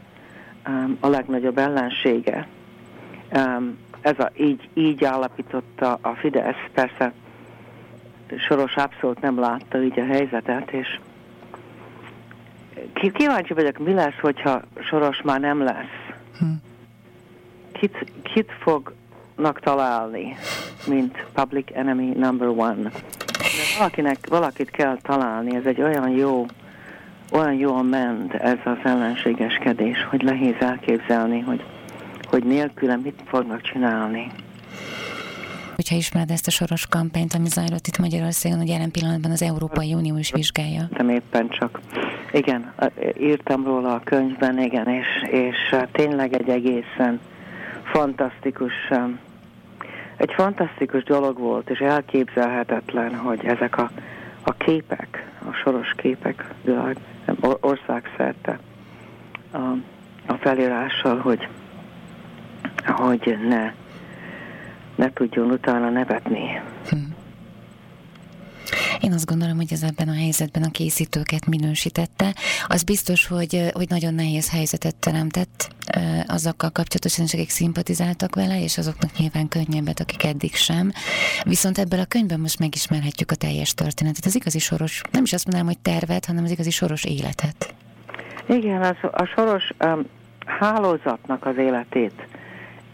um, 0.67 0.97
a 0.99 1.07
legnagyobb 1.07 1.57
ellensége. 1.57 2.47
Um, 3.35 3.77
ez 4.01 4.19
a, 4.19 4.31
így, 4.37 4.69
így 4.73 5.03
állapította 5.03 5.97
a 6.01 6.15
Fidesz, 6.15 6.69
persze 6.73 7.13
Soros 8.37 8.75
abszolút 8.75 9.21
nem 9.21 9.39
látta 9.39 9.83
így 9.83 9.99
a 9.99 10.05
helyzetet, 10.05 10.71
és 10.71 10.99
kíváncsi 13.13 13.53
vagyok, 13.53 13.77
mi 13.77 13.93
lesz, 13.93 14.19
hogyha 14.21 14.61
Soros 14.79 15.21
már 15.21 15.39
nem 15.39 15.63
lesz. 15.63 16.15
Hm. 16.39 16.45
Kit, 17.71 18.11
kit 18.33 18.51
fognak 18.59 19.59
találni, 19.59 20.35
mint 20.87 21.25
public 21.33 21.67
enemy 21.73 22.13
number 22.15 22.47
one? 22.47 22.81
De 22.81 23.77
valakinek, 23.77 24.17
valakit 24.29 24.69
kell 24.69 24.97
találni, 25.01 25.55
ez 25.55 25.65
egy 25.65 25.81
olyan 25.81 26.09
jó, 26.09 26.45
olyan 27.31 27.53
jól 27.53 27.83
ment 27.83 28.33
ez 28.33 28.57
az 28.63 28.77
ellenségeskedés, 28.83 30.05
hogy 30.09 30.23
nehéz 30.23 30.55
elképzelni, 30.59 31.39
hogy, 31.39 31.63
hogy 32.23 32.43
nélküle 32.43 32.95
mit 32.95 33.21
fognak 33.25 33.61
csinálni 33.61 34.31
hogyha 35.81 35.95
ismered 35.95 36.31
ezt 36.31 36.47
a 36.47 36.51
soros 36.51 36.87
kampányt, 36.87 37.33
ami 37.33 37.47
zajlott 37.47 37.87
itt 37.87 37.97
Magyarországon, 37.97 38.57
hogy 38.57 38.67
jelen 38.67 38.91
pillanatban 38.91 39.31
az 39.31 39.41
Európai 39.41 39.93
Unió 39.93 40.17
is 40.17 40.31
vizsgálja. 40.31 40.87
Nem 40.97 41.09
éppen 41.09 41.49
csak. 41.49 41.79
Igen, 42.31 42.73
írtam 43.19 43.63
róla 43.63 43.93
a 43.93 44.01
könyvben, 44.03 44.59
igen, 44.59 44.87
és, 44.87 45.07
és 45.31 45.75
tényleg 45.91 46.33
egy 46.33 46.49
egészen 46.49 47.19
fantasztikus, 47.83 48.73
egy 50.17 50.31
fantasztikus 50.33 51.03
dolog 51.03 51.39
volt, 51.39 51.69
és 51.69 51.79
elképzelhetetlen, 51.79 53.15
hogy 53.15 53.45
ezek 53.45 53.77
a, 53.77 53.91
a 54.41 54.53
képek, 54.53 55.31
a 55.49 55.53
soros 55.53 55.93
képek 55.95 56.53
világ, 56.63 56.97
országszerte 57.59 58.59
a, 59.51 59.57
a 60.25 60.33
felírással, 60.39 61.17
hogy, 61.17 61.47
hogy 62.85 63.37
ne 63.47 63.71
ne 64.95 65.13
tudjon 65.13 65.51
utána 65.51 65.89
nevetni. 65.89 66.61
Hm. 66.89 66.97
Én 68.99 69.13
azt 69.13 69.25
gondolom, 69.25 69.55
hogy 69.55 69.71
ez 69.71 69.83
ebben 69.83 70.07
a 70.07 70.13
helyzetben 70.13 70.63
a 70.63 70.71
készítőket 70.71 71.45
minősítette. 71.45 72.35
Az 72.67 72.83
biztos, 72.83 73.27
hogy, 73.27 73.69
hogy 73.73 73.89
nagyon 73.89 74.13
nehéz 74.13 74.51
helyzetet 74.51 74.95
teremtett 74.95 75.69
azokkal 76.27 76.69
kapcsolatosan, 76.69 77.25
akik 77.31 77.49
szimpatizáltak 77.49 78.35
vele, 78.35 78.61
és 78.63 78.77
azoknak 78.77 79.17
nyilván 79.17 79.47
könnyebbet, 79.47 79.99
akik 79.99 80.23
eddig 80.23 80.55
sem. 80.55 80.91
Viszont 81.43 81.77
ebből 81.77 81.99
a 81.99 82.05
könyvben 82.05 82.39
most 82.39 82.59
megismerhetjük 82.59 83.31
a 83.31 83.35
teljes 83.35 83.73
történetet. 83.73 84.25
Az 84.25 84.35
igazi 84.35 84.59
soros, 84.59 85.01
nem 85.11 85.23
is 85.23 85.33
azt 85.33 85.45
mondanám, 85.45 85.67
hogy 85.67 85.79
tervet, 85.79 86.25
hanem 86.25 86.43
az 86.43 86.51
igazi 86.51 86.71
soros 86.71 87.03
életet. 87.03 87.73
Igen, 88.45 88.81
az, 88.81 88.95
a 89.11 89.25
soros 89.25 89.69
um, 89.85 90.05
hálózatnak 90.45 91.45
az 91.45 91.57
életét 91.57 92.27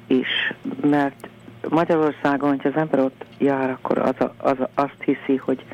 is, 0.07 0.53
mert 0.82 1.28
Magyarországon, 1.69 2.49
hogyha 2.49 2.69
az 2.69 2.76
ember 2.76 2.99
ott 2.99 3.26
jár, 3.38 3.69
akkor 3.69 3.98
az, 3.98 4.15
a, 4.19 4.34
az 4.38 4.60
a, 4.60 4.69
azt 4.73 5.03
hiszi, 5.03 5.35
hogy, 5.35 5.65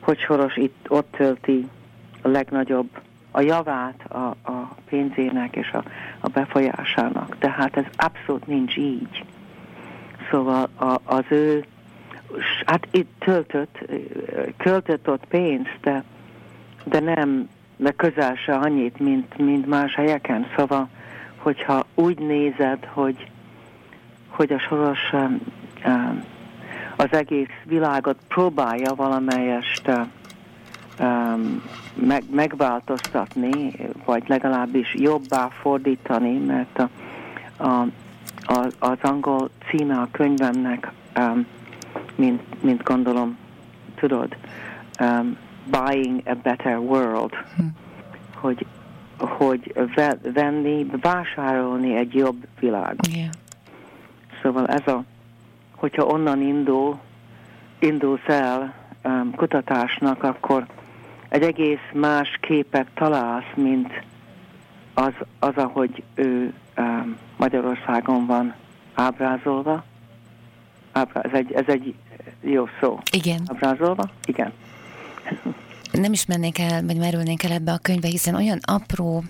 hogy 0.00 0.18
Soros 0.18 0.56
itt 0.56 0.86
ott 0.88 1.10
tölti 1.10 1.68
a 2.22 2.28
legnagyobb 2.28 2.88
a 3.30 3.40
javát 3.40 4.10
a, 4.10 4.50
a 4.52 4.74
pénzének 4.88 5.56
és 5.56 5.70
a, 5.70 5.82
a 6.20 6.28
befolyásának. 6.28 7.36
Tehát 7.38 7.76
ez 7.76 7.84
abszolút 7.96 8.46
nincs 8.46 8.76
így. 8.76 9.24
Szóval 10.30 10.68
a, 10.76 11.00
az 11.04 11.24
ő, 11.28 11.64
hát 12.66 12.88
itt 12.90 13.10
töltött, 13.18 13.78
költött 14.56 15.08
ott 15.08 15.24
pénzt, 15.28 15.78
de, 15.80 16.04
de 16.84 17.00
nem, 17.00 17.48
de 17.76 17.90
közel 17.90 18.34
se 18.34 18.54
annyit, 18.54 18.98
mint, 18.98 19.38
mint 19.38 19.66
más 19.66 19.94
helyeken. 19.94 20.46
Szóval, 20.56 20.88
hogyha 21.36 21.86
úgy 21.94 22.18
nézed, 22.18 22.84
hogy, 22.84 23.30
hogy 24.36 24.52
a 24.52 24.58
soros 24.58 25.12
az 26.96 27.08
egész 27.10 27.52
világot 27.64 28.16
próbálja 28.28 28.94
valamelyest 28.94 29.90
meg, 31.94 32.22
megváltoztatni, 32.30 33.72
vagy 34.04 34.22
legalábbis 34.26 34.94
jobbá 34.94 35.48
fordítani, 35.60 36.38
mert 36.38 36.78
a, 36.78 36.88
a, 37.56 37.86
a, 38.40 38.66
az 38.78 38.98
angol 39.02 39.50
címe 39.68 39.96
a 39.96 40.08
könyvemnek, 40.10 40.92
um, 41.18 41.46
mint, 42.14 42.62
mint 42.62 42.82
gondolom 42.82 43.36
tudod, 43.94 44.36
um, 45.00 45.36
Buying 45.70 46.20
a 46.24 46.34
Better 46.34 46.78
World, 46.78 47.32
hm. 47.56 47.62
hogy, 48.34 48.66
hogy 49.18 49.72
ve, 49.94 50.18
venni, 50.32 50.86
vásárolni 51.00 51.96
egy 51.96 52.14
jobb 52.14 52.46
világot. 52.60 53.06
Yeah. 53.06 53.28
Szóval 54.42 54.66
ez 54.66 54.86
a, 54.86 55.04
hogyha 55.74 56.04
onnan 56.04 56.40
indul, 56.40 56.98
indulsz 57.78 58.26
el 58.26 58.74
um, 59.04 59.34
kutatásnak, 59.34 60.22
akkor 60.22 60.66
egy 61.28 61.42
egész 61.42 61.88
más 61.92 62.38
képet 62.40 62.86
találsz, 62.94 63.52
mint 63.54 64.02
az, 64.94 65.12
az 65.38 65.56
ahogy 65.56 66.02
ő 66.14 66.52
um, 66.76 67.16
Magyarországon 67.36 68.26
van 68.26 68.54
ábrázolva. 68.94 69.84
Ábrá, 70.92 71.20
ez, 71.20 71.32
egy, 71.32 71.52
ez 71.52 71.64
egy 71.66 71.94
jó 72.40 72.66
szó. 72.80 72.98
Igen. 73.12 73.40
Ábrázolva? 73.46 74.10
Igen. 74.26 74.52
Nem 75.92 76.12
is 76.12 76.26
mennék 76.26 76.58
el, 76.58 76.82
vagy 76.82 76.96
merülnénk 76.96 77.42
el 77.42 77.52
ebbe 77.52 77.72
a 77.72 77.78
könyvbe, 77.78 78.08
hiszen 78.08 78.34
olyan 78.34 78.58
apró 78.62 79.22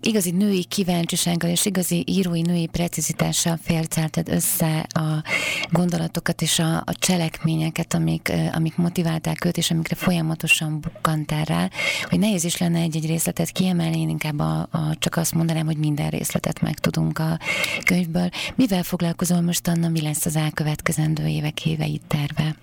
igazi 0.00 0.30
női 0.30 0.64
kíváncsisággal 0.64 1.50
és 1.50 1.66
igazi 1.66 2.04
írói 2.06 2.40
női 2.42 2.66
precizitással 2.66 3.58
félcelted 3.62 4.28
össze 4.28 4.86
a 4.88 5.22
gondolatokat 5.70 6.42
és 6.42 6.58
a, 6.58 6.76
a 6.76 6.94
cselekményeket, 6.98 7.94
amik, 7.94 8.32
amik 8.54 8.76
motiválták 8.76 9.44
őt, 9.44 9.56
és 9.56 9.70
amikre 9.70 9.94
folyamatosan 9.96 10.80
bukkantál 10.80 11.44
rá, 11.44 11.68
hogy 12.08 12.18
nehéz 12.18 12.44
is 12.44 12.58
lenne 12.58 12.78
egy-egy 12.78 13.06
részletet 13.06 13.50
kiemelni, 13.50 14.00
én 14.00 14.08
inkább 14.08 14.38
a, 14.38 14.60
a, 14.70 14.94
csak 14.98 15.16
azt 15.16 15.34
mondanám, 15.34 15.66
hogy 15.66 15.78
minden 15.78 16.08
részletet 16.08 16.60
megtudunk 16.60 17.18
a 17.18 17.38
könyvből. 17.84 18.28
Mivel 18.54 18.82
foglalkozol 18.82 19.40
most, 19.40 19.68
Anna, 19.68 19.88
mi 19.88 20.02
lesz 20.02 20.26
az 20.26 20.36
elkövetkezendő 20.36 21.26
évek, 21.26 21.66
éveit 21.66 22.02
terve? 22.06 22.54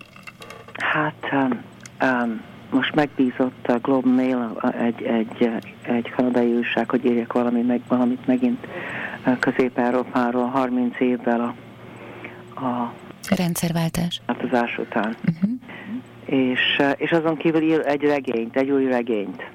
Hát 0.73 1.29
um, 1.31 1.63
um, 2.01 2.41
most 2.69 2.95
megbízott 2.95 3.67
a 3.67 3.77
Globe 3.77 4.09
Mail, 4.09 4.71
egy, 4.79 5.03
egy, 5.03 5.49
egy 5.81 6.09
kanadai 6.09 6.53
újság, 6.53 6.89
hogy 6.89 7.05
írjak 7.05 7.33
valami, 7.33 7.61
meg, 7.61 7.81
valamit 7.87 8.27
megint 8.27 8.67
Közép-Európáról 9.39 10.45
30 10.45 10.99
évvel 10.99 11.55
a, 12.53 12.61
a 12.65 12.93
rendszerváltás 13.35 14.21
változás 14.25 14.77
után. 14.77 15.15
Uh-huh. 15.25 15.51
És, 16.25 16.81
és 16.97 17.11
azon 17.11 17.37
kívül 17.37 17.61
ír 17.61 17.79
egy 17.85 18.01
regényt, 18.01 18.55
egy 18.55 18.69
új 18.69 18.85
regényt. 18.85 19.49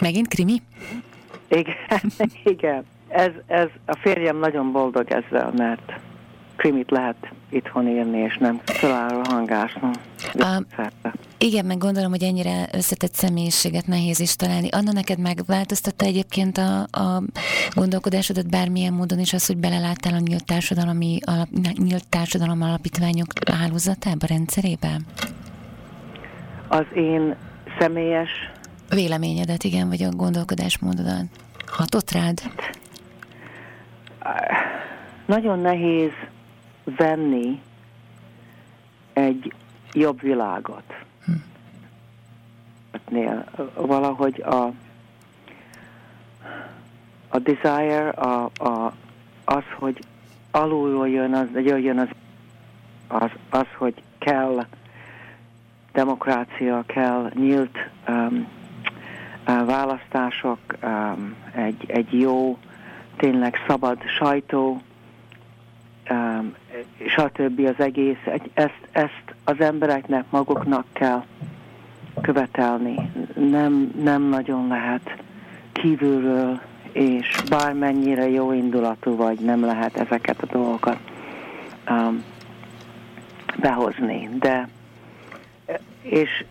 Megint 0.00 0.28
krimi? 0.28 0.62
Igen, 1.48 2.12
igen. 2.54 2.84
Ez, 3.08 3.30
ez, 3.46 3.68
a 3.86 3.96
férjem 3.96 4.38
nagyon 4.38 4.72
boldog 4.72 5.10
ezzel, 5.10 5.52
mert 5.56 5.92
krimit 6.56 6.90
lehet 6.90 7.16
itthon 7.50 7.88
írni, 7.88 8.18
és 8.18 8.36
nem 8.38 8.60
találó 8.80 9.20
hangásnom. 9.28 9.90
Igen, 11.38 11.64
meg 11.64 11.78
gondolom, 11.78 12.10
hogy 12.10 12.22
ennyire 12.22 12.68
összetett 12.72 13.14
személyiséget 13.14 13.86
nehéz 13.86 14.20
is 14.20 14.36
találni. 14.36 14.68
Anna, 14.68 14.92
neked 14.92 15.18
megváltoztatta 15.18 16.04
egyébként 16.04 16.58
a, 16.58 16.80
a 16.80 17.22
gondolkodásodat 17.74 18.50
bármilyen 18.50 18.92
módon 18.92 19.18
is 19.18 19.32
az, 19.32 19.46
hogy 19.46 19.56
beleláttál 19.56 20.14
a 20.14 20.18
nyílt, 20.18 20.44
társadalmi 20.44 21.18
alap, 21.24 21.48
nyílt 21.72 22.08
társadalom 22.08 22.62
alapítványok 22.62 23.26
hálózatába, 23.52 24.26
rendszerébe? 24.26 25.00
Az 26.68 26.84
én 26.94 27.36
személyes... 27.78 28.30
Véleményedet, 28.88 29.64
igen, 29.64 29.88
vagy 29.88 30.02
a 30.02 30.10
gondolkodásmódodat. 30.10 31.24
Hatott 31.66 32.10
rád? 32.10 32.40
Nagyon 35.26 35.58
nehéz 35.58 36.10
venni 36.84 37.62
egy 39.12 39.52
jobb 39.92 40.20
világot. 40.20 40.94
Hm. 41.24 41.32
Valahogy 43.74 44.40
a, 44.40 44.72
a 47.28 47.38
desire, 47.38 48.08
a, 48.08 48.50
a, 48.54 48.92
az, 49.44 49.64
hogy 49.78 49.98
alulról 50.50 51.08
jön 51.08 51.34
az, 51.34 51.46
jöjjön 51.54 51.98
az, 51.98 52.08
az, 53.08 53.30
az, 53.50 53.66
hogy 53.76 54.02
kell 54.18 54.66
demokrácia, 55.92 56.82
kell 56.86 57.30
nyílt 57.34 57.90
um, 58.08 58.48
választások, 59.44 60.58
um, 60.82 61.34
egy, 61.52 61.84
egy 61.86 62.20
jó, 62.20 62.58
tényleg 63.16 63.56
szabad 63.66 64.02
sajtó, 64.18 64.80
stb. 67.06 67.60
az 67.60 67.84
egész, 67.84 68.26
ezt, 68.54 68.80
ezt 68.92 69.34
az 69.44 69.60
embereknek 69.60 70.24
maguknak 70.30 70.86
kell 70.92 71.24
követelni. 72.20 73.10
Nem, 73.34 73.92
nem 74.02 74.22
nagyon 74.22 74.68
lehet 74.68 75.16
kívülről, 75.72 76.60
és 76.92 77.42
bármennyire 77.48 78.28
jó 78.28 78.52
indulatú 78.52 79.16
vagy, 79.16 79.38
nem 79.38 79.64
lehet 79.64 79.96
ezeket 79.96 80.42
a 80.42 80.46
dolgokat 80.46 80.98
um, 81.88 82.24
behozni. 83.60 84.28
De, 84.38 84.68
és 86.02 86.44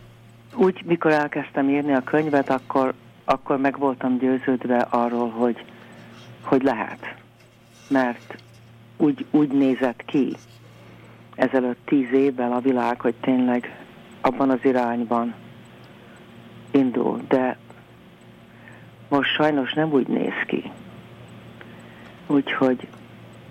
úgy, 0.56 0.82
mikor 0.86 1.12
elkezdtem 1.12 1.70
írni 1.70 1.94
a 1.94 2.04
könyvet, 2.04 2.50
akkor, 2.50 2.94
akkor 3.24 3.58
meg 3.58 3.78
voltam 3.78 4.18
győződve 4.18 4.78
arról, 4.90 5.30
hogy, 5.30 5.66
hogy 6.42 6.64
lehet. 6.64 7.16
Mert 7.88 8.43
úgy, 8.98 9.26
úgy 9.32 9.52
nézett 9.52 10.06
ki 10.06 10.36
ezelőtt 11.36 11.86
tíz 11.86 12.12
évvel 12.12 12.52
a 12.52 12.60
világ, 12.60 13.02
hogy 13.02 13.16
tényleg 13.22 13.84
abban 14.22 14.50
az 14.50 14.60
irányban 14.64 15.34
indul, 16.72 17.22
de 17.28 17.58
most 19.10 19.34
sajnos 19.34 19.74
nem 19.74 19.92
úgy 19.92 20.08
néz 20.08 20.44
ki. 20.48 20.72
Úgyhogy 22.28 22.88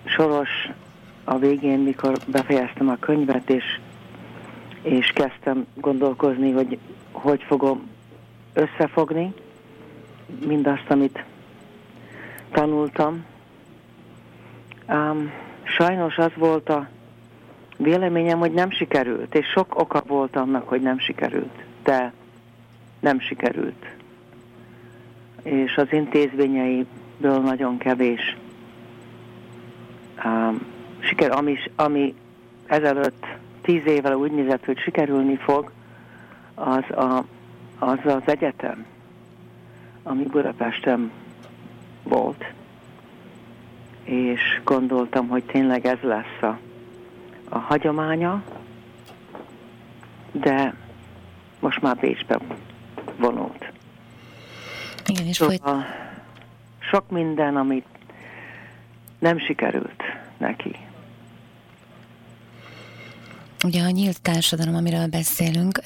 Soros 0.05 0.69
a 1.23 1.37
végén, 1.37 1.79
mikor 1.79 2.17
befejeztem 2.27 2.89
a 2.89 2.95
könyvet, 2.95 3.49
és, 3.49 3.79
és 4.81 5.07
kezdtem 5.07 5.65
gondolkozni, 5.75 6.51
hogy 6.51 6.77
hogy 7.11 7.43
fogom 7.43 7.89
összefogni 8.53 9.33
mindazt, 10.45 10.89
amit 10.89 11.23
tanultam, 12.51 13.25
Um, 14.87 15.31
sajnos 15.63 16.17
az 16.17 16.31
volt 16.35 16.69
a 16.69 16.87
véleményem, 17.77 18.39
hogy 18.39 18.51
nem 18.51 18.71
sikerült, 18.71 19.35
és 19.35 19.45
sok 19.45 19.79
oka 19.79 20.03
volt 20.07 20.35
annak, 20.35 20.67
hogy 20.67 20.81
nem 20.81 20.99
sikerült, 20.99 21.63
de 21.83 22.13
nem 22.99 23.19
sikerült. 23.19 23.85
És 25.43 25.75
az 25.75 25.87
intézményeiből 25.91 27.39
nagyon 27.39 27.77
kevés 27.77 28.37
um, 30.25 30.61
siker, 30.99 31.31
ami, 31.31 31.57
ami 31.75 32.15
ezelőtt 32.65 33.25
tíz 33.61 33.85
évvel 33.85 34.15
úgy 34.15 34.31
nézett, 34.31 34.65
hogy 34.65 34.77
sikerülni 34.77 35.35
fog, 35.35 35.71
az 36.55 36.89
a, 36.89 37.25
az, 37.79 37.99
az 38.03 38.21
egyetem, 38.25 38.85
ami 40.03 40.23
Budapesten 40.23 41.11
volt 42.03 42.45
és 44.03 44.61
gondoltam, 44.63 45.27
hogy 45.27 45.43
tényleg 45.43 45.85
ez 45.85 45.97
lesz 46.01 46.41
a, 46.41 46.59
a 47.49 47.57
hagyománya, 47.57 48.43
de 50.31 50.73
most 51.59 51.81
már 51.81 51.95
Bécsbe 51.95 52.39
vonult. 53.17 53.71
Igen, 55.05 55.25
és 55.25 55.35
szóval 55.35 55.57
folyt... 55.57 55.85
sok 56.79 57.09
minden, 57.09 57.55
amit 57.55 57.85
nem 59.19 59.39
sikerült, 59.39 60.03
neki. 60.37 60.75
Ugye 63.63 63.83
a 63.83 63.89
nyílt 63.89 64.21
társadalom, 64.21 64.75
amiről 64.75 65.07
beszélünk, 65.07 65.79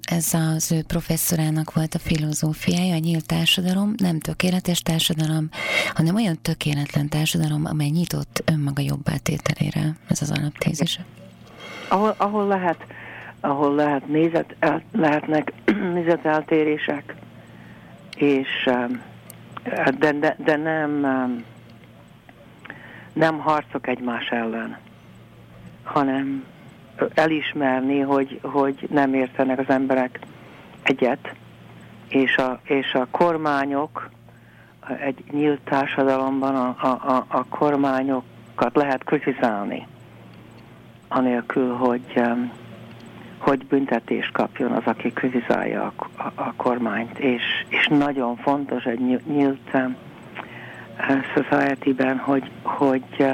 ez 0.00 0.34
az 0.34 0.72
ő 0.72 0.82
professzorának 0.82 1.74
volt 1.74 1.94
a 1.94 1.98
filozófiája, 1.98 2.94
a 2.94 2.98
nyílt 2.98 3.26
társadalom, 3.26 3.92
nem 3.96 4.18
tökéletes 4.18 4.80
társadalom, 4.82 5.48
hanem 5.94 6.14
olyan 6.14 6.38
tökéletlen 6.42 7.08
társadalom, 7.08 7.64
amely 7.64 7.88
nyitott 7.88 8.42
önmaga 8.44 8.82
jobbá 8.82 9.12
tételére. 9.22 9.96
Ez 10.08 10.22
az 10.22 10.30
alaptézise. 10.30 11.04
Ahol, 11.88 12.14
ahol 12.16 12.46
lehet, 12.46 12.86
ahol 13.40 13.74
lehet 13.74 14.08
nézet, 14.08 14.56
el, 14.58 14.82
lehetnek 14.92 15.52
nézeteltérések, 15.94 17.14
és 18.16 18.70
de, 19.98 20.12
de, 20.12 20.36
de 20.38 20.56
nem 20.56 21.06
nem 23.12 23.38
harcok 23.38 23.86
egymás 23.86 24.28
ellen, 24.28 24.76
hanem 25.82 26.44
elismerni, 27.14 28.00
hogy, 28.00 28.40
hogy 28.42 28.88
nem 28.90 29.14
értenek 29.14 29.58
az 29.58 29.68
emberek 29.68 30.18
egyet, 30.82 31.34
és 32.08 32.36
a, 32.36 32.60
és 32.64 32.92
a 32.92 33.06
kormányok 33.10 34.10
egy 35.00 35.24
nyílt 35.30 35.60
társadalomban 35.64 36.54
a, 36.54 36.76
a, 36.80 36.86
a, 36.86 37.24
a 37.28 37.44
kormányokat 37.44 38.74
lehet 38.74 39.04
kritizálni, 39.04 39.86
anélkül, 41.08 41.74
hogy, 41.74 42.22
hogy 43.38 43.66
büntetést 43.66 44.32
kapjon 44.32 44.72
az, 44.72 44.82
aki 44.84 45.12
kritizálja 45.12 45.92
a, 45.96 46.22
a, 46.22 46.32
a 46.34 46.52
kormányt. 46.56 47.18
És, 47.18 47.42
és 47.68 47.86
nagyon 47.86 48.36
fontos 48.36 48.84
egy 48.84 49.20
nyílt 49.26 49.76
society-ben, 51.34 52.18
hogy, 52.18 52.50
hogy 52.62 53.26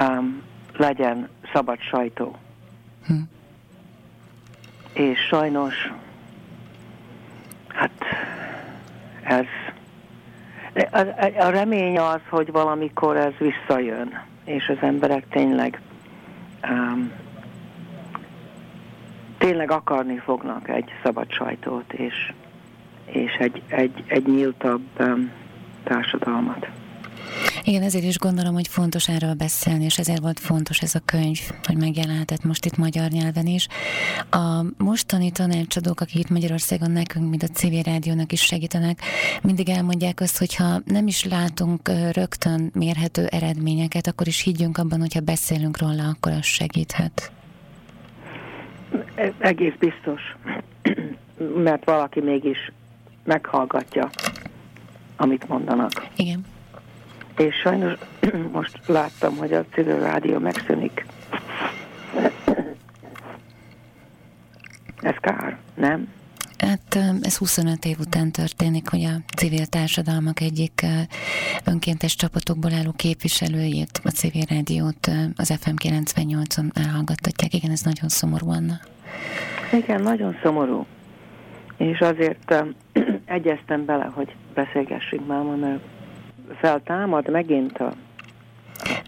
um, 0.00 0.42
legyen 0.76 1.28
szabad 1.52 1.80
sajtó. 1.80 2.36
Hm. 3.06 3.14
És 4.92 5.18
sajnos, 5.18 5.92
hát 7.68 8.04
ez, 9.22 9.46
a, 10.90 10.98
a 11.38 11.48
remény 11.48 11.98
az, 11.98 12.20
hogy 12.28 12.50
valamikor 12.52 13.16
ez 13.16 13.32
visszajön, 13.38 14.22
és 14.44 14.68
az 14.68 14.76
emberek 14.80 15.28
tényleg 15.28 15.80
um, 16.68 17.12
tényleg 19.38 19.70
akarni 19.70 20.18
fognak 20.18 20.68
egy 20.68 20.90
szabad 21.02 21.32
sajtót, 21.32 21.92
és, 21.92 22.32
és 23.04 23.32
egy, 23.32 23.62
egy, 23.68 24.04
egy 24.06 24.26
nyíltabb 24.26 24.82
um, 24.98 25.30
társadalmat. 25.84 26.66
Igen, 27.64 27.82
ezért 27.82 28.04
is 28.04 28.18
gondolom, 28.18 28.54
hogy 28.54 28.68
fontos 28.68 29.08
erről 29.08 29.34
beszélni, 29.34 29.84
és 29.84 29.98
ezért 29.98 30.20
volt 30.20 30.40
fontos 30.40 30.80
ez 30.80 30.94
a 30.94 31.00
könyv, 31.04 31.38
hogy 31.62 31.76
megjelenhetett 31.76 32.44
most 32.44 32.64
itt 32.64 32.76
magyar 32.76 33.10
nyelven 33.10 33.46
is. 33.46 33.66
A 34.30 34.64
mostani 34.76 35.30
tanácsadók, 35.30 36.00
akik 36.00 36.18
itt 36.18 36.28
Magyarországon 36.28 36.90
nekünk, 36.90 37.30
mint 37.30 37.42
a 37.42 37.46
civil 37.46 37.82
rádiónak 37.82 38.32
is 38.32 38.40
segítenek, 38.40 38.98
mindig 39.42 39.68
elmondják 39.68 40.20
azt, 40.20 40.38
hogyha 40.38 40.80
nem 40.84 41.06
is 41.06 41.24
látunk 41.24 41.90
rögtön 42.12 42.70
mérhető 42.74 43.26
eredményeket, 43.26 44.06
akkor 44.06 44.26
is 44.26 44.42
higgyünk 44.42 44.78
abban, 44.78 45.00
hogyha 45.00 45.20
beszélünk 45.20 45.78
róla, 45.78 46.08
akkor 46.08 46.32
az 46.32 46.44
segíthet. 46.44 47.32
E, 49.14 49.32
egész 49.38 49.74
biztos, 49.78 50.20
mert 51.64 51.84
valaki 51.84 52.20
mégis 52.20 52.72
meghallgatja 53.24 54.10
amit 55.20 55.48
mondanak. 55.48 55.90
Igen. 56.16 56.44
És 57.46 57.54
sajnos 57.54 57.92
most 58.52 58.78
láttam, 58.86 59.36
hogy 59.36 59.52
a 59.52 59.64
civil 59.72 59.98
rádió 59.98 60.38
megszűnik. 60.38 61.06
Ez 65.00 65.14
kár, 65.20 65.58
nem? 65.74 66.08
Hát 66.58 66.98
ez 67.20 67.36
25 67.36 67.84
év 67.84 67.96
után 67.98 68.30
történik, 68.30 68.88
hogy 68.88 69.04
a 69.04 69.34
civil 69.36 69.66
társadalmak 69.66 70.40
egyik 70.40 70.86
önkéntes 71.64 72.14
csapatokból 72.14 72.72
álló 72.72 72.92
képviselőjét, 72.96 74.00
a 74.04 74.10
civil 74.10 74.44
rádiót 74.48 75.10
az 75.36 75.58
FM 75.60 75.74
98-on 75.88 76.70
elhallgattatják. 76.74 77.54
Igen, 77.54 77.70
ez 77.70 77.80
nagyon 77.80 78.08
szomorú, 78.08 78.50
Anna. 78.50 78.74
Igen, 79.72 80.02
nagyon 80.02 80.36
szomorú. 80.42 80.86
És 81.76 81.98
azért 81.98 82.54
egyeztem 83.24 83.84
bele, 83.84 84.04
hogy 84.14 84.34
beszélgessünk 84.54 85.26
már, 85.26 85.42
mert 85.42 85.80
feltámad 86.58 87.30
megint 87.30 87.78
a, 87.78 87.92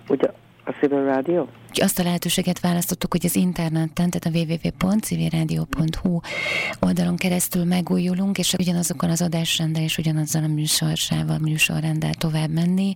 ugye 0.09 0.31
a 0.64 0.70
Civil 0.70 1.05
Radio? 1.05 1.47
Azt 1.81 1.98
a 1.98 2.02
lehetőséget 2.02 2.60
választottuk, 2.60 3.12
hogy 3.12 3.24
az 3.24 3.36
interneten, 3.36 4.10
tehát 4.10 4.24
a 4.24 4.31
www.civilradio.hu 4.39 6.20
oldalon 6.81 7.16
keresztül 7.16 7.64
megújulunk, 7.64 8.39
és 8.39 8.55
ugyanazokon 8.59 9.10
az 9.10 9.23
adásrendel 9.23 9.82
és 9.82 9.98
ugyanazzal 9.98 10.44
a 10.44 10.47
műsorsával, 10.47 11.39
műsorrendel 11.39 12.14
tovább 12.14 12.51
menni. 12.51 12.94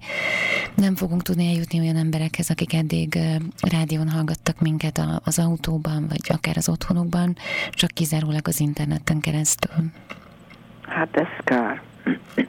Nem 0.75 0.95
fogunk 0.95 1.23
tudni 1.23 1.47
eljutni 1.47 1.81
olyan 1.81 1.97
emberekhez, 1.97 2.51
akik 2.51 2.75
eddig 2.75 3.19
rádión 3.71 4.09
hallgattak 4.09 4.61
minket 4.61 5.01
az 5.25 5.39
autóban, 5.39 6.07
vagy 6.09 6.21
akár 6.29 6.57
az 6.57 6.69
otthonukban, 6.69 7.37
csak 7.71 7.91
kizárólag 7.91 8.49
az 8.49 8.61
interneten 8.61 9.21
keresztül. 9.21 9.85
Hát 10.83 11.17
ez 11.17 11.45
kár. 11.45 11.83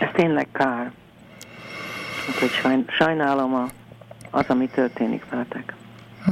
Ez 0.00 0.08
tényleg 0.14 0.48
kár. 0.52 0.92
Úgyhogy 2.28 2.50
sajn, 2.50 2.84
sajnálom 2.88 3.54
a, 3.54 3.68
az, 4.30 4.44
ami 4.48 4.68
történik 4.68 5.28
veletek. 5.30 5.74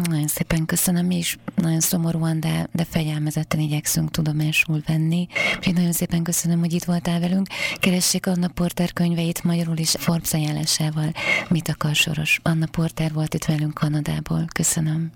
Nagyon 0.02 0.26
szépen 0.26 0.66
köszönöm, 0.66 1.06
mi 1.06 1.16
is 1.16 1.36
nagyon 1.54 1.80
szomorúan, 1.80 2.40
de, 2.40 2.66
de 2.72 2.84
fegyelmezetten 2.84 3.60
igyekszünk 3.60 4.10
tudomásul 4.10 4.82
venni. 4.86 5.26
Úgyhogy 5.56 5.74
nagyon 5.74 5.92
szépen 5.92 6.22
köszönöm, 6.22 6.58
hogy 6.58 6.72
itt 6.72 6.84
voltál 6.84 7.20
velünk. 7.20 7.46
Keressék 7.80 8.26
Anna 8.26 8.48
Porter 8.48 8.92
könyveit 8.92 9.44
magyarul 9.44 9.76
is 9.76 9.90
Forbes 9.90 10.32
ajánlásával. 10.32 11.12
Mit 11.48 11.68
akar 11.68 11.94
soros? 11.94 12.40
Anna 12.42 12.66
Porter 12.70 13.12
volt 13.12 13.34
itt 13.34 13.44
velünk 13.44 13.74
Kanadából. 13.74 14.44
Köszönöm. 14.54 15.10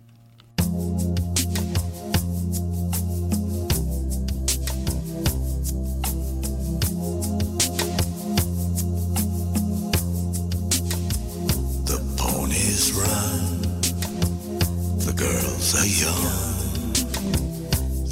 Girls 15.18 15.74
are 15.74 15.86
young, 15.86 16.92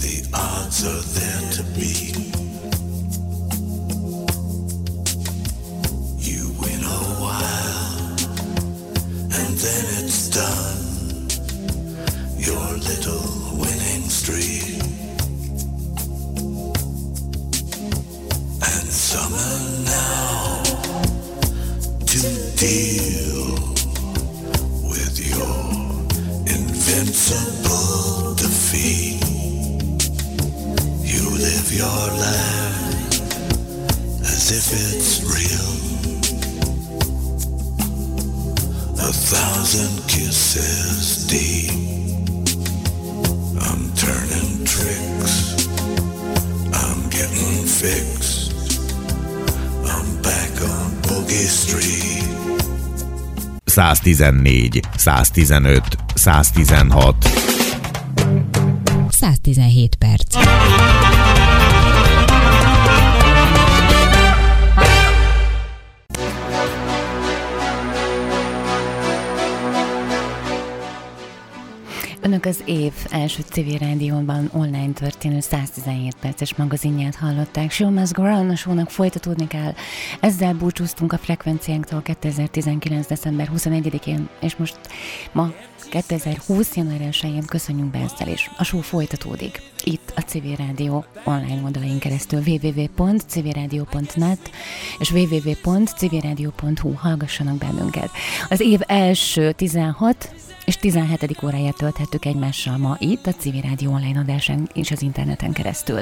the 0.02 0.28
odds 0.34 0.84
are 0.84 1.04
there 1.14 1.50
to 1.52 1.62
beat. 1.76 2.16
You 6.18 6.52
win 6.60 6.82
a 6.82 7.02
while, 7.22 8.10
and 9.38 9.56
then 9.64 9.84
it's 10.02 10.28
done. 10.30 11.28
Your 12.36 12.68
little 12.90 13.26
winning 13.60 14.08
streak. 14.08 14.82
And 18.68 18.88
summer 18.90 19.52
now 19.84 20.62
to 22.04 22.20
deal 22.56 23.55
defeat. 28.36 29.20
You 31.02 31.30
live 31.30 31.72
your 31.72 32.06
life 32.22 33.10
as 34.22 34.52
if 34.52 34.66
it's 34.72 35.22
real. 35.24 35.72
A 38.98 39.12
thousand 39.12 40.06
kisses 40.08 41.26
deep. 41.26 41.70
I'm 43.60 43.90
turning 43.96 44.64
tricks. 44.64 45.66
I'm 46.72 47.10
getting 47.10 47.66
fixed. 47.66 48.15
114, 53.76 54.82
115, 54.96 55.96
116. 56.16 57.16
117 59.10 59.98
az 72.46 72.62
év 72.64 72.92
első 73.10 73.42
civil 73.50 73.78
rádióban 73.78 74.50
online 74.52 74.92
történő 74.92 75.40
117 75.40 76.14
perces 76.20 76.54
magazinját 76.54 77.14
hallották. 77.14 77.70
Show 77.70 77.90
must 77.90 78.12
go 78.12 78.22
on, 78.22 78.50
a 78.50 78.56
shownak 78.56 78.90
folytatódni 78.90 79.46
kell. 79.46 79.74
Ezzel 80.20 80.54
búcsúztunk 80.54 81.12
a 81.12 81.18
frekvenciánktól 81.18 82.02
2019. 82.02 83.06
december 83.06 83.50
21-én, 83.56 84.28
és 84.40 84.56
most 84.56 84.78
ma 85.32 85.52
2020. 85.90 86.76
január 86.76 87.00
1-én 87.00 87.44
köszönjünk 87.46 87.90
be 87.90 87.98
ezzel 87.98 88.28
is. 88.28 88.50
A 88.56 88.64
show 88.64 88.80
folytatódik. 88.80 89.62
Itt 89.84 90.12
a 90.16 90.20
Civil 90.20 90.56
Rádió 90.56 91.04
online 91.24 91.60
oldalain 91.64 91.98
keresztül 91.98 92.42
www.civilradio.net 92.46 94.50
és 94.98 95.10
www.civilradio.hu 95.10 96.92
hallgassanak 96.92 97.56
bennünket. 97.56 98.10
Az 98.48 98.60
év 98.60 98.80
első 98.86 99.52
16 99.52 100.45
és 100.66 100.76
17. 100.76 101.42
óráját 101.44 101.76
tölthettük 101.76 102.24
egymással 102.24 102.76
ma 102.76 102.96
itt, 102.98 103.26
a 103.26 103.32
Civil 103.32 103.60
Rádió 103.60 103.92
online 103.92 104.18
adásán 104.18 104.68
és 104.74 104.90
az 104.90 105.02
interneten 105.02 105.52
keresztül. 105.52 106.00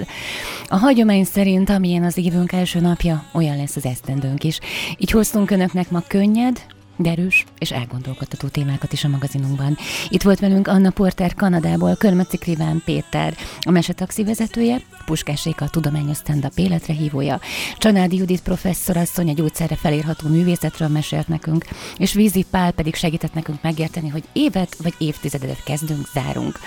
A 0.67 0.77
hagyomány 0.77 1.25
szerint, 1.25 1.71
amilyen 1.71 2.05
az 2.05 2.17
évünk 2.17 2.53
első 2.53 2.81
napja, 2.81 3.25
olyan 3.33 3.57
lesz 3.57 3.77
az 3.77 3.85
esztendőnk 3.85 4.45
is. 4.45 4.59
Így 4.99 5.11
hoztunk 5.11 5.51
Önöknek 5.51 5.91
ma 5.91 6.03
könnyed, 6.07 6.65
derűs 6.97 7.45
és 7.59 7.71
elgondolkodtató 7.71 8.49
témákat 8.49 8.93
is 8.93 9.05
a 9.05 9.09
magazinunkban. 9.09 9.77
Itt 10.09 10.23
volt 10.23 10.41
velünk 10.41 10.69
Anna 10.69 10.91
Porter 10.91 11.35
Kanadából, 11.35 11.95
Körmöci 11.95 12.37
Kriván 12.37 12.83
Péter, 12.85 13.37
a 13.61 13.71
mesetaxi 13.71 14.25
vezetője, 14.25 14.81
Puskás 15.05 15.49
a 15.57 15.71
tudományos 15.71 16.17
stand-up 16.17 16.53
életre 16.55 16.95
hívója, 16.95 17.41
Csanádi 17.79 18.17
Judit 18.17 18.43
professzorasszony 18.43 19.29
a 19.29 19.33
gyógyszerre 19.33 19.77
felírható 19.77 20.29
művészetről 20.29 20.89
mesélt 20.89 21.29
nekünk, 21.29 21.65
és 21.97 22.13
Vízi 22.13 22.47
Pál 22.51 22.71
pedig 22.71 22.95
segített 22.95 23.35
nekünk 23.35 23.63
megérteni, 23.63 24.09
hogy 24.09 24.25
évet 24.33 24.77
vagy 24.83 24.95
évtizedet 24.99 25.63
kezdünk, 25.65 26.09
zárunk. 26.13 26.59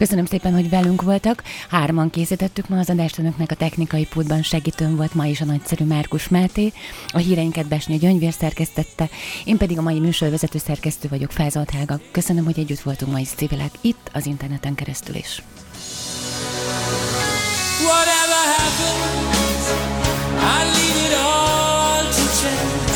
Köszönöm 0.00 0.24
szépen, 0.24 0.52
hogy 0.52 0.68
velünk 0.68 1.02
voltak. 1.02 1.42
Hárman 1.68 2.10
készítettük 2.10 2.68
ma 2.68 2.78
az 2.78 2.90
adást 2.90 3.18
önöknek 3.18 3.50
a 3.50 3.54
technikai 3.54 4.06
pultban 4.06 4.42
segítőm 4.42 4.96
volt 4.96 5.14
ma 5.14 5.26
is 5.26 5.40
a 5.40 5.44
nagyszerű 5.44 5.84
Márkus 5.84 6.28
Máté. 6.28 6.72
A 7.08 7.18
híreinket 7.18 7.68
Besnyi 7.68 7.96
Gyöngyvér 7.96 8.32
szerkesztette, 8.32 9.08
én 9.44 9.56
pedig 9.56 9.78
a 9.78 9.82
mai 9.82 9.98
műsorvezető 9.98 10.58
szerkesztő 10.58 11.08
vagyok, 11.08 11.30
Fázolt 11.30 11.70
Hága. 11.70 12.00
Köszönöm, 12.10 12.44
hogy 12.44 12.58
együtt 12.58 12.80
voltunk 12.80 13.12
ma 13.12 13.18
is 13.18 13.28
civilek 13.28 13.70
itt 13.80 14.10
az 14.12 14.26
interneten 14.26 14.74
keresztül 14.74 15.14
is. 15.14 15.42
Whatever 17.84 18.46
happens, 18.56 19.66
I 20.42 20.60
leave 20.74 20.98
it 21.06 21.14
all 21.14 22.04
to 22.04 22.24
chance. 22.40 22.89